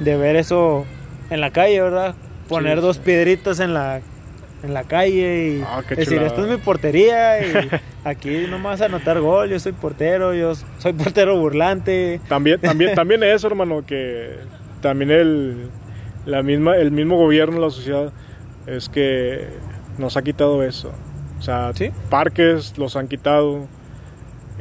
de 0.00 0.16
ver 0.16 0.36
eso 0.36 0.84
en 1.30 1.40
la 1.40 1.50
calle, 1.50 1.80
¿verdad? 1.80 2.14
Poner 2.48 2.78
Sí, 2.78 2.82
dos 2.82 2.96
sí. 2.96 3.02
piedritas 3.04 3.60
en 3.60 3.74
la 3.74 4.00
en 4.62 4.74
la 4.74 4.84
calle 4.84 5.48
y 5.58 5.62
Ah, 5.66 5.82
decir, 5.88 6.04
chulada. 6.06 6.26
esta 6.28 6.42
es 6.42 6.46
mi 6.48 6.56
portería 6.58 7.40
y 7.44 7.68
aquí 8.04 8.46
no 8.48 8.58
me 8.58 8.66
vas 8.66 8.80
a 8.80 8.84
anotar 8.84 9.18
gol, 9.20 9.50
yo 9.50 9.58
soy 9.58 9.72
portero, 9.72 10.34
yo 10.34 10.52
soy 10.78 10.92
portero 10.92 11.36
burlante. 11.36 12.20
También, 12.28 12.60
también, 12.60 12.94
también 12.94 13.24
eso, 13.24 13.48
hermano, 13.48 13.84
que 13.84 14.36
también 14.80 15.10
el, 15.10 15.68
la 16.26 16.44
misma, 16.44 16.76
el 16.76 16.92
mismo 16.92 17.16
gobierno, 17.16 17.58
la 17.60 17.70
sociedad, 17.70 18.12
es 18.68 18.88
que 18.88 19.48
nos 19.98 20.16
ha 20.16 20.22
quitado 20.22 20.62
eso. 20.62 20.92
O 21.40 21.42
sea, 21.42 21.72
Sí. 21.74 21.90
parques 22.08 22.78
los 22.78 22.94
han 22.94 23.08
quitado. 23.08 23.66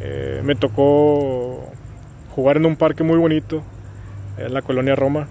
Eh, 0.04 0.42
me 0.44 0.56
tocó 0.56 1.70
jugar 2.36 2.58
en 2.58 2.66
un 2.66 2.76
parque 2.76 3.04
muy 3.04 3.18
bonito, 3.18 3.62
en 4.38 4.54
la 4.54 4.62
colonia 4.62 4.96
Roma. 4.96 5.28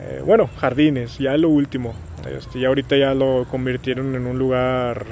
Eh, 0.00 0.22
bueno, 0.24 0.48
jardines, 0.58 1.18
ya 1.18 1.34
es 1.34 1.40
lo 1.40 1.48
último. 1.48 1.94
Este, 2.36 2.60
ya 2.60 2.68
ahorita 2.68 2.96
ya 2.96 3.12
lo 3.14 3.46
convirtieron 3.50 4.14
en 4.14 4.26
un 4.26 4.38
lugar 4.38 5.04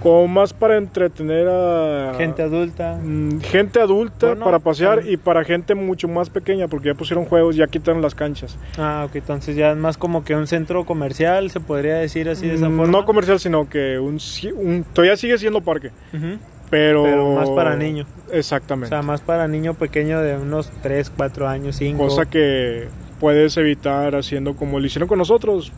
como 0.00 0.28
más 0.28 0.52
para 0.52 0.76
entretener 0.76 1.48
a 1.48 2.12
Gente 2.16 2.40
adulta. 2.42 3.00
Mm, 3.02 3.40
gente 3.40 3.80
adulta 3.80 4.28
Bueno, 4.28 4.44
para 4.44 4.60
pasear 4.60 5.02
y 5.08 5.16
para 5.16 5.42
gente 5.42 5.74
mucho 5.74 6.06
más 6.06 6.30
pequeña 6.30 6.68
porque 6.68 6.86
ya 6.90 6.94
pusieron 6.94 7.24
juegos, 7.24 7.56
ya 7.56 7.66
quitaron 7.66 8.00
las 8.00 8.14
canchas. 8.14 8.56
Ah, 8.78 9.04
ok, 9.08 9.16
entonces 9.16 9.56
ya 9.56 9.72
es 9.72 9.76
más 9.76 9.98
como 9.98 10.22
que 10.22 10.36
un 10.36 10.46
centro 10.46 10.84
comercial, 10.84 11.50
se 11.50 11.58
podría 11.58 11.96
decir 11.96 12.28
así 12.28 12.46
de 12.46 12.54
esa 12.54 12.68
Mm, 12.68 12.76
forma. 12.76 12.92
No 12.92 13.04
comercial, 13.04 13.40
sino 13.40 13.68
que 13.68 13.98
un, 13.98 14.18
un- 14.54 14.84
todavía 14.92 15.16
sigue 15.16 15.36
siendo 15.36 15.60
parque, 15.62 15.90
Ujú. 16.14 16.38
Pero, 16.70 17.02
Pero 17.04 17.34
más 17.34 17.48
para 17.50 17.76
niños. 17.76 18.06
O 18.30 18.32
Exactamente. 18.34 18.88
sea, 18.90 19.02
más 19.02 19.20
para 19.20 19.48
niño 19.48 19.74
pequeño 19.74 20.20
de 20.20 20.36
unos 20.36 20.70
3, 20.82 21.10
4 21.16 21.48
años, 21.48 21.76
5. 21.76 22.02
Cosa 22.02 22.26
que 22.26 22.88
puedes 23.20 23.56
evitar 23.56 24.14
haciendo 24.14 24.54
como 24.54 24.78
lo 24.78 24.86
hicieron 24.86 25.08
con 25.08 25.18
nosotros, 25.18 25.72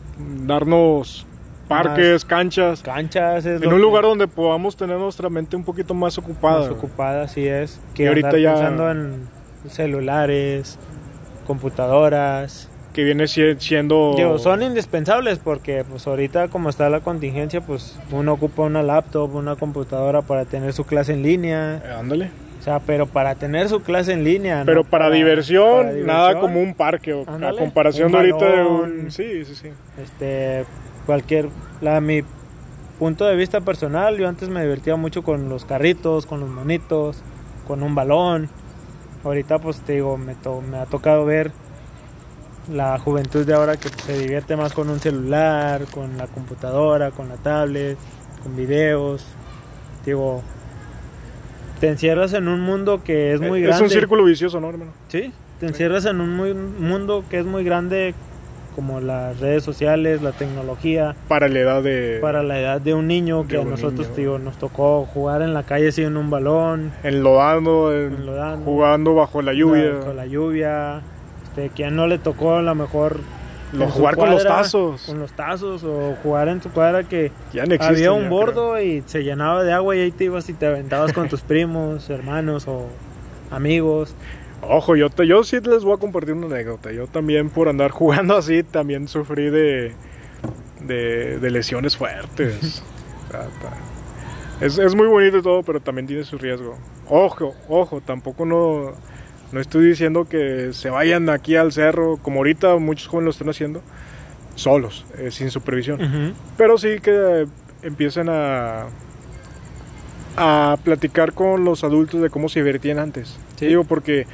darnos 0.45 1.25
parques, 1.67 2.25
canchas, 2.25 2.81
Canchas 2.81 3.45
es 3.45 3.61
en 3.61 3.69
un 3.69 3.75
que- 3.75 3.81
lugar 3.81 4.03
donde 4.03 4.27
podamos 4.27 4.75
tener 4.75 4.97
nuestra 4.97 5.29
mente 5.29 5.55
un 5.55 5.63
poquito 5.63 5.93
más 5.93 6.17
ocupada. 6.17 6.59
más 6.61 6.69
ocupada, 6.69 7.23
así 7.23 7.47
es. 7.47 7.79
Que 7.95 8.03
Y 8.03 8.07
ahorita 8.07 8.37
ya- 8.37 8.53
pensando 8.55 8.91
en 8.91 9.27
celulares, 9.69 10.77
computadoras. 11.47 12.69
Que 12.93 13.03
viene 13.05 13.27
si- 13.27 13.55
siendo... 13.59 14.37
Son 14.39 14.61
indispensables 14.61 15.39
porque 15.39 15.85
pues 15.89 16.05
ahorita 16.07 16.49
como 16.49 16.69
está 16.69 16.89
la 16.89 16.99
contingencia, 16.99 17.61
pues 17.61 17.97
uno 18.11 18.33
ocupa 18.33 18.63
una 18.63 18.83
laptop, 18.83 19.33
una 19.35 19.55
computadora 19.55 20.21
para 20.21 20.45
tener 20.45 20.73
su 20.73 20.83
clase 20.85 21.13
en 21.13 21.23
línea. 21.23 21.81
Eh, 21.85 21.93
Ándale. 21.97 22.31
O 22.59 22.63
sea, 22.63 22.79
pero 22.79 23.07
para 23.07 23.33
tener 23.35 23.69
su 23.69 23.81
clase 23.81 24.11
en 24.13 24.23
línea. 24.23 24.63
Pero 24.65 24.83
no 24.83 24.89
para, 24.89 25.09
diversión, 25.09 25.87
para 25.87 25.93
nada 25.93 26.39
como 26.39 26.61
un 26.61 26.73
parque. 26.75 27.13
o- 27.13 27.21
a 27.23 27.53
comparación 27.57 28.11
de 28.11 28.17
ahorita 28.17 28.45
de 28.45 28.63
un... 28.63 29.09
Sí, 29.11 29.45
sí, 29.45 29.55
sí. 29.55 29.69
Este, 30.01 30.65
cualquier, 31.05 31.47
la, 31.81 32.01
mi 32.01 32.21
punto 32.99 33.25
de 33.25 33.35
vista 33.35 33.61
personal, 33.61 34.17
yo 34.17 34.27
antes 34.27 34.49
me 34.49 34.61
divertía 34.61 34.95
mucho 34.95 35.23
con 35.23 35.49
los 35.49 35.65
carritos, 35.65 36.25
con 36.27 36.39
los 36.41 36.49
monitos, 36.49 37.23
con 37.67 37.81
un 37.83 37.95
balón. 37.95 38.47
Ahorita 39.23 39.57
pues 39.59 39.79
te 39.79 39.93
digo, 39.93 40.17
me, 40.17 40.35
to- 40.35 40.61
me 40.61 40.77
ha 40.77 40.85
tocado 40.85 41.25
ver 41.25 41.51
la 42.71 42.97
juventud 42.99 43.45
de 43.45 43.53
ahora 43.53 43.77
que 43.77 43.89
se 43.89 44.17
divierte 44.17 44.55
más 44.55 44.73
con 44.73 44.89
un 44.89 44.99
celular, 44.99 45.85
con 45.93 46.17
la 46.17 46.27
computadora, 46.27 47.11
con 47.11 47.29
la 47.29 47.35
tablet, 47.35 47.97
con 48.43 48.55
videos. 48.55 49.25
Digo, 50.05 50.41
te 51.79 51.87
encierras 51.89 52.33
en 52.33 52.47
un 52.47 52.61
mundo 52.61 53.03
que 53.03 53.33
es 53.33 53.41
muy 53.41 53.59
Eh, 53.59 53.63
grande. 53.67 53.83
un 53.85 53.89
círculo 53.89 54.23
vicioso, 54.23 54.59
¿no, 54.59 54.69
hermano? 54.69 54.91
Sí, 55.09 55.31
te 55.59 55.65
encierras 55.67 56.05
en 56.05 56.21
un 56.21 56.35
muy- 56.35 56.53
mundo 56.53 57.23
que 57.29 57.39
es 57.39 57.45
muy 57.45 57.63
grande, 57.63 58.13
como 58.75 59.01
las 59.01 59.39
redes 59.39 59.63
sociales, 59.63 60.21
la 60.21 60.31
tecnología, 60.31 61.15
Para 61.27 61.49
la 61.49 61.59
edad 61.59 61.83
de... 61.83 62.19
para 62.21 62.41
la 62.41 62.57
edad 62.59 62.79
de 62.79 62.93
un 62.93 63.05
niño 63.07 63.45
que 63.47 63.57
a 63.57 63.63
nosotros 63.65 64.07
niño. 64.07 64.15
digo, 64.15 64.39
nos 64.39 64.57
tocó 64.57 65.05
jugar 65.13 65.41
en 65.41 65.53
la 65.53 65.63
calle 65.63 65.89
en 65.97 66.15
un 66.17 66.29
balón, 66.29 66.91
Enlodando, 67.03 67.93
en- 67.93 68.13
Enlodando. 68.13 68.63
jugando 68.63 69.13
bajo 69.15 69.41
la 69.41 69.51
lluvia. 69.53 69.99
con 69.99 70.15
la 70.15 70.25
lluvia, 70.25 71.01
este, 71.51 71.69
que 71.69 71.85
a 71.85 71.91
no 71.91 72.07
le 72.07 72.17
tocó 72.17 72.55
a 72.55 72.61
lo 72.61 72.73
mejor 72.75 73.19
Lo- 73.73 73.87
jugar 73.89 74.15
con 74.17 74.29
los 74.31 74.43
tazos. 74.43 75.03
con 75.03 75.19
los 75.19 75.31
tazos 75.33 75.83
o 75.83 76.15
jugar 76.23 76.47
en 76.49 76.59
tu 76.59 76.69
cuadra 76.71 77.03
que 77.03 77.31
Ya 77.53 77.65
no 77.65 77.73
existe. 77.75 77.95
había 77.95 78.11
un 78.11 78.29
bordo 78.29 78.79
y 78.81 79.03
se 79.05 79.23
llenaba 79.23 79.63
de 79.63 79.71
agua 79.73 79.95
y 79.95 79.99
ahí 80.01 80.11
te 80.11 80.25
ibas 80.25 80.49
y 80.49 80.53
te 80.53 80.65
aventabas 80.65 81.13
con 81.13 81.29
tus 81.29 81.41
primos, 81.41 82.09
hermanos 82.09 82.67
o 82.67 82.87
amigos. 83.49 84.15
Ojo, 84.63 84.95
yo, 84.95 85.09
te, 85.09 85.25
yo 85.25 85.43
sí 85.43 85.59
les 85.61 85.83
voy 85.83 85.93
a 85.95 85.97
compartir 85.97 86.33
una 86.35 86.45
anécdota. 86.47 86.91
Yo 86.91 87.07
también 87.07 87.49
por 87.49 87.67
andar 87.67 87.91
jugando 87.91 88.35
así, 88.37 88.61
también 88.63 89.07
sufrí 89.07 89.49
de, 89.49 89.93
de, 90.81 91.39
de 91.39 91.49
lesiones 91.51 91.95
fuertes. 91.97 92.83
O 93.27 93.31
sea, 93.33 93.43
ta- 93.43 94.65
es, 94.65 94.77
es 94.77 94.93
muy 94.93 95.07
bonito 95.07 95.37
y 95.37 95.41
todo, 95.41 95.63
pero 95.63 95.79
también 95.79 96.05
tiene 96.05 96.25
su 96.25 96.37
riesgo. 96.37 96.75
Ojo, 97.07 97.55
ojo, 97.69 98.01
tampoco 98.01 98.45
no, 98.45 98.91
no 99.51 99.59
estoy 99.59 99.85
diciendo 99.85 100.25
que 100.29 100.71
se 100.73 100.89
vayan 100.89 101.29
aquí 101.29 101.55
al 101.55 101.71
cerro, 101.71 102.17
como 102.21 102.37
ahorita 102.37 102.77
muchos 102.77 103.07
jóvenes 103.07 103.25
lo 103.25 103.31
están 103.31 103.49
haciendo, 103.49 103.81
solos, 104.55 105.05
eh, 105.17 105.31
sin 105.31 105.49
supervisión. 105.51 106.33
Pero 106.57 106.77
sí 106.77 106.99
que 107.01 107.47
empiecen 107.83 108.29
a, 108.29 108.85
a 110.37 110.77
platicar 110.83 111.33
con 111.33 111.65
los 111.65 111.83
adultos 111.83 112.21
de 112.21 112.29
cómo 112.29 112.49
se 112.49 112.59
divertían 112.59 112.99
antes. 112.99 113.37
Sí. 113.57 113.67
Digo, 113.67 113.83
porque 113.83 114.25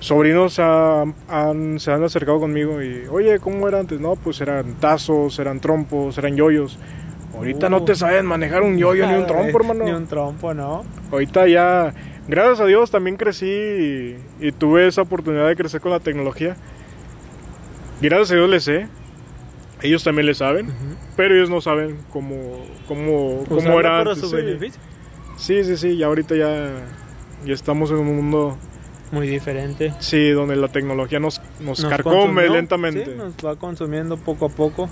sobrinos 0.00 0.58
ha- 0.58 1.04
han- 1.28 1.78
se 1.80 1.90
han 1.92 2.02
acercado 2.04 2.40
conmigo 2.40 2.82
y, 2.82 3.06
oye, 3.10 3.38
¿cómo 3.40 3.68
era 3.68 3.80
antes? 3.80 4.00
No, 4.00 4.16
pues 4.16 4.40
eran 4.40 4.74
tazos, 4.74 5.38
eran 5.38 5.60
trompos, 5.60 6.18
eran 6.18 6.36
yoyos. 6.36 6.78
Ahorita 7.34 7.68
no 7.68 7.78
Uh. 7.78 7.84
te 7.84 7.94
saben 7.94 8.26
manejar 8.26 8.62
un 8.62 8.76
yoyo 8.78 9.06
ni 9.06 9.14
un 9.14 9.26
trompo, 9.26 9.58
hermano. 9.58 9.84
Ni 9.84 9.90
un 9.92 10.06
trompo, 10.06 10.52
¿no? 10.54 10.84
Ahorita 11.10 11.46
ya, 11.48 11.92
gracias 12.32 12.60
a 12.60 12.66
Dios, 12.66 12.90
también 12.90 13.16
crecí 13.16 13.46
y, 13.46 14.16
y 14.40 14.52
tuve 14.52 14.86
esa 14.86 15.02
oportunidad 15.02 15.46
de 15.46 15.54
crecer 15.56 15.80
con 15.80 15.92
la 15.92 16.00
tecnología. 16.00 16.56
Gracias 18.00 18.32
a 18.32 18.34
Dios 18.34 18.50
les 18.50 18.64
sé. 18.64 18.88
Ellos 19.82 20.02
también 20.04 20.26
le 20.26 20.34
saben. 20.34 20.68
Pero 21.16 21.34
ellos 21.34 21.50
no 21.50 21.60
saben 21.60 21.98
cómo, 22.12 22.36
cómo, 22.88 23.44
cómo 23.48 23.78
era 23.80 23.90
para 23.98 24.10
antes. 24.12 24.18
su 24.18 24.28
Sí. 24.30 24.36
beneficio. 24.36 24.80
sí, 25.36 25.64
sí, 25.64 25.76
sí, 25.76 25.88
y 25.90 26.02
ahorita 26.02 26.34
ya, 26.36 26.70
ya 27.44 27.52
estamos 27.54 27.90
en 27.90 27.96
un 27.98 28.16
mundo, 28.16 28.56
Muy 29.10 29.26
diferente. 29.26 29.92
sí, 29.98 30.30
donde 30.30 30.56
la 30.56 30.68
tecnología 30.68 31.18
nos, 31.20 31.40
nos, 31.60 31.80
Nos 31.80 31.84
carcome 31.90 32.48
lentamente. 32.48 33.04
sí, 33.06 33.10
nos 33.16 33.34
va 33.44 33.56
consumiendo 33.56 34.16
poco 34.16 34.46
a 34.46 34.48
poco. 34.48 34.88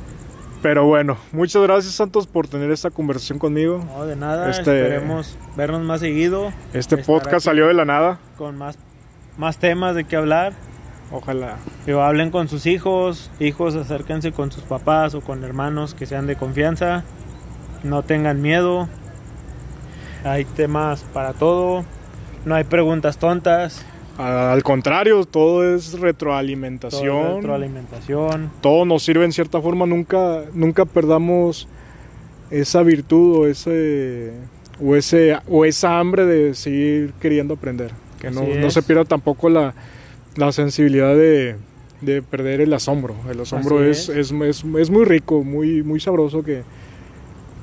Pero 0.63 0.85
bueno, 0.85 1.17
muchas 1.33 1.63
gracias 1.63 1.95
Santos 1.95 2.27
por 2.27 2.47
tener 2.47 2.71
esta 2.71 2.91
conversación 2.91 3.39
conmigo. 3.39 3.83
No, 3.97 4.05
de 4.05 4.15
nada. 4.17 4.51
Este- 4.51 4.83
Esperemos 4.83 5.39
vernos 5.57 5.83
más 5.83 6.01
seguido 6.01 6.53
Este 6.75 6.99
podcast 6.99 7.47
salió 7.47 7.67
de 7.67 7.75
la 7.75 7.85
nada. 7.87 8.19
con 8.37 8.59
más, 8.59 8.77
más 9.39 9.57
temas 9.59 9.95
de 9.95 10.05
qué 10.05 10.17
hablar. 10.17 10.53
Ojalá. 11.13 11.57
Hablen 11.89 12.31
con 12.31 12.49
sus 12.49 12.67
hijos, 12.67 13.31
hijos 13.41 13.75
acérquense 13.75 14.33
con 14.33 14.53
sus 14.53 14.63
papás 14.63 15.15
o 15.15 15.23
con 15.23 15.43
hermanos 15.45 15.95
que 15.95 16.07
sean 16.07 16.27
de 16.27 16.37
confianza. 16.37 17.05
No 17.83 18.03
tengan 18.03 18.41
miedo. 18.43 18.89
Hay 20.25 20.45
temas 20.45 21.03
para 21.15 21.33
todo. 21.33 21.85
No 22.45 22.55
hay 22.55 22.65
preguntas 22.65 23.19
tontas. 23.19 23.85
Al 24.21 24.63
contrario, 24.63 25.25
todo 25.25 25.75
es 25.75 25.93
Todo 25.93 26.03
retroalimentación. 26.03 27.27
es 27.27 27.35
retroalimentación. 27.37 28.51
todo 28.61 28.85
nos 28.85 29.03
sirve 29.03 29.25
en 29.25 29.33
cierta 29.33 29.61
forma, 29.61 29.87
nunca, 29.87 30.45
nunca 30.53 30.85
perdamos 30.85 31.69
esa 32.51 32.83
virtud 32.83 33.37
o 33.39 33.47
ese, 33.47 34.33
o 34.85 34.97
ese 34.97 35.37
o 35.49 35.65
esa 35.65 35.99
hambre 35.99 36.27
de 36.27 36.55
seguir 36.55 37.13
queriendo 37.21 37.55
aprender. 37.55 37.93
Que 38.21 38.31
no, 38.31 38.43
no 38.43 38.71
se 38.71 38.83
pierda 38.83 39.05
tampoco 39.05 39.49
la, 39.49 39.75
la 40.37 40.53
sensibilidad 40.53 41.15
de, 41.15 41.57
de 42.03 42.21
perder 42.23 42.61
el 42.61 42.75
asombro. 42.75 43.15
El 43.31 43.41
asombro 43.41 43.83
es, 43.83 44.09
es, 44.11 44.31
es, 44.33 44.65
es 44.79 44.91
muy 44.91 45.05
rico, 45.05 45.43
muy, 45.43 45.83
muy 45.83 46.01
sabroso 46.01 46.43
que, 46.43 46.63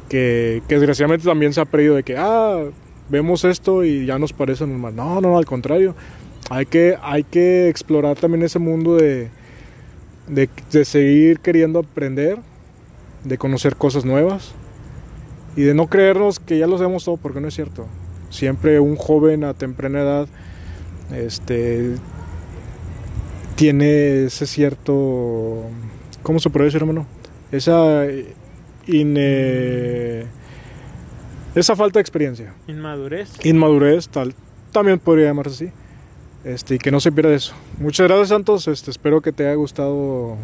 que, 0.09 0.63
que 0.67 0.75
desgraciadamente 0.75 1.25
también 1.25 1.53
se 1.53 1.61
ha 1.61 1.65
perdido 1.65 1.95
de 1.95 2.03
que, 2.03 2.15
ah, 2.17 2.63
vemos 3.09 3.43
esto 3.45 3.83
y 3.83 4.05
ya 4.05 4.17
nos 4.17 4.33
parece 4.33 4.65
normal. 4.65 4.95
No, 4.95 5.21
no, 5.21 5.29
no, 5.29 5.37
al 5.37 5.45
contrario. 5.45 5.95
Hay 6.49 6.65
que, 6.65 6.97
hay 7.01 7.23
que 7.23 7.67
explorar 7.69 8.17
también 8.17 8.43
ese 8.43 8.59
mundo 8.59 8.95
de, 8.95 9.29
de, 10.27 10.49
de 10.71 10.85
seguir 10.85 11.39
queriendo 11.39 11.79
aprender, 11.79 12.37
de 13.23 13.37
conocer 13.37 13.75
cosas 13.75 14.05
nuevas 14.05 14.53
y 15.55 15.63
de 15.63 15.73
no 15.73 15.87
creernos 15.87 16.39
que 16.39 16.57
ya 16.57 16.67
lo 16.67 16.77
sabemos 16.77 17.03
todo 17.05 17.17
porque 17.17 17.41
no 17.41 17.47
es 17.49 17.53
cierto. 17.55 17.85
Siempre 18.29 18.79
un 18.79 18.95
joven 18.95 19.43
a 19.43 19.53
temprana 19.53 20.01
edad 20.01 20.27
este 21.15 21.95
tiene 23.55 24.25
ese 24.25 24.45
cierto 24.45 25.63
¿cómo 26.23 26.39
se 26.39 26.49
puede 26.49 26.65
decir, 26.65 26.81
hermano? 26.81 27.05
Esa 27.51 28.05
ine- 28.85 30.25
esa 31.55 31.75
falta 31.75 31.97
de 31.99 32.01
experiencia, 32.01 32.53
Inmadurez. 32.67 33.29
inmadurez 33.45 34.09
tal, 34.09 34.35
también 34.71 34.99
podría 34.99 35.27
llamarse 35.27 35.65
así. 35.67 35.73
Este, 36.47 36.75
y 36.75 36.77
que 36.77 36.91
no 36.91 37.01
se 37.01 37.11
pierda 37.11 37.33
eso. 37.33 37.53
Muchas 37.77 38.07
gracias, 38.07 38.29
Santos. 38.29 38.69
Este, 38.69 38.89
espero 38.89 39.19
que 39.19 39.33
te 39.33 39.45
haya 39.45 39.55
gustado 39.55 40.37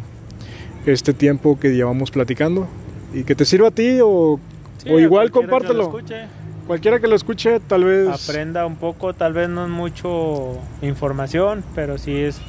este 0.86 1.14
tiempo 1.14 1.58
que 1.58 1.74
llevamos 1.74 2.12
platicando 2.12 2.68
y 3.14 3.24
que 3.24 3.36
te 3.36 3.46
sirva 3.46 3.70
a 3.70 3.72
ti 3.72 4.00
o, 4.04 4.38
Sí, 4.80 4.90
o 4.90 4.98
a 4.98 5.02
igual 5.02 5.32
cualquiera 5.32 5.60
que 5.60 5.74
lo 5.74 5.90
compártelo. 5.90 6.28
Cualquiera 6.68 7.00
que 7.00 7.08
lo 7.08 7.16
escuche, 7.16 7.62
tal 7.62 7.86
vez 7.86 8.10
aprenda 8.10 8.66
un 8.66 8.76
poco, 8.76 9.14
tal 9.14 9.32
vez 9.32 9.48
no 9.48 9.64
es 9.64 9.70
mucho 9.70 10.58
información, 10.82 11.64
pero 11.74 11.98
sí 11.98 12.16
es 12.16 12.42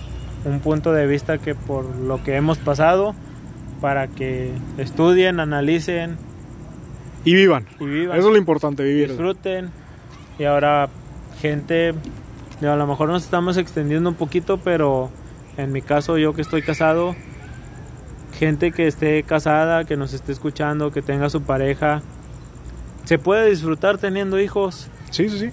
un 0.45 0.59
punto 0.59 0.93
de 0.93 1.07
vista 1.07 1.39
que 1.39 1.55
por 1.55 1.85
lo 1.85 2.23
que 2.25 2.35
hemos 2.35 2.59
pasado, 2.59 3.15
para 3.81 4.09
que 4.09 4.51
estudien, 4.79 5.39
analicen 5.39 6.17
y 7.25 7.35
vivan. 7.35 7.67
y 7.79 7.85
vivan. 7.85 8.19
Eso 8.19 8.29
es 8.29 8.33
lo 8.33 8.39
importante, 8.39 8.83
vivir. 8.83 9.09
disfruten. 9.09 9.71
Y 10.39 10.45
ahora, 10.45 10.89
gente, 11.41 11.95
digo, 12.65 12.73
a 12.75 12.77
lo 12.77 12.87
mejor 12.87 13.09
nos 13.09 13.25
estamos 13.25 13.57
extendiendo 13.57 14.09
un 14.11 14.17
poquito, 14.17 14.59
pero 14.59 15.11
en 15.57 15.73
mi 15.73 15.83
caso, 15.83 16.19
yo 16.19 16.35
que 16.35 16.43
estoy 16.43 16.63
casado, 16.63 17.15
gente 18.39 18.73
que 18.73 18.87
esté 18.87 19.23
casada, 19.23 19.85
que 19.85 19.97
nos 19.97 20.13
esté 20.13 20.33
escuchando, 20.33 20.91
que 20.91 21.03
tenga 21.03 21.31
su 21.31 21.43
pareja, 21.43 22.03
se 23.05 23.19
puede 23.19 23.49
disfrutar 23.51 23.99
teniendo 23.99 24.41
hijos. 24.41 24.89
Sí, 25.11 25.29
sí, 25.29 25.39
sí. 25.39 25.51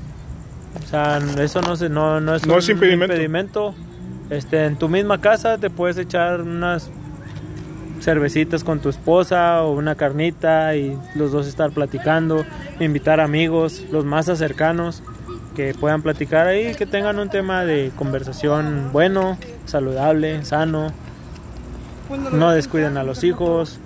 O 0.84 0.88
sea, 0.88 1.20
eso 1.40 1.62
no, 1.62 1.76
se, 1.76 1.90
no, 1.90 2.22
no 2.22 2.34
es 2.36 2.46
No 2.48 2.54
un 2.54 2.60
es 2.60 2.70
impedimento. 2.70 3.14
impedimento. 3.14 3.76
Este, 4.30 4.66
en 4.66 4.78
tu 4.78 4.88
misma 4.88 5.20
casa 5.20 5.58
te 5.58 5.70
puedes 5.70 5.98
echar 5.98 6.42
unas 6.42 6.90
cervecitas 8.00 8.64
con 8.64 8.80
tu 8.80 8.90
esposa 8.90 9.62
o 9.64 9.74
una 9.74 9.96
carnita 9.96 10.76
y 10.76 10.98
los 11.16 11.32
dos 11.32 11.46
estar 11.48 11.72
platicando, 11.72 12.46
invitar 12.80 13.20
amigos, 13.20 13.84
los 13.92 14.06
más 14.06 14.26
cercanos 14.26 15.04
que 15.56 15.74
puedan 15.74 16.02
platicar 16.02 16.48
ahí, 16.48 16.74
que 16.76 16.86
tengan 16.86 17.20
un 17.20 17.30
tema 17.30 17.66
de 17.66 17.92
conversación 17.96 18.90
bueno, 18.92 19.38
saludable, 19.66 20.44
sano. 20.46 20.92
No 22.32 22.52
descuiden 22.52 22.98
a 22.98 23.04
los 23.04 23.24
hijos. 23.24 23.80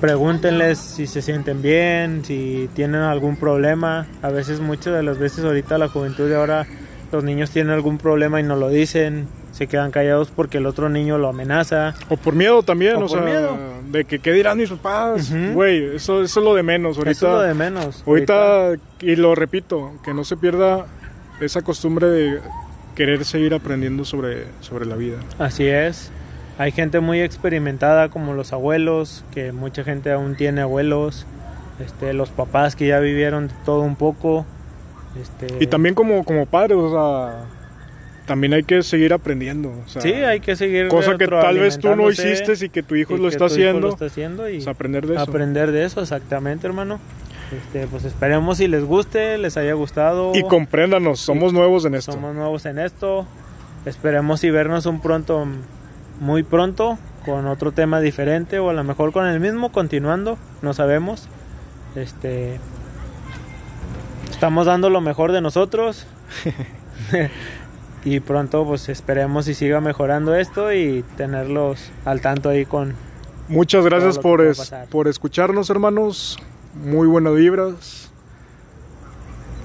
Pregúntenles 0.00 0.78
si 0.78 1.06
se 1.06 1.22
sienten 1.22 1.62
bien, 1.62 2.24
si 2.24 2.68
tienen 2.74 3.02
algún 3.02 3.36
problema. 3.36 4.06
A 4.20 4.30
veces, 4.30 4.60
muchas 4.60 4.94
de 4.94 5.02
las 5.02 5.18
veces 5.18 5.44
ahorita 5.44 5.78
la 5.78 5.88
juventud 5.88 6.28
de 6.28 6.36
ahora, 6.36 6.66
los 7.12 7.22
niños 7.22 7.50
tienen 7.50 7.72
algún 7.72 7.98
problema 7.98 8.40
y 8.40 8.42
no 8.42 8.56
lo 8.56 8.68
dicen. 8.68 9.28
Se 9.52 9.66
quedan 9.66 9.90
callados 9.90 10.30
porque 10.34 10.58
el 10.58 10.66
otro 10.66 10.88
niño 10.88 11.18
lo 11.18 11.28
amenaza. 11.28 11.94
O 12.08 12.16
por 12.16 12.34
miedo 12.34 12.62
también, 12.62 12.96
O 12.96 13.00
o, 13.00 13.00
por 13.08 13.10
sea, 13.10 13.20
miedo. 13.20 13.56
de 13.90 14.04
que 14.04 14.18
qué 14.18 14.32
dirán 14.32 14.58
mis 14.58 14.70
papás. 14.70 15.30
Güey, 15.52 15.96
eso, 15.96 16.22
eso 16.22 16.40
es 16.40 16.44
lo 16.44 16.54
de 16.54 16.62
menos. 16.62 16.96
Ahorita, 16.96 17.10
Eso 17.12 17.26
es 17.28 17.32
lo 17.34 17.40
de 17.42 17.54
menos. 17.54 18.02
ahorita, 18.06 18.70
y 19.00 19.16
lo 19.16 19.34
repito, 19.34 19.92
que 20.04 20.14
no 20.14 20.24
se 20.24 20.36
pierda 20.36 20.86
esa 21.40 21.60
costumbre 21.62 22.06
de 22.06 22.40
querer 22.94 23.24
seguir 23.24 23.52
aprendiendo 23.54 24.04
sobre, 24.04 24.46
sobre 24.60 24.86
la 24.86 24.96
vida. 24.96 25.18
Así 25.38 25.66
es. 25.66 26.10
Hay 26.58 26.72
gente 26.72 27.00
muy 27.00 27.20
experimentada 27.20 28.08
como 28.10 28.34
los 28.34 28.52
abuelos, 28.52 29.24
que 29.32 29.52
mucha 29.52 29.84
gente 29.84 30.12
aún 30.12 30.34
tiene 30.36 30.60
abuelos, 30.62 31.26
este, 31.78 32.12
los 32.14 32.30
papás 32.30 32.76
que 32.76 32.86
ya 32.86 33.00
vivieron 33.00 33.50
todo 33.64 33.80
un 33.80 33.96
poco. 33.96 34.46
Este, 35.20 35.46
Y 35.62 35.66
también 35.66 35.94
como, 35.94 36.24
como 36.24 36.46
padres, 36.46 36.76
o 36.78 36.90
sea, 36.90 37.44
también 38.26 38.52
hay 38.52 38.62
que 38.62 38.82
seguir 38.82 39.12
aprendiendo. 39.12 39.70
o 39.84 39.88
sea, 39.88 40.02
sí, 40.02 40.12
hay 40.12 40.40
que 40.40 40.56
seguir 40.56 40.88
Cosa 40.88 41.16
que 41.18 41.26
tal 41.26 41.58
vez 41.58 41.78
tú 41.78 41.94
no 41.96 42.10
hiciste 42.10 42.52
y 42.64 42.68
que 42.68 42.82
tu 42.82 42.94
hijo 42.94 43.16
lo 43.16 43.24
que 43.24 43.28
está 43.28 43.48
tu 43.48 43.56
hijo 43.56 43.80
lo 43.80 43.88
está 43.88 44.06
haciendo 44.06 44.48
y 44.48 44.64
aprender 44.66 45.06
de 45.06 45.14
eso. 45.14 45.22
aprender 45.22 45.72
de 45.72 45.84
eso, 45.84 46.00
exactamente, 46.00 46.66
hermano. 46.66 47.00
Este, 47.52 47.86
pues 47.86 48.04
esperemos 48.04 48.58
si 48.58 48.68
les 48.68 48.84
guste, 48.84 49.36
les 49.38 49.56
haya 49.56 49.74
gustado. 49.74 50.32
Y 50.34 50.42
compréndanos, 50.42 51.20
somos 51.20 51.52
nuevos 51.52 51.84
en 51.84 51.94
esto. 51.94 52.12
Somos 52.12 52.34
nuevos 52.34 52.64
en 52.64 52.78
esto. 52.78 53.26
Esperemos 53.84 54.42
y 54.44 54.50
vernos 54.50 54.86
un 54.86 55.00
pronto, 55.00 55.46
muy 56.20 56.44
pronto, 56.44 56.98
con 57.24 57.46
otro 57.46 57.72
tema 57.72 58.00
diferente 58.00 58.58
o 58.58 58.70
a 58.70 58.72
lo 58.72 58.84
mejor 58.84 59.12
con 59.12 59.26
el 59.26 59.40
mismo, 59.40 59.72
continuando, 59.72 60.38
no 60.62 60.72
sabemos. 60.72 61.28
Este, 61.94 62.58
estamos 64.30 64.66
dando 64.66 64.88
lo 64.88 65.00
mejor 65.00 65.32
de 65.32 65.40
nosotros. 65.40 66.06
y 68.04 68.20
pronto 68.20 68.64
pues 68.64 68.88
esperemos 68.88 69.46
y 69.48 69.54
siga 69.54 69.80
mejorando 69.80 70.34
esto 70.34 70.72
y 70.72 71.04
tenerlos 71.16 71.90
al 72.04 72.20
tanto 72.20 72.48
ahí 72.48 72.64
con 72.66 72.94
Muchas 73.48 73.84
gracias 73.84 74.18
por, 74.18 74.40
es- 74.40 74.72
por 74.90 75.08
escucharnos, 75.08 75.68
hermanos. 75.70 76.38
Muy 76.74 77.06
buenas 77.06 77.34
vibras. 77.34 78.10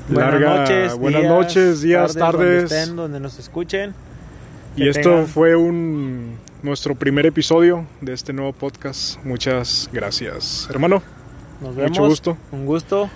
buenas 0.10 0.34
Larga- 0.34 0.58
noches, 0.60 0.96
buenas 0.98 1.22
días, 1.22 1.32
noches, 1.32 1.82
días, 1.82 2.14
tardes. 2.16 2.72
estén, 2.72 2.96
donde 2.96 3.20
nos 3.20 3.40
escuchen. 3.40 3.94
Y 4.76 4.88
esto 4.90 5.10
tengan- 5.10 5.28
fue 5.28 5.56
un 5.56 6.38
nuestro 6.64 6.96
primer 6.96 7.26
episodio 7.26 7.86
de 8.02 8.14
este 8.14 8.34
nuevo 8.34 8.52
podcast. 8.54 9.24
Muchas 9.24 9.90
gracias, 9.94 10.68
hermano. 10.70 11.02
Nos 11.62 11.76
Mucho 11.76 11.82
vemos. 11.94 12.10
gusto. 12.10 12.38
Un 12.52 12.66
gusto. 12.66 13.10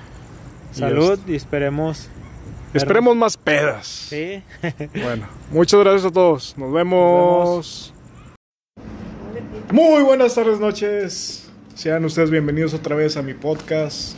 Y 0.73 0.79
Salud 0.79 1.19
y 1.27 1.35
esperemos. 1.35 2.07
Esperemos 2.73 3.15
más 3.15 3.37
pedas. 3.37 3.87
Sí. 3.87 4.43
Bueno, 5.01 5.27
muchas 5.51 5.79
gracias 5.79 6.05
a 6.05 6.11
todos. 6.11 6.57
Nos 6.57 6.71
vemos. 6.71 7.93
Muy 9.71 10.03
buenas 10.03 10.35
tardes, 10.35 10.59
noches. 10.59 11.49
Sean 11.75 12.05
ustedes 12.05 12.29
bienvenidos 12.29 12.73
otra 12.73 12.95
vez 12.95 13.17
a 13.17 13.21
mi 13.21 13.33
podcast. 13.33 14.15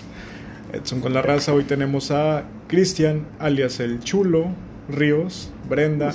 Edson 0.72 1.02
con 1.02 1.14
la 1.14 1.22
raza. 1.22 1.54
Hoy 1.54 1.64
tenemos 1.64 2.12
a 2.12 2.44
Cristian, 2.68 3.28
alias 3.40 3.80
el 3.80 4.00
Chulo, 4.00 4.48
Ríos, 4.90 5.52
Brenda 5.70 6.12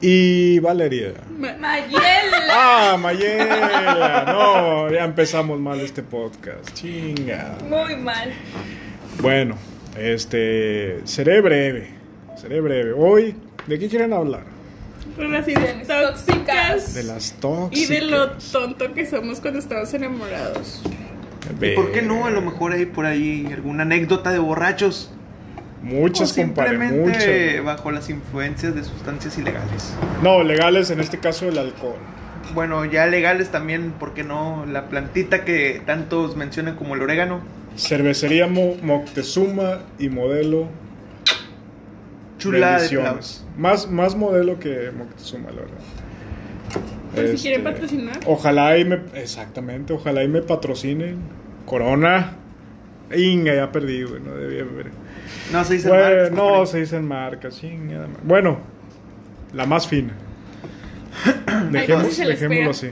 y 0.00 0.58
Valeria. 0.60 1.12
Mayela. 1.38 2.48
Ah, 2.50 2.96
Mayela. 2.98 4.24
No, 4.26 4.90
ya 4.90 5.04
empezamos 5.04 5.58
mal 5.60 5.80
este 5.80 6.02
podcast. 6.02 6.72
Chinga. 6.74 7.56
Muy 7.68 7.96
mal. 7.96 8.32
Bueno, 9.20 9.56
este 9.96 11.00
seré 11.04 11.40
breve. 11.40 11.90
Seré 12.36 12.60
breve. 12.60 12.92
Hoy, 12.92 13.34
¿de 13.66 13.78
qué 13.78 13.88
quieren 13.88 14.12
hablar? 14.12 14.44
Relaciones 15.16 15.86
tóxicas. 15.86 16.94
De 16.94 17.02
las 17.02 17.30
Y 17.36 17.40
tóxicas. 17.40 17.88
de 17.88 18.00
lo 18.02 18.30
tonto 18.32 18.94
que 18.94 19.06
somos 19.06 19.40
cuando 19.40 19.58
estamos 19.58 19.92
enamorados. 19.94 20.82
¿Y 21.60 21.70
por 21.74 21.92
qué 21.92 22.02
no? 22.02 22.26
A 22.26 22.30
lo 22.30 22.40
mejor 22.40 22.72
hay 22.72 22.86
por 22.86 23.06
ahí 23.06 23.46
alguna 23.52 23.82
anécdota 23.82 24.30
de 24.30 24.38
borrachos. 24.38 25.10
Muchas, 25.82 26.32
o 26.32 26.42
compadre, 26.42 26.70
simplemente 26.70 27.50
muchas. 27.52 27.64
bajo 27.64 27.90
las 27.90 28.10
influencias 28.10 28.74
de 28.74 28.84
sustancias 28.84 29.36
ilegales. 29.38 29.94
No, 30.22 30.42
legales 30.42 30.90
en 30.90 31.00
este 31.00 31.18
caso 31.18 31.48
el 31.48 31.56
alcohol. 31.58 31.96
Bueno, 32.54 32.84
ya 32.84 33.06
legales 33.06 33.48
también, 33.50 33.92
¿por 33.92 34.12
qué 34.12 34.22
no? 34.22 34.66
La 34.66 34.88
plantita 34.88 35.44
que 35.44 35.80
tantos 35.86 36.36
mencionan 36.36 36.76
como 36.76 36.94
el 36.94 37.02
orégano. 37.02 37.40
Cervecería 37.76 38.46
Mo- 38.46 38.76
Moctezuma 38.82 39.80
y 39.98 40.08
modelo. 40.08 40.68
Chula 42.38 42.66
de 42.66 42.72
bendiciones. 42.74 43.44
Más, 43.56 43.90
más 43.90 44.14
modelo 44.16 44.58
que 44.58 44.90
Moctezuma, 44.96 45.50
la 45.50 45.56
verdad. 45.62 45.78
Por 47.14 47.24
si 47.26 47.30
Este, 47.34 47.42
quieren 47.48 47.64
patrocinar. 47.64 48.18
Ojalá 48.26 48.78
y 48.78 48.84
me. 48.84 49.00
Exactamente, 49.14 49.92
ojalá 49.92 50.22
y 50.24 50.28
me 50.28 50.42
patrocinen. 50.42 51.18
Corona. 51.66 52.36
Inga, 53.14 53.54
ya 53.54 53.72
perdí, 53.72 54.04
güey. 54.04 54.20
No 54.22 54.34
debía 54.34 54.62
haber. 54.62 54.90
No 55.52 55.64
se 55.64 55.74
dice 55.74 55.88
Bueno, 55.88 56.04
marcas, 56.04 56.30
no, 56.32 56.66
se 56.66 56.78
dicen 56.80 57.04
marcas. 57.08 57.60
Bueno, 58.22 58.60
la 59.52 59.66
más 59.66 59.86
fina. 59.88 60.12
Dejemos, 61.70 62.16
dejémoslo 62.16 62.70
así. 62.70 62.90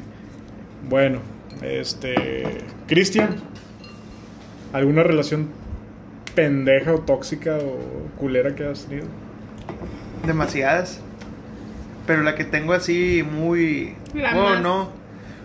Bueno, 0.88 1.20
este. 1.62 2.14
Cristian, 2.88 3.36
¿alguna 4.72 5.02
relación 5.02 5.48
pendeja 6.34 6.94
o 6.94 7.00
tóxica 7.00 7.56
o 7.56 7.78
culera 8.18 8.54
que 8.54 8.66
has 8.66 8.86
tenido? 8.86 9.06
Demasiadas. 10.26 11.00
Pero 12.06 12.22
la 12.22 12.34
que 12.34 12.44
tengo 12.44 12.72
así 12.72 13.24
muy... 13.28 13.94
La 14.14 14.38
oh, 14.38 14.50
más. 14.50 14.62
no. 14.62 14.90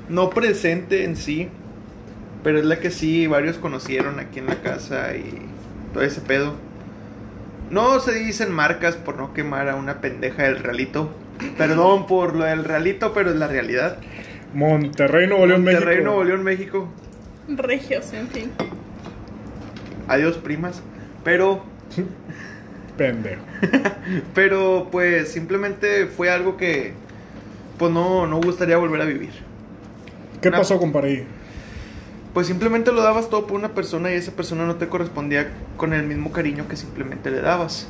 No 0.09 0.29
presente 0.29 1.03
en 1.03 1.15
sí. 1.15 1.49
Pero 2.43 2.59
es 2.59 2.65
la 2.65 2.79
que 2.79 2.91
sí 2.91 3.27
varios 3.27 3.57
conocieron 3.57 4.19
aquí 4.19 4.39
en 4.39 4.47
la 4.47 4.61
casa 4.61 5.15
y 5.15 5.41
todo 5.93 6.03
ese 6.03 6.21
pedo. 6.21 6.55
No 7.69 7.99
se 7.99 8.13
dicen 8.13 8.51
marcas 8.51 8.95
por 8.95 9.17
no 9.17 9.33
quemar 9.33 9.69
a 9.69 9.75
una 9.75 9.99
pendeja 9.99 10.43
del 10.43 10.59
realito. 10.59 11.09
Perdón 11.57 12.05
por 12.07 12.35
lo 12.35 12.45
del 12.45 12.63
realito, 12.63 13.13
pero 13.13 13.31
es 13.31 13.35
la 13.37 13.47
realidad. 13.47 13.97
Monterrey, 14.53 15.27
Nuevo 15.27 15.47
León, 15.47 15.63
Monterrey, 15.63 15.85
México. 15.85 16.05
Nuevo 16.05 16.23
León, 16.23 16.43
México. 16.43 16.89
Regios, 17.47 18.13
en 18.13 18.27
fin. 18.27 18.51
Adiós, 20.07 20.37
primas. 20.37 20.81
Pero 21.23 21.63
Pendejo. 22.97 23.41
Pero 24.35 24.89
pues 24.91 25.29
simplemente 25.29 26.05
fue 26.05 26.29
algo 26.29 26.57
que 26.57 26.93
pues 27.77 27.91
no, 27.91 28.27
no 28.27 28.39
gustaría 28.39 28.77
volver 28.77 29.01
a 29.01 29.05
vivir. 29.05 29.31
¿Qué 30.41 30.51
pasó, 30.51 30.77
compadre? 30.77 31.25
Pues 32.33 32.47
simplemente 32.47 32.91
lo 32.91 33.01
dabas 33.01 33.29
todo 33.29 33.47
por 33.47 33.57
una 33.57 33.69
persona 33.69 34.11
y 34.11 34.15
esa 34.15 34.31
persona 34.33 34.65
no 34.65 34.75
te 34.75 34.87
correspondía 34.87 35.51
con 35.77 35.93
el 35.93 36.03
mismo 36.03 36.31
cariño 36.31 36.67
que 36.67 36.75
simplemente 36.75 37.31
le 37.31 37.41
dabas. 37.41 37.87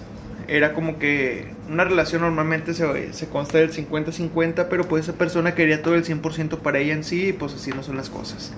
Era 0.47 0.73
como 0.73 0.99
que 0.99 1.47
una 1.69 1.85
relación 1.85 2.21
normalmente 2.21 2.73
se, 2.73 3.13
se 3.13 3.27
consta 3.27 3.57
del 3.57 3.71
50-50, 3.71 4.67
pero 4.69 4.83
pues 4.83 5.07
esa 5.07 5.17
persona 5.17 5.55
quería 5.55 5.81
todo 5.81 5.95
el 5.95 6.03
100% 6.03 6.59
para 6.59 6.79
ella 6.79 6.93
en 6.93 7.03
sí 7.03 7.29
y 7.29 7.33
pues 7.33 7.53
así 7.53 7.71
no 7.71 7.83
son 7.83 7.95
las 7.95 8.09
cosas. 8.09 8.51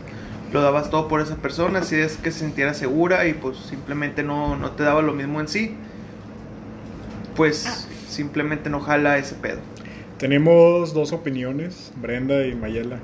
Lo 0.55 0.61
dabas 0.61 0.89
todo 0.89 1.09
por 1.09 1.19
esa 1.19 1.35
persona, 1.35 1.79
así 1.79 1.97
es 1.97 2.15
que 2.15 2.31
se 2.31 2.39
sintiera 2.39 2.73
segura 2.73 3.27
y 3.27 3.33
pues 3.33 3.57
simplemente 3.57 4.23
no, 4.23 4.55
no 4.55 4.71
te 4.71 4.83
daba 4.83 5.01
lo 5.01 5.11
mismo 5.11 5.41
en 5.41 5.49
sí. 5.49 5.75
Pues 7.35 7.89
simplemente 8.07 8.69
no 8.69 8.79
jala 8.79 9.17
ese 9.17 9.35
pedo. 9.35 9.59
Tenemos 10.17 10.93
dos 10.93 11.11
opiniones, 11.11 11.91
Brenda 11.97 12.45
y 12.47 12.55
Mayela. 12.55 12.99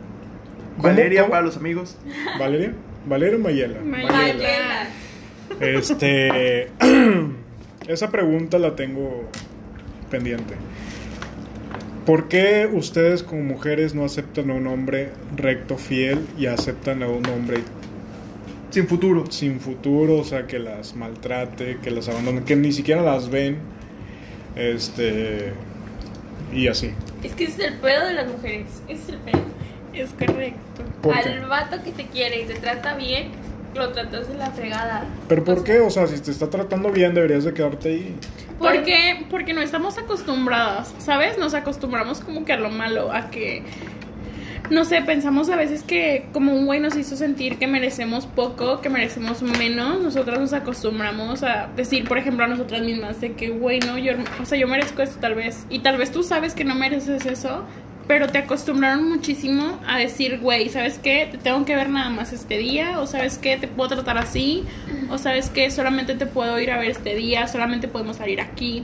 ¿Cómo- 0.77 0.87
Valeria 0.87 1.23
cómo? 1.23 1.31
para 1.31 1.41
los 1.43 1.57
amigos. 1.57 1.97
¿Valeria? 2.39 2.71
¿Valeria 3.05 3.35
o 3.37 3.41
Mayela? 3.41 3.79
Mayela. 3.83 4.87
Este. 5.59 6.69
esa 7.89 8.09
pregunta 8.11 8.59
la 8.59 8.77
tengo 8.77 9.27
pendiente. 10.09 10.53
¿Por 12.05 12.27
qué 12.27 12.67
ustedes 12.71 13.21
como 13.21 13.43
mujeres 13.43 13.93
no 13.93 14.05
aceptan 14.05 14.49
a 14.49 14.55
un 14.55 14.65
hombre 14.67 15.11
recto, 15.35 15.77
fiel 15.77 16.25
y 16.37 16.47
aceptan 16.47 17.03
a 17.03 17.07
un 17.07 17.25
hombre 17.27 17.59
Sin 18.71 18.87
futuro. 18.87 19.25
sin 19.29 19.59
futuro, 19.59 20.17
o 20.17 20.23
sea, 20.23 20.47
que 20.47 20.57
las 20.57 20.95
maltrate, 20.95 21.77
que 21.81 21.91
las 21.91 22.09
abandone, 22.09 22.43
que 22.43 22.55
ni 22.55 22.71
siquiera 22.71 23.03
las 23.03 23.29
ven? 23.29 23.57
Este. 24.55 25.53
Y 26.53 26.67
así. 26.67 26.91
Es 27.23 27.33
que 27.33 27.43
ese 27.45 27.65
es 27.65 27.71
el 27.71 27.77
pedo 27.79 28.07
de 28.07 28.13
las 28.13 28.27
mujeres. 28.27 28.65
Ese 28.87 29.03
es 29.03 29.09
el 29.09 29.17
pedo. 29.17 29.41
Es 29.93 30.09
correcto. 30.11 30.83
Al 31.13 31.45
vato 31.47 31.83
que 31.83 31.91
te 31.91 32.05
quiere 32.07 32.41
y 32.41 32.45
te 32.45 32.55
trata 32.55 32.95
bien, 32.95 33.29
lo 33.75 33.89
tratas 33.89 34.27
de 34.27 34.35
la 34.35 34.51
fregada. 34.51 35.05
¿Pero 35.27 35.43
por 35.43 35.63
qué? 35.63 35.79
O 35.79 35.89
sea, 35.89 36.07
si 36.07 36.19
te 36.19 36.31
está 36.31 36.49
tratando 36.49 36.91
bien, 36.91 37.13
deberías 37.13 37.43
de 37.43 37.53
quedarte 37.53 37.89
ahí. 37.89 38.15
Porque, 38.59 39.25
porque 39.29 39.53
no 39.53 39.61
estamos 39.61 39.97
acostumbradas, 39.97 40.93
¿sabes? 40.99 41.37
Nos 41.37 41.53
acostumbramos 41.53 42.19
como 42.19 42.45
que 42.45 42.53
a 42.53 42.57
lo 42.57 42.69
malo, 42.69 43.11
a 43.11 43.31
que, 43.31 43.63
no 44.69 44.85
sé, 44.85 45.01
pensamos 45.01 45.49
a 45.49 45.55
veces 45.55 45.81
que 45.83 46.27
como 46.31 46.53
un 46.53 46.67
güey 46.67 46.79
nos 46.79 46.95
hizo 46.95 47.15
sentir 47.15 47.57
que 47.57 47.65
merecemos 47.65 48.27
poco, 48.27 48.79
que 48.79 48.89
merecemos 48.89 49.41
menos, 49.41 50.01
nosotras 50.01 50.39
nos 50.39 50.53
acostumbramos 50.53 51.41
a 51.41 51.69
decir, 51.75 52.07
por 52.07 52.19
ejemplo, 52.19 52.45
a 52.45 52.47
nosotras 52.47 52.81
mismas, 52.81 53.19
de 53.19 53.33
que, 53.33 53.49
güey, 53.49 53.79
no, 53.79 53.97
yo, 53.97 54.13
o 54.41 54.45
sea, 54.45 54.59
yo 54.59 54.67
merezco 54.67 55.01
esto 55.01 55.17
tal 55.19 55.33
vez, 55.33 55.65
y 55.69 55.79
tal 55.79 55.97
vez 55.97 56.11
tú 56.11 56.21
sabes 56.21 56.53
que 56.53 56.63
no 56.63 56.75
mereces 56.75 57.25
eso, 57.25 57.65
pero 58.07 58.27
te 58.27 58.39
acostumbraron 58.39 59.07
muchísimo 59.07 59.79
a 59.87 59.97
decir, 59.97 60.39
güey, 60.39 60.69
¿sabes 60.69 60.99
qué? 60.99 61.27
Te 61.31 61.37
tengo 61.37 61.63
que 61.65 61.75
ver 61.75 61.89
nada 61.89 62.09
más 62.09 62.33
este 62.33 62.57
día, 62.57 62.99
o 62.99 63.07
¿sabes 63.07 63.37
qué? 63.37 63.57
Te 63.57 63.67
puedo 63.67 63.89
tratar 63.89 64.17
así, 64.17 64.63
o 65.09 65.17
¿sabes 65.17 65.49
qué? 65.49 65.71
Solamente 65.71 66.15
te 66.15 66.25
puedo 66.25 66.59
ir 66.59 66.71
a 66.71 66.77
ver 66.77 66.89
este 66.89 67.15
día, 67.15 67.47
solamente 67.47 67.87
podemos 67.87 68.17
salir 68.17 68.41
aquí. 68.41 68.83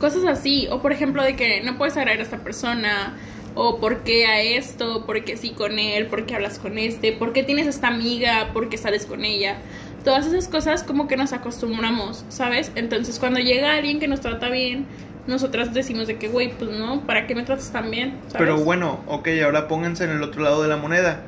Cosas 0.00 0.24
así, 0.24 0.66
o 0.70 0.82
por 0.82 0.92
ejemplo 0.92 1.22
de 1.22 1.36
que 1.36 1.62
no 1.62 1.78
puedes 1.78 1.96
agregar 1.96 2.20
a 2.20 2.22
esta 2.22 2.38
persona, 2.38 3.14
o 3.54 3.78
por 3.78 4.02
qué 4.02 4.26
a 4.26 4.40
esto, 4.40 5.06
por 5.06 5.22
qué 5.24 5.36
sí 5.36 5.50
con 5.50 5.78
él, 5.78 6.06
por 6.06 6.26
qué 6.26 6.34
hablas 6.34 6.58
con 6.58 6.78
este, 6.78 7.12
por 7.12 7.32
qué 7.32 7.42
tienes 7.42 7.66
esta 7.66 7.88
amiga, 7.88 8.50
por 8.52 8.68
qué 8.68 8.76
sales 8.76 9.06
con 9.06 9.24
ella. 9.24 9.58
Todas 10.04 10.26
esas 10.26 10.48
cosas 10.48 10.82
como 10.82 11.06
que 11.06 11.16
nos 11.16 11.32
acostumbramos, 11.32 12.24
¿sabes? 12.28 12.72
Entonces 12.74 13.18
cuando 13.18 13.40
llega 13.40 13.74
alguien 13.74 14.00
que 14.00 14.08
nos 14.08 14.20
trata 14.20 14.50
bien, 14.50 14.86
nosotras 15.26 15.72
decimos 15.72 16.06
de 16.06 16.16
que, 16.16 16.28
güey, 16.28 16.52
pues 16.52 16.70
no, 16.70 17.00
¿para 17.02 17.26
qué 17.26 17.34
me 17.34 17.42
tratas 17.44 17.70
tan 17.70 17.90
bien? 17.90 18.18
Pero 18.36 18.58
bueno, 18.58 19.00
ok, 19.06 19.28
ahora 19.44 19.68
pónganse 19.68 20.04
en 20.04 20.10
el 20.10 20.22
otro 20.22 20.42
lado 20.42 20.62
de 20.62 20.68
la 20.68 20.76
moneda. 20.76 21.22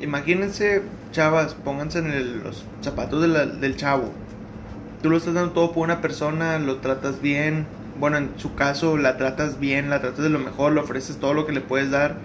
Imagínense, 0.00 0.82
chavas, 1.12 1.54
pónganse 1.54 1.98
en 1.98 2.42
los 2.42 2.64
zapatos 2.80 3.20
de 3.20 3.46
del 3.46 3.76
chavo. 3.76 4.10
Tú 5.02 5.10
lo 5.10 5.16
estás 5.16 5.34
dando 5.34 5.52
todo 5.52 5.72
por 5.72 5.84
una 5.84 6.00
persona, 6.00 6.58
lo 6.58 6.76
tratas 6.76 7.20
bien. 7.20 7.66
Bueno, 8.00 8.16
en 8.16 8.30
su 8.38 8.54
caso, 8.54 8.96
la 8.96 9.16
tratas 9.16 9.60
bien, 9.60 9.90
la 9.90 10.00
tratas 10.00 10.22
de 10.22 10.30
lo 10.30 10.38
mejor, 10.38 10.72
le 10.72 10.80
ofreces 10.80 11.18
todo 11.18 11.34
lo 11.34 11.46
que 11.46 11.52
le 11.52 11.60
puedes 11.60 11.90
dar. 11.90 12.16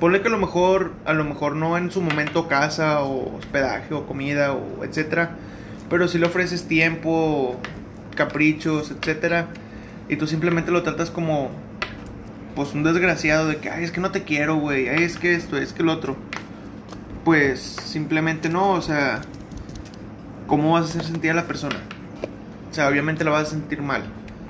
Ponle 0.00 0.22
que 0.22 0.28
a 0.28 0.30
lo 0.30 0.38
mejor, 0.38 0.92
a 1.04 1.12
lo 1.12 1.24
mejor 1.24 1.56
no 1.56 1.76
en 1.76 1.90
su 1.90 2.00
momento 2.00 2.48
casa 2.48 3.02
o 3.02 3.36
hospedaje 3.36 3.94
o 3.94 4.06
comida 4.06 4.52
o 4.52 4.84
etcétera, 4.84 5.36
pero 5.88 6.08
si 6.08 6.18
le 6.18 6.26
ofreces 6.26 6.66
tiempo, 6.66 7.56
caprichos, 8.14 8.90
etcétera, 8.90 9.48
y 10.08 10.16
tú 10.16 10.26
simplemente 10.26 10.70
lo 10.70 10.82
tratas 10.82 11.10
como 11.10 11.50
pues 12.54 12.72
un 12.72 12.84
desgraciado 12.84 13.48
de 13.48 13.56
que, 13.56 13.70
ay, 13.70 13.84
es 13.84 13.90
que 13.90 14.00
no 14.00 14.10
te 14.10 14.22
quiero, 14.22 14.56
güey, 14.56 14.88
ay, 14.88 15.02
es 15.02 15.18
que 15.18 15.34
esto, 15.34 15.56
es 15.56 15.72
que 15.72 15.82
el 15.82 15.88
otro. 15.88 16.16
Pues 17.24 17.60
simplemente 17.60 18.48
no, 18.48 18.72
o 18.72 18.82
sea, 18.82 19.22
¿cómo 20.46 20.72
vas 20.72 20.82
a 20.82 20.88
hacer 20.90 21.04
sentir 21.04 21.30
a 21.30 21.34
la 21.34 21.46
persona? 21.46 21.76
O 22.70 22.74
sea, 22.74 22.88
obviamente 22.88 23.24
la 23.24 23.30
vas 23.30 23.48
a 23.48 23.50
sentir 23.50 23.82
mal. 23.82 24.02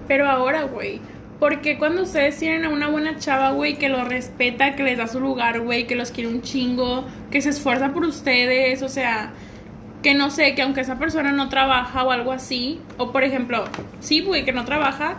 Pero 0.09 0.29
ahora, 0.29 0.65
güey. 0.65 1.01
Porque 1.39 1.79
cuando 1.79 2.03
ustedes 2.03 2.39
tienen 2.39 2.65
a 2.65 2.69
una 2.69 2.89
buena 2.89 3.19
chava, 3.19 3.51
güey, 3.51 3.77
que 3.77 3.89
los 3.89 4.07
respeta, 4.07 4.77
que 4.77 4.83
les 4.83 4.99
da 4.99 5.07
su 5.07 5.21
lugar, 5.21 5.61
güey, 5.61 5.87
que 5.87 5.95
los 5.95 6.11
quiere 6.11 6.31
un 6.31 6.43
chingo, 6.43 7.05
que 7.31 7.41
se 7.41 7.51
esfuerza 7.51 7.93
por 7.93 8.05
ustedes, 8.05 8.83
o 8.83 8.89
sea, 8.89 9.33
que 10.03 10.15
no 10.15 10.31
sé, 10.31 10.55
que 10.55 10.63
aunque 10.63 10.81
esa 10.81 10.99
persona 10.99 11.33
no 11.33 11.49
trabaja 11.49 12.05
o 12.05 12.13
algo 12.13 12.33
así, 12.33 12.81
o 12.99 13.11
por 13.13 13.25
ejemplo, 13.25 13.65
sí, 14.01 14.21
güey, 14.21 14.45
que 14.45 14.53
no 14.53 14.65
trabaja, 14.65 15.17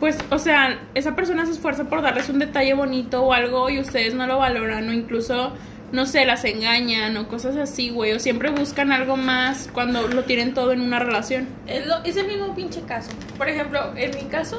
pues, 0.00 0.16
o 0.30 0.38
sea, 0.38 0.78
esa 0.94 1.14
persona 1.16 1.44
se 1.46 1.52
esfuerza 1.52 1.84
por 1.84 2.02
darles 2.02 2.28
un 2.28 2.38
detalle 2.38 2.74
bonito 2.74 3.22
o 3.24 3.32
algo 3.32 3.68
y 3.70 3.80
ustedes 3.80 4.14
no 4.14 4.26
lo 4.26 4.38
valoran 4.38 4.88
o 4.88 4.92
incluso, 4.92 5.52
no 5.92 6.06
sé, 6.06 6.24
las 6.24 6.44
engañan 6.44 7.16
o 7.16 7.26
cosas 7.28 7.56
así, 7.56 7.90
güey, 7.90 8.12
o 8.12 8.18
siempre 8.20 8.50
buscan 8.50 8.92
algo 8.92 9.16
más 9.16 9.68
cuando 9.72 10.06
lo 10.08 10.24
tienen 10.24 10.54
todo 10.54 10.72
en 10.72 10.80
una 10.82 10.98
relación. 11.00 11.48
Es, 11.66 11.86
lo- 11.86 12.02
es 12.04 12.16
el 12.16 12.26
mismo 12.26 12.54
pinche 12.54 12.82
caso. 12.82 13.10
Por 13.36 13.48
ejemplo, 13.48 13.92
en 13.96 14.10
mi 14.14 14.24
caso, 14.30 14.58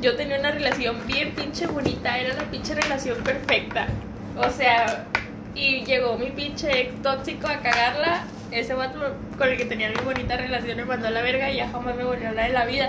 yo 0.00 0.14
tenía 0.16 0.38
una 0.38 0.52
relación 0.52 0.96
bien 1.06 1.32
pinche 1.34 1.66
bonita. 1.66 2.16
Era 2.18 2.34
la 2.34 2.44
pinche 2.44 2.74
relación 2.74 3.18
perfecta. 3.24 3.88
O 4.36 4.48
sea, 4.50 5.04
y 5.54 5.84
llegó 5.84 6.16
mi 6.16 6.30
pinche 6.30 6.80
ex 6.82 7.02
tóxico 7.02 7.48
a 7.48 7.56
cagarla. 7.58 8.22
Ese 8.52 8.72
vato 8.74 9.00
con 9.36 9.48
el 9.48 9.56
que 9.58 9.64
tenía 9.66 9.90
mi 9.90 9.96
bonita 10.04 10.36
relación 10.36 10.76
me 10.78 10.84
mandó 10.84 11.08
a 11.08 11.10
la 11.10 11.20
verga 11.20 11.50
y 11.50 11.56
ya 11.56 11.68
jamás 11.68 11.96
me 11.96 12.04
volvió 12.04 12.26
a 12.26 12.30
hablar 12.30 12.46
de 12.46 12.52
la 12.54 12.64
vida. 12.64 12.88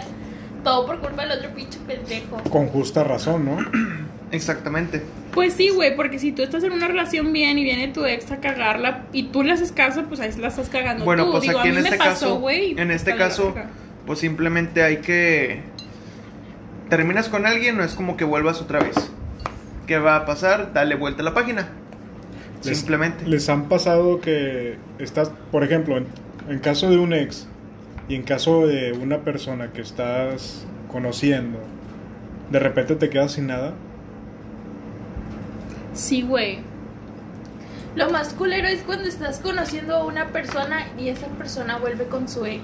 Todo 0.64 0.86
por 0.86 1.00
culpa 1.00 1.26
del 1.26 1.38
otro 1.40 1.50
pinche 1.52 1.80
pendejo. 1.88 2.38
Con 2.50 2.68
justa 2.68 3.04
razón, 3.04 3.46
¿no? 3.46 3.58
Exactamente. 4.32 5.02
Pues 5.34 5.54
sí, 5.54 5.70
güey, 5.70 5.96
porque 5.96 6.20
si 6.20 6.32
tú 6.32 6.42
estás 6.44 6.64
en 6.64 6.72
una 6.72 6.88
relación 6.88 7.32
bien 7.34 7.58
y 7.58 7.64
viene 7.64 7.88
tu 7.88 8.06
ex 8.06 8.32
a 8.32 8.38
cagarla 8.38 9.06
y 9.14 9.24
tú 9.24 9.44
le 9.44 9.54
haces 9.54 9.72
caso, 9.72 10.04
pues 10.04 10.20
ahí 10.20 10.32
la 10.40 10.50
estás 10.50 10.70
cagando 10.70 11.06
Bueno, 11.06 11.26
tú. 11.26 11.32
pues 11.32 11.44
Digo, 11.44 11.60
aquí 11.60 11.68
a 11.68 11.72
en 11.72 11.78
mí 11.78 11.82
me 11.84 11.90
este 11.90 11.98
pasó, 11.98 12.10
caso, 12.12 12.40
güey, 12.40 12.80
en 12.80 12.92
este 12.92 13.16
caso, 13.16 13.56
pues 14.06 14.20
simplemente 14.20 14.84
hay 14.84 14.98
que 14.98 15.62
terminas 16.90 17.30
con 17.30 17.46
alguien, 17.46 17.78
no 17.78 17.84
es 17.84 17.94
como 17.94 18.18
que 18.18 18.24
vuelvas 18.26 18.62
otra 18.62 18.80
vez. 18.80 18.96
¿Qué 19.88 19.98
va 19.98 20.16
a 20.16 20.26
pasar? 20.26 20.74
Dale 20.74 20.96
vuelta 20.96 21.22
a 21.22 21.26
la 21.26 21.34
página. 21.34 21.68
Les- 22.64 22.78
Simplemente. 22.78 23.26
Les 23.28 23.48
han 23.50 23.70
pasado 23.70 24.22
que 24.22 24.78
estás, 25.00 25.32
por 25.52 25.64
ejemplo, 25.64 25.98
en, 25.98 26.08
en 26.50 26.60
caso 26.60 26.90
de 26.90 26.98
un 26.98 27.14
ex 27.14 27.48
y 28.10 28.16
en 28.16 28.24
caso 28.24 28.68
de 28.68 28.92
una 28.92 29.20
persona 29.20 29.72
que 29.72 29.82
estás 29.82 30.66
conociendo, 30.92 31.60
de 32.50 32.60
repente 32.60 32.96
te 32.96 33.10
quedas 33.10 33.34
sin 33.34 33.48
nada. 33.48 33.74
Sí, 35.94 36.24
güey. 36.24 36.60
Lo 37.96 38.10
más 38.10 38.34
culero 38.34 38.68
es 38.68 38.82
cuando 38.82 39.08
estás 39.08 39.40
conociendo 39.40 39.96
a 39.96 40.06
una 40.06 40.28
persona 40.28 40.88
y 40.98 41.10
esa 41.10 41.28
persona 41.28 41.78
vuelve 41.78 42.06
con 42.06 42.28
su 42.28 42.46
ex. 42.46 42.62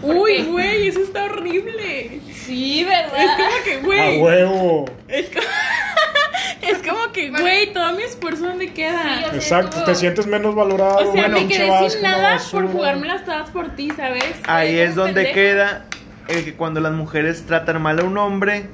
¿Por 0.00 0.16
Uy, 0.16 0.42
güey, 0.44 0.88
eso 0.88 1.00
está 1.00 1.24
horrible. 1.24 2.20
Sí, 2.32 2.84
¿verdad? 2.84 3.24
Es 3.24 3.30
como 3.30 3.64
que, 3.64 3.74
¡A 3.74 3.80
güey. 3.80 4.20
huevo! 4.20 4.84
Es 5.08 5.28
como, 5.30 5.40
es 6.62 6.78
como 6.86 7.12
que, 7.12 7.30
güey, 7.30 7.72
todo 7.72 7.92
mi 7.92 8.02
esfuerzo 8.02 8.44
dónde 8.46 8.72
queda. 8.72 9.02
Sí, 9.02 9.08
o 9.24 9.28
sea, 9.28 9.34
Exacto, 9.34 9.70
como- 9.72 9.84
te 9.84 9.94
sientes 9.94 10.26
menos 10.26 10.54
valorado. 10.54 10.96
O 10.96 11.02
sea, 11.02 11.10
bueno, 11.28 11.40
me 11.40 11.48
quedé 11.48 11.90
sin 11.90 12.02
nada 12.02 12.38
por 12.50 12.66
jugarme 12.70 13.06
las 13.06 13.24
todas 13.24 13.50
por 13.50 13.68
ti, 13.76 13.90
¿sabes? 13.96 14.24
Ahí 14.46 14.68
Ay, 14.68 14.78
es 14.80 14.94
donde 14.94 15.32
queda 15.32 15.86
el 16.28 16.44
que 16.44 16.54
cuando 16.54 16.80
las 16.80 16.92
mujeres 16.92 17.44
tratan 17.46 17.80
mal 17.82 17.98
a 18.00 18.04
un 18.04 18.16
hombre, 18.18 18.66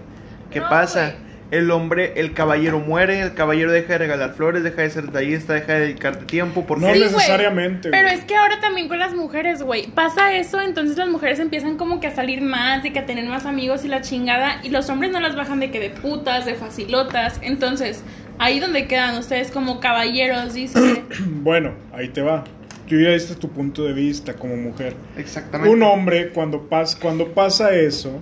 ¿qué 0.51 0.61
No, 0.61 0.69
pasa? 0.69 1.15
El 1.51 1.71
hombre, 1.73 2.13
el 2.17 2.33
caballero 2.33 2.79
muere, 2.79 3.21
el 3.21 3.35
caballero 3.35 3.73
deja 3.73 3.95
de 3.95 3.99
regalar 3.99 4.35
flores, 4.35 4.63
deja 4.63 4.83
de 4.83 4.91
ser 4.91 5.07
detallista, 5.07 5.55
deja 5.55 5.73
de 5.75 5.81
dedicarte 5.81 6.25
tiempo, 6.27 6.65
porque 6.65 6.87
No 6.87 6.95
Sí, 6.95 7.01
necesariamente. 7.01 7.91
Pero 7.91 8.09
es 8.09 8.25
que 8.25 8.37
ahora 8.37 8.61
también 8.61 8.87
con 8.87 9.01
las 9.01 9.15
mujeres, 9.15 9.63
güey, 9.63 9.89
pasa 9.89 10.33
eso, 10.37 10.61
entonces 10.61 10.97
las 10.97 11.09
mujeres 11.09 11.41
empiezan 11.41 11.77
como 11.77 11.99
que 11.99 12.07
a 12.07 12.15
salir 12.15 12.41
más, 12.41 12.85
de 12.85 12.93
que 12.93 13.01
a 13.01 13.07
tener 13.07 13.25
más 13.27 13.47
amigos 13.47 13.85
y 13.85 13.89
la 13.89 14.01
chingada, 14.01 14.61
y 14.63 14.69
los 14.69 14.89
hombres 14.91 15.11
no 15.11 15.19
las 15.19 15.35
bajan 15.35 15.59
de 15.59 15.73
que 15.73 15.81
de 15.81 15.91
putas, 15.91 16.45
de 16.47 16.55
facilotas, 16.55 17.41
entonces 17.43 18.05
ahí 18.39 18.61
donde 18.61 18.87
quedan 18.87 19.19
ustedes 19.19 19.51
como 19.51 19.81
caballeros, 19.81 20.55
dice, 20.55 21.05
Bueno, 21.43 21.75
ahí 21.93 22.09
te 22.09 22.23
va. 22.23 22.45
tú 22.89 22.99
ya 22.99 23.11
diste 23.11 23.35
tu 23.35 23.51
punto 23.51 23.85
de 23.85 23.93
vista 23.93 24.35
como 24.35 24.57
mujer. 24.57 24.95
Exactamente. 25.17 25.75
Un 25.75 25.83
hombre, 25.83 26.31
cuando, 26.31 26.69
pas, 26.69 26.95
cuando 26.95 27.29
pasa 27.35 27.75
eso, 27.75 28.21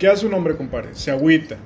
¿qué 0.00 0.08
hace 0.08 0.26
un 0.26 0.34
hombre, 0.34 0.56
compadre? 0.56 0.90
Se 0.94 1.10
agüita. 1.12 1.56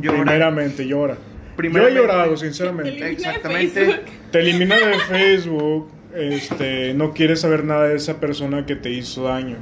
Llora. 0.00 0.18
Primeramente, 0.18 0.86
llora. 0.86 1.16
Primeramente. 1.56 1.94
Yo 1.94 2.00
he 2.00 2.06
llorado, 2.06 2.30
Te 2.32 2.36
sinceramente. 2.38 3.10
Exactamente. 3.10 4.00
Te 4.30 4.40
elimina 4.40 4.76
de 4.76 4.98
Facebook, 5.00 5.90
este, 6.14 6.94
no 6.94 7.12
quieres 7.12 7.40
saber 7.40 7.64
nada 7.64 7.88
de 7.88 7.96
esa 7.96 8.20
persona 8.20 8.64
que 8.66 8.76
te 8.76 8.90
hizo 8.90 9.24
daño. 9.24 9.56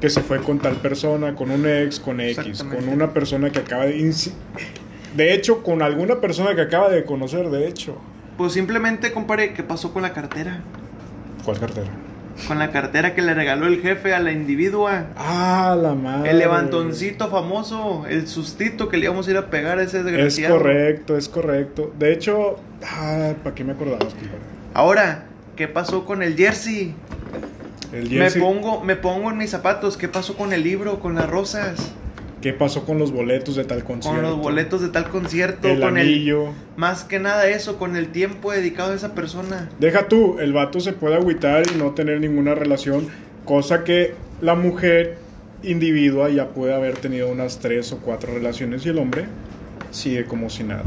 Que 0.00 0.10
se 0.10 0.20
fue 0.22 0.42
con 0.42 0.58
tal 0.58 0.76
persona, 0.76 1.34
con 1.34 1.50
un 1.50 1.66
ex, 1.66 1.98
con 1.98 2.20
X, 2.20 2.64
con 2.64 2.88
una 2.88 3.12
persona 3.14 3.50
que 3.50 3.60
acaba 3.60 3.86
de... 3.86 4.14
De 5.16 5.32
hecho, 5.32 5.62
con 5.62 5.80
alguna 5.80 6.20
persona 6.20 6.54
que 6.54 6.60
acaba 6.60 6.88
de 6.90 7.04
conocer, 7.04 7.48
de 7.48 7.68
hecho. 7.68 7.96
Pues 8.36 8.52
simplemente, 8.52 9.12
compadre, 9.12 9.54
¿qué 9.54 9.62
pasó 9.62 9.92
con 9.92 10.02
la 10.02 10.12
cartera? 10.12 10.60
¿Cuál 11.44 11.60
cartera? 11.60 11.90
Con 12.48 12.58
la 12.58 12.70
cartera 12.72 13.14
que 13.14 13.22
le 13.22 13.32
regaló 13.32 13.66
el 13.66 13.80
jefe 13.80 14.12
a 14.12 14.18
la 14.18 14.32
individua. 14.32 15.04
Ah, 15.16 15.76
la 15.80 15.94
madre. 15.94 16.30
El 16.30 16.38
levantoncito 16.38 17.28
famoso, 17.30 18.04
el 18.08 18.26
sustito 18.26 18.88
que 18.88 18.96
le 18.96 19.04
íbamos 19.04 19.26
a 19.28 19.30
ir 19.30 19.36
a 19.36 19.46
pegar 19.50 19.78
a 19.78 19.82
ese 19.84 19.98
Es 20.00 20.04
desgraciado. 20.04 20.56
correcto, 20.58 21.16
es 21.16 21.28
correcto. 21.28 21.92
De 21.98 22.12
hecho, 22.12 22.58
ah, 22.84 23.32
¿para 23.42 23.54
qué 23.54 23.62
me 23.64 23.72
acordabas? 23.72 24.14
Ahora, 24.74 25.24
¿qué 25.56 25.68
pasó 25.68 26.04
con 26.04 26.22
el 26.22 26.36
jersey? 26.36 26.94
El 27.92 28.08
jersey, 28.08 28.40
Me 28.42 28.46
pongo, 28.46 28.80
me 28.82 28.96
pongo 28.96 29.30
en 29.30 29.38
mis 29.38 29.50
zapatos. 29.50 29.96
¿Qué 29.96 30.08
pasó 30.08 30.36
con 30.36 30.52
el 30.52 30.64
libro, 30.64 30.98
con 31.00 31.14
las 31.14 31.28
rosas? 31.30 31.92
¿Qué 32.44 32.52
pasó 32.52 32.84
con 32.84 32.98
los 32.98 33.10
boletos 33.10 33.56
de 33.56 33.64
tal 33.64 33.84
concierto? 33.84 34.20
Con 34.20 34.30
los 34.30 34.38
boletos 34.38 34.82
de 34.82 34.90
tal 34.90 35.08
concierto, 35.08 35.66
El 35.66 35.80
con 35.80 35.96
anillo. 35.96 36.48
el 36.48 36.54
más 36.76 37.02
que 37.02 37.18
nada 37.18 37.48
eso, 37.48 37.78
con 37.78 37.96
el 37.96 38.08
tiempo 38.08 38.52
dedicado 38.52 38.92
a 38.92 38.94
esa 38.94 39.14
persona. 39.14 39.70
Deja 39.78 40.08
tú, 40.08 40.38
el 40.38 40.52
vato 40.52 40.78
se 40.78 40.92
puede 40.92 41.14
agüitar 41.14 41.62
y 41.74 41.78
no 41.78 41.92
tener 41.92 42.20
ninguna 42.20 42.54
relación, 42.54 43.06
cosa 43.46 43.82
que 43.82 44.12
la 44.42 44.54
mujer 44.54 45.16
individua 45.62 46.28
ya 46.28 46.48
puede 46.50 46.74
haber 46.74 46.98
tenido 46.98 47.30
unas 47.30 47.60
tres 47.60 47.90
o 47.92 48.00
cuatro 48.00 48.34
relaciones 48.34 48.84
y 48.84 48.90
el 48.90 48.98
hombre 48.98 49.24
sigue 49.90 50.26
como 50.26 50.50
si 50.50 50.64
nada. 50.64 50.84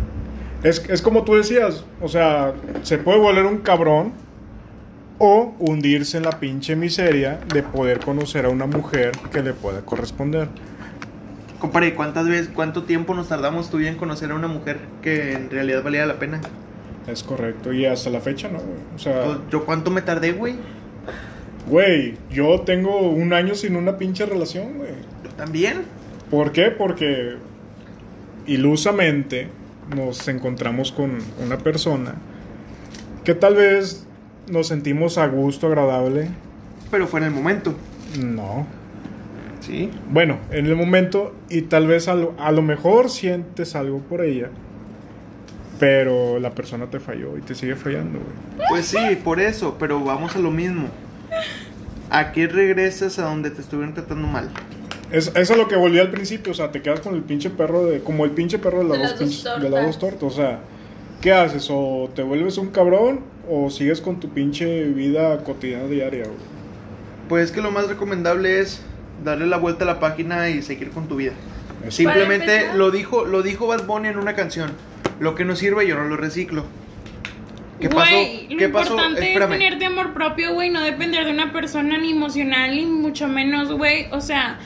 Es, 0.61 0.87
es 0.87 1.01
como 1.01 1.23
tú 1.23 1.37
decías, 1.37 1.85
o 1.99 2.07
sea, 2.07 2.53
se 2.83 2.99
puede 2.99 3.17
volver 3.17 3.47
un 3.47 3.57
cabrón 3.61 4.13
o 5.17 5.55
hundirse 5.57 6.17
en 6.17 6.23
la 6.23 6.39
pinche 6.39 6.75
miseria 6.75 7.39
de 7.51 7.63
poder 7.63 7.99
conocer 7.99 8.45
a 8.45 8.49
una 8.49 8.67
mujer 8.67 9.13
que 9.31 9.41
le 9.41 9.53
pueda 9.53 9.81
corresponder. 9.81 10.49
Compadre, 11.59 11.95
¿cuántas 11.95 12.27
veces, 12.27 12.49
cuánto 12.53 12.83
tiempo 12.83 13.13
nos 13.15 13.29
tardamos 13.29 13.69
tú 13.69 13.79
y 13.79 13.87
en 13.87 13.95
conocer 13.95 14.31
a 14.31 14.35
una 14.35 14.47
mujer 14.47 14.79
que 15.01 15.33
en 15.33 15.49
realidad 15.49 15.83
valía 15.83 16.05
la 16.05 16.19
pena? 16.19 16.39
Es 17.07 17.23
correcto, 17.23 17.73
y 17.73 17.85
hasta 17.85 18.09
la 18.09 18.19
fecha, 18.19 18.49
¿no? 18.49 18.59
O 18.95 18.99
sea, 18.99 19.23
Pues, 19.23 19.37
¿Yo 19.49 19.65
cuánto 19.65 19.89
me 19.91 20.01
tardé, 20.01 20.33
güey? 20.33 20.55
güey, 21.67 22.15
yo 22.31 22.61
tengo 22.61 22.99
un 23.09 23.33
año 23.33 23.55
sin 23.55 23.75
una 23.75 23.97
pinche 23.97 24.25
relación, 24.25 24.73
güey. 24.77 24.91
Yo 25.23 25.29
también. 25.31 25.83
¿Por 26.29 26.51
qué? 26.51 26.71
Porque 26.71 27.37
ilusamente 28.45 29.47
nos 29.95 30.27
encontramos 30.27 30.91
con 30.91 31.17
una 31.43 31.57
persona 31.57 32.15
que 33.23 33.33
tal 33.33 33.55
vez 33.55 34.05
nos 34.49 34.67
sentimos 34.67 35.17
a 35.17 35.27
gusto, 35.27 35.67
agradable. 35.67 36.29
Pero 36.91 37.07
fue 37.07 37.19
en 37.19 37.25
el 37.25 37.31
momento. 37.31 37.73
No. 38.19 38.65
Sí. 39.67 39.89
Bueno, 40.09 40.39
en 40.49 40.65
el 40.65 40.75
momento 40.77 41.35
y 41.49 41.63
tal 41.63 41.87
vez 41.87 42.07
a 42.07 42.15
lo, 42.15 42.33
a 42.39 42.51
lo 42.53 42.61
mejor 42.61 43.09
sientes 43.09 43.75
algo 43.75 43.99
por 43.99 44.21
ella, 44.21 44.49
pero 45.77 46.39
la 46.39 46.51
persona 46.51 46.89
te 46.89 47.01
falló 47.01 47.37
y 47.37 47.41
te 47.41 47.53
sigue 47.53 47.75
fallando, 47.75 48.19
güey. 48.19 48.67
Pues 48.69 48.85
sí, 48.85 48.97
por 49.23 49.41
eso, 49.41 49.75
pero 49.77 50.01
vamos 50.03 50.35
a 50.37 50.39
lo 50.39 50.51
mismo. 50.51 50.87
¿A 52.09 52.31
qué 52.31 52.47
regresas 52.47 53.19
a 53.19 53.23
donde 53.23 53.51
te 53.51 53.59
estuvieron 53.59 53.93
tratando 53.93 54.25
mal? 54.25 54.49
Es, 55.11 55.27
eso 55.35 55.53
es 55.53 55.57
lo 55.57 55.67
que 55.67 55.75
volví 55.75 55.99
al 55.99 56.11
principio, 56.11 56.53
o 56.53 56.55
sea, 56.55 56.71
te 56.71 56.81
quedas 56.81 57.01
con 57.01 57.15
el 57.15 57.23
pinche 57.23 57.49
perro 57.49 57.85
de, 57.85 57.99
como 57.99 58.23
el 58.23 58.31
pinche 58.31 58.59
perro 58.59 58.79
de, 58.79 58.97
las 58.97 59.19
dos, 59.19 59.43
dos 59.43 59.61
de 59.61 59.69
las 59.69 59.85
dos 59.85 59.99
tortas. 59.99 60.19
tortas, 60.19 60.23
o 60.23 60.31
sea, 60.31 60.59
¿qué 61.21 61.33
haces? 61.33 61.67
O 61.69 62.09
te 62.15 62.23
vuelves 62.23 62.57
un 62.57 62.69
cabrón 62.69 63.19
o 63.49 63.69
sigues 63.69 63.99
con 63.99 64.19
tu 64.19 64.29
pinche 64.29 64.85
vida 64.85 65.43
cotidiana 65.43 65.87
diaria, 65.87 66.23
güey. 66.23 66.57
Pues 67.27 67.51
que 67.51 67.61
lo 67.61 67.71
más 67.71 67.89
recomendable 67.89 68.61
es 68.61 68.81
darle 69.23 69.47
la 69.47 69.57
vuelta 69.57 69.83
a 69.83 69.87
la 69.87 69.99
página 69.99 70.49
y 70.49 70.61
seguir 70.61 70.91
con 70.91 71.07
tu 71.07 71.15
vida. 71.17 71.33
Simplemente 71.89 72.73
lo 72.75 72.91
dijo, 72.91 73.25
lo 73.25 73.41
dijo 73.43 73.67
Bad 73.67 73.85
Bunny 73.85 74.09
en 74.09 74.17
una 74.17 74.35
canción. 74.35 74.71
Lo 75.19 75.35
que 75.35 75.45
no 75.45 75.55
sirve 75.55 75.87
yo 75.87 75.95
no 75.95 76.03
lo 76.05 76.17
reciclo. 76.17 76.65
¿Qué 77.79 77.89
pasó? 77.89 78.11
Güey, 78.11 78.47
lo 78.49 78.57
¿Qué 78.57 78.69
pasó? 78.69 78.93
importante 78.93 79.27
Espérame. 79.27 79.53
es 79.53 79.59
tenerte 79.59 79.85
amor 79.85 80.13
propio, 80.13 80.53
güey, 80.53 80.69
no 80.69 80.81
depender 80.81 81.25
de 81.25 81.31
una 81.31 81.53
persona 81.53 81.97
ni 81.97 82.11
emocional, 82.11 82.75
ni 82.75 82.85
mucho 82.85 83.27
menos, 83.27 83.71
güey. 83.71 84.07
O 84.11 84.19
sea, 84.21 84.57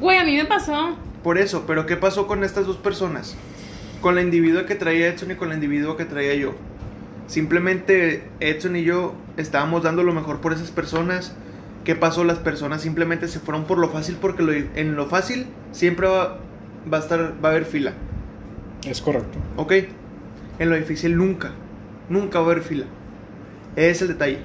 güey, 0.00 0.18
a 0.18 0.24
mí 0.24 0.36
me 0.36 0.44
pasó. 0.44 0.96
Por 1.22 1.38
eso, 1.38 1.64
pero 1.66 1.86
¿qué 1.86 1.96
pasó 1.96 2.26
con 2.26 2.44
estas 2.44 2.66
dos 2.66 2.76
personas? 2.76 3.36
Con 4.00 4.14
la 4.14 4.22
individua 4.22 4.66
que 4.66 4.74
traía 4.74 5.08
Edson 5.08 5.32
y 5.32 5.34
con 5.34 5.48
la 5.48 5.54
individua 5.54 5.96
que 5.96 6.04
traía 6.04 6.34
yo. 6.34 6.54
Simplemente 7.26 8.24
Edson 8.40 8.76
y 8.76 8.84
yo 8.84 9.14
estábamos 9.36 9.82
dando 9.82 10.02
lo 10.02 10.12
mejor 10.12 10.40
por 10.40 10.52
esas 10.52 10.70
personas. 10.70 11.34
¿Qué 11.84 11.94
pasó? 11.94 12.24
Las 12.24 12.38
personas 12.38 12.80
simplemente 12.82 13.28
se 13.28 13.40
fueron 13.40 13.64
por 13.64 13.78
lo 13.78 13.90
fácil 13.90 14.16
porque 14.20 14.42
lo- 14.42 14.52
en 14.52 14.96
lo 14.96 15.06
fácil 15.06 15.46
siempre 15.72 16.06
va, 16.06 16.38
va 16.92 16.96
a 16.98 17.00
estar, 17.00 17.34
va 17.44 17.48
a 17.48 17.52
haber 17.52 17.66
fila. 17.66 17.92
Es 18.86 19.00
correcto. 19.02 19.38
¿Ok? 19.56 19.72
En 20.58 20.70
lo 20.70 20.76
difícil 20.76 21.16
nunca, 21.16 21.50
nunca 22.08 22.40
va 22.40 22.46
a 22.46 22.50
haber 22.52 22.62
fila. 22.64 22.86
Ese 23.76 23.90
es 23.90 24.02
el 24.02 24.08
detalle. 24.08 24.38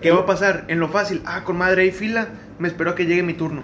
¿Qué 0.00 0.10
va 0.10 0.20
a 0.20 0.26
pasar? 0.26 0.64
En 0.68 0.80
lo 0.80 0.88
fácil, 0.88 1.22
ah, 1.26 1.44
con 1.44 1.56
madre 1.56 1.82
hay 1.82 1.90
fila, 1.92 2.28
me 2.58 2.68
espero 2.68 2.90
a 2.90 2.94
que 2.94 3.06
llegue 3.06 3.22
mi 3.22 3.34
turno. 3.34 3.62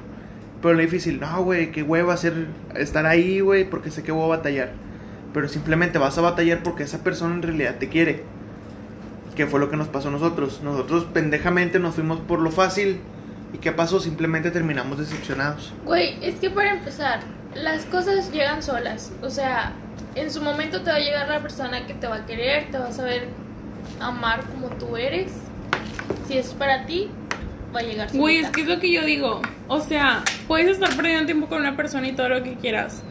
Pero 0.62 0.72
en 0.72 0.76
lo 0.76 0.82
difícil, 0.82 1.18
no, 1.20 1.42
güey, 1.42 1.72
qué 1.72 1.82
hueva 1.82 2.14
hacer, 2.14 2.46
estar 2.76 3.06
ahí, 3.06 3.40
güey, 3.40 3.68
porque 3.68 3.90
sé 3.90 4.02
que 4.02 4.12
voy 4.12 4.24
a 4.24 4.36
batallar. 4.36 4.72
Pero 5.32 5.48
simplemente 5.48 5.98
vas 5.98 6.18
a 6.18 6.22
batallar 6.22 6.62
porque 6.62 6.82
esa 6.82 7.02
persona 7.02 7.34
en 7.34 7.42
realidad 7.42 7.76
te 7.78 7.88
quiere. 7.88 8.24
¿Qué 9.40 9.46
fue 9.46 9.58
lo 9.58 9.70
que 9.70 9.78
nos 9.78 9.88
pasó 9.88 10.08
a 10.08 10.10
nosotros? 10.10 10.60
Nosotros 10.62 11.06
pendejamente 11.14 11.78
nos 11.78 11.94
fuimos 11.94 12.20
por 12.20 12.40
lo 12.40 12.50
fácil. 12.50 13.00
¿Y 13.54 13.56
qué 13.56 13.72
pasó? 13.72 13.98
Simplemente 13.98 14.50
terminamos 14.50 14.98
decepcionados. 14.98 15.72
Güey, 15.86 16.18
es 16.20 16.34
que 16.34 16.50
para 16.50 16.72
empezar, 16.72 17.20
las 17.54 17.86
cosas 17.86 18.30
llegan 18.32 18.62
solas. 18.62 19.10
O 19.22 19.30
sea, 19.30 19.72
en 20.14 20.30
su 20.30 20.42
momento 20.42 20.82
te 20.82 20.90
va 20.90 20.96
a 20.96 21.00
llegar 21.00 21.26
la 21.26 21.40
persona 21.40 21.86
que 21.86 21.94
te 21.94 22.06
va 22.06 22.16
a 22.16 22.26
querer, 22.26 22.70
te 22.70 22.76
va 22.76 22.88
a 22.88 22.92
saber 22.92 23.28
amar 23.98 24.44
como 24.44 24.68
tú 24.76 24.98
eres. 24.98 25.32
Si 26.28 26.36
es 26.36 26.48
para 26.48 26.84
ti, 26.84 27.08
va 27.74 27.80
a 27.80 27.82
llegar. 27.82 28.12
Güey, 28.12 28.40
es 28.40 28.50
que 28.50 28.60
es 28.60 28.66
lo 28.66 28.78
que 28.78 28.92
yo 28.92 29.06
digo. 29.06 29.40
O 29.68 29.80
sea, 29.80 30.22
puedes 30.48 30.68
estar 30.68 30.94
perdiendo 30.94 31.24
tiempo 31.24 31.46
con 31.46 31.60
una 31.60 31.78
persona 31.78 32.06
y 32.06 32.12
todo 32.12 32.28
lo 32.28 32.42
que 32.42 32.56
quieras. 32.56 33.02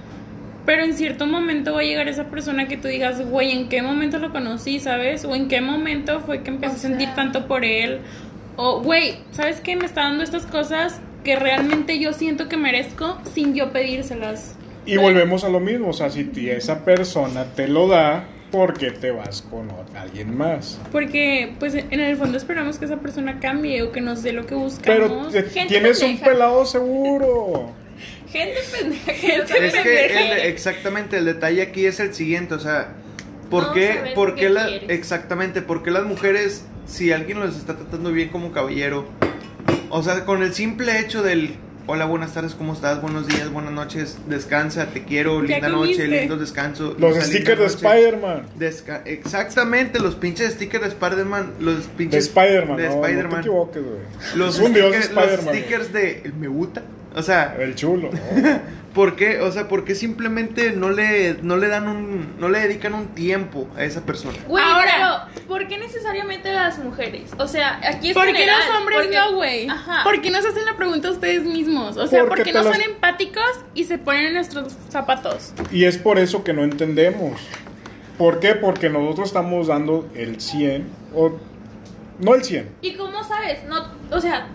Pero 0.66 0.84
en 0.84 0.94
cierto 0.94 1.26
momento 1.26 1.74
va 1.74 1.80
a 1.82 1.84
llegar 1.84 2.08
esa 2.08 2.26
persona 2.26 2.68
que 2.68 2.78
tú 2.78 2.88
digas, 2.88 3.22
güey, 3.28 3.52
¿en 3.52 3.70
qué 3.70 3.82
momento 3.82 4.20
lo 4.20 4.32
conocí, 4.32 4.80
sabes? 4.80 5.26
O 5.26 5.36
en 5.36 5.48
qué 5.48 5.62
momento 5.62 6.20
fue 6.20 6.44
que 6.44 6.50
empecé 6.52 6.74
O 6.74 6.76
a 6.76 6.80
sentir 6.80 7.10
tanto 7.16 7.48
por 7.48 7.66
él. 7.66 8.00
O, 8.56 8.82
güey, 8.82 9.16
¿sabes 9.32 9.62
qué? 9.62 9.76
Me 9.76 9.86
está 9.86 10.02
dando 10.02 10.24
estas 10.24 10.46
cosas 10.46 11.00
que 11.24 11.36
realmente 11.36 12.00
yo 12.00 12.14
siento 12.14 12.50
que 12.50 12.58
merezco 12.58 13.18
sin 13.34 13.56
yo 13.56 13.72
pedírselas. 13.72 14.56
Y 14.86 14.98
volvemos 14.98 15.44
a 15.44 15.50
lo 15.50 15.60
mismo, 15.60 15.90
o 15.90 15.94
sea, 15.94 16.10
si 16.10 16.50
esa 16.50 16.84
persona 16.84 17.46
te 17.56 17.68
lo 17.68 17.88
da, 17.88 18.26
¿por 18.52 18.74
qué 18.78 18.92
te 18.92 19.12
vas 19.12 19.42
con 19.44 19.70
alguien 19.96 20.36
más? 20.36 20.80
Porque, 20.92 21.54
pues, 21.60 21.76
en 21.76 22.00
el 22.00 22.16
fondo 22.18 22.38
esperamos 22.38 22.78
que 22.78 22.86
esa 22.86 22.98
persona 22.98 23.40
cambie 23.40 23.82
o 23.84 23.92
que 23.92 24.02
nos 24.02 24.24
dé 24.24 24.34
lo 24.34 24.44
que 24.46 24.56
Pero 24.84 25.10
buscamos. 25.10 25.34
gente 25.34 25.66
tienes 25.68 26.02
un 26.02 26.20
pelado 26.20 26.66
seguro. 26.66 27.72
Gente 28.32 28.60
pendeja. 28.72 29.12
Gente 29.14 29.66
Es 29.68 29.74
que 29.74 30.06
el- 30.06 30.40
exactamente 30.48 31.18
el 31.18 31.26
detalle 31.26 31.62
aquí 31.62 31.86
es 31.86 32.00
el 32.00 32.14
siguiente, 32.14 32.54
o 32.54 32.60
sea, 32.60 32.90
¿por 33.50 33.68
No 33.68 33.74
qué, 33.74 34.12
por 34.16 34.36
qué 34.36 34.42
qué 34.42 34.50
la- 34.50 34.68
quieres. 34.68 34.90
exactamente, 34.90 35.62
por 35.62 35.82
qué 35.84 35.92
las 35.92 36.04
mujeres, 36.06 36.64
si 36.88 37.12
alguien 37.12 37.40
los 37.40 37.58
está 37.58 37.76
tratando 37.76 38.12
bien 38.12 38.30
como 38.30 38.52
caballero, 38.52 39.08
o 39.90 40.04
sea, 40.04 40.26
con 40.26 40.44
el 40.44 40.54
simple 40.54 41.00
hecho 41.00 41.24
del 41.24 41.56
hola, 41.88 42.06
buenas 42.06 42.36
tardes, 42.36 42.54
¿cómo 42.54 42.74
estás? 42.74 43.02
Buenos 43.02 43.28
días, 43.28 43.50
buenas 43.52 43.72
noches, 43.72 44.20
descansa, 44.28 44.92
te 44.92 45.06
quiero, 45.06 45.44
¿Ya 45.44 45.54
linda 45.56 45.70
noche, 45.70 46.08
lindo 46.08 46.38
descanso. 46.38 46.96
Los 47.00 47.16
stickers 47.18 47.58
de. 47.60 47.66
Spider-Man. 47.66 48.44
Desca- 48.60 49.02
exactamente, 49.06 50.00
los 50.00 50.14
pinches 50.14 50.54
stickers 50.54 50.84
de 50.84 50.90
Spider-Man, 50.90 51.54
los 51.60 51.88
De 51.88 51.94
pinches 51.98 52.26
Spider-Man, 52.28 52.78
de 52.78 52.90
no, 52.90 52.96
no 52.98 53.02
te 53.02 53.08
Spider-Man. 53.08 53.40
equivoques, 53.40 53.84
güey. 53.84 53.98
los, 54.36 54.56
stickers, 54.58 55.12
los 55.14 55.24
Spider-Man. 55.26 55.56
stickers 55.56 55.92
de 55.94 56.22
el 56.26 56.34
me 56.34 56.48
gusta. 56.48 56.84
O 57.20 57.24
sea, 57.24 57.56
El 57.60 57.76
chulo, 57.76 58.10
¿no? 58.12 58.60
¿Por 58.94 59.16
qué? 59.16 59.40
O 59.42 59.52
sea, 59.52 59.68
¿por 59.68 59.84
qué 59.86 59.94
simplemente 59.94 60.72
no 60.72 60.90
le, 60.90 61.36
no 61.44 61.58
le 61.58 61.68
dan 61.68 61.88
un, 61.88 62.36
no 62.40 62.50
le 62.50 62.60
dedican 62.60 62.94
un 62.96 63.08
tiempo 63.10 63.68
a 63.78 63.84
esa 63.84 64.02
persona? 64.06 64.38
Güey, 64.48 64.64
Ahora- 64.64 65.28
pero 65.36 65.46
¿por 65.48 65.68
qué 65.68 65.78
necesariamente 65.78 66.52
las 66.52 66.80
mujeres? 66.80 67.30
O 67.38 67.48
sea, 67.48 67.80
aquí 67.88 68.10
es 68.10 68.14
¿Por 68.16 68.26
qué 68.26 68.34
general, 68.34 68.60
los 68.68 68.78
hombres 68.80 69.00
porque- 69.02 69.16
no, 69.18 69.36
güey? 69.36 69.68
Ajá. 69.70 70.04
¿Por 70.04 70.22
qué 70.22 70.32
no 70.32 70.42
se 70.42 70.48
hacen 70.48 70.66
la 70.66 70.76
pregunta 70.76 71.12
ustedes 71.12 71.44
mismos? 71.44 71.98
O 71.98 72.08
sea, 72.08 72.22
Porque 72.22 72.38
¿por 72.38 72.46
qué 72.46 72.54
no 72.54 72.64
las- 72.64 72.74
son 72.76 72.82
empáticos 72.84 73.44
y 73.76 73.84
se 73.84 73.98
ponen 74.00 74.26
en 74.28 74.34
nuestros 74.34 74.74
zapatos? 74.90 75.54
Y 75.72 75.84
es 75.84 75.98
por 76.00 76.18
eso 76.18 76.44
que 76.44 76.54
no 76.54 76.64
entendemos. 76.64 77.40
¿Por 78.18 78.40
qué? 78.40 78.56
Porque 78.56 78.90
nosotros 78.90 79.28
estamos 79.28 79.68
dando 79.68 80.10
el 80.16 80.42
100 80.42 80.88
o 81.14 81.38
No 82.20 82.34
el 82.36 82.44
100. 82.44 82.70
¿Y 82.82 82.96
cómo 82.96 83.24
sabes? 83.24 83.60
No, 83.70 83.86
o 84.12 84.20
sea, 84.20 84.48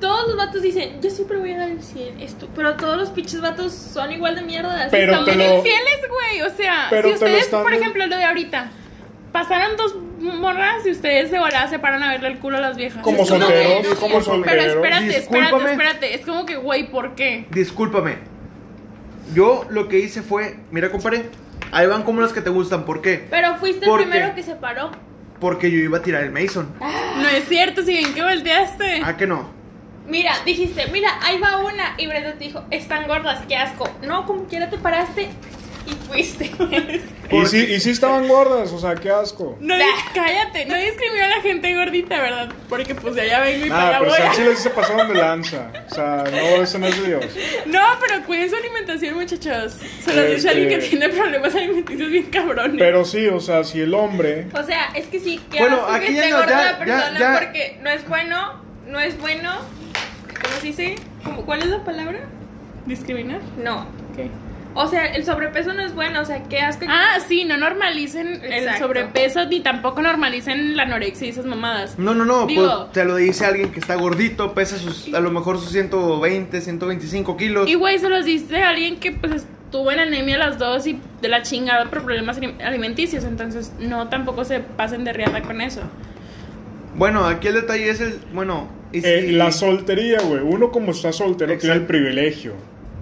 todos 0.00 0.28
los 0.28 0.36
vatos 0.36 0.62
dicen, 0.62 1.00
yo 1.02 1.10
siempre 1.10 1.36
voy 1.38 1.52
a 1.52 1.58
dar 1.58 1.68
el 1.70 1.82
100, 1.82 2.20
esto, 2.20 2.48
pero 2.54 2.74
todos 2.76 2.96
los 2.96 3.10
pinches 3.10 3.40
vatos 3.40 3.72
son 3.72 4.12
igual 4.12 4.34
de 4.36 4.42
mierda. 4.42 4.80
así 4.82 4.88
Pero 4.90 5.12
están 5.12 5.24
bien 5.26 5.38
lo- 5.38 5.56
infieles, 5.56 6.00
güey. 6.08 6.42
O 6.42 6.56
sea, 6.56 6.86
Pero 6.90 7.08
si 7.08 7.14
ustedes, 7.14 7.44
están- 7.44 7.62
por 7.62 7.72
ejemplo, 7.74 8.06
lo 8.06 8.16
de 8.16 8.24
ahorita, 8.24 8.70
pasaron 9.32 9.76
dos 9.76 9.96
morras 10.20 10.84
y 10.86 10.90
ustedes 10.90 11.30
de 11.30 11.38
volada 11.38 11.68
se 11.68 11.78
paran 11.78 12.02
a 12.02 12.12
verle 12.12 12.28
el 12.28 12.38
culo 12.38 12.56
a 12.58 12.60
las 12.60 12.76
viejas. 12.76 13.02
Como 13.02 13.24
solteros, 13.24 13.86
que- 13.86 13.94
como 13.96 14.20
solteros. 14.20 14.44
Pero 14.46 14.62
espérate, 14.74 15.16
espérate, 15.16 15.16
Discúlpame. 15.54 15.72
espérate. 15.72 16.14
Es 16.14 16.20
como 16.26 16.46
que, 16.46 16.56
güey, 16.56 16.90
¿por 16.90 17.14
qué? 17.14 17.46
Discúlpame. 17.50 18.16
Yo 19.34 19.66
lo 19.70 19.88
que 19.88 19.98
hice 19.98 20.22
fue, 20.22 20.56
mira, 20.70 20.90
compadre, 20.90 21.26
ahí 21.70 21.86
van 21.86 22.02
como 22.02 22.20
las 22.20 22.32
que 22.32 22.40
te 22.40 22.50
gustan. 22.50 22.84
¿Por 22.84 23.02
qué? 23.02 23.26
Pero 23.30 23.56
fuiste 23.56 23.86
¿Por 23.86 24.00
el 24.00 24.08
primero 24.08 24.30
qué? 24.30 24.36
que 24.36 24.42
se 24.42 24.54
paró. 24.54 24.90
Porque 25.40 25.70
yo 25.70 25.78
iba 25.78 25.98
a 25.98 26.02
tirar 26.02 26.24
el 26.24 26.32
Mason. 26.32 26.68
No 26.80 27.28
es 27.28 27.44
cierto, 27.48 27.82
si 27.82 27.92
bien 27.92 28.12
que 28.14 28.22
volteaste. 28.22 29.02
¿Ah, 29.04 29.16
que 29.16 29.26
no? 29.26 29.50
Mira, 30.08 30.32
dijiste, 30.44 30.86
mira, 30.88 31.18
ahí 31.22 31.38
va 31.38 31.58
una. 31.58 31.94
Y 31.98 32.06
Brenda 32.06 32.32
te 32.32 32.44
dijo, 32.44 32.64
están 32.70 33.06
gordas, 33.06 33.40
qué 33.46 33.56
asco. 33.56 33.88
No, 34.02 34.26
como 34.26 34.44
quiera 34.46 34.70
te 34.70 34.78
paraste 34.78 35.28
y 35.86 35.92
fuiste. 36.06 36.50
Y 37.30 37.44
sí, 37.44 37.58
y 37.58 37.78
sí 37.78 37.90
estaban 37.90 38.26
gordas, 38.26 38.72
o 38.72 38.78
sea, 38.80 38.94
qué 38.94 39.10
asco. 39.10 39.58
No, 39.60 39.74
cállate, 40.14 40.64
no 40.64 40.74
discrimina 40.78 41.26
a 41.26 41.28
la 41.28 41.42
gente 41.42 41.74
gordita, 41.74 42.18
¿verdad? 42.22 42.48
Porque 42.70 42.94
pues 42.94 43.16
de 43.16 43.20
allá 43.20 43.40
vengo 43.40 43.66
y 43.66 43.68
para 43.68 43.82
Ah, 43.82 43.88
allá 43.88 43.98
pero 43.98 44.10
voy. 44.28 44.34
chile 44.36 44.56
sí 44.56 44.62
se 44.62 44.70
pasaron 44.70 45.08
de 45.08 45.14
lanza. 45.14 45.70
O 45.90 45.94
sea, 45.94 46.24
no, 46.24 46.62
eso 46.62 46.78
no 46.78 46.86
es 46.86 46.98
de 47.02 47.06
Dios. 47.06 47.26
No, 47.66 47.82
pero 48.00 48.24
cuiden 48.24 48.48
su 48.48 48.56
alimentación, 48.56 49.14
muchachos. 49.16 49.76
Se 50.02 50.14
lo 50.14 50.22
dice 50.22 50.36
Este- 50.36 50.48
alguien 50.48 50.68
que 50.70 50.78
tiene 50.88 51.08
problemas 51.10 51.54
alimenticios 51.54 52.10
bien 52.10 52.30
cabrones. 52.30 52.76
Pero 52.78 53.04
sí, 53.04 53.26
o 53.26 53.40
sea, 53.40 53.62
si 53.62 53.82
el 53.82 53.92
hombre. 53.92 54.46
o 54.54 54.62
sea, 54.62 54.86
es 54.94 55.06
que 55.08 55.20
sí, 55.20 55.38
que 55.52 55.58
Bueno, 55.58 55.76
asco 55.82 55.90
aquí 55.92 56.06
que 56.06 56.14
esté 56.14 56.30
no, 56.30 56.36
gorda 56.38 56.50
ya- 56.64 56.72
la 56.72 56.78
persona 56.78 57.12
ya- 57.12 57.18
ya. 57.18 57.38
porque 57.40 57.78
no 57.82 57.90
es 57.90 58.08
bueno, 58.08 58.54
no 58.86 59.00
es 59.00 59.20
bueno. 59.20 59.52
¿Cómo 60.48 60.60
se 60.60 60.66
dice? 60.66 60.94
¿Cómo- 61.24 61.42
¿Cuál 61.44 61.60
es 61.62 61.68
la 61.68 61.84
palabra? 61.84 62.20
¿Discriminar? 62.86 63.40
No. 63.62 63.86
¿Qué? 64.16 64.30
O 64.74 64.86
sea, 64.86 65.06
el 65.06 65.24
sobrepeso 65.24 65.72
no 65.72 65.82
es 65.82 65.94
bueno, 65.94 66.20
o 66.20 66.24
sea, 66.24 66.44
qué 66.44 66.60
asco. 66.60 66.84
Ah, 66.88 67.18
sí, 67.26 67.44
no 67.44 67.56
normalicen 67.56 68.40
el 68.44 68.78
sobrepeso 68.78 69.44
ni 69.46 69.60
tampoco 69.60 70.02
normalicen 70.02 70.76
la 70.76 70.84
anorexia 70.84 71.26
y 71.26 71.30
esas 71.30 71.46
mamadas. 71.46 71.98
No, 71.98 72.14
no, 72.14 72.24
no, 72.24 72.46
Digo- 72.46 72.62
pues 72.84 72.92
te 72.92 73.04
lo 73.04 73.16
dice 73.16 73.44
alguien 73.46 73.72
que 73.72 73.80
está 73.80 73.96
gordito, 73.96 74.54
pesa 74.54 74.76
sus, 74.76 75.12
a 75.12 75.20
lo 75.20 75.30
mejor 75.30 75.58
sus 75.58 75.70
120, 75.72 76.60
125 76.60 77.36
kilos. 77.36 77.68
Y 77.68 77.74
güey, 77.74 77.98
se 77.98 78.08
los 78.08 78.24
dice 78.24 78.62
a 78.62 78.68
alguien 78.68 79.00
que 79.00 79.10
pues 79.10 79.32
estuvo 79.32 79.90
en 79.90 79.98
anemia 80.00 80.36
a 80.36 80.38
las 80.38 80.58
dos 80.58 80.86
y 80.86 81.00
de 81.22 81.28
la 81.28 81.42
chingada 81.42 81.86
por 81.86 82.04
problemas 82.04 82.38
alim- 82.40 82.60
alimenticios. 82.62 83.24
Entonces, 83.24 83.72
no, 83.80 84.08
tampoco 84.08 84.44
se 84.44 84.60
pasen 84.60 85.02
de 85.02 85.12
riada 85.12 85.42
con 85.42 85.60
eso. 85.60 85.80
Bueno, 86.94 87.24
aquí 87.26 87.48
el 87.48 87.54
detalle 87.54 87.90
es 87.90 88.00
el, 88.00 88.20
bueno, 88.32 88.68
y 88.92 88.98
eh, 89.04 89.22
si- 89.26 89.32
la 89.32 89.50
soltería, 89.52 90.20
güey. 90.20 90.40
Uno 90.42 90.70
como 90.70 90.92
está 90.92 91.12
soltero 91.12 91.56
tiene 91.58 91.74
el 91.76 91.86
privilegio. 91.86 92.54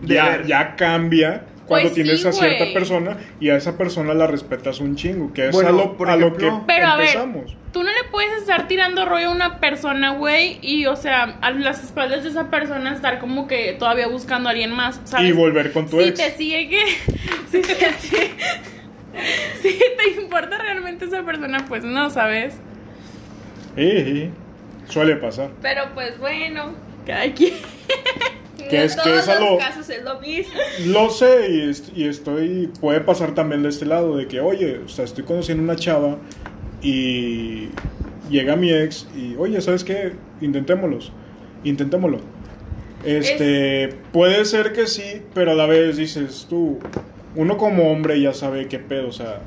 De 0.03 0.15
Ya, 0.15 0.43
ya 0.47 0.77
cambia 0.77 1.45
cuando 1.67 1.89
Pues 1.89 1.95
tienes 1.95 2.23
sí, 2.23 2.29
a 2.29 2.33
cierta 2.33 2.73
persona 2.73 3.17
y 3.41 3.49
a 3.51 3.57
esa 3.57 3.77
persona 3.77 4.15
la 4.15 4.27
respetas 4.27 4.79
un 4.81 4.95
chingo. 4.95 5.33
Que 5.33 5.47
es 5.49 5.53
Bueno, 5.53 5.71
a 5.71 5.73
lo, 5.73 5.97
por 5.97 6.09
a 6.11 6.17
lo 6.17 6.37
que 6.37 6.49
Pero 6.67 6.87
a 6.87 6.97
ver, 6.97 7.09
empezamos. 7.09 7.57
tú 7.73 7.83
no 7.83 7.89
le 7.91 8.05
puedes 8.11 8.31
estar 8.39 8.69
tirando 8.69 9.05
rollo 9.05 9.29
a 9.29 9.33
una 9.33 9.59
persona, 9.59 10.11
güey, 10.13 10.59
y 10.63 10.87
o 10.87 10.95
sea, 10.95 11.39
a 11.41 11.51
las 11.51 11.83
espaldas 11.83 12.23
de 12.23 12.29
esa 12.29 12.51
persona 12.51 12.93
estar 12.95 13.19
como 13.19 13.49
que 13.49 13.73
todavía 13.79 14.07
buscando 14.07 14.49
a 14.49 14.53
alguien 14.53 14.71
más, 14.71 15.01
¿sabes? 15.05 15.29
Y 15.29 15.33
volver 15.33 15.73
con 15.73 15.89
tu 15.89 15.99
si 16.01 16.09
ex. 16.09 16.19
te 16.21 16.31
sigue 16.37 16.69
que 16.69 16.85
si 17.51 17.61
te 17.63 17.93
sigue 17.95 18.31
si 19.63 19.69
te 19.71 20.21
importa 20.21 20.59
realmente 20.59 21.07
esa 21.07 21.23
persona, 21.25 21.65
pues 21.67 21.83
no, 21.85 22.11
¿sabes? 22.11 22.55
Sí, 23.77 23.91
sí, 24.05 24.31
suele 24.89 25.17
pasar. 25.17 25.51
Pero 25.63 25.83
pues 25.95 26.19
bueno, 26.19 26.75
Cada 27.07 27.33
quien. 27.35 27.55
Que 28.69 28.85
es- 28.85 28.93
en 28.97 28.99
que 28.99 29.11
todos 29.11 29.23
es 29.23 29.29
a 29.29 29.39
los 29.39 29.51
lo- 29.51 29.59
casos 29.59 29.89
es 29.91 30.03
lo 30.03 30.19
mismo. 30.21 30.55
Lo 30.87 31.09
sé 31.11 31.51
y, 31.51 31.71
est- 31.71 31.97
y 31.97 32.05
estoy. 32.09 32.71
Puede 32.81 33.01
pasar 33.01 33.35
también 33.35 33.63
de 33.63 33.69
este 33.69 33.87
lado, 33.87 34.17
de 34.17 34.27
que, 34.27 34.41
oye, 34.41 34.79
o 34.85 34.89
sea, 34.89 35.05
estoy 35.05 35.23
conociendo 35.25 35.63
una 35.63 35.77
chava 35.77 36.17
y 36.83 37.69
llega 38.31 38.57
mi 38.57 38.73
ex 38.73 39.07
y, 39.17 39.37
oye, 39.37 39.61
¿sabes 39.61 39.85
qué? 39.85 40.13
Intentémoslos. 40.41 41.13
Intentémoslo. 41.65 42.19
Este, 43.05 43.91
puede 44.13 44.45
ser 44.47 44.73
que 44.73 44.87
sí, 44.87 45.23
pero 45.33 45.53
a 45.53 45.55
la 45.55 45.67
vez 45.67 45.97
dices 45.97 46.47
tú, 46.49 46.79
uno 47.37 47.57
como 47.57 47.93
hombre 47.93 48.21
ya 48.21 48.35
sabe 48.35 48.67
qué 48.67 48.79
pedo, 48.81 49.09
o 49.09 49.13
sea, 49.13 49.43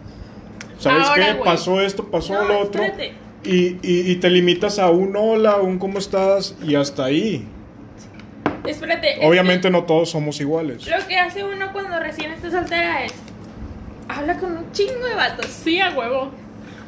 ¿sabes 0.77 1.07
Ahora, 1.07 1.35
qué? 1.37 1.43
Pasó 1.43 1.81
esto, 1.81 2.05
pasó 2.09 2.33
No, 2.35 2.47
lo 2.47 2.59
otro. 2.61 2.83
espérate. 2.83 3.15
Y, 3.43 3.77
y, 3.81 4.11
y 4.11 4.15
te 4.17 4.29
limitas 4.29 4.79
a 4.79 4.89
un 4.89 5.15
hola, 5.15 5.57
un 5.57 5.79
cómo 5.79 5.97
estás 5.99 6.55
y 6.63 6.75
hasta 6.75 7.05
ahí. 7.05 7.47
Espérate. 8.65 9.13
es 9.19 9.25
Obviamente 9.27 9.69
no 9.69 9.83
todos 9.85 10.09
somos 10.11 10.39
iguales. 10.41 10.85
Lo 10.87 11.07
que 11.07 11.17
hace 11.17 11.43
uno 11.43 11.71
cuando 11.71 11.99
recién 11.99 12.31
está 12.31 12.51
soltera 12.51 13.05
es. 13.05 13.13
Habla 14.07 14.37
con 14.37 14.57
un 14.57 14.71
chingo 14.71 15.05
de 15.05 15.15
vatos. 15.15 15.45
Sí, 15.47 15.79
a 15.79 15.91
huevo. 15.91 16.31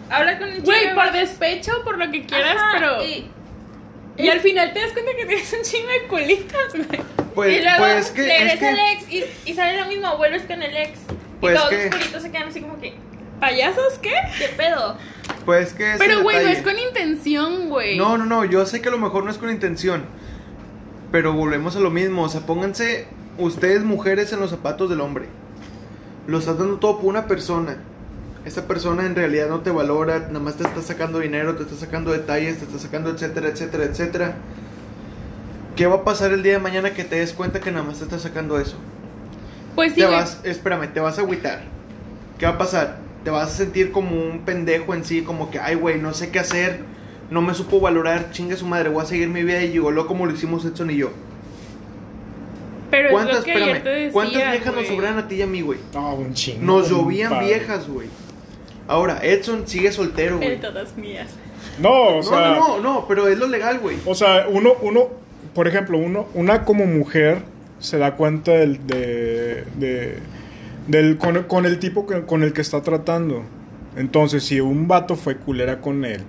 Habla 0.09 0.37
con 0.39 0.49
un 0.49 0.55
chingo 0.55 0.65
Güey, 0.65 0.81
de 0.81 0.87
por 0.89 0.95
vatos. 1.05 1.13
despecho, 1.21 1.71
por 1.83 1.97
lo 1.97 2.11
que 2.11 2.25
quieras, 2.25 2.55
Ajá, 2.57 2.71
pero 2.73 3.03
Y, 3.05 3.25
y 4.17 4.27
al 4.29 4.41
final 4.41 4.73
te 4.73 4.79
das 4.81 4.91
cuenta 4.91 5.11
que 5.17 5.25
tienes 5.25 5.53
un 5.53 5.61
chingo 5.63 5.87
de 5.89 6.07
culitas, 6.07 6.73
güey. 6.73 7.01
pues, 7.33 7.59
y 7.59 7.63
luego 7.63 7.77
pues 7.77 8.11
que, 8.11 8.21
es 8.23 8.27
regresa 8.39 8.59
que- 8.59 8.69
el 8.69 8.79
ex 8.79 9.09
y, 9.45 9.49
y 9.51 9.53
sale 9.53 9.79
lo 9.79 9.85
mismo, 9.87 10.17
vuelves 10.17 10.41
con 10.43 10.61
el 10.61 10.75
ex. 10.75 10.99
Pues 11.39 11.55
y 11.55 11.57
todos 11.57 11.69
que- 11.69 11.85
los 11.85 11.95
culitos 11.95 12.21
se 12.23 12.31
quedan 12.31 12.47
así 12.49 12.59
como 12.61 12.77
que, 12.81 12.93
¿Payasos 13.41 13.97
qué? 13.99 14.13
¿qué 14.37 14.49
pedo? 14.55 14.95
pues 15.45 15.73
que 15.73 15.93
es 15.93 15.97
Pero, 15.97 16.21
güey, 16.21 16.43
no 16.43 16.49
es 16.49 16.61
con 16.61 16.77
intención, 16.77 17.69
güey. 17.69 17.97
No, 17.97 18.15
no, 18.15 18.25
no, 18.25 18.45
yo 18.45 18.65
sé 18.67 18.81
que 18.81 18.89
a 18.89 18.91
lo 18.91 18.99
mejor 18.99 19.23
no 19.23 19.31
es 19.31 19.39
con 19.39 19.49
intención. 19.49 20.03
Pero 21.11 21.33
volvemos 21.33 21.75
a 21.75 21.79
lo 21.79 21.89
mismo, 21.89 22.21
o 22.21 22.29
sea, 22.29 22.41
pónganse 22.41 23.07
ustedes 23.39 23.83
mujeres 23.83 24.31
en 24.31 24.39
los 24.39 24.51
zapatos 24.51 24.91
del 24.91 25.01
hombre. 25.01 25.25
Lo 26.27 26.37
estás 26.37 26.59
dando 26.59 26.77
todo 26.77 26.99
por 26.99 27.07
una 27.07 27.27
persona. 27.27 27.77
Esa 28.45 28.67
persona 28.67 29.07
en 29.07 29.15
realidad 29.15 29.49
no 29.49 29.61
te 29.61 29.71
valora, 29.71 30.19
nada 30.19 30.39
más 30.39 30.55
te 30.55 30.63
está 30.63 30.83
sacando 30.83 31.19
dinero, 31.19 31.55
te 31.55 31.63
está 31.63 31.75
sacando 31.75 32.11
detalles, 32.11 32.59
te 32.59 32.65
está 32.65 32.77
sacando 32.77 33.09
etcétera, 33.09 33.49
etcétera, 33.49 33.85
etcétera. 33.85 34.35
¿Qué 35.75 35.87
va 35.87 35.95
a 35.95 36.03
pasar 36.03 36.31
el 36.31 36.43
día 36.43 36.53
de 36.53 36.59
mañana 36.59 36.93
que 36.93 37.03
te 37.03 37.15
des 37.15 37.33
cuenta 37.33 37.59
que 37.59 37.71
nada 37.71 37.83
más 37.83 37.97
te 37.97 38.03
está 38.03 38.19
sacando 38.19 38.59
eso? 38.59 38.77
Pues 39.73 39.93
sí, 39.93 40.01
te 40.01 40.05
vas, 40.05 40.39
espérame, 40.43 40.93
te 40.93 40.99
vas 40.99 41.17
a 41.17 41.21
agüitar. 41.21 41.63
¿Qué 42.37 42.45
va 42.45 42.53
a 42.53 42.57
pasar? 42.57 43.00
Te 43.23 43.29
vas 43.29 43.51
a 43.51 43.55
sentir 43.55 43.91
como 43.91 44.15
un 44.15 44.39
pendejo 44.45 44.93
en 44.95 45.05
sí, 45.05 45.21
como 45.21 45.51
que, 45.51 45.59
ay, 45.59 45.75
güey, 45.75 45.99
no 45.99 46.13
sé 46.13 46.31
qué 46.31 46.39
hacer, 46.39 46.79
no 47.29 47.41
me 47.41 47.53
supo 47.53 47.79
valorar, 47.79 48.31
chingue 48.31 48.55
su 48.57 48.65
madre, 48.65 48.89
voy 48.89 49.03
a 49.03 49.05
seguir 49.05 49.27
mi 49.27 49.43
vida 49.43 49.59
de 49.59 49.67
gigoló 49.69 50.07
como 50.07 50.25
lo 50.25 50.33
hicimos 50.33 50.65
Edson 50.65 50.89
y 50.91 50.97
yo. 50.97 51.11
Pero 52.89 53.07
es 53.07 53.13
¿Cuántas, 53.13 53.37
lo 53.37 53.43
que 53.43 53.53
te 53.53 53.89
decía, 53.89 54.11
cuántas 54.11 54.33
viejas 54.51 54.65
nos 54.65 54.75
güey. 54.75 54.87
sobraron 54.87 55.19
a 55.19 55.27
ti 55.27 55.35
y 55.35 55.41
a 55.43 55.47
mí, 55.47 55.61
güey? 55.61 55.79
No, 55.93 56.15
un 56.15 56.33
chingo. 56.33 56.61
Nos 56.65 56.89
llovían 56.89 57.39
viejas, 57.39 57.87
güey. 57.87 58.07
Ahora, 58.87 59.19
Edson 59.23 59.65
sigue 59.65 59.91
soltero, 59.93 60.37
güey. 60.37 60.53
En 60.55 60.61
todas 60.61 60.97
mías. 60.97 61.29
No, 61.79 61.89
o 61.91 62.15
No, 62.17 62.23
sea, 62.23 62.39
no, 62.55 62.67
no, 62.67 62.79
no, 62.81 63.07
pero 63.07 63.27
es 63.29 63.37
lo 63.37 63.47
legal, 63.47 63.79
güey. 63.79 63.95
o 64.05 64.13
sea, 64.13 64.47
uno, 64.49 64.73
uno, 64.81 65.07
por 65.55 65.67
ejemplo, 65.69 65.97
uno, 65.97 66.27
una 66.33 66.65
como 66.65 66.85
mujer 66.85 67.43
se 67.79 67.97
da 67.97 68.15
cuenta 68.17 68.51
del, 68.51 68.85
de, 68.85 69.63
de- 69.75 70.19
del 70.87 71.17
con, 71.17 71.43
con 71.43 71.65
el 71.65 71.79
tipo 71.79 72.05
que- 72.07 72.25
con 72.25 72.43
el 72.43 72.53
que 72.53 72.61
está 72.61 72.81
tratando. 72.81 73.43
Entonces, 73.95 74.43
si 74.43 74.59
un 74.61 74.87
vato 74.87 75.15
fue 75.15 75.37
culera 75.37 75.81
con 75.81 76.05
él 76.05 76.21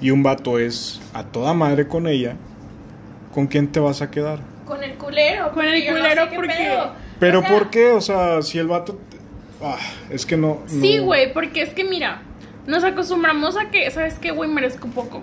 y 0.00 0.10
un 0.10 0.22
vato 0.22 0.58
es 0.58 1.00
a 1.12 1.24
toda 1.24 1.52
madre 1.54 1.86
con 1.86 2.06
ella, 2.06 2.36
¿con 3.34 3.46
quién 3.46 3.68
te 3.68 3.80
vas 3.80 4.02
a 4.02 4.10
quedar? 4.10 4.38
Con 4.66 4.82
el 4.82 4.94
culero. 4.94 5.52
Con 5.52 5.64
el 5.66 5.84
no 5.86 5.92
culero, 5.92 6.22
sé 6.24 6.30
qué 6.30 6.36
¿por 6.36 6.46
qué? 6.48 6.54
pedo. 6.54 6.92
Pero 7.20 7.38
O 7.40 7.42
sea, 7.42 7.50
¿por 7.50 7.70
qué? 7.70 7.90
O 7.90 8.00
sea, 8.00 8.42
si 8.42 8.58
el 8.58 8.66
vato... 8.66 8.98
Ah, 9.62 9.78
es 10.10 10.24
que 10.26 10.36
no... 10.36 10.60
Sí, 10.66 10.96
no- 10.98 11.04
güey, 11.04 11.32
porque 11.32 11.62
es 11.62 11.70
que 11.74 11.84
mira, 11.84 12.22
nos 12.66 12.82
acostumbramos 12.84 13.56
a 13.56 13.70
que, 13.70 13.90
¿sabes 13.90 14.18
qué, 14.18 14.30
güey? 14.30 14.50
Merezco 14.50 14.88
poco. 14.88 15.20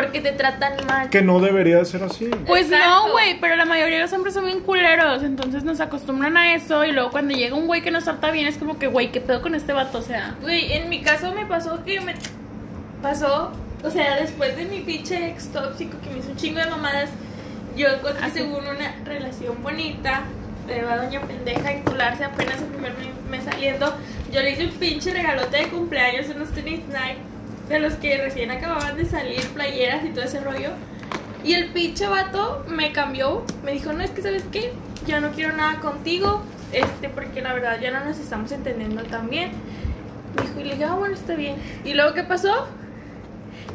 Porque 0.00 0.20
te 0.20 0.32
tratan 0.32 0.74
mal. 0.86 1.10
Que 1.10 1.22
no 1.22 1.40
debería 1.40 1.78
de 1.78 1.84
ser 1.84 2.02
así. 2.04 2.30
Pues 2.46 2.66
Exacto. 2.66 2.86
no, 2.86 3.12
güey, 3.12 3.40
pero 3.40 3.56
la 3.56 3.64
mayoría 3.64 3.96
de 3.96 4.02
los 4.02 4.12
hombres 4.12 4.32
son 4.34 4.44
bien 4.44 4.60
culeros, 4.60 5.22
entonces 5.24 5.64
nos 5.64 5.80
acostumbran 5.80 6.36
a 6.36 6.54
eso 6.54 6.84
y 6.84 6.92
luego 6.92 7.10
cuando 7.10 7.34
llega 7.34 7.56
un 7.56 7.66
güey 7.66 7.82
que 7.82 7.90
nos 7.90 8.04
trata 8.04 8.30
bien 8.30 8.46
es 8.46 8.58
como 8.58 8.78
que, 8.78 8.86
güey, 8.86 9.10
¿qué 9.10 9.20
pedo 9.20 9.42
con 9.42 9.54
este 9.56 9.72
vato? 9.72 9.98
O 9.98 10.02
sea, 10.02 10.36
Güey, 10.40 10.72
en 10.72 10.88
mi 10.88 11.02
caso 11.02 11.32
me 11.34 11.46
pasó 11.46 11.82
que 11.84 12.00
me 12.00 12.14
pasó, 13.02 13.50
o 13.82 13.90
sea, 13.90 14.16
después 14.20 14.56
de 14.56 14.66
mi 14.66 14.80
pinche 14.80 15.30
ex 15.30 15.48
tóxico 15.52 15.98
que 16.00 16.10
me 16.10 16.18
hizo 16.18 16.30
un 16.30 16.36
chingo 16.36 16.60
de 16.60 16.66
mamadas, 16.66 17.10
yo 17.76 17.88
encontré 17.88 18.24
Así. 18.24 18.38
según 18.38 18.66
una 18.66 18.94
relación 19.04 19.62
bonita, 19.62 20.22
de 20.68 20.82
la 20.82 20.96
doña 20.98 21.20
pendeja 21.22 21.72
encularse 21.72 22.24
apenas 22.24 22.58
el 22.60 22.66
primer 22.66 22.92
mes 23.30 23.44
saliendo. 23.44 23.94
Yo 24.30 24.42
le 24.42 24.50
hice 24.50 24.66
un 24.66 24.72
pinche 24.72 25.12
regalote 25.12 25.56
de 25.56 25.68
cumpleaños, 25.68 26.26
unos 26.28 26.50
tenis 26.50 26.80
Nike, 26.88 27.18
de 27.68 27.80
los 27.80 27.94
que 27.94 28.16
recién 28.18 28.50
acababan 28.50 28.96
de 28.96 29.04
salir, 29.04 29.46
playeras 29.48 30.04
y 30.04 30.08
todo 30.08 30.24
ese 30.24 30.40
rollo. 30.40 30.70
Y 31.44 31.54
el 31.54 31.68
pinche 31.68 32.06
vato 32.06 32.64
me 32.68 32.92
cambió, 32.92 33.44
me 33.64 33.72
dijo, 33.72 33.92
no, 33.92 34.02
es 34.02 34.10
que 34.10 34.22
sabes 34.22 34.44
qué, 34.50 34.72
ya 35.06 35.20
no 35.20 35.30
quiero 35.30 35.56
nada 35.56 35.80
contigo, 35.80 36.42
este, 36.72 37.08
porque 37.08 37.42
la 37.42 37.54
verdad 37.54 37.78
ya 37.80 37.90
no 37.90 38.04
nos 38.04 38.18
estamos 38.18 38.50
entendiendo 38.52 39.02
tan 39.04 39.30
bien. 39.30 39.52
Dijo, 40.42 40.60
y 40.60 40.64
le 40.64 40.70
dije, 40.72 40.84
ah, 40.84 40.94
bueno, 40.94 41.14
está 41.14 41.34
bien. 41.34 41.56
¿Y 41.84 41.94
luego 41.94 42.14
qué 42.14 42.22
pasó? 42.22 42.68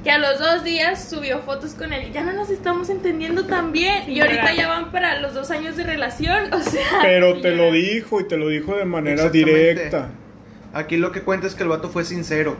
Y 0.06 0.10
a 0.10 0.18
los 0.18 0.38
dos 0.38 0.64
días 0.64 1.10
subió 1.10 1.40
fotos 1.40 1.74
con 1.76 1.94
él. 1.94 2.10
Y 2.10 2.12
ya 2.12 2.24
no 2.24 2.34
nos 2.34 2.50
estamos 2.50 2.90
entendiendo 2.90 3.46
tan 3.46 3.72
bien. 3.72 4.10
Y 4.12 4.20
ahorita 4.20 4.54
ya 4.54 4.68
van 4.68 4.92
para 4.92 5.22
los 5.22 5.34
dos 5.34 5.50
años 5.50 5.78
de 5.78 5.84
relación. 5.84 6.54
O 6.54 6.60
sea. 6.60 7.00
Pero 7.02 7.40
te 7.40 7.52
lo 7.52 7.72
dijo 7.72 8.20
y 8.20 8.28
te 8.28 8.36
lo 8.36 8.50
dijo 8.50 8.76
de 8.76 8.84
manera 8.84 9.30
directa. 9.30 10.10
Aquí 10.74 10.98
lo 10.98 11.12
que 11.12 11.22
cuenta 11.22 11.48
es 11.48 11.56
que 11.56 11.64
el 11.64 11.70
vato 11.70 11.90
fue 11.90 12.04
sincero. 12.04 12.58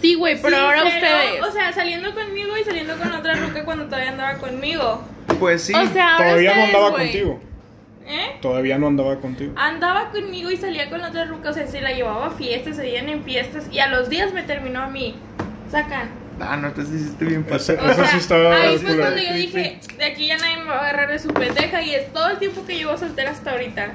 Sí, 0.00 0.14
güey, 0.14 0.40
pero 0.40 0.56
Sí, 0.56 0.62
ahora 0.62 0.82
pero, 0.84 0.94
ustedes. 0.94 1.42
O 1.42 1.52
sea, 1.52 1.72
saliendo 1.72 2.14
conmigo 2.14 2.56
y 2.56 2.64
saliendo 2.64 2.96
con 2.96 3.12
otra 3.12 3.34
ruca 3.34 3.64
cuando 3.64 3.86
todavía 3.86 4.10
andaba 4.10 4.34
conmigo. 4.34 5.02
Pues 5.40 5.62
sí. 5.64 5.74
o 5.74 5.86
sea, 5.92 6.14
ahora 6.14 6.24
Todavía 6.28 6.50
no 6.54 6.60
ustedes, 6.62 6.74
andaba 6.74 6.90
güey. 6.90 7.02
contigo. 7.12 7.40
¿Eh? 8.06 8.36
Todavía 8.40 8.78
no 8.78 8.86
andaba 8.86 9.16
contigo. 9.20 9.52
Andaba 9.56 10.10
conmigo 10.10 10.50
y 10.50 10.56
salía 10.56 10.88
con 10.88 11.02
otra 11.02 11.24
ruca. 11.26 11.50
O 11.50 11.52
sea, 11.52 11.66
se 11.66 11.80
la 11.80 11.92
llevaba 11.92 12.26
a 12.26 12.30
fiestas, 12.30 12.76
se 12.76 12.82
veían 12.82 13.08
en 13.08 13.22
fiestas. 13.24 13.66
Y 13.70 13.80
a 13.80 13.88
los 13.88 14.08
días 14.08 14.32
me 14.32 14.42
terminó 14.44 14.80
a 14.82 14.88
mí. 14.88 15.14
Sacan. 15.70 16.08
Ah, 16.40 16.56
no, 16.56 16.68
entonces 16.68 17.00
hiciste 17.00 17.24
bien 17.24 17.44
fácil. 17.44 17.74
O 17.80 17.84
Eso 17.90 17.94
sea, 17.96 18.06
sí 18.06 18.16
estaba 18.18 18.54
ahí 18.54 18.78
fue 18.78 18.96
cuando 18.96 19.20
yo 19.20 19.34
dije, 19.34 19.80
de 19.98 20.04
aquí 20.04 20.26
ya 20.28 20.38
nadie 20.38 20.56
me 20.58 20.64
va 20.70 20.76
a 20.76 20.80
agarrar 20.88 21.10
de 21.10 21.18
su 21.18 21.28
pendeja. 21.28 21.82
Y 21.82 21.94
es 21.94 22.12
todo 22.12 22.30
el 22.30 22.38
tiempo 22.38 22.64
que 22.64 22.76
llevo 22.76 22.96
soltera 22.96 23.32
hasta 23.32 23.50
ahorita. 23.50 23.88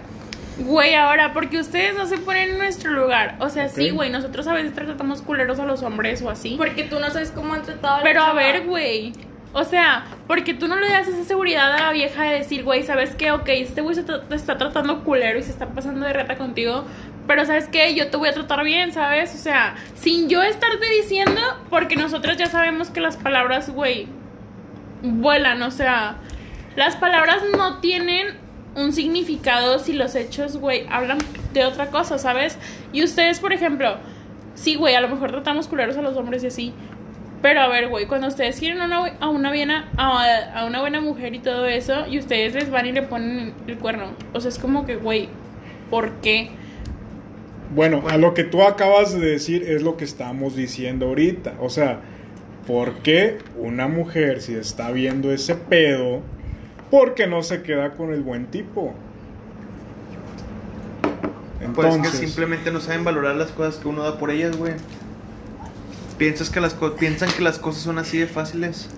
Güey, 0.58 0.94
ahora, 0.94 1.34
porque 1.34 1.60
ustedes 1.60 1.96
no 1.96 2.06
se 2.06 2.18
ponen 2.18 2.52
en 2.52 2.58
nuestro 2.58 2.92
lugar. 2.92 3.36
O 3.40 3.50
sea, 3.50 3.70
sí, 3.70 3.90
güey, 3.90 4.10
nosotros 4.10 4.46
a 4.48 4.54
veces 4.54 4.74
tratamos 4.74 5.22
culeros 5.22 5.60
a 5.60 5.66
los 5.66 5.82
hombres 5.82 6.22
o 6.22 6.30
así. 6.30 6.56
Porque 6.58 6.84
tú 6.84 7.00
no 7.00 7.10
sabes 7.10 7.32
cómo 7.32 7.54
han 7.54 7.64
tratado 7.64 7.96
a 7.96 7.98
la 7.98 8.04
Pero 8.04 8.22
a 8.22 8.34
ver, 8.34 8.66
güey. 8.66 9.14
O 9.54 9.64
sea, 9.64 10.06
porque 10.28 10.54
tú 10.56 10.68
no 10.68 10.76
le 10.76 10.90
das 10.90 11.08
esa 11.08 11.24
seguridad 11.24 11.72
a 11.74 11.80
la 11.80 11.92
vieja 11.92 12.24
de 12.24 12.40
decir, 12.40 12.64
güey, 12.64 12.84
¿sabes 12.84 13.16
qué? 13.16 13.32
Ok, 13.32 13.50
este 13.50 13.82
güey 13.82 13.96
se 13.96 14.04
te 14.04 14.36
está 14.36 14.58
tratando 14.58 15.04
culero 15.04 15.38
y 15.38 15.44
se 15.44 15.52
está 15.52 15.68
pasando 15.68 16.06
de 16.06 16.14
reta 16.14 16.38
contigo. 16.38 16.86
Pero 17.28 17.46
¿sabes 17.46 17.68
qué? 17.68 17.94
Yo 17.94 18.10
te 18.10 18.18
voy 18.18 18.30
a 18.30 18.34
tratar 18.34 18.64
bien, 18.64 18.92
¿sabes? 18.92 19.34
O 19.36 19.38
sea, 19.38 19.76
sin 19.96 20.28
yo 20.28 20.42
estarte 20.42 20.86
diciendo, 21.02 21.40
porque 21.70 21.96
nosotros 21.96 22.36
ya 22.38 22.48
sabemos 22.48 22.90
que 22.90 23.00
las 23.00 23.16
palabras, 23.16 23.70
güey, 23.70 24.08
vuelan. 25.04 25.62
O 25.62 25.72
sea, 25.72 26.16
las 26.76 26.96
palabras 26.96 27.44
no 27.56 27.80
tienen 27.80 28.43
un 28.76 28.94
significado 28.94 29.80
si 29.80 29.94
los 29.94 30.16
hechos, 30.16 30.58
güey, 30.58 30.86
hablan 30.90 31.20
de 31.54 31.66
otra 31.66 31.88
cosa, 31.88 32.18
¿sabes? 32.18 32.58
Y 32.92 33.04
ustedes, 33.04 33.40
por 33.40 33.54
ejemplo, 33.54 33.98
sí, 34.56 34.76
güey, 34.76 34.96
a 34.96 35.02
lo 35.02 35.10
mejor 35.10 35.32
tratamos 35.32 35.68
culeros 35.68 35.98
a 35.98 36.02
los 36.02 36.18
hombres 36.18 36.44
y 36.44 36.48
así. 36.48 36.74
Pero 37.42 37.60
a 37.60 37.68
ver, 37.68 37.90
güey, 37.90 38.06
cuando 38.06 38.28
ustedes 38.28 38.58
quieren 38.58 38.82
a 38.82 38.86
una, 38.86 39.18
a 39.20 39.30
una 39.30 39.50
buena 39.50 39.92
a, 39.98 40.62
a 40.62 40.66
una 40.66 40.80
buena 40.80 41.02
mujer 41.02 41.36
y 41.36 41.40
todo 41.40 41.66
eso, 41.66 42.08
y 42.08 42.18
ustedes 42.18 42.54
les 42.54 42.72
van 42.72 42.86
y 42.86 42.94
le 42.94 43.02
ponen 43.02 43.54
el 43.68 43.78
cuerno. 43.78 44.14
O 44.34 44.40
sea, 44.40 44.50
es 44.50 44.58
como 44.58 44.86
que, 44.86 44.96
güey, 44.96 45.28
¿por 45.90 46.22
qué? 46.22 46.52
Bueno, 47.76 48.04
a 48.08 48.18
lo 48.18 48.34
que 48.34 48.44
tú 48.44 48.62
acabas 48.62 49.20
de 49.20 49.28
decir 49.28 49.64
es 49.64 49.82
lo 49.82 49.98
que 49.98 50.06
estamos 50.06 50.56
diciendo 50.56 51.08
ahorita. 51.08 51.56
O 51.60 51.70
sea, 51.70 52.00
¿por 52.66 53.00
qué 53.00 53.40
una 53.58 53.88
mujer 53.88 54.42
si 54.42 54.56
está 54.56 54.92
viendo 54.92 55.34
ese 55.34 55.56
pedo, 55.56 56.22
por 56.94 57.16
qué 57.16 57.26
no 57.26 57.42
se 57.42 57.64
queda 57.64 57.94
con 57.94 58.14
el 58.14 58.22
buen 58.22 58.46
tipo? 58.46 58.94
Pues 61.74 61.88
que 61.88 61.96
Entonces, 61.96 62.20
simplemente 62.20 62.70
no 62.70 62.80
saben 62.82 63.04
valorar 63.04 63.36
las 63.36 63.50
cosas 63.50 63.82
que 63.82 63.88
uno 63.88 64.04
da 64.04 64.20
por 64.20 64.30
ellas, 64.30 64.56
güey. 64.56 64.74
Piensas 66.20 66.52
que 66.52 66.62
las 66.62 66.76
piensan 67.00 67.32
que 67.32 67.42
las 67.42 67.58
cosas 67.58 67.82
son 67.82 67.98
así 67.98 68.20
de 68.20 68.28
fáciles. 68.28 68.90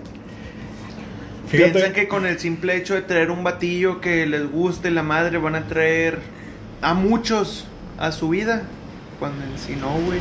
fíjate, 1.48 1.70
Piensan 1.70 1.94
que 1.94 2.06
con 2.06 2.26
el 2.26 2.38
simple 2.38 2.76
hecho 2.76 2.92
de 2.92 3.00
traer 3.00 3.30
un 3.30 3.42
batillo 3.42 4.02
que 4.02 4.26
les 4.26 4.46
guste 4.52 4.90
la 4.90 5.02
madre 5.02 5.38
van 5.38 5.54
a 5.54 5.66
traer 5.66 6.18
a 6.82 6.92
muchos 6.92 7.66
a 7.96 8.12
su 8.12 8.28
vida. 8.28 8.64
Cuando 9.18 9.42
en 9.42 9.58
sí 9.58 9.74
no, 9.74 9.94
güey. 10.00 10.20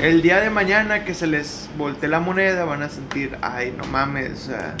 El 0.00 0.22
día 0.22 0.40
de 0.40 0.48
mañana 0.48 1.04
que 1.04 1.12
se 1.12 1.26
les 1.26 1.68
voltee 1.76 2.08
la 2.08 2.20
moneda 2.20 2.64
van 2.64 2.82
a 2.82 2.88
sentir, 2.88 3.36
ay, 3.42 3.74
no 3.76 3.84
mames, 3.84 4.32
o 4.32 4.46
sea, 4.46 4.74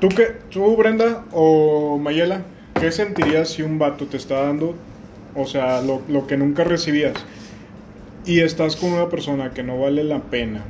¿tú, 0.00 0.08
qué, 0.08 0.36
tú, 0.50 0.76
Brenda 0.76 1.24
o 1.32 1.98
Mayela, 1.98 2.42
¿qué 2.80 2.92
sentirías 2.92 3.48
si 3.50 3.62
un 3.62 3.78
vato 3.78 4.06
te 4.06 4.16
está 4.16 4.42
dando, 4.42 4.74
o 5.34 5.46
sea, 5.46 5.80
lo, 5.82 6.02
lo 6.08 6.26
que 6.26 6.36
nunca 6.36 6.64
recibías? 6.64 7.14
Y 8.24 8.40
estás 8.40 8.76
con 8.76 8.92
una 8.92 9.08
persona 9.08 9.50
que 9.52 9.62
no 9.62 9.78
vale 9.78 10.02
la 10.04 10.18
pena. 10.20 10.62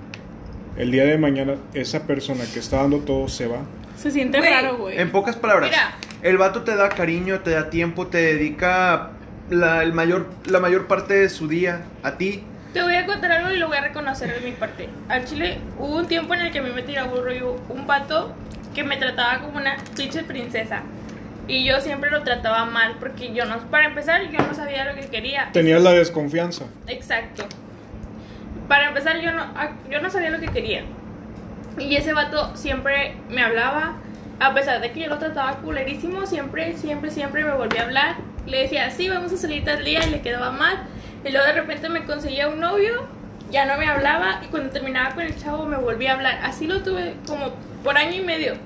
El 0.77 0.91
día 0.91 1.05
de 1.05 1.17
mañana, 1.17 1.55
esa 1.73 2.07
persona 2.07 2.45
que 2.53 2.59
está 2.59 2.79
dando 2.79 2.99
todo 2.99 3.29
se 3.29 3.47
va. 3.47 3.59
Se 3.97 4.11
siente 4.11 4.39
Güey, 4.39 4.51
raro, 4.51 4.77
güey. 4.77 4.99
En 4.99 5.11
pocas 5.11 5.37
palabras, 5.37 5.71
Mira. 5.71 5.95
el 6.23 6.37
vato 6.37 6.63
te 6.65 6.77
da 6.77 6.91
cariño, 6.91 7.41
te 7.41 7.53
da 7.53 7.71
tiempo, 7.71 8.09
te 8.09 8.19
dedica 8.19 9.13
la, 9.49 9.83
el 9.83 9.95
mayor, 9.95 10.27
la 10.45 10.61
mayor 10.61 10.87
parte 10.87 11.15
de 11.15 11.31
su 11.31 11.49
día 11.49 11.81
a 12.03 12.19
ti. 12.19 12.43
Te 12.75 12.83
voy 12.83 12.95
a 12.95 13.07
contar 13.07 13.33
algo 13.33 13.51
y 13.53 13.57
lo 13.57 13.69
voy 13.69 13.79
a 13.79 13.81
reconocer 13.81 14.35
de 14.39 14.47
mi 14.47 14.55
parte. 14.55 14.91
Al 15.09 15.25
chile 15.25 15.61
hubo 15.79 15.97
un 15.97 16.07
tiempo 16.09 16.35
en 16.35 16.41
el 16.43 16.53
que 16.53 16.59
a 16.59 16.63
mí 16.63 16.69
me 16.75 16.83
tiraba 16.83 17.11
un 17.11 17.25
rollo 17.25 17.57
un 17.71 17.87
pato 17.87 18.35
que 18.77 18.85
me 18.85 18.99
trataba 18.99 19.41
como 19.41 19.57
una 19.57 19.79
pinche 19.97 20.23
princesa. 20.23 20.83
Y 21.49 21.65
yo 21.65 21.81
siempre 21.81 22.11
lo 22.11 22.23
trataba 22.23 22.67
mal 22.67 22.97
porque 23.01 23.33
yo 23.33 23.47
no, 23.47 23.59
para 23.71 23.87
empezar, 23.87 24.31
yo 24.31 24.39
no 24.39 24.55
sabía 24.55 24.85
lo 24.85 25.01
que 25.01 25.09
quería. 25.09 25.49
Tenías 25.53 25.83
la 25.83 25.93
desconfianza. 25.93 26.67
Exacto. 26.87 27.47
Para 28.69 28.89
empezar, 28.89 29.19
yo 29.21 29.33
no, 29.33 29.43
ah, 29.57 29.71
yo 29.91 30.03
no 30.03 30.11
sabía 30.11 30.29
lo 30.29 30.41
que 30.41 30.49
quería. 30.49 30.85
Y 31.79 31.97
ese 31.97 32.13
vato 32.13 32.55
siempre 32.55 33.17
me 33.31 33.43
hablaba, 33.43 33.95
a 34.41 34.53
pesar 34.53 34.81
de 34.83 34.93
que 34.93 35.01
yo 35.01 35.09
lo 35.09 35.19
trataba 35.19 35.57
culerísimo, 35.59 36.27
siempre, 36.27 36.77
siempre, 36.77 37.11
siempre 37.11 37.45
me 37.45 37.53
volvía 37.53 37.83
a 37.83 37.85
hablar. 37.85 38.17
Le 38.47 38.63
decía, 38.63 38.91
sí, 38.91 39.09
vamos 39.09 39.33
a 39.33 39.39
salir 39.39 39.65
tal 39.65 39.85
día 39.85 40.07
y 40.07 40.11
le 40.11 40.21
quedaba 40.21 40.51
mal. 40.51 40.77
Y 41.25 41.31
luego 41.31 41.47
de 41.47 41.55
repente 41.55 41.89
me 41.89 42.05
conseguía 42.05 42.49
un 42.49 42.61
novio, 42.61 43.09
ya 43.51 43.65
no 43.65 43.79
me 43.79 43.87
hablaba 43.87 44.43
y 44.45 44.49
cuando 44.49 44.69
terminaba 44.71 45.15
con 45.15 45.25
el 45.25 45.35
chavo 45.41 45.65
me 45.65 45.79
volvía 45.79 46.13
a 46.13 46.15
hablar. 46.17 46.41
Así 46.43 46.67
lo 46.67 46.83
tuve 46.83 47.15
como 47.27 47.55
por 47.83 47.97
año 47.97 48.21
y 48.21 48.25
medio. 48.25 48.66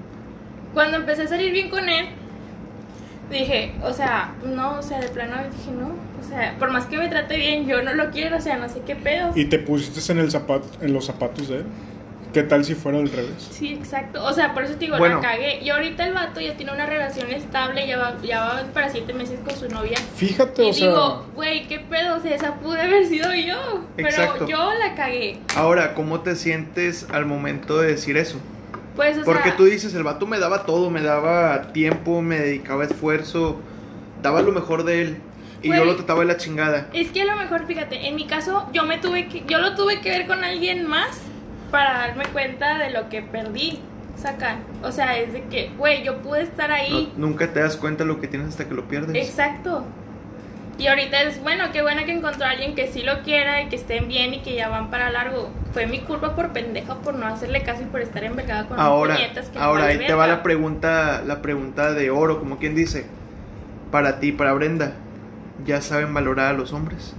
Cuando 0.74 0.96
empecé 0.96 1.22
a 1.22 1.28
salir 1.28 1.52
bien 1.52 1.70
con 1.70 1.88
él, 1.88 2.06
dije, 3.30 3.72
o 3.82 3.92
sea, 3.92 4.34
no, 4.44 4.78
o 4.78 4.82
sea, 4.82 5.00
de 5.00 5.08
plano 5.08 5.36
dije, 5.36 5.70
no, 5.72 5.88
o 6.20 6.28
sea, 6.28 6.56
por 6.58 6.70
más 6.70 6.86
que 6.86 6.96
me 6.96 7.08
trate 7.08 7.36
bien, 7.36 7.66
yo 7.66 7.82
no 7.82 7.94
lo 7.94 8.10
quiero, 8.10 8.36
o 8.36 8.40
sea, 8.40 8.56
no 8.56 8.68
sé 8.68 8.82
qué 8.86 8.96
pedo. 8.96 9.32
Y 9.34 9.46
te 9.46 9.58
pusiste 9.58 10.12
en, 10.12 10.18
el 10.18 10.30
zapato, 10.30 10.68
en 10.80 10.92
los 10.92 11.06
zapatos 11.06 11.48
de 11.48 11.58
él. 11.58 11.64
¿Qué 12.32 12.44
tal 12.44 12.64
si 12.64 12.76
fuera 12.76 12.98
al 12.98 13.10
revés? 13.10 13.48
Sí, 13.50 13.72
exacto. 13.72 14.24
O 14.24 14.32
sea, 14.32 14.54
por 14.54 14.62
eso 14.62 14.74
te 14.74 14.84
digo, 14.84 14.98
Bueno. 14.98 15.16
la 15.16 15.20
cagué. 15.20 15.60
Y 15.62 15.70
ahorita 15.70 16.06
el 16.06 16.14
vato 16.14 16.40
ya 16.40 16.56
tiene 16.56 16.72
una 16.72 16.86
relación 16.86 17.28
estable, 17.30 17.88
ya 17.88 17.98
va, 17.98 18.16
ya 18.22 18.40
va 18.40 18.62
para 18.72 18.88
siete 18.88 19.12
meses 19.12 19.40
con 19.44 19.56
su 19.56 19.68
novia. 19.68 19.98
Fíjate, 20.14 20.64
Y 20.64 20.70
o 20.70 20.72
sea, 20.72 20.88
digo, 20.88 21.26
güey, 21.34 21.66
qué 21.66 21.80
pedo, 21.80 22.16
o 22.16 22.20
sea, 22.20 22.34
esa 22.34 22.54
pude 22.54 22.80
haber 22.80 23.06
sido 23.06 23.34
yo. 23.34 23.84
Exacto. 23.96 24.46
Pero 24.46 24.48
yo 24.48 24.72
la 24.78 24.94
cagué. 24.94 25.38
Ahora, 25.56 25.94
¿cómo 25.94 26.20
te 26.20 26.36
sientes 26.36 27.08
al 27.10 27.26
momento 27.26 27.78
de 27.78 27.88
decir 27.88 28.16
eso? 28.16 28.38
Pues, 29.00 29.16
o 29.16 29.24
Porque 29.24 29.44
sea, 29.44 29.56
tú 29.56 29.64
dices, 29.64 29.94
el 29.94 30.02
vato 30.02 30.26
me 30.26 30.38
daba 30.38 30.66
todo, 30.66 30.90
me 30.90 31.00
daba 31.00 31.72
tiempo, 31.72 32.20
me 32.20 32.38
dedicaba 32.38 32.84
esfuerzo, 32.84 33.58
daba 34.20 34.42
lo 34.42 34.52
mejor 34.52 34.84
de 34.84 35.00
él. 35.00 35.16
Y 35.62 35.74
yo 35.74 35.86
lo 35.86 35.96
trataba 35.96 36.20
de 36.20 36.26
la 36.26 36.36
chingada. 36.36 36.88
Es 36.92 37.08
que 37.10 37.22
a 37.22 37.24
lo 37.24 37.34
mejor, 37.36 37.66
fíjate, 37.66 38.08
en 38.08 38.14
mi 38.14 38.26
caso, 38.26 38.68
yo 38.74 38.84
me 38.84 38.98
tuve 38.98 39.26
que, 39.26 39.42
yo 39.46 39.58
lo 39.58 39.74
tuve 39.74 40.02
que 40.02 40.10
ver 40.10 40.26
con 40.26 40.44
alguien 40.44 40.86
más 40.86 41.18
para 41.70 41.94
darme 41.94 42.24
cuenta 42.26 42.76
de 42.76 42.90
lo 42.90 43.08
que 43.08 43.22
perdí. 43.22 43.78
Sacan. 44.16 44.64
O 44.82 44.92
sea, 44.92 45.16
es 45.18 45.32
de 45.32 45.44
que, 45.44 45.70
güey, 45.78 46.04
yo 46.04 46.18
pude 46.18 46.42
estar 46.42 46.70
ahí. 46.70 47.10
No- 47.16 47.28
nunca 47.28 47.50
te 47.54 47.60
das 47.60 47.78
cuenta 47.78 48.04
de 48.04 48.08
lo 48.08 48.20
que 48.20 48.28
tienes 48.28 48.48
hasta 48.48 48.68
que 48.68 48.74
lo 48.74 48.86
pierdes. 48.86 49.16
Exacto. 49.16 49.82
Y 50.80 50.86
ahorita 50.86 51.20
es 51.20 51.42
bueno, 51.42 51.64
qué 51.72 51.82
bueno 51.82 52.06
que 52.06 52.12
encontró 52.12 52.46
a 52.46 52.50
alguien 52.50 52.74
que 52.74 52.88
sí 52.88 53.02
lo 53.02 53.20
quiera 53.22 53.60
y 53.60 53.68
que 53.68 53.76
estén 53.76 54.08
bien 54.08 54.32
y 54.32 54.38
que 54.40 54.54
ya 54.54 54.70
van 54.70 54.90
para 54.90 55.10
largo. 55.10 55.50
Fue 55.74 55.86
mi 55.86 55.98
culpa 55.98 56.34
por 56.34 56.54
pendeja 56.54 56.94
por 56.94 57.14
no 57.14 57.26
hacerle 57.26 57.62
caso 57.62 57.82
y 57.82 57.84
por 57.84 58.00
estar 58.00 58.24
envergada 58.24 58.66
con 58.66 58.80
Ahora, 58.80 59.16
puñetas 59.16 59.50
que 59.50 59.58
ahora 59.58 59.84
ahí 59.84 59.98
te 59.98 60.14
va 60.14 60.26
la 60.26 60.42
pregunta, 60.42 61.22
la 61.26 61.42
pregunta 61.42 61.92
de 61.92 62.08
oro, 62.08 62.38
como 62.38 62.58
quien 62.58 62.74
dice. 62.74 63.04
Para 63.90 64.20
ti, 64.20 64.32
para 64.32 64.54
Brenda, 64.54 64.94
¿ya 65.66 65.82
saben 65.82 66.14
valorar 66.14 66.46
a 66.46 66.52
los 66.54 66.72
hombres? 66.72 67.14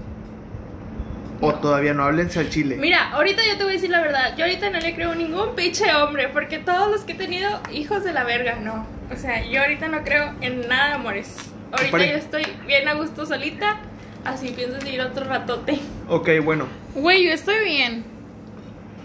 ¿O 1.39 1.51
No. 1.51 1.59
todavía 1.59 1.93
no 1.93 2.03
háblense 2.03 2.39
al 2.39 2.49
chile? 2.49 2.77
Mira, 2.79 3.11
ahorita 3.11 3.43
yo 3.47 3.57
te 3.57 3.63
voy 3.63 3.73
a 3.73 3.75
decir 3.75 3.91
la 3.91 4.01
verdad. 4.01 4.35
Yo 4.37 4.45
ahorita 4.45 4.71
no 4.71 4.79
le 4.79 4.95
creo 4.95 5.11
a 5.11 5.15
ningún 5.15 5.53
pinche 5.55 5.93
hombre 5.93 6.29
porque 6.29 6.57
todos 6.57 6.89
los 6.89 7.01
que 7.01 7.11
he 7.11 7.15
tenido, 7.15 7.61
hijos 7.71 8.03
de 8.03 8.11
la 8.11 8.23
verga, 8.23 8.55
no. 8.55 8.87
O 9.13 9.15
sea, 9.15 9.45
yo 9.45 9.61
ahorita 9.61 9.87
no 9.87 10.03
creo 10.03 10.33
en 10.41 10.67
nada, 10.67 10.95
amores. 10.95 11.50
Ahorita 11.71 11.91
Pare- 11.91 12.09
yo 12.11 12.17
estoy 12.17 12.43
bien 12.67 12.87
a 12.87 12.93
gusto 12.93 13.25
solita. 13.25 13.79
Así 14.25 14.49
pienso 14.49 14.79
seguir 14.81 15.01
otro 15.01 15.25
ratote. 15.25 15.79
Ok, 16.07 16.29
bueno, 16.43 16.67
Güey, 16.93 17.25
yo 17.25 17.31
estoy 17.31 17.63
bien. 17.63 18.03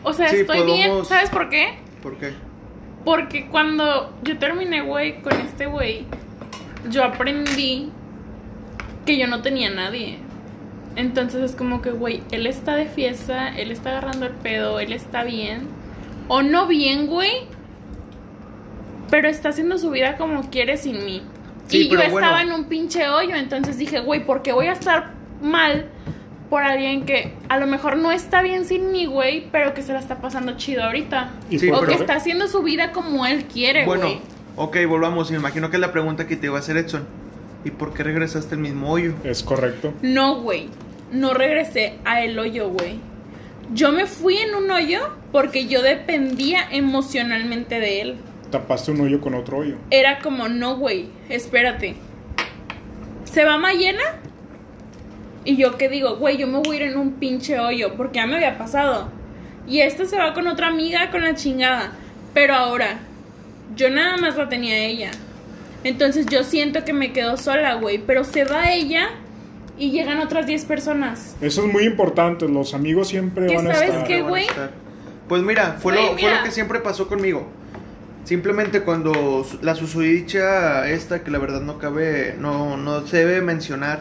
O 0.02 0.12
sea, 0.12 0.28
Sí, 0.28 0.36
estoy 0.36 0.62
bien. 0.64 1.05
¿Sabes 1.05 1.30
por 1.30 1.48
qué? 1.48 1.78
¿por 2.02 2.16
qué? 2.18 2.32
Porque 3.05 3.47
cuando 3.48 4.12
yo 4.24 4.38
terminé, 4.38 4.82
güey, 4.82 5.22
con 5.22 5.32
este 5.40 5.66
güey, 5.66 6.05
yo 6.90 7.02
aprendí 7.05 7.90
que 9.06 9.16
yo 9.16 9.26
no 9.28 9.40
tenía 9.43 9.70
nadie. 9.70 10.18
Entonces 10.97 11.43
es 11.43 11.56
como 11.56 11.82
que, 11.82 11.90
güey, 11.93 12.22
él 12.30 12.47
está 12.47 12.74
de 12.74 12.86
fiesta, 12.86 13.48
él 13.56 13.70
está 13.70 13.90
agarrando 13.90 14.26
el 14.26 14.32
pedo, 14.32 14.80
él 14.80 14.93
está 14.93 15.24
bien. 15.24 15.68
O 16.28 16.43
no 16.43 16.66
bien, 16.66 17.06
güey. 17.06 17.47
Pero 19.10 19.28
está 19.28 19.51
haciendo 19.51 19.78
su 19.78 19.90
vida 19.90 20.16
como 20.16 20.51
quiere 20.51 20.76
sin 20.76 21.05
mí. 21.05 21.22
Sí, 21.68 21.78
y 21.82 21.88
yo 21.88 21.98
pero 21.98 22.10
bueno. 22.12 22.26
estaba 22.26 22.43
en 22.43 22.52
un 22.52 22.64
pinche 22.64 23.09
hoyo. 23.09 23.34
Entonces 23.34 23.78
dije, 23.78 24.01
güey, 24.01 24.24
¿por 24.24 24.43
qué 24.43 24.52
voy 24.52 24.66
a 24.66 24.72
estar 24.72 25.10
mal 25.43 25.86
por 26.51 26.62
alguien 26.62 27.05
que 27.05 27.34
a 27.48 27.59
lo 27.59 27.66
mejor 27.66 27.97
no 27.97 28.12
está 28.12 28.40
bien 28.43 28.64
sin 28.64 28.93
mí, 28.93 29.06
güey, 29.06 29.48
pero 29.51 29.74
que 29.74 29.82
se 29.82 29.93
la 29.93 29.98
está 29.98 30.20
pasando 30.20 30.56
chido 30.56 30.84
ahorita. 30.84 31.30
Sí, 31.51 31.68
o 31.70 31.74
por- 31.74 31.80
que 31.80 31.86
pero- 31.93 32.01
está 32.01 32.14
haciendo 32.14 32.47
su 32.47 32.62
vida 32.62 32.93
como 32.93 33.26
él 33.26 33.44
quiere, 33.47 33.84
Bueno, 33.84 34.05
güey. 34.06 34.20
ok, 34.55 34.76
volvamos. 34.88 35.30
Me 35.32 35.38
imagino 35.38 35.70
que 35.70 35.76
es 35.76 35.80
la 35.80 35.90
pregunta 35.93 36.26
que 36.28 36.36
te 36.36 36.47
iba 36.47 36.56
a 36.56 36.60
hacer 36.60 36.76
Edson. 36.76 37.05
¿Y 37.64 37.72
por 37.72 37.93
qué 37.94 38.05
regresaste 38.05 38.55
al 38.55 38.60
mismo 38.60 38.93
hoyo? 38.93 39.14
Es 39.24 39.43
correcto. 39.43 39.93
No, 40.02 40.40
güey. 40.40 40.68
No 41.10 41.34
regresé 41.34 41.94
a 42.05 42.22
el 42.22 42.38
hoyo, 42.38 42.68
güey. 42.68 43.01
Yo 43.74 43.90
me 43.90 44.06
fui 44.06 44.36
en 44.36 44.55
un 44.55 44.70
hoyo 44.70 45.01
porque 45.32 45.66
yo 45.66 45.82
dependía 45.82 46.60
emocionalmente 46.70 47.80
de 47.80 48.01
él. 48.02 48.16
Tapaste 48.51 48.93
un 48.93 49.01
hoyo 49.01 49.20
con 49.20 49.35
otro 49.35 49.59
hoyo. 49.59 49.77
Era 49.90 50.18
como, 50.20 50.48
no, 50.48 50.77
güey, 50.77 51.09
espérate. 51.28 51.97
¿Se 53.24 53.44
va 53.44 53.59
Mayena? 53.59 54.02
Y 55.44 55.56
yo 55.56 55.77
qué 55.77 55.89
digo, 55.89 56.16
güey, 56.16 56.36
yo 56.39 56.47
me 56.47 56.59
voy 56.59 56.77
a 56.77 56.81
ir 56.81 56.86
en 56.90 56.97
un 56.98 57.12
pinche 57.14 57.59
hoyo 57.60 57.94
porque 57.97 58.16
ya 58.16 58.27
me 58.27 58.36
había 58.36 58.59
pasado. 58.59 59.09
Y 59.68 59.81
esta 59.81 60.05
se 60.05 60.16
va 60.16 60.32
con 60.35 60.47
otra 60.47 60.68
amiga 60.68 61.10
con 61.10 61.23
la 61.23 61.35
chingada. 61.35 61.93
Pero 62.35 62.55
ahora, 62.55 62.98
yo 63.77 63.90
nada 63.90 64.16
más 64.16 64.36
la 64.36 64.48
tenía 64.48 64.78
ella. 64.78 65.10
Entonces 65.85 66.27
yo 66.27 66.43
siento 66.44 66.85
que 66.85 66.93
me 66.93 67.12
quedo 67.12 67.36
sola, 67.36 67.74
güey. 67.74 67.98
Pero 67.98 68.24
se 68.24 68.44
va 68.44 68.73
ella 68.73 69.09
y 69.78 69.90
llegan 69.90 70.18
otras 70.20 70.47
10 70.47 70.64
personas. 70.64 71.36
Eso 71.40 71.64
es 71.66 71.73
muy 71.73 71.85
importante. 71.85 72.48
Los 72.48 72.74
amigos 72.74 73.09
siempre 73.09 73.47
¿Qué 73.47 73.56
van 73.56 73.70
a 73.70 73.74
sabes 73.74 73.90
estar. 73.90 74.06
qué? 74.06 74.16
Van 74.23 74.27
a 74.27 74.28
güey? 74.31 74.47
Pues 75.28 75.43
mira, 75.43 75.77
fue, 75.81 75.94
lo, 75.94 76.06
fue 76.09 76.16
mira. 76.16 76.39
lo 76.39 76.44
que 76.44 76.51
siempre 76.51 76.81
pasó 76.81 77.09
conmigo. 77.09 77.47
Simplemente 78.27 78.81
cuando 78.82 79.47
la 79.62 79.77
susodicha 79.77 80.89
esta, 80.90 81.23
que 81.23 81.31
la 81.31 81.39
verdad 81.39 81.61
no 81.61 81.78
cabe, 81.78 82.35
no, 82.40 82.77
no 82.77 83.07
se 83.07 83.19
debe 83.24 83.40
mencionar. 83.40 84.01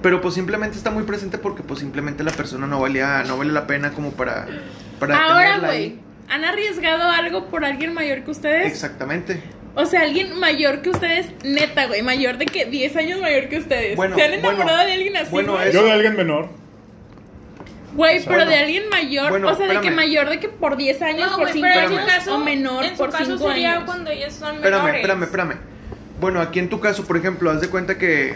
Pero 0.00 0.20
pues 0.20 0.34
simplemente 0.34 0.76
está 0.78 0.90
muy 0.92 1.02
presente 1.02 1.36
porque 1.36 1.64
pues 1.64 1.80
simplemente 1.80 2.22
la 2.22 2.30
persona 2.30 2.68
no 2.68 2.78
valía, 2.80 3.24
no 3.26 3.36
vale 3.36 3.50
la 3.52 3.66
pena 3.66 3.90
como 3.90 4.12
para, 4.12 4.46
para 5.00 5.16
Ahora, 5.24 5.44
tenerla 5.46 5.66
güey, 5.68 5.78
ahí. 5.82 6.00
¿han 6.28 6.44
arriesgado 6.44 7.10
algo 7.10 7.46
por 7.46 7.64
alguien 7.64 7.94
mayor 7.94 8.22
que 8.22 8.30
ustedes? 8.30 8.66
Exactamente. 8.66 9.42
O 9.74 9.86
sea, 9.86 10.02
alguien 10.02 10.38
mayor 10.38 10.80
que 10.82 10.90
ustedes, 10.90 11.26
neta, 11.42 11.86
güey, 11.86 12.02
mayor 12.02 12.38
de 12.38 12.46
que 12.46 12.64
10 12.66 12.94
años 12.96 13.20
mayor 13.20 13.48
que 13.48 13.58
ustedes. 13.58 13.96
Bueno, 13.96 14.14
¿Se 14.14 14.22
han 14.22 14.34
enamorado 14.34 14.66
bueno, 14.66 14.84
de 14.86 14.92
alguien 14.92 15.16
así? 15.16 15.30
bueno, 15.32 15.60
eso- 15.60 15.72
Yo 15.80 15.84
de 15.84 15.90
alguien 15.92 16.14
menor. 16.16 16.48
Güey, 17.94 18.18
pero 18.24 18.36
bueno. 18.36 18.50
de 18.50 18.56
alguien 18.56 18.82
mayor, 18.90 19.30
Bueno, 19.30 19.48
o 19.48 19.54
sea, 19.54 19.66
de 19.66 19.72
que 19.72 19.74
espérame. 19.76 19.96
mayor 19.96 20.28
de 20.28 20.40
que 20.40 20.48
por 20.48 20.76
10 20.76 21.02
años, 21.02 21.30
No, 21.30 21.36
por 21.36 21.42
güey, 21.44 21.52
5 21.54 21.66
pero 21.68 21.80
en 21.80 21.88
su 21.88 21.96
años, 21.98 22.12
caso, 22.12 22.34
o 22.34 22.38
menor 22.38 22.84
en 22.84 22.96
por 22.96 23.10
caso 23.10 23.24
5 23.24 23.48
sería 23.48 23.72
años. 23.74 23.84
cuando 23.84 24.10
ellos 24.10 24.32
son 24.34 24.56
Espérame, 24.56 24.78
menores. 24.82 25.00
espérame, 25.00 25.22
espérame. 25.22 25.54
Bueno, 26.20 26.40
aquí 26.40 26.58
en 26.58 26.68
tu 26.68 26.80
caso, 26.80 27.04
por 27.04 27.16
ejemplo, 27.16 27.50
haz 27.50 27.60
de 27.60 27.68
cuenta 27.68 27.96
que 27.98 28.34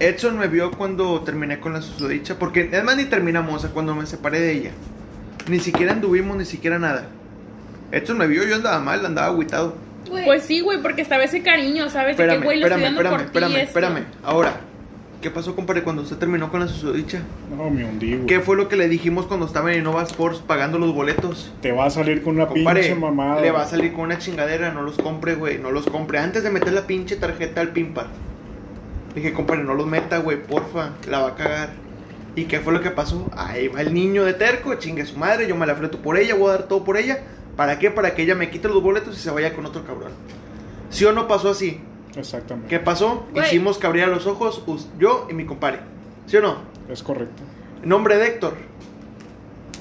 Edson 0.00 0.38
me 0.38 0.48
vio 0.48 0.70
cuando 0.72 1.20
terminé 1.22 1.60
con 1.60 1.72
la 1.72 1.82
susodicha, 1.82 2.38
porque 2.38 2.68
es 2.72 2.84
más 2.84 2.96
ni 2.96 3.04
terminamos, 3.04 3.54
o 3.54 3.58
sea, 3.58 3.70
cuando 3.70 3.94
me 3.94 4.06
separé 4.06 4.40
de 4.40 4.52
ella. 4.52 4.70
Ni 5.48 5.60
siquiera 5.60 5.92
anduvimos, 5.92 6.36
ni 6.36 6.44
siquiera 6.44 6.78
nada. 6.78 7.08
Edson 7.90 8.16
me 8.18 8.26
vio, 8.26 8.44
yo 8.44 8.54
andaba 8.56 8.78
mal, 8.80 9.04
andaba 9.04 9.26
agüitado. 9.28 9.76
Pues 10.24 10.42
sí, 10.44 10.60
güey, 10.60 10.80
porque 10.82 11.02
estaba 11.02 11.22
ese 11.24 11.42
cariño, 11.42 11.88
¿sabes? 11.90 12.16
De 12.16 12.22
Espérame, 12.24 12.40
que, 12.40 12.44
güey, 12.44 12.58
lo 12.60 12.66
estoy 12.66 12.82
espérame, 12.82 12.96
dando 12.96 13.16
espérame, 13.18 13.44
por 13.44 13.52
espérame, 13.60 13.96
espérame. 13.96 14.04
Ahora, 14.24 14.60
¿qué 15.22 15.30
pasó, 15.30 15.56
compadre, 15.56 15.82
cuando 15.82 16.02
usted 16.02 16.18
terminó 16.18 16.50
con 16.50 16.60
la 16.60 16.68
susodicha? 16.68 17.22
No, 17.56 17.70
me 17.70 17.84
hundí, 17.84 18.14
güey. 18.14 18.26
¿Qué 18.26 18.40
fue 18.40 18.56
lo 18.56 18.68
que 18.68 18.76
le 18.76 18.88
dijimos 18.88 19.24
cuando 19.26 19.46
estaba 19.46 19.72
en 19.72 19.78
Innova 19.80 20.02
Sports 20.02 20.40
pagando 20.46 20.78
los 20.78 20.92
boletos? 20.94 21.52
Te 21.62 21.72
va 21.72 21.86
a 21.86 21.90
salir 21.90 22.22
con 22.22 22.34
una 22.34 22.46
Compadre, 22.46 22.80
pinche 22.80 22.94
mamada. 22.98 23.40
le 23.40 23.50
va 23.50 23.62
a 23.62 23.66
salir 23.66 23.92
con 23.92 24.02
una 24.02 24.18
chingadera, 24.18 24.72
no 24.72 24.82
los 24.82 24.96
compre, 24.98 25.36
güey, 25.36 25.58
no 25.58 25.70
los 25.70 25.86
compre. 25.86 26.18
Antes 26.18 26.42
de 26.42 26.50
meter 26.50 26.72
la 26.74 26.86
pinche 26.86 27.16
tarjeta 27.16 27.62
al 27.62 27.68
pinpad. 27.68 28.06
Dije, 29.14 29.32
compadre, 29.32 29.64
no 29.64 29.74
los 29.74 29.86
meta, 29.86 30.18
güey, 30.18 30.42
porfa, 30.42 30.90
la 31.08 31.20
va 31.20 31.28
a 31.28 31.34
cagar. 31.34 31.70
¿Y 32.34 32.44
qué 32.44 32.60
fue 32.60 32.72
lo 32.72 32.80
que 32.80 32.90
pasó? 32.90 33.30
Ahí 33.36 33.68
va 33.68 33.82
el 33.82 33.92
niño 33.94 34.24
de 34.24 34.32
terco, 34.34 34.74
chingue 34.74 35.04
su 35.06 35.18
madre, 35.18 35.46
yo 35.46 35.54
me 35.54 35.66
la 35.66 35.74
fleto 35.74 35.98
por 35.98 36.16
ella, 36.18 36.34
voy 36.34 36.48
a 36.48 36.52
dar 36.52 36.62
todo 36.64 36.82
por 36.82 36.96
ella. 36.96 37.20
¿Para 37.56 37.78
qué? 37.78 37.90
Para 37.90 38.14
que 38.14 38.22
ella 38.22 38.34
me 38.34 38.50
quite 38.50 38.68
los 38.68 38.82
boletos 38.82 39.16
y 39.18 39.20
se 39.20 39.30
vaya 39.30 39.54
con 39.54 39.66
otro 39.66 39.84
cabrón. 39.84 40.12
¿Sí 40.88 41.04
o 41.04 41.12
no 41.12 41.28
pasó 41.28 41.50
así? 41.50 41.80
Exactamente. 42.16 42.68
¿Qué 42.68 42.78
pasó? 42.78 43.26
Güey. 43.32 43.46
Hicimos 43.46 43.78
que 43.78 43.86
abriera 43.86 44.08
los 44.08 44.26
ojos 44.26 44.62
yo 44.98 45.26
y 45.30 45.34
mi 45.34 45.46
compadre. 45.46 45.80
¿Sí 46.26 46.36
o 46.36 46.42
no? 46.42 46.56
Es 46.88 47.02
correcto. 47.02 47.42
Nombre 47.82 48.16
de 48.16 48.26
Héctor, 48.28 48.54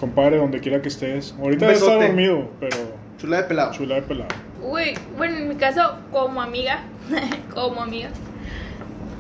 Compadre, 0.02 0.38
donde 0.38 0.60
quiera 0.60 0.82
que 0.82 0.88
estés. 0.88 1.36
Ahorita 1.40 1.72
está 1.72 1.94
dormido, 1.94 2.50
pero 2.60 2.76
chula 3.20 3.38
de 3.38 3.44
pelado. 3.44 3.72
chula 3.72 3.96
de 3.96 4.02
pelado. 4.02 4.30
Güey, 4.60 4.96
bueno, 5.16 5.38
en 5.38 5.50
mi 5.50 5.56
caso, 5.56 6.00
como 6.12 6.42
amiga, 6.42 6.80
como 7.54 7.84
amiga, 7.84 8.10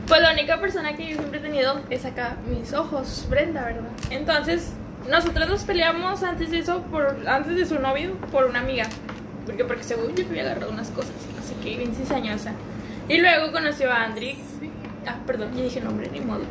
pues 0.07 0.21
la 0.23 0.33
única 0.33 0.59
persona 0.59 0.95
que 0.95 1.09
yo 1.09 1.17
siempre 1.17 1.39
he 1.39 1.43
tenido 1.43 1.79
es 1.91 2.03
acá 2.05 2.35
mis 2.49 2.73
ojos, 2.73 3.27
Brenda, 3.29 3.63
¿verdad? 3.63 3.83
Entonces, 4.09 4.73
nosotros 5.07 5.47
nos 5.49 5.63
peleamos 5.65 6.23
antes 6.23 6.49
de 6.49 6.57
eso, 6.57 6.81
por, 6.89 7.15
antes 7.27 7.55
de 7.55 7.65
su 7.67 7.77
novio, 7.77 8.15
por 8.31 8.45
una 8.45 8.61
amiga. 8.61 8.87
Porque, 9.45 9.63
porque 9.63 9.83
según 9.83 10.15
yo 10.15 10.23
me 10.23 10.31
había 10.31 10.51
agarrado 10.51 10.71
unas 10.71 10.89
cosas, 10.89 11.13
así 11.39 11.53
que 11.63 11.77
bien 11.77 11.93
cizañosa. 11.93 12.53
Y 13.11 13.17
luego 13.19 13.51
conoció 13.51 13.91
a 13.91 14.03
Andrix. 14.05 14.37
Ah, 15.05 15.15
perdón, 15.25 15.49
ya 15.55 15.63
dije 15.63 15.81
nombre, 15.81 16.09
ni 16.11 16.21
modo. 16.21 16.43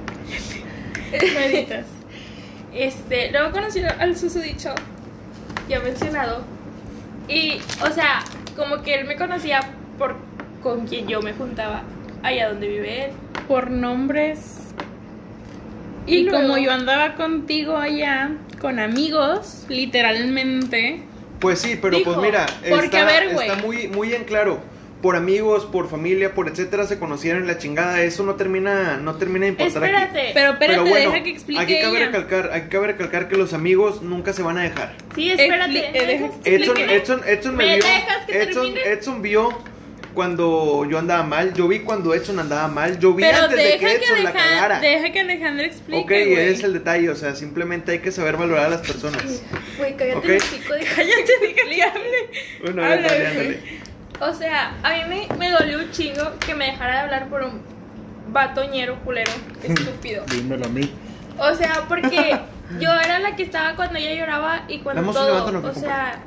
Meditas. 1.13 1.87
Este, 2.75 3.31
luego 3.33 3.51
conocí 3.51 3.81
al 3.83 4.17
susodicho, 4.17 4.75
ya 5.69 5.81
mencionado. 5.81 6.45
Y, 7.29 7.61
o 7.83 7.91
sea, 7.93 8.23
como 8.57 8.83
que 8.83 8.95
él 8.95 9.07
me 9.07 9.17
conocía 9.17 9.61
por 9.99 10.17
con 10.63 10.87
quien 10.87 11.09
yo 11.09 11.23
me 11.23 11.33
juntaba 11.33 11.83
allá 12.23 12.49
donde 12.51 12.69
vive 12.69 13.05
él. 13.07 13.11
Por 13.49 13.71
nombres. 13.71 14.59
Y 16.07 16.17
Y, 16.17 16.23
luego- 16.25 16.43
como 16.49 16.59
yo 16.59 16.73
andaba 16.73 17.15
contigo 17.15 17.77
allá, 17.77 18.33
con 18.61 18.79
amigos, 18.79 19.65
literalmente. 19.69 21.03
Pues 21.41 21.61
sí, 21.61 21.79
pero 21.81 21.97
Dijo, 21.97 22.13
pues 22.15 22.27
mira, 22.27 22.47
está, 22.63 23.03
a 23.03 23.05
ver, 23.07 23.25
está 23.25 23.55
muy, 23.57 23.89
muy 23.89 24.13
en 24.15 24.25
claro. 24.25 24.61
Por 25.03 25.17
amigos, 25.17 25.65
por 25.65 25.89
familia, 25.89 26.35
por 26.35 26.47
etcétera, 26.49 26.87
se 26.87 26.99
conocieron 26.99 27.41
en 27.43 27.49
la 27.49 27.57
chingada. 27.57 28.03
Eso 28.03 28.23
no 28.23 28.35
termina, 28.35 28.99
no 28.99 29.15
termina 29.15 29.47
de 29.47 29.53
importar 29.53 29.83
aquí. 29.83 29.95
Espérate. 29.95 30.31
Pero 30.35 30.51
espérate, 30.53 30.59
Pero 30.79 30.83
bueno, 30.85 31.11
deja 31.13 31.25
que 31.25 31.31
explique 31.31 31.63
aquí 31.63 31.81
cabe 31.81 31.97
ella. 31.97 32.07
recalcar, 32.07 32.51
aquí 32.53 32.69
cabe 32.69 32.87
recalcar 32.89 33.29
que 33.29 33.37
los 33.37 33.55
amigos 33.55 34.03
nunca 34.03 34.35
se 34.35 34.43
van 34.43 34.59
a 34.59 34.63
dejar. 34.63 34.95
sí, 35.15 35.31
espérate. 35.31 35.79
Eh, 35.79 35.91
¿me 35.93 35.99
deja 36.07 36.13
dejas 36.25 36.37
que 36.45 36.55
Edson? 36.55 36.77
Edson, 36.91 37.21
Edson 37.27 37.57
me, 37.57 37.65
¿Me 37.67 37.77
vio. 37.77 37.85
que 38.27 38.43
Edson? 38.43 38.75
Edson 38.77 39.23
vio 39.23 39.59
cuando 40.13 40.87
yo 40.91 40.99
andaba 40.99 41.23
mal. 41.23 41.55
Yo 41.55 41.67
vi 41.69 41.79
cuando 41.81 42.13
Edson 42.15 42.39
andaba 42.39 42.69
mal. 42.69 42.99
Yo 42.99 43.15
vi 43.15 43.23
Pero 43.23 43.39
antes 43.45 43.57
de 43.57 43.71
que 43.73 43.79
que, 43.79 43.93
Edson 43.95 44.23
la 44.23 44.31
Aleja- 44.31 44.45
cagara. 44.51 44.81
deja 44.81 45.13
que 45.13 45.21
Alejandra 45.21 45.65
explique. 45.67 46.01
ok, 46.03 46.09
güey. 46.09 46.35
es 46.49 46.63
el 46.63 46.73
detalle. 46.75 47.09
O 47.11 47.17
sea, 47.17 47.35
simplemente 47.37 47.93
hay 47.93 47.99
que 48.01 48.11
saber 48.13 48.37
valorar 48.37 48.67
a 48.67 48.69
las 48.71 48.81
personas. 48.81 49.43
Güey, 49.79 49.97
cállate 49.97 50.19
Ok. 50.19 50.25
el 50.27 50.37
hocico, 50.37 50.75
deja- 50.75 50.95
Cállate, 50.97 51.55
que 51.55 51.83
hable. 51.83 52.01
Bueno, 52.61 52.83
Habla, 52.83 52.95
ándale, 52.97 53.27
ándale. 53.27 53.80
O 54.21 54.33
sea, 54.35 54.75
a 54.83 54.91
mí 54.95 55.01
me, 55.09 55.37
me 55.37 55.51
dolió 55.51 55.79
un 55.79 55.91
chingo 55.91 56.39
que 56.45 56.55
me 56.55 56.67
dejara 56.67 56.95
de 56.95 56.99
hablar 57.01 57.29
por 57.29 57.43
un 57.43 57.63
batoñero 58.29 58.97
culero, 59.01 59.33
estúpido. 59.63 60.25
Dímelo 60.27 60.67
a 60.67 60.69
mí. 60.69 60.91
O 61.39 61.55
sea, 61.55 61.85
porque 61.89 62.39
yo 62.81 62.93
era 62.93 63.19
la 63.19 63.35
que 63.37 63.43
estaba 63.43 63.75
cuando 63.77 63.99
ella 63.99 64.15
lloraba 64.15 64.63
y 64.69 64.81
cuando 64.81 65.03
Vamos, 65.03 65.15
todo. 65.17 65.27
levántalo, 65.27 65.69
O 65.69 65.75
sea, 65.75 66.21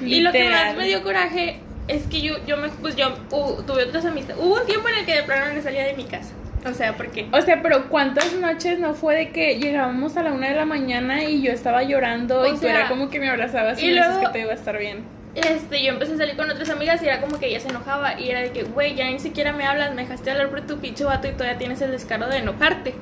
y 0.00 0.20
lo 0.20 0.30
que 0.32 0.48
más 0.48 0.76
me 0.76 0.86
dio 0.86 1.02
coraje 1.02 1.60
es 1.88 2.04
que 2.06 2.20
yo, 2.20 2.34
yo 2.46 2.56
me, 2.56 2.68
pues 2.68 2.96
yo 2.96 3.14
uh, 3.30 3.62
tuve 3.62 3.84
otras 3.84 4.04
amistades. 4.04 4.40
Hubo 4.42 4.54
un 4.60 4.66
tiempo 4.66 4.88
en 4.88 4.96
el 4.98 5.06
que 5.06 5.16
de 5.16 5.22
plano 5.24 5.52
no 5.54 5.62
salía 5.62 5.84
de 5.84 5.94
mi 5.94 6.04
casa. 6.04 6.32
O 6.68 6.74
sea, 6.74 6.96
porque 6.96 7.28
O 7.32 7.40
sea, 7.42 7.62
pero 7.62 7.88
¿cuántas 7.88 8.32
noches 8.34 8.78
no 8.80 8.94
fue 8.94 9.14
de 9.14 9.30
que 9.30 9.58
llegábamos 9.60 10.16
a 10.16 10.22
la 10.24 10.32
una 10.32 10.48
de 10.48 10.56
la 10.56 10.64
mañana 10.64 11.22
y 11.22 11.40
yo 11.40 11.52
estaba 11.52 11.84
llorando 11.84 12.40
O 12.40 12.46
y 12.46 12.50
tú 12.52 12.56
sea, 12.58 12.80
era 12.80 12.88
como 12.88 13.08
que 13.08 13.20
me 13.20 13.28
abrazabas 13.30 13.80
y, 13.80 13.86
y 13.86 13.94
luego- 13.94 14.20
que 14.20 14.28
te 14.30 14.40
iba 14.40 14.50
a 14.50 14.54
estar 14.54 14.76
bien? 14.78 15.04
Este, 15.36 15.82
yo 15.82 15.92
empecé 15.92 16.14
a 16.14 16.16
salir 16.16 16.36
con 16.36 16.50
otras 16.50 16.70
amigas 16.70 17.02
y 17.02 17.06
era 17.06 17.20
como 17.20 17.38
que 17.38 17.46
ella 17.46 17.60
se 17.60 17.68
enojaba. 17.68 18.18
Y 18.18 18.30
era 18.30 18.40
de 18.40 18.50
que, 18.50 18.62
güey, 18.62 18.94
ya 18.94 19.10
ni 19.10 19.18
siquiera 19.18 19.52
me 19.52 19.66
hablas, 19.66 19.94
me 19.94 20.02
dejaste 20.02 20.30
hablar 20.30 20.48
por 20.48 20.62
tu 20.62 20.78
pinche 20.78 21.04
vato 21.04 21.28
y 21.28 21.32
todavía 21.32 21.58
tienes 21.58 21.80
el 21.82 21.90
descaro 21.90 22.28
de 22.28 22.38
enojarte. 22.38 22.94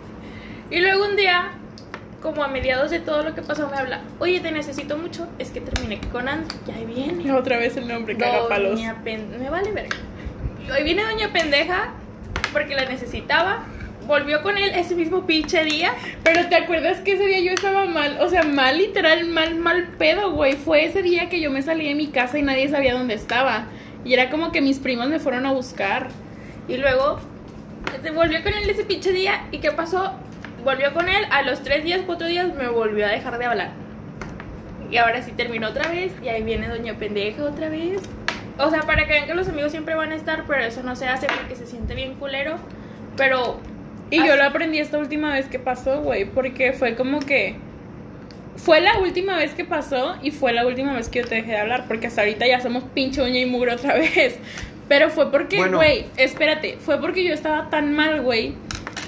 Y 0.71 0.81
luego 0.81 1.05
un 1.05 1.17
día, 1.17 1.53
como 2.23 2.43
a 2.43 2.49
mediados 2.49 2.91
de 2.91 2.99
todo 2.99 3.23
lo 3.23 3.35
que 3.35 3.43
pasó, 3.43 3.69
me 3.69 3.77
habla, 3.77 4.01
oye, 4.19 4.41
te 4.41 4.51
necesito 4.51 4.97
mucho, 4.97 5.29
es 5.39 5.51
que 5.51 5.61
terminé 5.61 6.01
con 6.11 6.29
Andrew. 6.29 6.59
Y 6.67 6.71
ahí 6.73 6.85
viene. 6.87 7.33
Otra 7.33 7.59
vez 7.59 7.77
el 7.77 7.87
nombre, 7.87 8.17
cagapalos. 8.17 8.81
Me 8.81 9.51
vale 9.51 9.71
verga. 9.73 9.97
Hoy 10.75 10.83
viene 10.83 11.05
Doña 11.05 11.33
Pendeja 11.33 11.93
porque 12.53 12.75
la 12.75 12.87
necesitaba. 12.87 13.65
Volvió 14.07 14.43
con 14.43 14.59
él 14.59 14.71
ese 14.75 14.95
mismo 14.95 15.27
pinche 15.27 15.65
día. 15.65 15.93
Pero 16.23 16.49
¿te 16.49 16.57
acuerdas 16.57 17.01
que 17.01 17.13
ese 17.13 17.27
día 17.27 17.41
yo 17.41 17.53
estaba 17.53 17.87
mal? 17.87 18.19
O 18.21 18.29
sea, 18.29 18.43
mal, 18.43 18.77
literal, 18.79 19.25
mal, 19.27 19.55
mal 19.55 19.89
pedo, 19.99 20.33
güey. 20.33 20.55
Fue 20.55 20.85
ese 20.85 21.03
día 21.03 21.29
que 21.29 21.41
yo 21.41 21.51
me 21.51 21.63
salí 21.63 21.89
de 21.89 21.95
mi 21.95 22.09
casa 22.09 22.39
y 22.39 22.43
nadie 22.43 22.69
sabía 22.69 22.95
dónde 22.95 23.15
estaba. 23.15 23.67
Y 24.05 24.13
era 24.13 24.29
como 24.31 24.53
que 24.53 24.61
mis 24.61 24.79
primos 24.79 25.09
me 25.09 25.19
fueron 25.19 25.47
a 25.47 25.53
buscar. 25.53 26.09
Y 26.69 26.77
luego 26.77 27.19
este, 27.95 28.11
volvió 28.11 28.43
con 28.43 28.53
él 28.53 28.69
ese 28.69 28.85
pinche 28.85 29.13
día. 29.13 29.47
¿Y 29.51 29.59
qué 29.59 29.71
pasó? 29.73 30.13
Volvió 30.63 30.93
con 30.93 31.09
él. 31.09 31.25
A 31.31 31.43
los 31.43 31.63
tres 31.63 31.85
días, 31.85 32.03
cuatro 32.05 32.27
días, 32.27 32.53
me 32.55 32.69
volvió 32.69 33.07
a 33.07 33.11
dejar 33.11 33.39
de 33.39 33.47
hablar. 33.47 33.71
Y 34.91 34.99
ahora 34.99 35.23
sí 35.23 35.33
terminó 35.33 35.69
otra 35.69 35.89
vez. 35.89 36.13
Y 36.23 36.29
ahí 36.29 36.43
viene 36.43 36.69
Doña 36.69 36.95
Pendeja 36.95 37.45
otra 37.45 37.71
vez. 37.71 38.03
O 38.59 38.71
sea, 38.71 38.83
para 38.83 39.07
que 39.07 39.15
vean 39.15 39.27
que 39.27 39.35
los 39.35 39.49
amigos 39.49 39.73
siempre 39.73 39.95
van 39.95 40.13
a 40.13 40.15
estar, 40.15 40.45
pero 40.47 40.63
eso 40.63 40.83
no 40.83 40.95
se 40.95 41.09
hace 41.09 41.27
porque 41.27 41.57
se 41.57 41.67
siente 41.67 41.95
bien 41.95 42.15
culero. 42.15 42.57
Pero 43.17 43.61
Y 44.11 44.19
yo 44.19 44.37
lo 44.37 44.45
aprendí 44.45 44.79
esta 44.79 44.99
última 44.99 45.33
vez 45.33 45.47
que 45.47 45.59
pasó, 45.59 46.01
güey, 46.03 46.25
porque 46.25 46.73
fue 46.73 46.95
como 46.95 47.21
que... 47.21 47.57
Fue 48.57 48.81
la 48.81 48.99
última 48.99 49.37
vez 49.37 49.53
que 49.53 49.65
pasó 49.65 50.17
y 50.23 50.31
fue 50.31 50.53
la 50.53 50.65
última 50.67 50.93
vez 50.95 51.09
que 51.09 51.21
yo 51.21 51.27
te 51.29 51.35
dejé 51.37 51.51
de 51.53 51.59
hablar, 51.59 51.87
porque 51.89 52.07
hasta 52.07 52.21
ahorita 52.23 52.47
ya 52.47 52.61
somos 52.61 52.85
pinche 52.95 53.21
uña 53.21 53.41
y 53.41 53.47
mugre 53.47 53.73
otra 53.75 53.95
vez. 53.99 54.39
Pero 54.89 55.11
fue 55.11 55.31
porque, 55.31 55.57
Bueno. 55.57 55.79
güey, 55.79 56.07
espérate, 56.17 56.77
fue 56.79 57.01
porque 57.01 57.25
yo 57.25 57.35
estaba 57.35 57.69
tan 57.71 57.95
mal, 57.95 58.21
güey. 58.23 58.55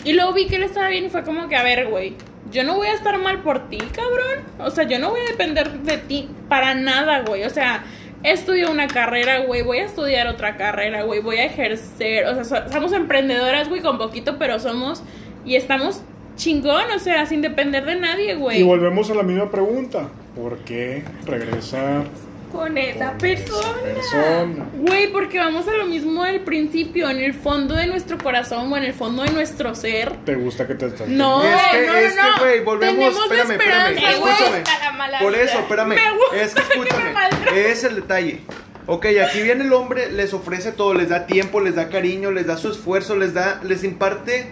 Y 0.05 0.15
luego 0.15 0.33
vi 0.33 0.47
que 0.47 0.57
él 0.57 0.63
estaba 0.65 0.89
bien 0.89 1.05
y 1.07 1.11
fue 1.11 1.23
como 1.23 1.49
que, 1.49 1.57
a 1.57 1.63
ver, 1.63 1.87
güey, 1.89 2.15
yo 2.51 2.65
no 2.65 2.75
voy 2.77 2.89
a 2.89 2.95
estar 2.95 3.19
mal 3.19 3.43
por 3.43 3.69
ti, 3.69 3.79
cabrón. 3.79 4.45
O 4.59 4.71
sea, 4.71 4.85
yo 4.85 4.99
no 4.99 5.11
voy 5.11 5.21
a 5.21 5.31
depender 5.31 5.71
de 5.71 5.99
ti 5.99 6.29
para 6.49 6.75
nada, 6.75 7.21
güey. 7.21 7.45
O 7.45 7.51
sea, 7.51 7.85
estudio 8.23 8.71
una 8.71 8.87
carrera, 8.89 9.41
güey, 9.41 9.63
voy 9.63 9.79
a 9.79 9.85
estudiar 9.85 10.27
otra 10.29 10.57
carrera, 10.57 11.03
güey, 11.05 11.21
voy 11.21 11.37
a 11.37 11.45
ejercer. 11.45 12.27
O 12.27 12.35
sea, 12.35 12.45
so- 12.45 12.73
somos 12.73 12.93
emprendedoras, 12.93 13.69
güey, 13.69 13.81
con 13.81 13.99
poquito, 13.99 14.37
pero 14.39 14.59
somos 14.59 15.03
y 15.45 15.57
estamos 15.57 16.03
chingón, 16.37 16.91
o 16.95 16.99
sea, 16.99 17.25
sin 17.27 17.41
depender 17.41 17.85
de 17.87 17.97
nadie, 17.97 18.35
güey. 18.35 18.61
Y 18.61 18.63
volvemos 18.63 19.11
a 19.11 19.15
la 19.15 19.23
misma 19.23 19.51
pregunta. 19.51 20.09
¿Por 20.35 20.59
qué 20.59 21.03
regresar 21.25 22.05
Con 22.53 22.79
esa 22.79 23.09
con 23.11 23.19
persona. 23.19 24.67
Güey, 24.75 25.13
porque 25.13 25.39
vamos 25.39 25.67
a 25.69 25.73
lo 25.73 25.85
mismo 25.87 26.25
del 26.25 26.41
principio, 26.41 27.11
en 27.11 27.19
el 27.19 27.35
fondo 27.35 27.75
de 27.75 27.87
nuestro 27.87 28.17
corazón 28.19 28.73
o 28.73 28.77
en 28.77 28.85
el 28.85 28.95
fondo 28.95 29.23
de 29.25 29.31
nuestro 29.31 29.75
ser. 29.75 30.13
¿Te 30.25 30.35
gusta 30.37 30.67
que 30.67 30.75
te 30.75 30.87
estás 30.87 31.09
No, 31.09 31.43
Es 31.43 31.51
que- 31.73 31.87
no, 31.87 31.93
no, 31.93 31.99
es 31.99 32.13
que, 32.15 32.21
no. 32.21 32.39
güey, 32.39 32.61
volvemos- 32.65 32.97
Tenemos 32.97 33.23
espérame, 33.25 33.51
espérame, 33.53 33.93
esperanza, 33.97 34.11
escúchame. 34.13 34.59
gusta 34.61 34.79
la 34.81 34.93
mala 34.93 35.19
Por 35.19 35.35
eso, 35.35 35.59
espérame. 35.59 35.89
Me 35.97 36.11
gusta 36.13 36.37
Es 36.37 36.55
que 36.55 36.63
que 36.63 36.69
me 36.79 36.85
escúchame. 36.87 37.13
maltraten. 37.13 37.59
Es 37.59 37.85
el 37.85 37.95
detalle. 37.97 38.41
Ok, 38.87 39.07
aquí 39.27 39.43
viene 39.43 39.65
el 39.65 39.73
hombre, 39.73 40.13
les 40.13 40.33
ofrece 40.33 40.71
todo, 40.73 40.95
les 40.95 41.09
da 41.09 41.27
tiempo, 41.27 41.61
les 41.61 41.75
da 41.75 41.89
cariño, 41.89 42.31
les 42.31 42.47
da 42.47 42.57
su 42.57 42.71
esfuerzo, 42.71 43.17
les 43.17 43.35
da, 43.35 43.61
les 43.65 43.83
imparte, 43.83 44.47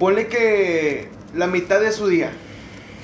ponle 0.00 0.26
que 0.26 1.08
la 1.34 1.46
mitad 1.46 1.80
de 1.80 1.92
su 1.92 2.08
día, 2.08 2.32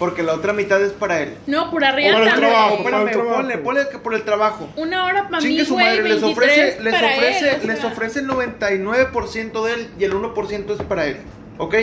porque 0.01 0.25
la 0.25 0.35
otra 0.35 0.53
mitad 0.53 0.83
es 0.83 0.93
para 0.93 1.21
él. 1.23 1.37
No, 1.47 1.71
por 1.71 1.85
arriba 1.85 2.15
Por 2.15 2.23
el 2.23 2.29
también. 2.31 2.51
trabajo, 2.51 2.77
No, 2.79 2.83
por 2.83 2.93
el 2.93 2.99
espérame, 3.01 3.13
trabajo. 3.13 3.37
ponle, 3.37 3.59
ponle 3.59 3.89
que 3.91 3.99
por 3.99 4.15
el 4.15 4.23
trabajo. 4.25 4.69
Una 4.77 5.05
hora 5.05 5.29
para 5.29 5.39
mí, 5.41 5.49
Chingue 5.49 5.65
su 5.65 5.77
madre, 5.77 6.03
les 6.03 6.21
23 6.23 6.33
ofrece, 6.33 6.83
les 6.83 6.95
para 6.95 7.07
ofrece, 7.07 7.49
él, 7.51 7.61
o 7.63 7.67
les 7.69 7.79
sea. 7.79 7.89
ofrece 7.89 8.19
el 8.21 8.27
99% 8.29 9.65
de 9.65 9.73
él 9.75 9.89
y 9.99 10.05
el 10.05 10.13
1% 10.15 10.71
es 10.75 10.83
para 10.83 11.07
él. 11.07 11.19
¿Ok? 11.59 11.75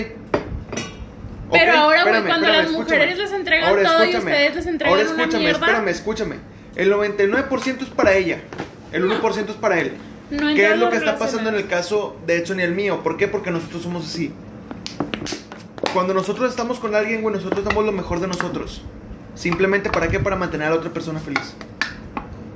Pero 1.50 1.72
Ok, 1.72 1.78
ahora, 1.78 2.04
güey, 2.04 2.16
espérame, 2.16 2.26
cuando 2.28 2.46
espérame, 2.48 2.58
las 2.58 2.72
escúchame. 2.72 2.84
mujeres 2.98 3.18
les 3.18 3.32
entregan 3.32 3.70
Ahora 3.70 3.84
todo 3.84 4.06
y 4.06 4.16
ustedes 4.18 4.56
les 4.56 4.66
entregan 4.66 4.94
Ahora 5.00 5.10
una 5.10 5.20
escúchame, 5.22 5.44
mierda. 5.46 5.60
espérame, 5.66 5.88
escúchame. 5.90 6.36
El 6.76 6.92
99% 6.94 7.82
es 7.84 7.90
para 7.90 8.14
ella, 8.16 8.40
el 8.92 9.06
1% 9.10 9.50
es 9.50 9.56
para 9.56 9.80
él. 9.80 9.94
No 10.30 10.54
¿Qué 10.56 10.72
es 10.74 10.78
lo 10.78 10.90
que 10.90 10.98
está 10.98 11.18
pasando 11.18 11.50
en 11.50 11.56
el 11.56 11.68
caso 11.68 12.18
de 12.28 12.38
hecho 12.38 12.54
ni 12.54 12.64
el 12.64 12.74
mío? 12.74 13.02
¿Por 13.02 13.16
qué? 13.16 13.30
Porque 13.30 13.50
nosotros 13.50 13.82
somos 13.84 14.06
así. 14.06 14.34
Cuando 15.94 16.14
nosotros 16.14 16.50
estamos 16.50 16.80
con 16.80 16.96
alguien, 16.96 17.22
güey, 17.22 17.36
nosotros 17.36 17.64
damos 17.66 17.86
lo 17.86 17.92
mejor 17.92 18.20
de 18.20 18.28
nosotros. 18.28 18.82
Simplemente 19.36 19.90
para 19.90 20.08
qué? 20.08 20.20
Para 20.20 20.36
mantener 20.36 20.68
a 20.68 20.70
la 20.72 20.76
otra 20.78 20.92
persona 20.92 21.20
feliz. 21.20 21.54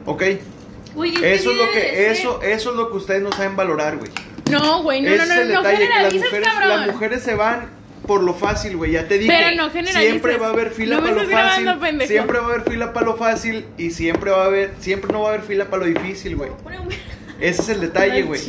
¿Ok? 0.05 0.19
Que 0.19 1.33
Eso 1.33 1.51
es 1.51 1.57
lo 1.57 1.71
que, 1.71 1.79
ser. 1.79 2.11
eso, 2.11 2.41
eso 2.41 2.69
es 2.71 2.75
lo 2.75 2.89
que 2.91 2.97
ustedes 2.97 3.21
no 3.21 3.31
saben 3.31 3.55
valorar, 3.55 3.97
güey. 3.97 4.11
No, 4.51 4.83
güey, 4.83 5.01
no, 5.01 5.09
Ese 5.09 5.17
no, 5.17 5.23
es 5.23 5.29
no, 5.29 5.41
el 5.41 5.53
no 5.53 5.61
detalle, 5.61 5.87
que 5.87 6.03
las 6.03 6.13
mujeres, 6.13 6.49
cabrón. 6.49 6.69
las 6.69 6.87
mujeres 6.87 7.23
se 7.23 7.35
van 7.35 7.69
por 8.05 8.23
lo 8.23 8.33
fácil, 8.33 8.75
güey. 8.75 8.91
Ya 8.91 9.07
te 9.07 9.17
dije. 9.17 9.31
Pero 9.31 9.55
no. 9.55 9.69
Siempre 9.91 10.37
va 10.37 10.47
a 10.47 10.49
haber 10.49 10.71
fila 10.71 10.95
No 10.97 11.01
para 11.03 11.13
lo 11.13 11.19
fácil. 11.21 11.35
grabando, 11.63 11.79
pendejo. 11.79 12.11
Siempre 12.11 12.39
va 12.39 12.45
a 12.45 12.49
haber 12.49 12.63
fila 12.69 12.93
para 12.93 13.05
lo 13.05 13.15
fácil 13.15 13.65
y 13.77 13.91
siempre 13.91 14.31
va 14.31 14.43
a 14.43 14.45
haber, 14.47 14.73
siempre 14.79 15.13
no 15.13 15.21
va 15.21 15.29
a 15.29 15.33
haber 15.33 15.45
fila 15.45 15.65
para 15.65 15.85
lo 15.85 15.87
difícil, 15.87 16.35
güey. 16.35 16.49
Ese 17.39 17.61
es 17.61 17.69
el 17.69 17.79
detalle, 17.81 18.23
güey. 18.23 18.41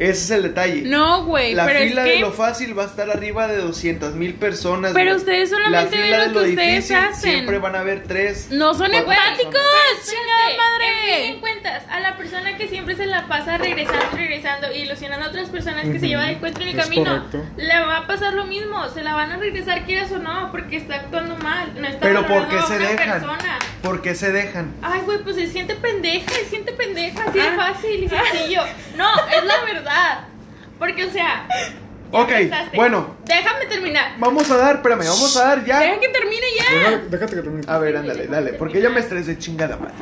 Ese 0.00 0.10
es 0.24 0.30
el 0.30 0.42
detalle. 0.44 0.82
No, 0.82 1.24
güey, 1.24 1.54
La 1.54 1.66
pero 1.66 1.80
fila 1.80 2.00
es 2.02 2.08
que... 2.08 2.14
de 2.14 2.20
lo 2.20 2.32
fácil 2.32 2.78
va 2.78 2.84
a 2.84 2.86
estar 2.86 3.10
arriba 3.10 3.46
de 3.46 3.58
200 3.58 4.14
mil 4.14 4.34
personas. 4.34 4.92
Pero 4.94 5.10
güey. 5.10 5.16
ustedes 5.18 5.50
solamente 5.50 5.84
La 5.84 5.90
ven 5.90 6.04
fila 6.04 6.16
lo 6.18 6.22
de 6.22 6.28
que 6.28 6.32
lo 6.34 6.40
ustedes 6.40 6.74
difícil 6.88 6.96
hacen. 6.96 7.30
Siempre 7.32 7.58
van 7.58 7.76
a 7.76 7.80
haber 7.80 8.02
tres. 8.04 8.48
No 8.50 8.72
son 8.74 8.90
cuatro 8.90 9.12
empáticos, 9.12 9.52
personas. 9.52 10.06
chingada 10.06 10.50
En 10.50 10.56
madre. 10.56 11.40
cuentas, 11.40 11.82
a 11.90 12.00
la 12.00 12.16
persona 12.16 12.56
que 12.56 12.68
siempre 12.68 12.96
se 12.96 13.04
la 13.06 13.28
pasa 13.28 13.58
regresando, 13.58 14.06
regresando 14.16 14.72
y 14.74 14.78
ilusionando 14.78 15.26
a 15.26 15.28
otras 15.28 15.50
personas 15.50 15.84
que 15.84 15.98
se 16.00 16.08
lleva 16.08 16.24
de 16.24 16.32
encuentro 16.32 16.62
en 16.62 16.68
el 16.70 16.78
Es 16.78 16.84
camino, 16.84 17.04
correcto. 17.30 17.44
le 17.58 17.80
va 17.80 17.96
a 17.98 18.06
pasar 18.06 18.32
lo 18.32 18.46
mismo, 18.46 18.88
se 18.88 19.02
la 19.02 19.14
van 19.14 19.32
a 19.32 19.36
regresar 19.36 19.84
quieras 19.84 20.10
o 20.12 20.18
no, 20.18 20.50
porque 20.50 20.78
está 20.78 20.94
actuando 20.96 21.36
mal, 21.36 21.72
no 21.78 21.86
está 21.86 22.00
Pero 22.00 22.22
¿por 22.26 22.30
valorando 22.46 22.50
qué 22.56 22.58
a 22.58 22.66
se 22.66 22.76
una 22.76 22.88
dejan? 22.90 23.20
persona. 23.20 23.58
¿Por 23.82 24.02
qué 24.02 24.14
se 24.14 24.32
dejan? 24.32 24.74
Ay, 24.82 25.00
güey, 25.04 25.18
pues 25.18 25.36
es 25.36 25.52
gente 25.52 25.74
pendeja, 25.74 26.30
es 26.40 26.50
gente 26.50 26.72
pendeja, 26.72 27.24
así 27.26 27.38
de 27.38 27.44
Ah. 27.48 27.54
fácil 27.74 28.04
y 28.04 28.08
sencillo. 28.08 28.62
No, 28.96 29.08
es 29.28 29.44
la 29.44 29.64
verdad. 29.64 29.89
Porque, 30.78 31.04
o 31.04 31.10
sea. 31.10 31.46
Ok, 32.12 32.30
empezaste. 32.30 32.76
bueno. 32.76 33.16
Déjame 33.24 33.66
terminar. 33.66 34.12
Vamos 34.18 34.50
a 34.50 34.56
dar, 34.56 34.76
espérame, 34.76 35.04
vamos 35.04 35.36
a 35.36 35.44
dar 35.48 35.64
ya. 35.64 35.80
Deja 35.80 36.00
que 36.00 36.08
termine 36.08 36.46
ya. 36.58 36.74
Déjate, 36.74 37.08
déjate 37.08 37.36
que 37.36 37.42
termine. 37.42 37.64
A 37.68 37.78
ver, 37.78 37.96
ándale, 37.96 38.26
dale, 38.26 38.52
porque 38.54 38.80
ya 38.80 38.90
me 38.90 39.00
estresé 39.00 39.38
chingada 39.38 39.76
madre. 39.76 39.94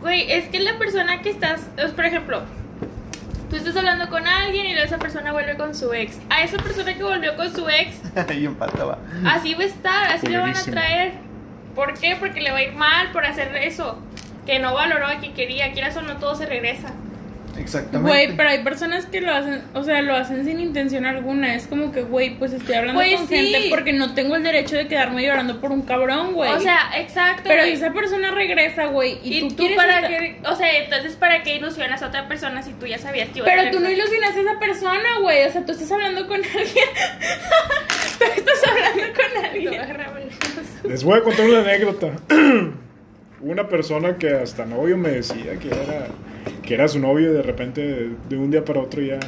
Güey, 0.00 0.30
es 0.32 0.48
que 0.48 0.60
la 0.60 0.76
persona 0.78 1.22
que 1.22 1.30
estás, 1.30 1.62
es, 1.76 1.90
por 1.92 2.04
ejemplo, 2.04 2.42
tú 3.50 3.56
estás 3.56 3.76
hablando 3.76 4.08
con 4.08 4.26
alguien 4.26 4.66
y 4.66 4.72
luego 4.72 4.86
esa 4.86 4.98
persona 4.98 5.32
vuelve 5.32 5.56
con 5.56 5.74
su 5.74 5.92
ex. 5.92 6.16
A 6.30 6.42
esa 6.42 6.56
persona 6.58 6.94
que 6.94 7.02
volvió 7.02 7.36
con 7.36 7.54
su 7.54 7.68
ex, 7.68 7.96
Ahí 8.28 8.44
empataba. 8.46 8.98
así 9.26 9.54
va 9.54 9.62
a 9.62 9.66
estar, 9.66 10.12
así 10.12 10.26
le 10.26 10.38
van 10.38 10.56
a 10.56 10.62
traer. 10.64 11.12
¿Por 11.74 11.94
qué? 11.98 12.16
Porque 12.18 12.40
le 12.40 12.50
va 12.50 12.58
a 12.58 12.62
ir 12.62 12.72
mal 12.72 13.12
por 13.12 13.24
hacer 13.24 13.54
eso. 13.56 13.98
Que 14.46 14.58
no 14.58 14.74
valoró 14.74 15.06
a 15.06 15.16
quien 15.18 15.34
quería, 15.34 15.72
quieras 15.72 15.96
o 15.96 16.02
no, 16.02 16.16
todo 16.16 16.34
se 16.34 16.46
regresa. 16.46 16.88
Exactamente. 17.58 18.10
Güey, 18.10 18.36
pero 18.36 18.48
hay 18.50 18.62
personas 18.62 19.06
que 19.06 19.20
lo 19.20 19.32
hacen, 19.32 19.62
o 19.74 19.82
sea, 19.82 20.02
lo 20.02 20.14
hacen 20.14 20.44
sin 20.44 20.60
intención 20.60 21.06
alguna. 21.06 21.54
Es 21.54 21.66
como 21.66 21.90
que, 21.92 22.02
güey, 22.02 22.38
pues 22.38 22.52
estoy 22.52 22.74
hablando 22.76 23.00
Pues 23.00 23.16
con 23.16 23.28
sí. 23.28 23.36
gente 23.36 23.66
porque 23.70 23.92
no 23.92 24.14
tengo 24.14 24.36
el 24.36 24.42
derecho 24.42 24.76
de 24.76 24.86
quedarme 24.88 25.22
llorando 25.24 25.60
por 25.60 25.72
un 25.72 25.82
cabrón, 25.82 26.34
güey. 26.34 26.50
O 26.52 26.60
sea, 26.60 26.90
exacto. 26.96 27.42
pero 27.46 27.62
esa 27.62 27.92
persona 27.92 28.30
regresa, 28.30 28.86
güey, 28.86 29.18
y, 29.22 29.38
Y, 29.44 29.48
tú, 29.50 29.66
para 29.74 30.00
estar- 30.00 30.08
qué, 30.10 30.40
o 30.46 30.54
sea, 30.56 30.76
entonces 30.78 31.16
para 31.16 31.42
qué 31.42 31.56
ilusionas 31.56 32.02
a 32.02 32.08
otra 32.08 32.28
persona 32.28 32.62
si 32.62 32.72
tú 32.74 32.86
ya 32.86 32.98
sabías 32.98 33.28
que 33.30 33.38
iba 33.38 33.46
a 33.46 33.50
Pero 33.54 33.70
tú 33.70 33.80
no 33.80 33.90
ilusionas 33.90 34.36
a 34.36 34.40
esa 34.40 34.58
persona, 34.58 35.18
güey. 35.22 35.44
O 35.46 35.50
sea, 35.50 35.64
tú 35.64 35.72
estás 35.72 35.90
hablando 35.92 36.26
con 36.26 36.36
alguien. 36.44 36.66
tú 38.18 38.24
estás 38.36 38.70
hablando 38.70 39.02
con 39.14 39.44
alguien. 39.44 39.82
Les 40.84 41.02
voy 41.04 41.18
a 41.18 41.22
contar 41.22 41.46
una 41.46 41.60
anécdota. 41.60 42.08
Una 43.38 43.68
persona 43.68 44.16
que 44.16 44.30
hasta 44.30 44.64
novio 44.64 44.96
me 44.96 45.10
decía 45.10 45.58
que 45.60 45.68
era, 45.68 46.06
que 46.66 46.74
era 46.74 46.88
su 46.88 46.98
novio 46.98 47.32
de 47.32 47.42
repente 47.42 47.80
de, 47.80 48.10
de 48.28 48.36
un 48.36 48.50
día 48.50 48.64
para 48.64 48.80
otro 48.80 49.00
ya, 49.00 49.18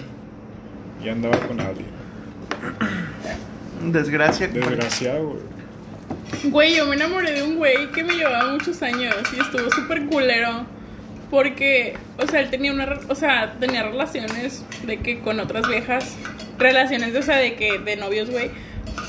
ya 1.03 1.13
andaba 1.13 1.39
con 1.39 1.61
alguien. 1.61 1.87
Desgracia. 3.83 4.49
Desgraciado, 4.49 5.29
güey. 5.29 5.43
Güey, 6.45 6.77
yo 6.77 6.87
me 6.87 6.97
enamoré 6.97 7.33
de 7.33 7.43
un 7.43 7.57
güey 7.57 7.91
que 7.93 8.05
me 8.05 8.15
llevaba 8.15 8.51
muchos 8.53 8.83
años 8.83 9.15
y 9.37 9.41
estuvo 9.41 9.71
súper 9.71 10.07
culero. 10.07 10.67
Porque, 11.31 11.95
o 12.19 12.27
sea, 12.27 12.41
él 12.41 12.49
tenía 12.49 12.73
una, 12.73 12.99
o 13.09 13.15
sea, 13.15 13.55
tenía 13.61 13.83
relaciones 13.83 14.65
de 14.87 14.97
que 15.01 15.19
con 15.21 15.39
otras 15.41 15.69
viejas, 15.69 16.17
relaciones, 16.59 17.15
o 17.15 17.23
sea, 17.23 17.37
de 17.37 17.55
que, 17.55 17.79
de 17.79 17.97
novios, 17.97 18.31
güey. 18.31 18.51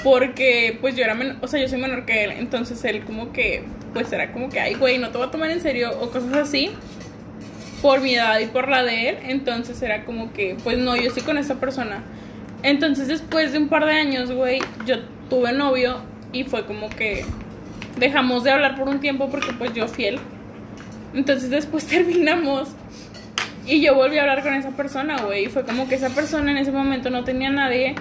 Porque, 0.04 0.78
pues 0.82 0.96
yo 0.98 1.04
era, 1.06 1.16
men- 1.16 1.38
o 1.42 1.48
sea, 1.48 1.62
yo 1.62 1.70
soy 1.70 1.80
menor 1.80 2.06
que 2.06 2.26
él, 2.26 2.32
entonces 2.32 2.84
él 2.84 3.06
como 3.06 3.32
que, 3.32 3.64
pues 3.94 4.12
era 4.12 4.34
como 4.34 4.50
que, 4.50 4.60
ay, 4.60 4.76
güey, 4.76 4.98
no 4.98 5.10
te 5.12 5.18
voy 5.18 5.28
a 5.28 5.32
tomar 5.32 5.50
en 5.50 5.62
serio 5.62 5.92
o 6.00 6.10
cosas 6.12 6.34
así. 6.36 6.72
Por 7.82 8.02
mi 8.02 8.16
edad 8.16 8.40
y 8.40 8.48
por 8.48 8.68
la 8.68 8.84
de 8.84 9.10
él, 9.10 9.18
entonces 9.24 9.82
era 9.82 10.06
como 10.06 10.34
que, 10.34 10.58
pues 10.64 10.78
no, 10.78 10.96
yo 10.96 11.04
estoy 11.04 11.24
con 11.24 11.38
esa 11.38 11.60
persona. 11.60 12.04
Entonces 12.62 13.08
después 13.08 13.54
de 13.54 13.60
un 13.60 13.70
par 13.70 13.86
de 13.86 13.94
años, 13.94 14.32
güey, 14.32 14.60
yo 14.86 14.98
tuve 15.30 15.54
novio 15.54 16.02
y 16.34 16.44
fue 16.44 16.66
como 16.66 16.90
que 16.90 17.24
dejamos 17.98 18.44
de 18.44 18.52
hablar 18.52 18.78
por 18.78 18.90
un 18.90 19.00
tiempo 19.00 19.30
porque 19.30 19.54
pues 19.54 19.74
yo 19.74 19.88
fiel. 19.88 20.20
Entonces 21.14 21.50
después 21.50 21.86
terminamos 21.88 22.70
y 23.66 23.82
yo 23.82 23.96
volví 23.96 24.18
a 24.18 24.22
hablar 24.22 24.44
con 24.44 24.54
esa 24.54 24.72
persona, 24.72 25.18
güey. 25.22 25.46
Y 25.46 25.48
fue 25.48 25.64
como 25.64 25.88
que 25.88 25.96
esa 25.96 26.10
persona 26.10 26.52
en 26.52 26.58
ese 26.58 26.72
momento 26.72 27.10
no 27.10 27.24
tenía 27.24 27.50
nadie 27.50 27.96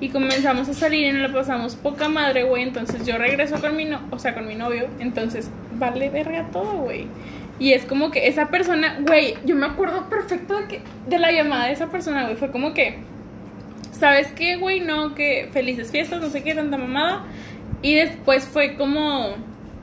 y 0.00 0.08
comenzamos 0.08 0.68
a 0.68 0.72
salir 0.74 1.06
y 1.06 1.12
nos 1.12 1.30
la 1.30 1.38
pasamos 1.38 1.76
poca 1.76 2.08
madre, 2.08 2.44
güey. 2.44 2.62
Entonces 2.62 3.06
yo 3.06 3.18
regreso 3.18 3.60
con 3.60 3.76
mi 3.76 3.84
no, 3.84 4.00
o 4.10 4.18
sea, 4.18 4.34
con 4.34 4.48
mi 4.48 4.54
novio. 4.54 4.88
Entonces 4.98 5.50
vale 5.74 6.10
verga 6.10 6.48
todo, 6.50 6.78
güey. 6.78 7.06
Y 7.60 7.74
es 7.74 7.84
como 7.84 8.10
que 8.10 8.26
esa 8.26 8.48
persona, 8.48 8.96
güey, 9.06 9.36
yo 9.44 9.54
me 9.54 9.66
acuerdo 9.66 10.08
perfecto 10.08 10.58
de, 10.58 10.66
que, 10.66 10.80
de 11.06 11.18
la 11.18 11.30
llamada 11.30 11.66
de 11.66 11.72
esa 11.72 11.90
persona, 11.90 12.24
güey. 12.24 12.36
Fue 12.36 12.50
como 12.50 12.72
que, 12.72 12.98
¿sabes 13.92 14.32
qué, 14.32 14.56
güey? 14.56 14.80
No, 14.80 15.14
que 15.14 15.50
felices 15.52 15.90
fiestas, 15.90 16.22
no 16.22 16.30
sé 16.30 16.42
qué, 16.42 16.54
tanta 16.54 16.78
mamada. 16.78 17.26
Y 17.82 17.94
después 17.94 18.46
fue 18.46 18.76
como 18.76 19.34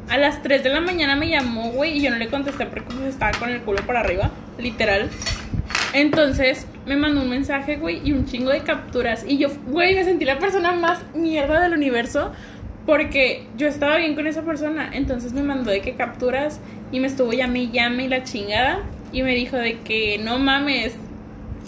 a 0.09 0.17
las 0.17 0.41
3 0.41 0.63
de 0.63 0.69
la 0.69 0.81
mañana 0.81 1.15
me 1.15 1.29
llamó, 1.29 1.71
güey, 1.71 1.97
y 1.97 2.01
yo 2.01 2.09
no 2.09 2.17
le 2.17 2.27
contesté 2.29 2.65
porque 2.65 2.93
pues 2.95 3.07
estaba 3.07 3.37
con 3.37 3.49
el 3.49 3.61
culo 3.61 3.85
para 3.85 3.99
arriba, 3.99 4.31
literal. 4.57 5.09
Entonces 5.93 6.65
me 6.85 6.95
mandó 6.95 7.21
un 7.21 7.29
mensaje, 7.29 7.77
güey, 7.77 8.01
y 8.03 8.13
un 8.13 8.25
chingo 8.25 8.49
de 8.49 8.61
capturas. 8.61 9.23
Y 9.27 9.37
yo, 9.37 9.49
güey, 9.67 9.95
me 9.95 10.03
sentí 10.03 10.25
la 10.25 10.39
persona 10.39 10.71
más 10.71 10.99
mierda 11.13 11.61
del 11.61 11.73
universo 11.73 12.31
porque 12.87 13.43
yo 13.55 13.67
estaba 13.67 13.97
bien 13.97 14.15
con 14.15 14.25
esa 14.25 14.41
persona. 14.41 14.89
Entonces 14.93 15.33
me 15.33 15.43
mandó 15.43 15.69
de 15.69 15.81
que 15.81 15.93
capturas 15.93 16.59
y 16.91 16.99
me 16.99 17.05
estuvo 17.07 17.31
llame 17.33 17.59
y 17.63 17.71
llame 17.71 18.05
y 18.05 18.07
la 18.07 18.23
chingada. 18.23 18.79
Y 19.11 19.21
me 19.21 19.35
dijo 19.35 19.55
de 19.57 19.77
que 19.81 20.17
no 20.17 20.39
mames, 20.39 20.95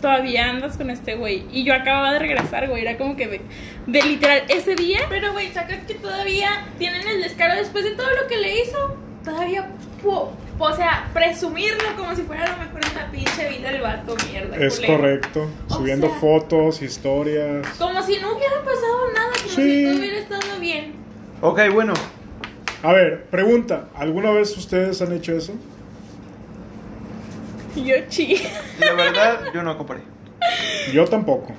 todavía 0.02 0.50
andas 0.50 0.78
con 0.78 0.90
este 0.90 1.16
güey. 1.16 1.44
Y 1.52 1.64
yo 1.64 1.74
acababa 1.74 2.14
de 2.14 2.20
regresar, 2.20 2.68
güey. 2.70 2.82
Era 2.82 2.98
como 2.98 3.16
que 3.16 3.28
de, 3.28 3.42
de 3.86 4.02
literal 4.02 4.44
ese 4.50 4.76
día. 4.76 5.02
Pero, 5.10 5.34
güey, 5.34 5.50
sacas 5.50 5.84
que 5.86 5.94
todavía 5.96 6.50
tienen 6.78 7.06
el 7.08 7.22
descaro 7.22 7.56
después 7.56 7.84
de 7.84 7.92
todo 7.92 8.08
lo 8.22 8.28
que 8.28 8.38
le 8.38 8.62
hizo. 8.62 8.98
Todavía, 9.24 9.68
po- 10.02 10.32
o 10.58 10.76
sea, 10.76 11.10
presumirlo 11.14 11.96
como 11.98 12.16
si 12.16 12.22
fuera 12.24 12.46
a 12.46 12.50
lo 12.58 12.58
mejor 12.64 12.80
una 12.94 13.12
pinche 13.12 13.50
vida 13.50 13.72
del 13.72 13.82
vato 13.82 14.16
mierda. 14.30 14.56
Es 14.58 14.78
culero. 14.80 14.98
correcto. 14.98 15.50
O 15.70 15.74
Subiendo 15.76 16.08
sea- 16.10 16.20
fotos, 16.20 16.82
historias. 16.82 17.68
Como 17.78 18.02
si 18.04 18.18
no 18.20 18.36
hubiera 18.36 18.56
pasado 18.64 19.12
nada, 19.14 19.32
como 19.44 19.50
Sí. 19.56 19.62
si 19.62 19.84
todo 19.86 19.98
hubiera 20.00 20.18
estado 20.18 20.60
bien. 20.62 20.99
Ok, 21.42 21.60
bueno. 21.74 21.94
A 22.84 22.94
ver, 22.94 23.26
pregunta. 23.26 23.90
¿Alguna 23.96 24.32
vez 24.32 24.56
ustedes 24.58 25.02
han 25.02 25.14
hecho 25.14 25.34
eso? 25.36 25.54
Yo 27.76 27.96
chi. 28.10 28.42
La 28.80 28.94
verdad, 28.94 29.40
yo 29.54 29.64
no 29.64 29.78
compré. 29.78 30.00
Yo 30.94 31.06
tampoco. 31.06 31.54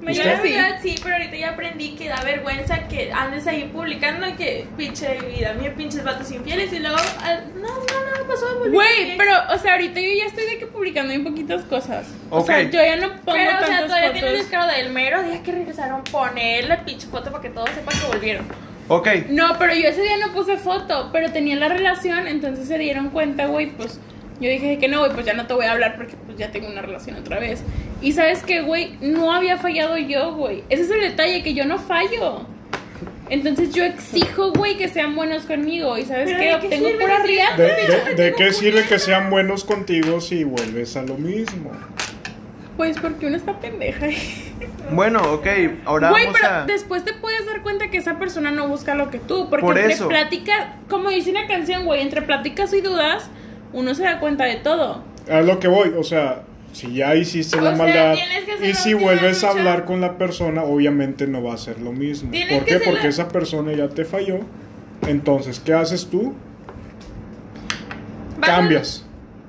Yo 0.00 0.10
¿Usted? 0.12 0.24
la 0.24 0.40
verdad 0.40 0.78
sí, 0.80 0.94
pero 1.02 1.16
ahorita 1.16 1.36
ya 1.36 1.50
aprendí 1.50 1.96
que 1.96 2.08
da 2.08 2.22
vergüenza 2.22 2.86
que 2.86 3.12
andes 3.12 3.46
ahí 3.48 3.68
publicando 3.74 4.26
que 4.36 4.66
pinche 4.76 5.18
vida 5.20 5.52
mía, 5.54 5.74
pinches 5.76 6.04
vatos 6.04 6.30
infieles 6.30 6.72
y 6.72 6.78
luego, 6.78 6.96
ah, 7.20 7.40
no, 7.56 7.62
no, 7.62 8.20
no, 8.22 8.28
pasó 8.28 8.46
de 8.48 8.54
volver 8.54 8.72
Güey, 8.72 9.16
pero, 9.18 9.32
o 9.52 9.58
sea, 9.58 9.72
ahorita 9.72 10.00
yo 10.00 10.08
ya 10.16 10.26
estoy 10.26 10.46
de 10.46 10.58
que 10.58 10.66
publicando 10.66 11.12
en 11.12 11.24
poquitas 11.24 11.64
cosas. 11.64 12.06
O 12.30 12.38
Ok. 12.38 12.46
sea, 12.46 12.62
yo 12.62 12.70
ya 12.80 12.96
no 12.96 13.08
pongo 13.08 13.22
Pero, 13.38 13.58
o 13.60 13.66
sea, 13.66 13.86
todavía 13.86 14.12
tiene 14.12 14.28
el 14.28 14.34
fotos. 14.36 14.50
descaro 14.50 14.72
del 14.72 14.92
mero 14.92 15.22
día 15.24 15.42
que 15.42 15.52
regresaron 15.52 16.04
poner 16.04 16.68
la 16.68 16.84
pinche 16.84 17.08
foto 17.08 17.30
para 17.32 17.42
que 17.42 17.50
todos 17.50 17.68
sepan 17.70 17.98
que 18.00 18.06
volvieron. 18.06 18.46
Ok. 18.88 19.08
No, 19.30 19.56
pero 19.58 19.74
yo 19.74 19.88
ese 19.88 20.02
día 20.02 20.16
no 20.16 20.32
puse 20.32 20.56
foto, 20.56 21.10
pero 21.12 21.30
tenía 21.30 21.56
la 21.56 21.68
relación, 21.68 22.26
entonces 22.26 22.66
se 22.68 22.78
dieron 22.78 23.10
cuenta, 23.10 23.46
güey, 23.46 23.66
pues 23.70 24.00
yo 24.40 24.48
dije 24.48 24.78
que 24.78 24.88
no, 24.88 25.00
güey, 25.00 25.12
pues 25.12 25.26
ya 25.26 25.34
no 25.34 25.46
te 25.46 25.54
voy 25.54 25.66
a 25.66 25.72
hablar 25.72 25.96
porque 25.96 26.14
pues 26.26 26.38
ya 26.38 26.50
tengo 26.50 26.68
una 26.68 26.80
relación 26.82 27.16
otra 27.16 27.38
vez. 27.38 27.62
Y 28.00 28.12
sabes 28.12 28.42
que, 28.42 28.60
güey, 28.62 28.96
no 29.00 29.32
había 29.34 29.58
fallado 29.58 29.96
yo, 29.98 30.34
güey. 30.34 30.62
Ese 30.68 30.82
es 30.82 30.90
el 30.90 31.00
detalle, 31.00 31.42
que 31.42 31.54
yo 31.54 31.64
no 31.64 31.78
fallo. 31.78 32.46
Entonces 33.30 33.74
yo 33.74 33.84
exijo, 33.84 34.52
güey, 34.52 34.78
que 34.78 34.88
sean 34.88 35.14
buenos 35.14 35.42
conmigo. 35.44 35.98
Y 35.98 36.04
sabes 36.06 36.30
qué, 36.30 36.36
¿de 36.36 36.44
qué 36.44 36.54
obtengo 36.54 36.88
pura 36.98 37.18
riata. 37.24 37.56
¿De, 37.62 37.66
de- 37.66 38.14
de 38.24 38.34
qué 38.34 38.52
sirve 38.54 38.84
que 38.84 38.98
sean 38.98 39.28
buenos 39.28 39.64
contigo 39.64 40.20
si 40.22 40.44
vuelves 40.44 40.96
a 40.96 41.02
lo 41.02 41.16
mismo? 41.16 41.70
Pues 42.78 42.96
porque 42.98 43.26
uno 43.26 43.36
está 43.36 43.58
pendeja. 43.60 44.06
Bueno, 44.92 45.20
ok. 45.34 45.46
Ahora 45.84 46.08
Güey, 46.10 46.26
vamos 46.26 46.40
pero 46.40 46.54
a. 46.54 46.64
después 46.64 47.04
te 47.04 47.12
puedes 47.12 47.44
dar 47.44 47.60
cuenta 47.62 47.90
que 47.90 47.98
esa 47.98 48.18
persona 48.18 48.50
no 48.52 48.68
busca 48.68 48.94
lo 48.94 49.10
que 49.10 49.18
tú. 49.18 49.50
Porque 49.50 49.66
Por 49.66 49.76
entre 49.76 49.92
eso. 49.92 50.08
plática, 50.08 50.76
como 50.88 51.10
dice 51.10 51.30
una 51.32 51.46
canción, 51.46 51.84
güey, 51.84 52.00
entre 52.00 52.22
pláticas 52.22 52.72
y 52.72 52.80
dudas, 52.80 53.28
uno 53.74 53.94
se 53.94 54.04
da 54.04 54.20
cuenta 54.20 54.44
de 54.44 54.56
todo. 54.56 55.02
A 55.30 55.40
lo 55.42 55.58
que 55.60 55.68
voy, 55.68 55.92
o 55.98 56.04
sea, 56.04 56.44
si 56.72 56.94
ya 56.94 57.14
hiciste 57.16 57.58
O 57.58 57.60
la 57.60 57.76
sea, 57.76 58.12
hacer 58.12 58.24
y 58.64 58.74
si 58.74 58.94
vuelves 58.94 59.42
a 59.44 59.50
hablar 59.50 59.84
con 59.84 60.00
la 60.00 60.16
persona, 60.16 60.62
obviamente 60.62 61.26
no 61.26 61.42
va 61.42 61.54
a 61.54 61.58
ser 61.58 61.80
lo 61.80 61.92
mismo. 61.92 62.30
Tienes 62.30 62.54
¿Por 62.58 62.64
qué? 62.64 62.78
Porque 62.78 63.02
la- 63.02 63.08
esa 63.08 63.28
persona 63.28 63.72
ya 63.72 63.88
te 63.88 64.04
falló. 64.04 64.38
Entonces, 65.06 65.60
¿qué 65.60 65.74
haces 65.74 66.06
tú? 66.08 66.32
Vas 68.38 68.48
Cambias. 68.50 69.04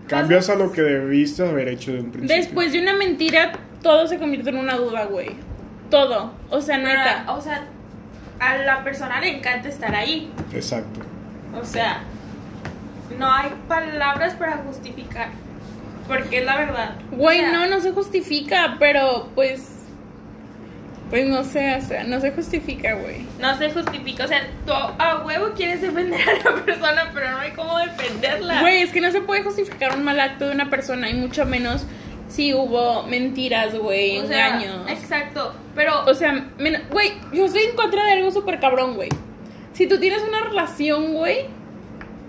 Cambias 0.09 0.49
a 0.49 0.55
lo 0.55 0.71
que 0.71 0.81
debiste 0.81 1.47
haber 1.47 1.67
hecho 1.69 1.91
de 1.91 1.99
un 1.99 2.11
principio. 2.11 2.35
Después 2.35 2.71
de 2.71 2.81
una 2.81 2.93
mentira, 2.93 3.51
todo 3.81 4.07
se 4.07 4.17
convierte 4.17 4.49
en 4.49 4.57
una 4.57 4.75
duda, 4.75 5.05
güey. 5.05 5.31
Todo. 5.89 6.33
O 6.49 6.61
sea, 6.61 6.77
Pero, 6.77 6.87
neta. 6.99 7.25
o 7.27 7.41
sea, 7.41 7.65
a 8.39 8.57
la 8.57 8.83
persona 8.83 9.19
le 9.21 9.37
encanta 9.37 9.69
estar 9.69 9.93
ahí. 9.95 10.31
Exacto. 10.53 11.01
O 11.59 11.65
sea, 11.65 12.01
no 13.17 13.31
hay 13.31 13.49
palabras 13.67 14.33
para 14.35 14.57
justificar. 14.57 15.29
Porque 16.07 16.39
es 16.39 16.45
la 16.45 16.57
verdad. 16.57 16.95
Güey, 17.11 17.39
O 17.39 17.41
sea, 17.41 17.51
no, 17.51 17.67
no 17.67 17.79
se 17.81 17.91
justifica, 17.91 18.77
pero 18.79 19.29
pues. 19.35 19.78
Pues 21.09 21.27
no 21.27 21.43
sé, 21.43 21.75
o 21.75 21.81
sea, 21.81 22.03
no 22.03 22.19
se 22.21 22.31
justifica, 22.31 22.93
güey. 22.93 23.25
No 23.39 23.57
se 23.57 23.71
justifica. 23.71 24.25
O 24.25 24.27
sea, 24.27 24.47
tú 24.65 24.73
a 24.73 25.23
huevo 25.25 25.53
quieres 25.55 25.81
defender 25.81 26.21
a 26.21 26.51
la 26.51 26.63
persona, 26.63 27.09
pero 27.13 27.31
no 27.31 27.37
hay 27.39 27.51
cómo 27.51 27.79
defenderla. 27.79 28.61
Güey, 28.61 28.83
es 28.83 28.91
que 28.91 29.01
no 29.01 29.11
se 29.11 29.21
puede 29.21 29.41
justificar 29.41 29.95
un 29.95 30.03
mal 30.03 30.19
acto 30.19 30.45
de 30.45 30.53
una 30.53 30.69
persona, 30.69 31.09
y 31.09 31.15
mucho 31.15 31.45
menos 31.45 31.85
si 32.27 32.53
hubo 32.53 33.03
mentiras, 33.07 33.75
güey, 33.75 34.19
O 34.19 34.27
sea, 34.27 34.49
engaños. 34.57 34.89
Exacto. 34.91 35.53
Pero, 35.73 36.05
O 36.05 36.13
sea, 36.13 36.47
güey, 36.91 37.13
yo 37.33 37.45
estoy 37.45 37.63
en 37.63 37.75
contra 37.75 38.03
de 38.05 38.11
algo 38.11 38.29
súper 38.29 38.59
cabrón, 38.59 38.95
güey. 38.95 39.09
Si 39.73 39.87
tú 39.87 39.99
tienes 39.99 40.21
una 40.21 40.41
relación, 40.41 41.13
güey, 41.13 41.47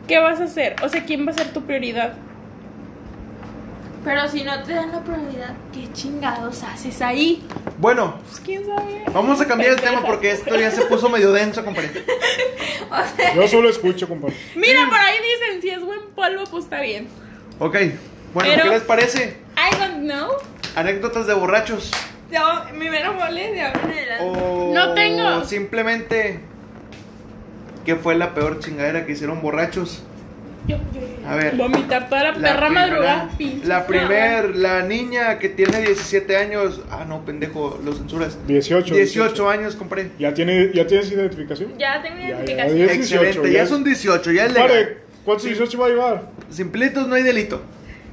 ¿qué 0.09 0.19
vas 0.19 0.41
a 0.41 0.45
hacer? 0.45 0.77
O 0.83 0.89
sea, 0.89 1.05
¿quién 1.05 1.27
va 1.27 1.33
a 1.33 1.35
ser 1.35 1.53
tu 1.53 1.63
prioridad? 1.63 2.15
Pero 4.05 4.29
si 4.29 4.43
no 4.45 4.63
te 4.63 4.75
dan 4.75 4.93
la 4.93 5.01
probabilidad, 5.01 5.55
¿qué 5.73 5.93
chingados 5.93 6.63
haces 6.63 7.01
ahí? 7.03 7.43
Bueno, 7.79 8.17
Pues 8.29 8.41
quién 8.41 8.65
sabe. 8.67 9.05
vamos 9.13 9.41
a 9.41 9.47
cambiar 9.47 9.73
el 9.73 9.81
tema 9.81 10.03
porque 10.07 10.31
esto 10.31 10.57
ya 10.57 10.71
se 10.71 10.83
puso 10.87 11.09
medio 11.09 11.33
denso, 11.33 11.65
compadre. 11.65 11.91
Yo 13.37 13.47
solo 13.49 13.69
escucho, 13.69 14.09
compadre. 14.09 14.35
Mira, 14.57 14.87
por 14.89 14.99
ahí 14.99 15.17
dicen, 15.19 15.63
si 15.63 15.71
es 15.71 15.85
buen 15.85 16.01
polvo, 16.15 16.45
pues 16.51 16.65
está 16.65 16.81
bien. 16.81 17.09
Ok. 17.59 17.77
Bueno, 18.35 18.51
Pero- 18.55 18.65
¿qué 18.65 18.71
les 18.71 18.83
parece? 18.83 19.37
I 19.57 19.77
don't 19.79 20.05
know. 20.05 20.31
Anécdotas 20.77 21.27
de 21.27 21.35
borrachos. 21.35 21.91
Mi 22.79 22.89
mero 22.89 23.13
mole 23.15 23.51
de 23.53 23.61
ahora 23.63 23.81
en 23.83 23.91
adelante. 23.91 24.25
O 24.41 24.73
No 24.73 24.95
tengo. 24.95 25.45
simplemente 25.45 26.41
que 27.85 27.97
fue 27.97 28.15
la 28.15 28.35
peor 28.35 28.61
chingadera 28.61 29.05
que 29.05 29.13
hicieron 29.13 29.43
borrachos. 29.43 30.03
A 31.27 31.35
ver. 31.37 31.57
Vomitar 31.57 32.09
toda 32.09 32.23
la, 32.23 32.33
La 32.33 32.53
perra 32.55 32.67
primera- 32.67 32.87
madrugada, 32.89 33.29
pinche. 33.37 33.67
La 33.67 33.87
primer, 33.87 34.57
la 34.57 34.83
niña 34.83 35.39
que 35.39 35.49
tiene 35.49 35.81
17 35.81 36.37
años. 36.37 36.81
Ah, 36.91 37.05
no, 37.09 37.25
pendejo, 37.25 37.79
lo 37.85 37.93
censuras. 37.93 38.39
18. 38.47 38.95
18 38.95 39.49
años, 39.51 39.77
compré. 39.77 40.11
¿Ya, 40.19 40.33
tiene, 40.35 40.71
¿Ya 40.75 40.87
tienes 40.87 41.11
identificación? 41.11 41.77
Ya 41.79 42.03
tengo 42.03 42.17
Ya, 42.21 42.23
ya, 42.23 42.29
identificación. 42.35 42.79
ya. 42.79 42.85
18, 42.85 43.01
Excelente, 43.25 43.49
ya 43.53 43.59
ya 43.59 43.63
es- 43.65 43.69
son 43.69 43.85
18, 43.85 44.31
ya 44.33 44.45
es 44.47 44.53
legal. 44.53 44.69
Pare, 44.69 44.99
¿cuántos 45.25 45.45
18 45.47 45.79
va 45.79 45.87
a 45.87 45.89
llevar? 45.91 46.23
Simplitos 46.51 47.07
no 47.09 47.15
hay 47.15 47.23
delito. 47.23 47.63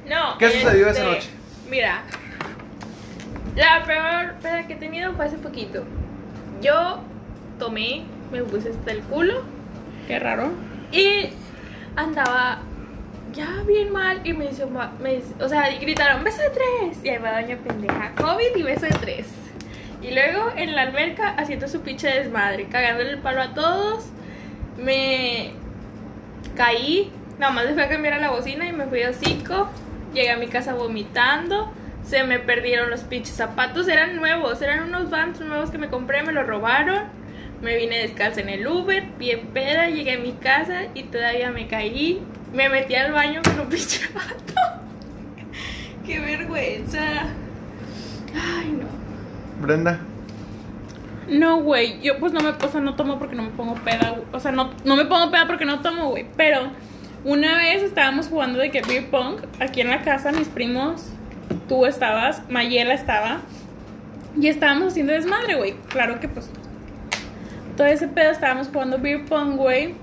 No. 0.08 0.38
¿Qué 0.38 0.50
sucedió 0.50 0.86
este, 0.88 1.00
esa 1.02 1.10
noche? 1.12 1.28
Mira. 1.70 2.02
La 3.56 3.84
peor 3.84 4.34
peda 4.40 4.66
que 4.66 4.74
he 4.74 4.76
tenido 4.76 5.12
fue 5.14 5.24
hace 5.26 5.36
poquito. 5.38 5.84
Yo 6.62 7.00
tomé, 7.58 8.04
me 8.32 8.42
puse 8.42 8.70
hasta 8.70 8.92
el 8.92 9.00
culo 9.00 9.42
Qué 10.06 10.18
raro. 10.18 10.50
y 10.92 11.30
andaba 11.98 12.58
ya 13.32 13.62
bien 13.66 13.92
mal 13.92 14.20
y 14.24 14.32
me 14.32 14.48
ma- 14.72 14.92
me 15.00 15.20
o 15.40 15.48
sea, 15.48 15.70
y 15.72 15.78
gritaron 15.78 16.24
beso 16.24 16.40
de 16.40 16.50
tres 16.50 16.98
y 17.04 17.08
ahí 17.10 17.18
va 17.18 17.40
doña 17.40 17.56
pendeja, 17.58 18.12
COVID 18.16 18.56
y 18.56 18.62
beso 18.62 18.86
de 18.86 18.92
tres. 19.00 19.26
Y 20.00 20.12
luego 20.12 20.52
en 20.56 20.74
la 20.76 20.82
alberca 20.82 21.30
haciendo 21.36 21.68
su 21.68 21.80
pinche 21.82 22.08
desmadre, 22.08 22.66
cagándole 22.68 23.10
el 23.10 23.18
palo 23.18 23.42
a 23.42 23.52
todos. 23.54 24.06
Me 24.78 25.52
caí, 26.56 27.10
nada 27.38 27.52
más 27.52 27.64
le 27.66 27.74
fui 27.74 27.82
a 27.82 27.88
cambiar 27.88 28.14
a 28.14 28.18
la 28.18 28.30
bocina 28.30 28.66
y 28.66 28.72
me 28.72 28.86
fui 28.86 29.02
a 29.02 29.10
hocico. 29.10 29.68
Llegué 30.14 30.30
a 30.30 30.36
mi 30.36 30.46
casa 30.46 30.74
vomitando. 30.74 31.72
Se 32.04 32.22
me 32.22 32.38
perdieron 32.38 32.88
los 32.90 33.00
pinches 33.02 33.34
zapatos, 33.34 33.86
eran 33.88 34.16
nuevos, 34.16 34.62
eran 34.62 34.84
unos 34.84 35.10
vans 35.10 35.40
nuevos 35.40 35.70
que 35.70 35.78
me 35.78 35.88
compré, 35.88 36.22
me 36.22 36.32
los 36.32 36.46
robaron. 36.46 37.02
Me 37.62 37.76
vine 37.76 37.98
descalza 37.98 38.40
en 38.40 38.48
el 38.48 38.66
Uber, 38.66 39.04
bien 39.18 39.48
peda, 39.48 39.88
llegué 39.88 40.12
a 40.12 40.18
mi 40.18 40.32
casa 40.32 40.82
y 40.94 41.04
todavía 41.04 41.50
me 41.50 41.66
caí. 41.66 42.22
Me 42.52 42.68
metí 42.68 42.94
al 42.94 43.12
baño 43.12 43.42
con 43.42 43.60
un 43.60 43.68
pinche 43.68 44.08
vato. 44.14 44.54
Qué 46.06 46.20
vergüenza. 46.20 47.24
Ay, 48.34 48.72
no. 48.72 48.86
Brenda. 49.60 50.00
No, 51.28 51.60
güey, 51.60 52.00
yo 52.00 52.18
pues 52.18 52.32
no 52.32 52.40
me, 52.40 52.50
o 52.50 52.68
sea, 52.70 52.80
no 52.80 52.94
tomo 52.94 53.18
porque 53.18 53.34
no 53.34 53.42
me 53.42 53.50
pongo 53.50 53.74
peda, 53.74 54.10
güey. 54.10 54.22
o 54.32 54.40
sea, 54.40 54.50
no, 54.50 54.70
no 54.84 54.96
me 54.96 55.04
pongo 55.04 55.30
peda 55.30 55.46
porque 55.46 55.66
no 55.66 55.80
tomo, 55.80 56.08
güey, 56.08 56.26
pero 56.36 56.70
una 57.24 57.58
vez 57.58 57.82
estábamos 57.82 58.28
jugando 58.28 58.58
de 58.58 58.70
que 58.70 58.80
beer 58.80 59.10
pong 59.10 59.40
aquí 59.60 59.82
en 59.82 59.88
la 59.88 60.00
casa, 60.00 60.32
mis 60.32 60.48
primos, 60.48 61.10
tú 61.68 61.84
estabas, 61.84 62.42
Mayela 62.48 62.94
estaba, 62.94 63.40
y 64.40 64.46
estábamos 64.48 64.88
haciendo 64.88 65.12
desmadre, 65.12 65.56
güey, 65.56 65.74
claro 65.88 66.18
que 66.18 66.28
pues, 66.28 66.50
todo 67.78 67.86
ese 67.86 68.08
pedo 68.08 68.30
estábamos 68.30 68.68
jugando 68.68 68.98
beer 68.98 69.24
pong, 69.24 69.56
güey, 69.56 69.94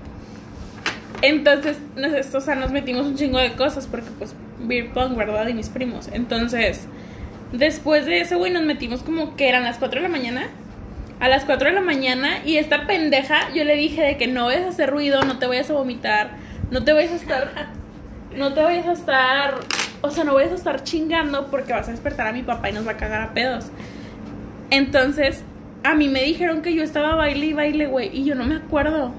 entonces, 1.22 1.78
nos, 1.94 2.34
o 2.34 2.40
sea, 2.40 2.56
nos 2.56 2.72
metimos 2.72 3.06
un 3.06 3.16
chingo 3.16 3.38
de 3.38 3.52
cosas 3.52 3.86
porque 3.86 4.10
pues 4.18 4.34
beer 4.58 4.90
pong, 4.92 5.16
¿verdad? 5.16 5.46
Y 5.46 5.54
mis 5.54 5.68
primos, 5.68 6.08
entonces... 6.12 6.88
Después 7.52 8.06
de 8.06 8.20
eso, 8.20 8.38
güey, 8.38 8.52
nos 8.52 8.64
metimos 8.64 9.02
como 9.02 9.36
que 9.36 9.48
eran 9.48 9.62
las 9.62 9.78
4 9.78 10.00
de 10.00 10.08
la 10.08 10.12
mañana. 10.12 10.48
A 11.20 11.28
las 11.28 11.44
4 11.44 11.68
de 11.68 11.74
la 11.74 11.80
mañana. 11.80 12.40
Y 12.44 12.56
esta 12.56 12.86
pendeja, 12.86 13.52
yo 13.54 13.64
le 13.64 13.76
dije 13.76 14.02
de 14.02 14.16
que 14.16 14.26
no 14.26 14.46
vayas 14.46 14.64
a 14.64 14.68
hacer 14.70 14.90
ruido, 14.90 15.22
no 15.22 15.38
te 15.38 15.46
vayas 15.46 15.70
a 15.70 15.74
vomitar, 15.74 16.30
no 16.70 16.82
te 16.82 16.92
vayas 16.92 17.12
a 17.12 17.16
estar. 17.16 17.68
No 18.34 18.52
te 18.52 18.62
vayas 18.62 18.86
a 18.86 18.92
estar. 18.92 19.54
O 20.02 20.10
sea, 20.10 20.24
no 20.24 20.34
vayas 20.34 20.52
a 20.52 20.56
estar 20.56 20.82
chingando 20.82 21.46
porque 21.46 21.72
vas 21.72 21.88
a 21.88 21.92
despertar 21.92 22.26
a 22.26 22.32
mi 22.32 22.42
papá 22.42 22.68
y 22.68 22.72
nos 22.72 22.86
va 22.86 22.92
a 22.92 22.96
cagar 22.96 23.22
a 23.22 23.32
pedos. 23.32 23.70
Entonces, 24.70 25.44
a 25.86 25.94
mí 25.94 26.08
me 26.08 26.22
dijeron 26.22 26.62
que 26.62 26.74
yo 26.74 26.82
estaba 26.82 27.14
baile 27.14 27.46
y 27.46 27.52
baile, 27.52 27.86
güey. 27.86 28.10
Y 28.12 28.24
yo 28.24 28.34
no 28.34 28.44
me 28.44 28.56
acuerdo. 28.56 29.12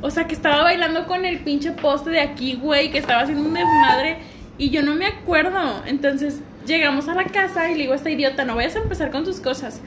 O 0.00 0.10
sea, 0.10 0.26
que 0.26 0.34
estaba 0.34 0.62
bailando 0.62 1.06
con 1.06 1.24
el 1.24 1.40
pinche 1.40 1.72
poste 1.72 2.10
de 2.10 2.20
aquí, 2.20 2.54
güey. 2.54 2.90
Que 2.90 2.98
estaba 2.98 3.22
haciendo 3.22 3.44
un 3.46 3.54
desmadre. 3.54 4.18
Y 4.58 4.70
yo 4.70 4.82
no 4.82 4.94
me 4.94 5.06
acuerdo. 5.06 5.82
Entonces, 5.86 6.40
llegamos 6.66 7.08
a 7.08 7.14
la 7.14 7.24
casa 7.24 7.70
y 7.70 7.74
le 7.74 7.82
digo 7.82 7.92
a 7.92 7.96
esta 7.96 8.10
idiota, 8.10 8.44
no 8.44 8.56
vayas 8.56 8.76
a 8.76 8.80
empezar 8.80 9.10
con 9.10 9.24
tus 9.24 9.40
cosas. 9.40 9.80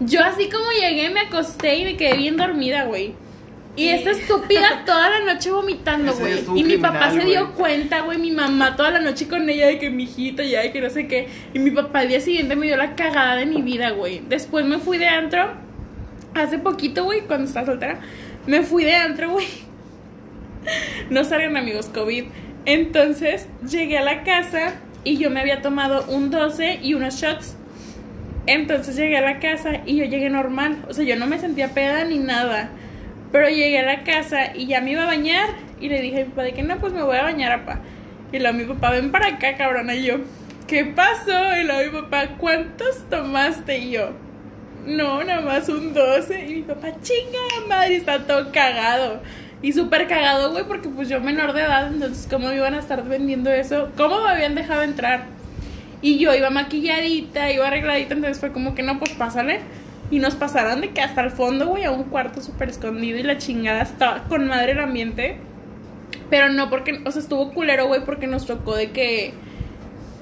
Yo 0.00 0.22
así 0.22 0.48
como 0.48 0.70
llegué, 0.70 1.10
me 1.10 1.20
acosté 1.20 1.76
y 1.76 1.84
me 1.84 1.96
quedé 1.96 2.16
bien 2.16 2.36
dormida, 2.36 2.84
güey. 2.84 3.14
Y 3.76 3.88
esta 3.88 4.10
estúpida 4.10 4.82
toda 4.86 5.10
la 5.10 5.34
noche 5.34 5.50
vomitando, 5.50 6.14
güey. 6.14 6.44
Y 6.54 6.64
mi 6.64 6.78
papá 6.78 7.10
se 7.10 7.24
dio 7.24 7.52
cuenta, 7.54 8.02
güey. 8.02 8.18
Mi 8.18 8.30
mamá 8.30 8.76
toda 8.76 8.90
la 8.90 9.00
noche 9.00 9.26
con 9.26 9.48
ella 9.48 9.66
de 9.66 9.78
que 9.78 9.90
mi 9.90 10.04
hijita 10.04 10.44
ya, 10.44 10.62
de 10.62 10.72
que 10.72 10.80
no 10.80 10.90
sé 10.90 11.08
qué. 11.08 11.28
Y 11.52 11.58
mi 11.58 11.70
papá 11.70 12.00
al 12.00 12.08
día 12.08 12.20
siguiente 12.20 12.56
me 12.56 12.66
dio 12.66 12.76
la 12.76 12.94
cagada 12.94 13.36
de 13.36 13.46
mi 13.46 13.62
vida, 13.62 13.90
güey. 13.90 14.22
Después 14.28 14.64
me 14.64 14.78
fui 14.78 14.98
de 14.98 15.08
antro. 15.08 15.63
Hace 16.34 16.58
poquito, 16.58 17.04
güey, 17.04 17.22
cuando 17.22 17.46
estaba 17.46 17.66
soltera. 17.66 18.00
Me 18.46 18.62
fui 18.62 18.84
de 18.84 18.94
antro, 18.94 19.30
güey. 19.30 19.46
No 21.10 21.24
salgan 21.24 21.56
amigos, 21.56 21.86
COVID. 21.86 22.24
Entonces 22.66 23.48
llegué 23.68 23.98
a 23.98 24.02
la 24.02 24.24
casa 24.24 24.74
y 25.04 25.18
yo 25.18 25.30
me 25.30 25.40
había 25.40 25.60
tomado 25.60 26.04
un 26.08 26.30
12 26.30 26.80
y 26.82 26.94
unos 26.94 27.16
shots. 27.16 27.56
Entonces 28.46 28.96
llegué 28.96 29.18
a 29.18 29.20
la 29.20 29.38
casa 29.38 29.82
y 29.86 29.96
yo 29.96 30.04
llegué 30.04 30.30
normal. 30.30 30.84
O 30.88 30.94
sea, 30.94 31.04
yo 31.04 31.16
no 31.16 31.26
me 31.26 31.38
sentía 31.38 31.68
peda 31.68 32.04
ni 32.04 32.18
nada. 32.18 32.70
Pero 33.32 33.48
llegué 33.48 33.80
a 33.80 33.84
la 33.84 34.04
casa 34.04 34.54
y 34.54 34.66
ya 34.66 34.80
me 34.80 34.92
iba 34.92 35.04
a 35.04 35.06
bañar. 35.06 35.48
Y 35.80 35.88
le 35.88 36.00
dije 36.00 36.22
a 36.22 36.24
mi 36.24 36.30
papá 36.30 36.42
de 36.44 36.52
que 36.52 36.62
no, 36.62 36.78
pues 36.78 36.92
me 36.92 37.02
voy 37.02 37.16
a 37.16 37.22
bañar, 37.22 37.64
papá. 37.64 37.80
Y 38.32 38.38
luego 38.38 38.56
mi 38.56 38.64
papá, 38.64 38.90
ven 38.90 39.12
para 39.12 39.28
acá, 39.28 39.56
cabrona. 39.56 39.94
Y 39.94 40.04
yo, 40.04 40.16
¿qué 40.66 40.84
pasó? 40.84 41.56
Y 41.60 41.64
luego 41.64 41.92
mi 41.92 42.02
papá, 42.02 42.36
¿cuántos 42.38 43.08
tomaste? 43.10 43.78
Y 43.78 43.90
yo, 43.92 44.12
no, 44.86 45.22
nada 45.24 45.40
más 45.40 45.68
un 45.68 45.92
12. 45.94 46.46
Y 46.46 46.54
mi 46.56 46.62
papá, 46.62 46.88
chinga 47.02 47.66
madre, 47.68 47.96
está 47.96 48.26
todo 48.26 48.50
cagado. 48.52 49.20
Y 49.62 49.72
súper 49.72 50.06
cagado, 50.06 50.52
güey, 50.52 50.64
porque 50.64 50.88
pues 50.88 51.08
yo 51.08 51.20
menor 51.20 51.54
de 51.54 51.62
edad, 51.62 51.86
entonces, 51.86 52.26
¿cómo 52.30 52.48
me 52.48 52.56
iban 52.56 52.74
a 52.74 52.80
estar 52.80 53.02
vendiendo 53.02 53.50
eso? 53.50 53.90
¿Cómo 53.96 54.22
me 54.22 54.28
habían 54.28 54.54
dejado 54.54 54.82
entrar? 54.82 55.24
Y 56.02 56.18
yo 56.18 56.34
iba 56.34 56.50
maquilladita, 56.50 57.50
iba 57.50 57.66
arregladita, 57.66 58.12
entonces 58.12 58.38
fue 58.38 58.52
como 58.52 58.74
que 58.74 58.82
no, 58.82 58.98
pues 58.98 59.12
pásale. 59.12 59.60
Y 60.10 60.18
nos 60.18 60.34
pasaron 60.34 60.82
de 60.82 60.90
que 60.90 61.00
hasta 61.00 61.22
el 61.22 61.30
fondo, 61.30 61.66
güey, 61.66 61.84
a 61.84 61.90
un 61.90 62.04
cuarto 62.04 62.42
súper 62.42 62.68
escondido 62.68 63.18
y 63.18 63.22
la 63.22 63.38
chingada 63.38 63.80
estaba 63.80 64.24
con 64.24 64.46
madre 64.46 64.72
el 64.72 64.80
ambiente. 64.80 65.38
Pero 66.28 66.50
no 66.50 66.68
porque, 66.68 67.00
o 67.06 67.10
sea, 67.10 67.22
estuvo 67.22 67.54
culero, 67.54 67.86
güey, 67.86 68.04
porque 68.04 68.26
nos 68.26 68.44
tocó 68.44 68.76
de 68.76 68.90
que 68.90 69.32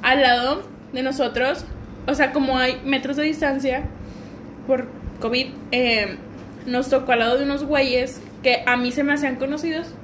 al 0.02 0.22
lado 0.22 0.62
de 0.92 1.02
nosotros, 1.02 1.64
o 2.06 2.14
sea, 2.14 2.30
como 2.30 2.58
hay 2.58 2.80
metros 2.84 3.16
de 3.16 3.24
distancia 3.24 3.82
por 4.66 4.86
COVID, 5.20 5.46
eh, 5.72 6.16
nos 6.66 6.88
tocó 6.88 7.12
al 7.12 7.20
lado 7.20 7.38
de 7.38 7.44
unos 7.44 7.64
güeyes 7.64 8.20
que 8.42 8.62
a 8.66 8.76
mí 8.76 8.92
se 8.92 9.04
me 9.04 9.12
hacían 9.12 9.36
conocidos. 9.36 9.94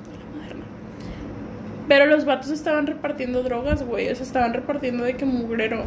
Pero 1.89 2.07
los 2.07 2.25
vatos 2.27 2.51
estaban 2.51 2.87
repartiendo 2.87 3.43
drogas, 3.43 3.83
güey. 3.83 4.11
O 4.11 4.15
sea, 4.15 4.25
estaban 4.25 4.53
repartiendo 4.53 5.05
de 5.05 5.15
que 5.15 5.25
mugrero. 5.25 5.85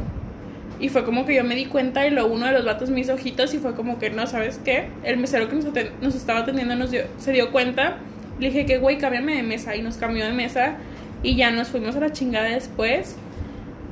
Y 0.79 0.89
fue 0.89 1.03
como 1.03 1.25
que 1.25 1.35
yo 1.35 1.43
me 1.43 1.55
di 1.55 1.65
cuenta 1.65 2.07
y 2.07 2.09
lo 2.09 2.25
uno 2.25 2.47
de 2.47 2.53
los 2.53 2.65
vatos 2.65 2.89
me 2.89 2.99
hizo 2.99 3.13
ojitos 3.13 3.53
y 3.53 3.59
fue 3.59 3.75
como 3.75 3.99
que, 3.99 4.09
no, 4.09 4.25
¿sabes 4.25 4.59
qué? 4.65 4.87
El 5.03 5.17
mesero 5.17 5.47
que 5.47 5.55
nos, 5.55 6.15
estaba 6.15 6.39
atendiendo 6.39 6.75
nos 6.75 6.89
dio, 6.89 7.03
se 7.19 7.31
dio 7.31 7.51
cuenta. 7.51 7.97
Le 8.39 8.47
dije 8.47 8.65
que, 8.65 8.79
güey, 8.79 8.97
cámbiame 8.97 9.35
de 9.35 9.43
mesa. 9.43 9.75
Y 9.75 9.83
nos 9.83 9.97
cambió 9.97 10.25
de 10.25 10.33
mesa. 10.33 10.77
Y 11.21 11.35
ya 11.35 11.51
nos 11.51 11.67
fuimos 11.67 11.95
a 11.95 11.99
la 11.99 12.11
chingada 12.11 12.49
después. 12.49 13.15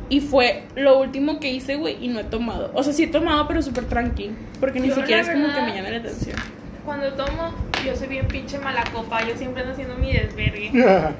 Y 0.10 0.22
fue 0.22 0.64
lo 0.76 1.00
último 1.00 1.40
que 1.40 1.50
hice, 1.50 1.76
güey, 1.76 2.04
y 2.04 2.08
no 2.08 2.20
he 2.20 2.24
tomado. 2.24 2.72
O 2.74 2.84
sea, 2.84 2.94
sí 2.94 3.04
he 3.04 3.08
tomado, 3.08 3.48
pero 3.48 3.62
súper 3.62 3.86
tranqui. 3.86 4.32
Porque 4.60 4.80
ni 4.80 4.90
Yo, 4.90 4.96
siquiera 4.96 5.22
es 5.22 5.30
como 5.30 5.54
que 5.54 5.62
me 5.62 5.76
llame 5.76 5.92
la 5.92 5.98
atención. 5.98 6.36
Cuando 6.84 7.14
tomo, 7.14 7.54
yo 7.86 7.96
soy 7.96 8.08
bien 8.08 8.28
pinche 8.28 8.58
mala 8.58 8.84
copa. 8.92 9.22
Yo 9.28 9.36
siempre 9.38 9.62
ando 9.62 9.74
haciendo 9.74 9.96
mi 9.96 10.12
desvergue. 10.12 10.72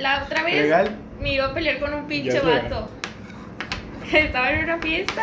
La 0.00 0.24
otra 0.24 0.42
vez 0.42 0.62
¿Legal? 0.62 0.90
me 1.20 1.34
iba 1.34 1.46
a 1.46 1.54
pelear 1.54 1.78
con 1.78 1.94
un 1.94 2.06
pinche 2.06 2.40
vato. 2.40 2.88
Estaba 4.12 4.50
en 4.52 4.64
una 4.64 4.78
fiesta 4.78 5.22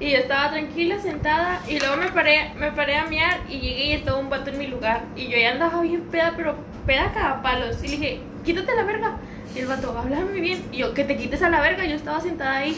y 0.00 0.10
yo 0.10 0.18
estaba 0.18 0.50
tranquila 0.50 0.98
sentada 1.00 1.60
y 1.68 1.78
luego 1.78 1.96
me 1.96 2.08
paré, 2.10 2.50
me 2.58 2.72
paré 2.72 2.96
a 2.96 3.06
miar 3.06 3.40
y 3.48 3.60
llegué 3.60 3.84
y 3.86 3.92
estaba 3.92 4.18
un 4.18 4.28
vato 4.28 4.50
en 4.50 4.58
mi 4.58 4.66
lugar 4.66 5.04
y 5.16 5.28
yo 5.28 5.38
ya 5.38 5.52
andaba 5.52 5.80
bien 5.82 6.02
peda, 6.10 6.34
pero 6.36 6.56
peda 6.84 7.12
cada 7.14 7.42
palos 7.42 7.82
y 7.82 7.88
le 7.88 7.96
dije, 7.96 8.20
quítate 8.44 8.74
la 8.74 8.82
verga. 8.82 9.16
Y 9.54 9.60
el 9.60 9.66
vato, 9.66 9.96
háblame 9.96 10.40
bien. 10.40 10.62
Y 10.72 10.78
yo, 10.78 10.94
que 10.94 11.04
te 11.04 11.16
quites 11.16 11.42
a 11.42 11.48
la 11.48 11.60
verga. 11.60 11.84
Yo 11.84 11.96
estaba 11.96 12.20
sentada 12.20 12.58
ahí. 12.58 12.76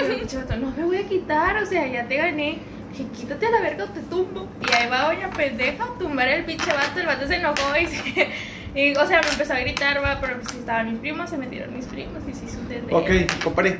Y 0.00 0.10
el 0.12 0.16
pinche 0.18 0.36
vato, 0.36 0.56
no 0.56 0.72
me 0.76 0.84
voy 0.84 0.96
a 0.98 1.06
quitar, 1.06 1.56
o 1.62 1.66
sea, 1.66 1.86
ya 1.86 2.06
te 2.08 2.16
gané. 2.16 2.58
Dije, 2.90 3.04
quítate 3.16 3.46
a 3.46 3.50
la 3.50 3.60
verga 3.60 3.84
o 3.84 3.88
te 3.88 4.00
tumbo. 4.00 4.48
Y 4.68 4.72
ahí 4.74 4.88
va 4.88 5.06
doña 5.06 5.30
pendeja 5.30 5.84
a 5.84 5.98
tumbar 5.98 6.28
el 6.28 6.44
pinche 6.44 6.66
vato. 6.72 6.98
El 6.98 7.06
vato 7.06 7.26
se 7.26 7.36
enojó 7.36 7.76
y 7.80 7.86
se... 7.86 8.28
Y, 8.76 8.94
o 8.94 9.06
sea, 9.06 9.22
me 9.22 9.30
empezó 9.30 9.54
a 9.54 9.58
gritar, 9.60 10.04
va, 10.04 10.20
pero 10.20 10.38
pues 10.38 10.54
estaban 10.54 10.90
mis 10.90 10.98
primos, 10.98 11.30
se 11.30 11.38
metieron 11.38 11.74
mis 11.74 11.86
primos 11.86 12.22
y 12.28 12.34
se 12.34 12.44
hizo 12.44 12.58
un 12.58 12.68
desvergue. 12.68 13.24
Ok, 13.24 13.42
compadre. 13.42 13.78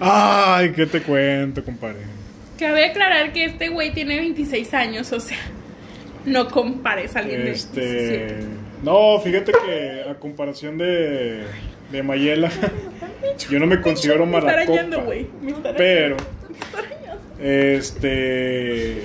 Ay, 0.00 0.72
¿qué 0.72 0.86
te 0.86 1.02
cuento, 1.02 1.62
compadre? 1.62 1.98
Cabe 2.58 2.86
aclarar 2.86 3.34
que 3.34 3.44
este 3.44 3.68
güey 3.68 3.92
tiene 3.92 4.16
26 4.16 4.72
años, 4.72 5.12
o 5.12 5.20
sea, 5.20 5.36
no 6.24 6.48
compares 6.48 7.14
a 7.16 7.18
alguien 7.18 7.44
de 7.44 7.50
Este. 7.50 7.80
17. 7.80 8.46
No, 8.82 9.20
fíjate 9.20 9.52
que 9.52 10.04
a 10.10 10.14
comparación 10.14 10.76
de, 10.78 11.44
de 11.92 12.02
Mayela, 12.02 12.50
yo 13.50 13.58
no 13.60 13.66
me 13.66 13.80
considero 13.80 14.26
Me 14.26 14.36
está 14.38 14.46
mala 14.46 14.52
arañando, 14.62 14.96
copa. 14.96 15.06
güey. 15.06 15.26
Me 15.40 15.52
está 15.52 15.68
arañando. 15.70 15.76
Pero, 15.78 16.16
este. 17.40 19.02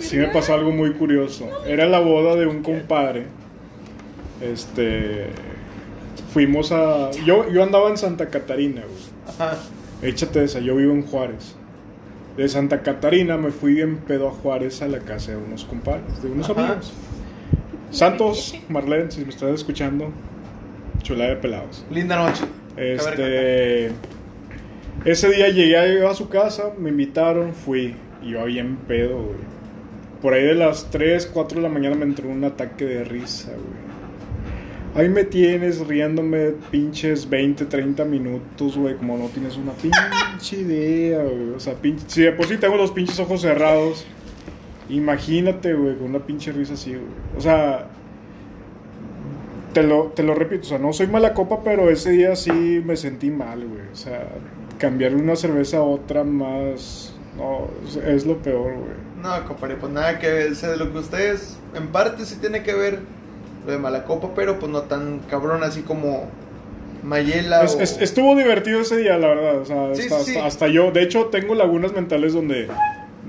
Sí 0.00 0.16
me 0.16 0.28
pasó 0.28 0.54
algo 0.54 0.72
muy 0.72 0.92
curioso. 0.94 1.48
Era 1.66 1.86
la 1.86 2.00
boda 2.00 2.34
de 2.36 2.46
un 2.46 2.62
compadre. 2.62 3.26
Este. 4.40 5.26
Fuimos 6.32 6.72
a. 6.72 7.10
Yo, 7.24 7.48
yo 7.50 7.62
andaba 7.62 7.88
en 7.90 7.96
Santa 7.98 8.28
Catarina, 8.28 8.82
güey. 8.82 9.02
Ajá. 9.28 9.58
Échate 10.02 10.42
esa, 10.42 10.58
yo 10.58 10.74
vivo 10.76 10.92
en 10.92 11.02
Juárez. 11.06 11.54
De 12.36 12.48
Santa 12.48 12.82
Catarina 12.82 13.36
me 13.36 13.50
fui 13.50 13.74
bien 13.74 13.98
pedo 13.98 14.26
a 14.28 14.32
Juárez 14.32 14.82
a 14.82 14.88
la 14.88 14.98
casa 15.00 15.32
de 15.32 15.36
unos 15.36 15.64
compadres, 15.64 16.22
de 16.22 16.30
unos 16.30 16.48
Ajá. 16.50 16.66
amigos. 16.66 16.92
Santos, 17.92 18.54
Marlene, 18.70 19.10
si 19.10 19.22
me 19.22 19.28
estás 19.28 19.50
escuchando, 19.50 20.10
chula 21.02 21.26
de 21.26 21.36
pelados. 21.36 21.84
Linda 21.90 22.16
noche. 22.16 22.44
Este. 22.74 23.92
Ese 25.04 25.28
día 25.30 25.48
llegué 25.50 26.06
a 26.06 26.14
su 26.14 26.28
casa, 26.30 26.72
me 26.78 26.88
invitaron, 26.88 27.52
fui. 27.54 27.94
Yo 28.24 28.44
bien 28.46 28.76
pedo, 28.88 29.22
güey. 29.22 29.38
Por 30.22 30.32
ahí 30.32 30.44
de 30.44 30.54
las 30.54 30.90
3, 30.90 31.30
4 31.34 31.56
de 31.56 31.62
la 31.62 31.68
mañana 31.68 31.94
me 31.94 32.04
entró 32.04 32.28
un 32.28 32.44
ataque 32.44 32.86
de 32.86 33.04
risa, 33.04 33.50
güey. 33.50 33.82
Ahí 34.94 35.08
me 35.08 35.24
tienes 35.24 35.86
riéndome 35.86 36.52
pinches 36.70 37.28
20, 37.28 37.66
30 37.66 38.04
minutos, 38.04 38.76
güey, 38.76 38.94
como 38.96 39.18
no 39.18 39.26
tienes 39.26 39.56
una 39.56 39.72
pinche 39.72 40.60
idea, 40.60 41.22
güey. 41.22 41.50
O 41.56 41.60
sea, 41.60 41.74
pinche, 41.74 42.04
si 42.08 42.22
de 42.22 42.32
por 42.32 42.46
sí 42.46 42.56
tengo 42.56 42.76
los 42.76 42.92
pinches 42.92 43.18
ojos 43.18 43.42
cerrados, 43.42 44.06
imagínate, 44.96 45.74
güey, 45.74 45.96
con 45.96 46.08
una 46.10 46.20
pinche 46.20 46.52
risa 46.52 46.74
así, 46.74 46.90
güey. 46.90 47.02
O 47.36 47.40
sea, 47.40 47.86
te 49.72 49.82
lo, 49.82 50.04
te 50.14 50.22
lo 50.22 50.34
repito, 50.34 50.62
o 50.66 50.68
sea, 50.68 50.78
no 50.78 50.92
soy 50.92 51.06
mala 51.06 51.32
copa, 51.34 51.60
pero 51.64 51.88
ese 51.90 52.10
día 52.10 52.36
sí 52.36 52.82
me 52.84 52.96
sentí 52.96 53.30
mal, 53.30 53.66
güey. 53.66 53.82
O 53.92 53.96
sea, 53.96 54.26
cambiar 54.78 55.14
una 55.14 55.34
cerveza 55.36 55.78
a 55.78 55.82
otra 55.82 56.24
más, 56.24 57.14
no, 57.38 57.68
es, 58.06 58.26
lo 58.26 58.36
peor, 58.38 58.72
güey. 58.74 59.02
No, 59.22 59.46
compadre, 59.46 59.76
pues 59.76 59.92
nada 59.92 60.18
que 60.18 60.28
ver. 60.30 60.52
O 60.52 60.54
sea, 60.54 60.70
de 60.70 60.76
lo 60.76 60.92
que 60.92 60.98
ustedes, 60.98 61.56
en 61.74 61.86
parte 61.88 62.24
sí 62.26 62.36
tiene 62.40 62.62
que 62.62 62.74
ver 62.74 62.98
lo 63.64 63.72
de 63.72 63.78
mala 63.78 64.04
copa, 64.04 64.30
pero 64.34 64.58
pues 64.58 64.70
no 64.70 64.82
tan 64.82 65.20
cabrón 65.30 65.62
así 65.62 65.82
como 65.82 66.24
Mayela 67.04 67.62
Es- 67.62 67.76
o... 67.76 67.80
es- 67.80 67.98
estuvo 68.00 68.34
divertido 68.36 68.80
ese 68.80 68.96
día, 68.98 69.16
la 69.16 69.28
verdad. 69.28 69.58
O 69.60 69.64
sea, 69.64 69.94
Sí, 69.94 70.02
hasta, 70.02 70.18
sí, 70.18 70.24
sí. 70.24 70.30
hasta- 70.36 70.46
hasta 70.48 70.68
yo. 70.68 70.90
De 70.90 71.02
hecho, 71.02 71.26
tengo 71.26 71.54
lagunas 71.54 71.92
mentales 71.92 72.32
donde, 72.34 72.68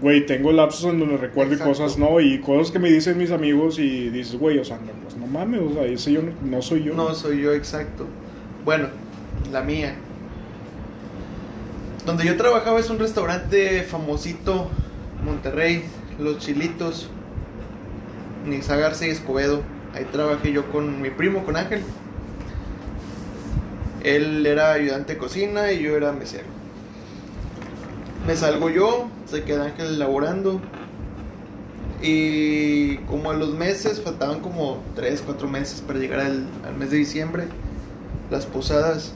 güey, 0.04 0.26
tengo 0.26 0.52
lapsos 0.52 0.84
en 0.92 1.00
donde 1.00 1.16
recuerdo 1.16 1.54
Exacto. 1.54 1.72
cosas, 1.72 1.98
¿no? 1.98 2.20
Y 2.20 2.42
cosas 2.42 2.72
que 2.72 2.78
me 2.78 2.92
dicen 2.92 3.18
mis 3.18 3.32
amigos 3.32 3.80
y 3.80 4.10
dices, 4.10 4.38
güey, 4.38 4.60
o 4.60 4.66
sea, 4.66 4.78
no, 4.78 4.92
pues 5.02 5.16
no 5.16 5.28
mames, 5.28 5.62
o 5.62 5.74
sea, 5.74 5.86
ese 5.86 6.12
yo 6.12 6.22
no, 6.22 6.34
no 6.44 6.62
soy 6.62 6.84
yo. 6.84 6.94
No 6.94 7.16
soy 7.16 7.42
yo, 7.42 7.54
exacto. 7.54 8.06
Bueno, 8.66 8.90
la 9.54 9.62
mía. 9.62 9.96
Donde 12.06 12.26
yo 12.26 12.36
trabajaba 12.36 12.82
es 12.82 12.90
un 12.90 13.00
restaurante 13.00 13.82
famosito, 13.84 14.70
Monterrey, 15.24 15.86
Los 16.20 16.40
Chilitos, 16.40 17.10
Nixa 18.46 18.76
Garza 18.76 19.08
y 19.08 19.12
Escobedo. 19.12 19.62
Ahí 19.94 20.06
trabajé 20.12 20.52
yo 20.52 20.70
con 20.70 21.02
mi 21.02 21.12
primo, 21.12 21.46
con 21.46 21.56
Ángel. 21.56 21.82
Él 24.04 24.46
era 24.46 24.74
ayudante 24.74 25.14
de 25.14 25.18
cocina 25.18 25.72
y 25.72 25.82
yo 25.82 25.96
era 25.96 26.12
mesero. 26.12 26.63
Me 28.26 28.36
salgo 28.36 28.70
yo, 28.70 29.10
se 29.26 29.44
queda 29.44 29.66
Ángel 29.66 29.88
elaborando. 29.96 30.62
Y 32.02 32.98
como 33.08 33.32
a 33.32 33.34
los 33.34 33.54
meses, 33.54 34.02
faltaban 34.02 34.40
como 34.42 34.82
3, 34.96 35.24
4 35.26 35.48
meses 35.48 35.82
para 35.82 36.00
llegar 36.00 36.20
al, 36.20 36.46
al 36.66 36.76
mes 36.78 36.92
de 36.92 36.98
diciembre, 36.98 37.46
las 38.30 38.46
posadas. 38.46 39.14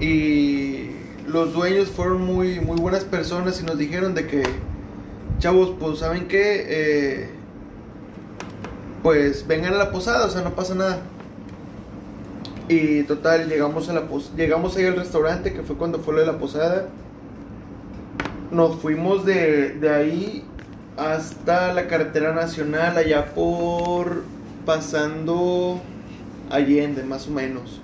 Y 0.00 0.90
los 1.26 1.52
dueños 1.52 1.88
fueron 1.88 2.22
muy, 2.24 2.60
muy 2.60 2.78
buenas 2.80 3.04
personas 3.04 3.60
y 3.60 3.64
nos 3.64 3.78
dijeron 3.78 4.14
de 4.14 4.26
que, 4.26 4.42
chavos, 5.38 5.74
pues 5.78 5.98
saben 5.98 6.26
qué, 6.28 6.64
Eh, 6.68 7.30
pues 9.02 9.46
vengan 9.48 9.74
a 9.74 9.78
la 9.78 9.90
posada, 9.90 10.26
o 10.26 10.30
sea, 10.30 10.42
no 10.42 10.54
pasa 10.54 10.74
nada. 10.76 11.00
Y 12.68 13.02
total, 13.02 13.48
llegamos 13.48 13.88
a 13.88 13.92
la 13.92 14.02
pos- 14.08 14.30
llegamos 14.36 14.76
ahí 14.76 14.86
al 14.86 14.94
restaurante, 14.96 15.52
que 15.52 15.62
fue 15.62 15.76
cuando 15.76 15.98
fue 15.98 16.14
lo 16.14 16.20
de 16.20 16.26
la 16.26 16.38
posada. 16.38 16.86
Nos 18.52 18.76
fuimos 18.80 19.24
de, 19.24 19.70
de 19.70 19.90
ahí 19.90 20.44
hasta 20.96 21.72
la 21.72 21.88
carretera 21.88 22.34
nacional, 22.34 22.96
allá 22.96 23.34
por 23.34 24.22
pasando 24.66 25.80
Allende, 26.50 27.02
más 27.02 27.28
o 27.28 27.30
menos. 27.30 27.80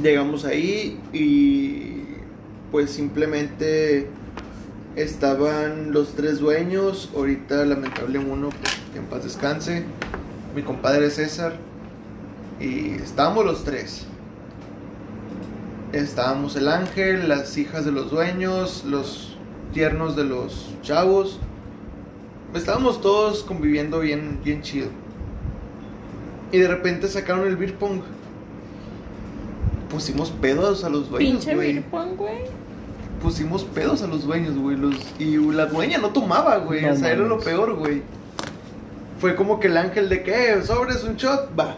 Llegamos 0.00 0.44
ahí 0.44 1.00
y 1.12 2.04
pues 2.70 2.90
simplemente 2.90 4.08
estaban 4.96 5.92
los 5.92 6.14
tres 6.14 6.38
dueños, 6.38 7.10
ahorita 7.16 7.64
lamentable 7.64 8.18
uno, 8.18 8.50
pues, 8.50 8.74
que 8.92 8.98
en 8.98 9.06
paz 9.06 9.24
descanse, 9.24 9.84
mi 10.54 10.62
compadre 10.62 11.10
César, 11.10 11.54
y 12.60 12.90
estábamos 12.90 13.44
los 13.44 13.64
tres. 13.64 14.06
Estábamos 15.94 16.56
el 16.56 16.66
ángel, 16.66 17.28
las 17.28 17.56
hijas 17.56 17.84
de 17.84 17.92
los 17.92 18.10
dueños, 18.10 18.82
los 18.84 19.36
tiernos 19.72 20.16
de 20.16 20.24
los 20.24 20.70
chavos. 20.82 21.38
Estábamos 22.52 23.00
todos 23.00 23.44
conviviendo 23.44 24.00
bien, 24.00 24.40
bien 24.42 24.60
chido. 24.62 24.88
Y 26.50 26.58
de 26.58 26.66
repente 26.66 27.06
sacaron 27.06 27.46
el 27.46 27.56
beer 27.56 27.76
pong. 27.76 28.00
Pusimos 29.88 30.32
pedos 30.32 30.82
a 30.82 30.88
los 30.88 31.08
dueños, 31.10 31.30
Pinche 31.30 31.54
güey. 31.54 31.74
beer 31.74 31.84
pong, 31.84 32.16
güey. 32.16 32.38
Pusimos 33.22 33.62
pedos 33.62 34.02
a 34.02 34.08
los 34.08 34.24
dueños, 34.26 34.56
güey. 34.56 34.76
Los... 34.76 34.96
Y 35.20 35.36
la 35.36 35.66
dueña 35.66 35.98
no 35.98 36.10
tomaba, 36.10 36.56
güey. 36.56 36.82
No 36.82 36.92
o 36.92 36.96
sea, 36.96 37.12
era 37.12 37.22
lo 37.22 37.38
peor, 37.38 37.74
güey. 37.74 38.02
Fue 39.20 39.36
como 39.36 39.60
que 39.60 39.68
el 39.68 39.76
ángel 39.76 40.08
de 40.08 40.24
que, 40.24 40.60
sobres 40.64 41.04
un 41.04 41.14
shot, 41.14 41.50
va. 41.56 41.76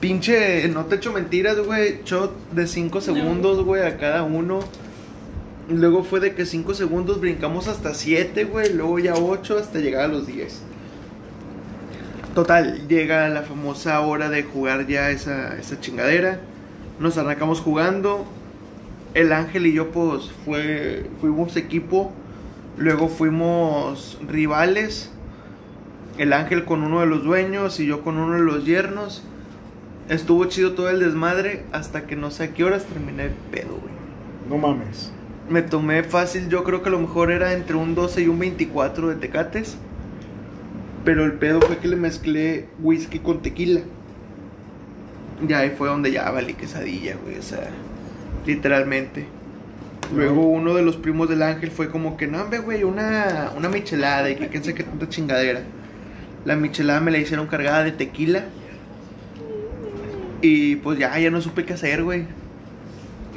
Pinche, 0.00 0.66
no 0.68 0.86
te 0.86 0.96
echo 0.96 1.12
mentiras, 1.12 1.58
güey. 1.58 2.00
Shot 2.04 2.52
de 2.52 2.66
5 2.66 3.00
segundos, 3.02 3.62
güey, 3.64 3.82
a 3.82 3.98
cada 3.98 4.22
uno. 4.22 4.60
Luego 5.68 6.04
fue 6.04 6.20
de 6.20 6.34
que 6.34 6.46
5 6.46 6.74
segundos 6.74 7.20
brincamos 7.20 7.68
hasta 7.68 7.92
7, 7.92 8.44
güey. 8.44 8.72
Luego 8.72 8.98
ya 8.98 9.14
8 9.14 9.58
hasta 9.58 9.80
llegar 9.80 10.04
a 10.04 10.08
los 10.08 10.26
10. 10.26 10.62
Total, 12.34 12.88
llega 12.88 13.28
la 13.28 13.42
famosa 13.42 14.00
hora 14.00 14.30
de 14.30 14.42
jugar 14.42 14.86
ya 14.86 15.10
esa, 15.10 15.56
esa 15.58 15.78
chingadera. 15.80 16.40
Nos 16.98 17.18
arrancamos 17.18 17.60
jugando. 17.60 18.24
El 19.12 19.32
Ángel 19.32 19.66
y 19.66 19.74
yo, 19.74 19.90
pues, 19.90 20.30
fue, 20.46 21.06
fuimos 21.20 21.56
equipo. 21.56 22.10
Luego 22.78 23.08
fuimos 23.08 24.18
rivales. 24.26 25.10
El 26.16 26.32
Ángel 26.32 26.64
con 26.64 26.82
uno 26.82 27.00
de 27.00 27.06
los 27.06 27.22
dueños 27.22 27.78
y 27.80 27.86
yo 27.86 28.02
con 28.02 28.16
uno 28.16 28.36
de 28.36 28.42
los 28.42 28.64
yernos. 28.64 29.22
Estuvo 30.08 30.44
chido 30.46 30.72
todo 30.72 30.90
el 30.90 31.00
desmadre 31.00 31.62
hasta 31.72 32.06
que 32.06 32.14
no 32.14 32.30
sé 32.30 32.44
a 32.44 32.54
qué 32.54 32.64
horas 32.64 32.84
terminé 32.84 33.30
pedo, 33.50 33.78
güey. 33.80 33.94
No 34.48 34.58
mames. 34.58 35.10
Me 35.48 35.62
tomé 35.62 36.02
fácil, 36.02 36.48
yo 36.48 36.62
creo 36.64 36.82
que 36.82 36.88
a 36.88 36.92
lo 36.92 37.00
mejor 37.00 37.30
era 37.30 37.52
entre 37.52 37.76
un 37.76 37.94
12 37.94 38.22
y 38.22 38.28
un 38.28 38.38
24 38.38 39.08
de 39.08 39.14
tecates. 39.16 39.76
Pero 41.04 41.24
el 41.24 41.32
pedo 41.32 41.60
fue 41.60 41.78
que 41.78 41.88
le 41.88 41.96
mezclé 41.96 42.66
whisky 42.82 43.18
con 43.18 43.40
tequila. 43.40 43.80
Y 45.46 45.52
ahí 45.52 45.74
fue 45.76 45.88
donde 45.88 46.10
ya 46.12 46.30
valí 46.30 46.54
quesadilla, 46.54 47.16
güey, 47.22 47.38
o 47.38 47.42
sea, 47.42 47.68
literalmente. 48.46 49.26
Luego 50.14 50.46
uno 50.46 50.74
de 50.74 50.82
los 50.82 50.96
primos 50.96 51.28
del 51.28 51.42
ángel 51.42 51.70
fue 51.70 51.90
como 51.90 52.16
que, 52.16 52.26
no, 52.26 52.42
hombre, 52.42 52.58
güey, 52.58 52.84
una, 52.84 53.52
una 53.56 53.68
michelada 53.68 54.30
y 54.30 54.36
que 54.36 54.48
quién 54.48 54.62
sabe 54.62 54.74
qué 54.74 54.84
tanta 54.84 55.08
chingadera. 55.08 55.62
La 56.44 56.56
michelada 56.56 57.00
me 57.00 57.10
la 57.10 57.18
hicieron 57.18 57.46
cargada 57.46 57.84
de 57.84 57.92
tequila. 57.92 58.44
Y 60.42 60.76
pues 60.76 60.98
ya, 60.98 61.18
ya 61.18 61.30
no 61.30 61.40
supe 61.40 61.64
qué 61.64 61.72
hacer, 61.74 62.02
güey. 62.04 62.26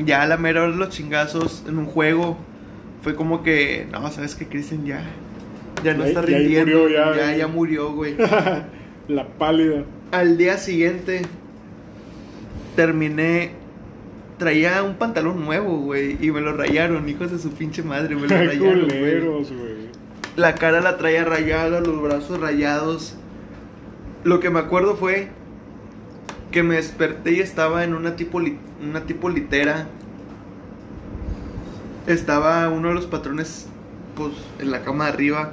Ya 0.05 0.21
a 0.23 0.27
la 0.27 0.37
mera 0.37 0.63
hora 0.63 0.71
de 0.71 0.77
los 0.77 0.89
chingazos 0.89 1.63
en 1.67 1.77
un 1.77 1.85
juego 1.85 2.37
fue 3.01 3.15
como 3.15 3.43
que, 3.43 3.87
no, 3.91 4.11
sabes 4.11 4.35
que 4.35 4.45
Kristen 4.47 4.85
ya, 4.85 5.01
ya 5.83 5.93
no 5.93 6.03
Ya- 6.03 6.09
está 6.09 6.21
ya 6.21 6.37
rindiendo. 6.37 6.79
murió, 6.79 7.15
ya, 7.15 7.15
ya, 7.31 7.37
ya 7.37 7.47
murió, 7.47 7.93
güey. 7.93 8.15
La 9.07 9.25
pálida. 9.27 9.83
Al 10.11 10.37
día 10.37 10.57
siguiente 10.57 11.21
terminé. 12.75 13.51
Traía 14.37 14.83
un 14.83 14.95
pantalón 14.95 15.43
nuevo, 15.45 15.79
güey. 15.79 16.17
Y 16.23 16.29
me 16.31 16.41
lo 16.41 16.53
rayaron, 16.55 17.09
hijos 17.09 17.31
de 17.31 17.39
su 17.39 17.49
pinche 17.53 17.81
madre. 17.81 18.15
Me 18.15 18.21
lo 18.21 18.27
rayaron, 18.37 18.81
culeros, 18.81 19.51
güey. 19.51 19.87
La 20.35 20.53
cara 20.53 20.79
la 20.81 20.97
traía 20.97 21.23
rayada, 21.25 21.79
los 21.81 21.99
brazos 22.01 22.39
rayados. 22.39 23.15
Lo 24.23 24.39
que 24.39 24.51
me 24.51 24.59
acuerdo 24.59 24.95
fue 24.95 25.29
que 26.57 26.63
me 26.63 26.77
desperté 26.77 27.33
y 27.33 27.39
estaba 27.39 27.83
en 27.83 27.93
una 27.93 28.15
tipo, 28.15 28.41
una 28.81 29.01
tipo 29.01 29.29
litera. 29.29 29.85
Estaba 32.07 32.67
uno 32.69 32.87
de 32.87 32.95
los 32.95 33.05
patrones, 33.05 33.67
pues, 34.15 34.31
en 34.57 34.71
la 34.71 34.81
cama 34.81 35.05
de 35.05 35.11
arriba. 35.11 35.51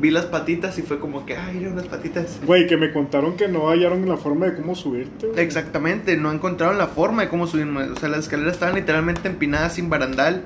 Vi 0.00 0.10
las 0.10 0.24
patitas 0.24 0.76
y 0.80 0.82
fue 0.82 0.98
como 0.98 1.24
que, 1.24 1.36
ay, 1.36 1.58
mira 1.58 1.70
unas 1.70 1.86
patitas. 1.86 2.40
Güey, 2.44 2.66
que 2.66 2.76
me 2.76 2.92
contaron 2.92 3.36
que 3.36 3.46
no 3.46 3.68
hallaron 3.68 4.08
la 4.08 4.16
forma 4.16 4.46
de 4.46 4.56
cómo 4.56 4.74
subirte. 4.74 5.30
Exactamente, 5.40 6.16
no 6.16 6.32
encontraron 6.32 6.76
la 6.76 6.88
forma 6.88 7.22
de 7.22 7.28
cómo 7.28 7.46
subirme. 7.46 7.84
O 7.84 7.94
sea, 7.94 8.08
las 8.08 8.24
escaleras 8.24 8.54
estaban 8.54 8.74
literalmente 8.74 9.28
empinadas 9.28 9.74
sin 9.74 9.90
barandal. 9.90 10.42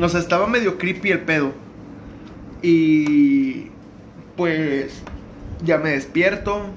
O 0.00 0.08
sea, 0.08 0.18
estaba 0.18 0.48
medio 0.48 0.78
creepy 0.78 1.12
el 1.12 1.20
pedo. 1.20 1.52
Y 2.60 3.66
pues 4.36 5.00
ya 5.64 5.78
me 5.78 5.90
despierto. 5.90 6.72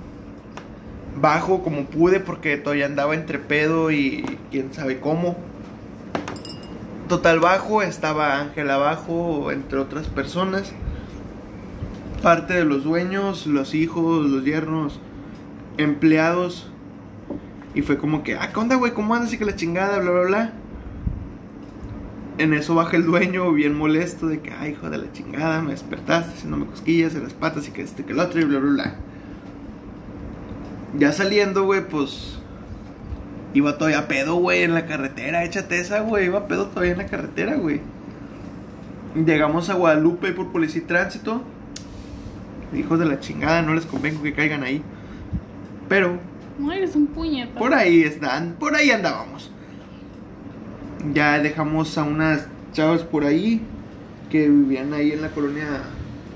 Bajo 1.16 1.64
como 1.64 1.86
pude 1.86 2.20
porque 2.20 2.58
todavía 2.58 2.86
andaba 2.86 3.14
entre 3.14 3.40
pedo 3.40 3.92
y 3.92 4.24
quién 4.52 4.74
sabe 4.74 5.00
cómo. 5.00 5.38
Total 7.10 7.40
bajo, 7.40 7.82
estaba 7.82 8.40
Ángel 8.40 8.70
abajo, 8.70 9.52
entre 9.52 9.80
otras 9.80 10.08
personas. 10.08 10.74
Parte 12.22 12.54
de 12.54 12.66
los 12.66 12.84
dueños, 12.84 13.48
los 13.48 13.74
hijos, 13.74 14.30
los 14.30 14.46
yernos, 14.46 15.00
empleados. 15.78 16.70
Y 17.74 17.82
fue 17.82 17.98
como 17.98 18.22
que, 18.24 18.36
ah, 18.36 18.52
¿qué 18.54 18.60
onda, 18.60 18.76
güey? 18.76 18.94
¿Cómo 18.94 19.16
andas? 19.16 19.34
Y 19.34 19.38
que 19.38 19.46
la 19.46 19.56
chingada, 19.56 20.00
bla, 20.00 20.12
bla, 20.12 20.22
bla. 20.22 20.54
En 22.38 22.54
eso 22.54 22.76
baja 22.76 22.96
el 22.96 23.06
dueño, 23.06 23.52
bien 23.54 23.76
molesto, 23.76 24.28
de 24.28 24.40
que, 24.42 24.52
ay, 24.52 24.72
hijo 24.72 24.90
de 24.90 25.00
la 25.00 25.12
chingada, 25.12 25.62
me 25.62 25.72
despertaste 25.72 26.34
haciéndome 26.36 26.68
cosquillas 26.68 27.16
en 27.16 27.24
las 27.24 27.34
patas 27.34 27.68
y 27.68 27.72
que 27.72 27.82
este, 27.82 28.06
que 28.06 28.14
el 28.14 28.20
otro, 28.20 28.40
y 28.40 28.46
bla, 28.46 28.60
bla, 28.60 28.72
bla. 28.72 28.96
Ya 30.98 31.12
saliendo, 31.12 31.64
güey, 31.66 31.88
pues. 31.88 32.38
Iba 33.54 33.78
todavía 33.78 34.08
pedo, 34.08 34.36
güey, 34.36 34.64
en 34.64 34.74
la 34.74 34.86
carretera. 34.86 35.44
Échate 35.44 35.80
esa, 35.80 36.02
güey. 36.02 36.26
Iba 36.26 36.48
pedo 36.48 36.68
todavía 36.68 36.92
en 36.94 36.98
la 37.00 37.06
carretera, 37.08 37.56
güey. 37.56 37.82
Llegamos 39.16 39.70
a 39.70 39.74
Guadalupe 39.74 40.32
por 40.34 40.52
policía 40.52 40.82
y 40.82 40.86
tránsito. 40.86 41.42
Hijos 42.76 43.00
de 43.00 43.06
la 43.06 43.20
chingada, 43.20 43.62
no 43.64 43.74
les 43.74 43.86
convengo 43.86 44.22
que 44.22 44.34
caigan 44.34 44.64
ahí. 44.64 44.84
Pero 45.88 46.20
No 46.60 46.72
eres 46.72 46.96
un 46.96 47.08
puñeta. 47.08 47.58
por 47.58 47.74
ahí 47.74 48.04
están, 48.04 48.54
por 48.60 48.76
ahí 48.76 48.92
andábamos. 48.92 49.52
Ya 51.14 51.40
dejamos 51.40 51.98
a 51.98 52.04
unas 52.04 52.48
chavas 52.74 53.02
por 53.02 53.24
ahí 53.24 53.62
que 54.30 54.48
vivían 54.48 54.94
ahí 54.94 55.12
en 55.12 55.24
la 55.24 55.30
colonia, 55.30 55.66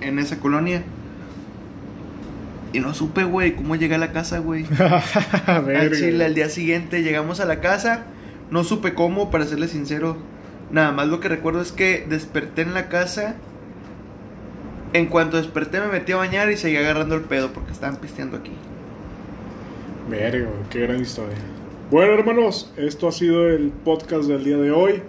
en 0.01 0.17
esa 0.17 0.39
colonia. 0.39 0.83
Y 2.73 2.79
no 2.79 2.95
supe, 2.95 3.23
güey, 3.23 3.55
cómo 3.55 3.75
llegué 3.75 3.95
a 3.95 3.99
la 3.99 4.11
casa, 4.11 4.39
güey. 4.39 4.65
Al 5.47 5.91
chile, 5.91 6.25
al 6.25 6.33
día 6.33 6.49
siguiente 6.49 7.03
llegamos 7.03 7.39
a 7.39 7.45
la 7.45 7.61
casa. 7.61 8.05
No 8.49 8.63
supe 8.63 8.95
cómo, 8.95 9.29
para 9.29 9.45
serle 9.45 9.67
sincero. 9.67 10.17
Nada 10.71 10.91
más 10.91 11.07
lo 11.07 11.19
que 11.19 11.29
recuerdo 11.29 11.61
es 11.61 11.71
que 11.71 12.03
desperté 12.09 12.63
en 12.63 12.73
la 12.73 12.89
casa. 12.89 13.35
En 14.93 15.05
cuanto 15.05 15.37
desperté 15.37 15.79
me 15.79 15.87
metí 15.87 16.13
a 16.13 16.17
bañar 16.17 16.49
y 16.51 16.57
seguí 16.57 16.75
agarrando 16.75 17.15
el 17.15 17.21
pedo 17.21 17.53
porque 17.53 17.71
estaban 17.71 17.97
pisteando 17.97 18.37
aquí. 18.37 18.51
Verga, 20.09 20.49
qué 20.71 20.79
gran 20.79 20.99
historia. 20.99 21.37
Bueno, 21.91 22.13
hermanos, 22.13 22.73
esto 22.75 23.07
ha 23.07 23.11
sido 23.11 23.47
el 23.47 23.69
podcast 23.69 24.23
del 24.25 24.43
día 24.43 24.57
de 24.57 24.71
hoy. 24.71 25.03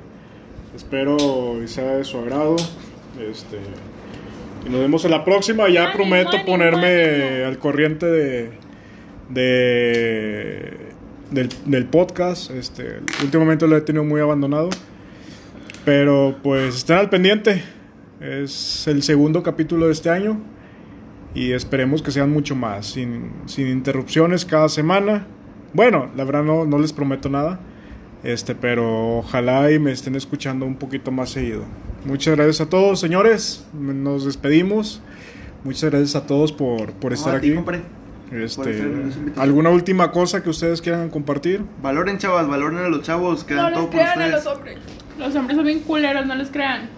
Espero 0.77 1.63
y 1.63 1.69
sea 1.69 1.97
de 1.97 2.05
su 2.05 2.19
agrado. 2.19 2.57
Este, 3.19 3.59
y 4.67 4.71
nos 4.71 4.81
vemos 4.81 5.05
en 5.05 5.11
la 5.11 5.25
próxima. 5.25 5.69
Ya 5.69 5.93
prometo 5.93 6.45
ponerme 6.45 7.45
al 7.45 7.59
corriente 7.59 8.07
de, 8.07 8.51
de 9.31 10.79
del, 11.31 11.49
del 11.67 11.87
podcast. 11.87 12.51
Este, 12.51 13.01
últimamente 13.23 13.67
lo 13.67 13.77
he 13.77 13.81
tenido 13.81 14.05
muy 14.05 14.21
abandonado. 14.21 14.71
Pero 15.85 16.37
pues 16.43 16.77
estén 16.77 16.97
al 16.97 17.11
pendiente. 17.11 17.63
Es 18.21 18.87
el 18.87 19.03
segundo 19.03 19.43
capítulo 19.43 19.87
de 19.87 19.93
este 19.93 20.11
año. 20.11 20.41
Y 21.35 21.53
esperemos 21.53 22.01
que 22.03 22.11
sean 22.11 22.31
mucho 22.31 22.55
más. 22.55 22.87
Sin, 22.87 23.33
sin 23.47 23.69
interrupciones 23.69 24.45
cada 24.45 24.69
semana. 24.69 25.27
Bueno, 25.73 26.11
la 26.17 26.25
verdad 26.25 26.45
no, 26.45 26.65
no 26.65 26.79
les 26.79 26.93
prometo 26.93 27.29
nada. 27.29 27.61
Este, 28.25 28.55
pero 28.55 29.19
ojalá 29.19 29.71
y 29.71 29.79
me 29.79 29.93
estén 29.93 30.15
escuchando 30.17 30.65
un 30.67 30.77
poquito 30.77 31.11
más 31.11 31.31
seguido. 31.31 31.63
Muchas 32.05 32.35
gracias 32.37 32.63
a 32.63 32.69
todos, 32.71 32.99
señores. 33.01 33.65
Nos 33.75 34.25
despedimos. 34.25 35.01
Muchas 35.63 35.91
gracias 35.91 36.17
a 36.17 36.27
todos 36.27 36.53
por, 36.53 36.93
por 36.93 37.13
No, 37.13 37.17
estar 37.17 37.37
a 37.37 37.41
ti, 37.41 37.53
aquí. 37.57 37.79
Este. 38.33 38.83
¿Alguna 39.37 39.71
última 39.71 40.11
cosa 40.11 40.43
que 40.43 40.51
ustedes 40.51 40.81
quieran 40.83 41.09
compartir? 41.11 41.63
Valoren, 41.83 42.19
chavas, 42.19 42.49
valoren 42.49 42.79
a 42.79 42.89
los 42.89 43.03
chavos, 43.03 43.45
que 43.45 43.55
No 43.55 43.63
dan 43.63 43.73
les 43.73 43.81
todo 43.81 43.91
por 43.91 44.01
crean 44.01 44.21
a 44.23 44.27
los 44.29 44.47
hombres. 44.47 44.79
Los 45.19 45.35
hombres 45.37 45.57
son 45.57 45.67
bien 45.67 45.81
culeros, 45.81 46.27
no 46.27 46.35
les 46.35 46.49
crean. 46.49 46.89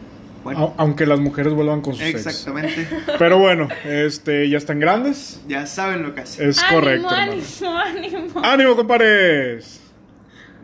Bueno, 0.44 0.74
Aunque 0.77 1.07
las 1.07 1.19
mujeres 1.19 1.53
vuelvan 1.53 1.81
con 1.81 1.94
sus 1.94 2.05
ex. 2.05 2.24
exactamente. 2.27 2.89
Pero 3.19 3.39
bueno, 3.39 3.69
este, 3.85 4.48
ya 4.48 4.59
están 4.59 4.78
grandes. 4.78 5.40
Ya 5.48 5.66
saben 5.66 6.03
lo 6.05 6.15
que 6.15 6.20
hacen. 6.20 6.48
Es 6.48 6.62
correcto. 6.62 7.09
ánimo, 7.09 7.43
hermano. 7.61 7.81
ánimo, 7.82 8.19
ánimo. 8.19 8.40
¡Ánimo, 8.44 8.77
compadres! 8.77 9.81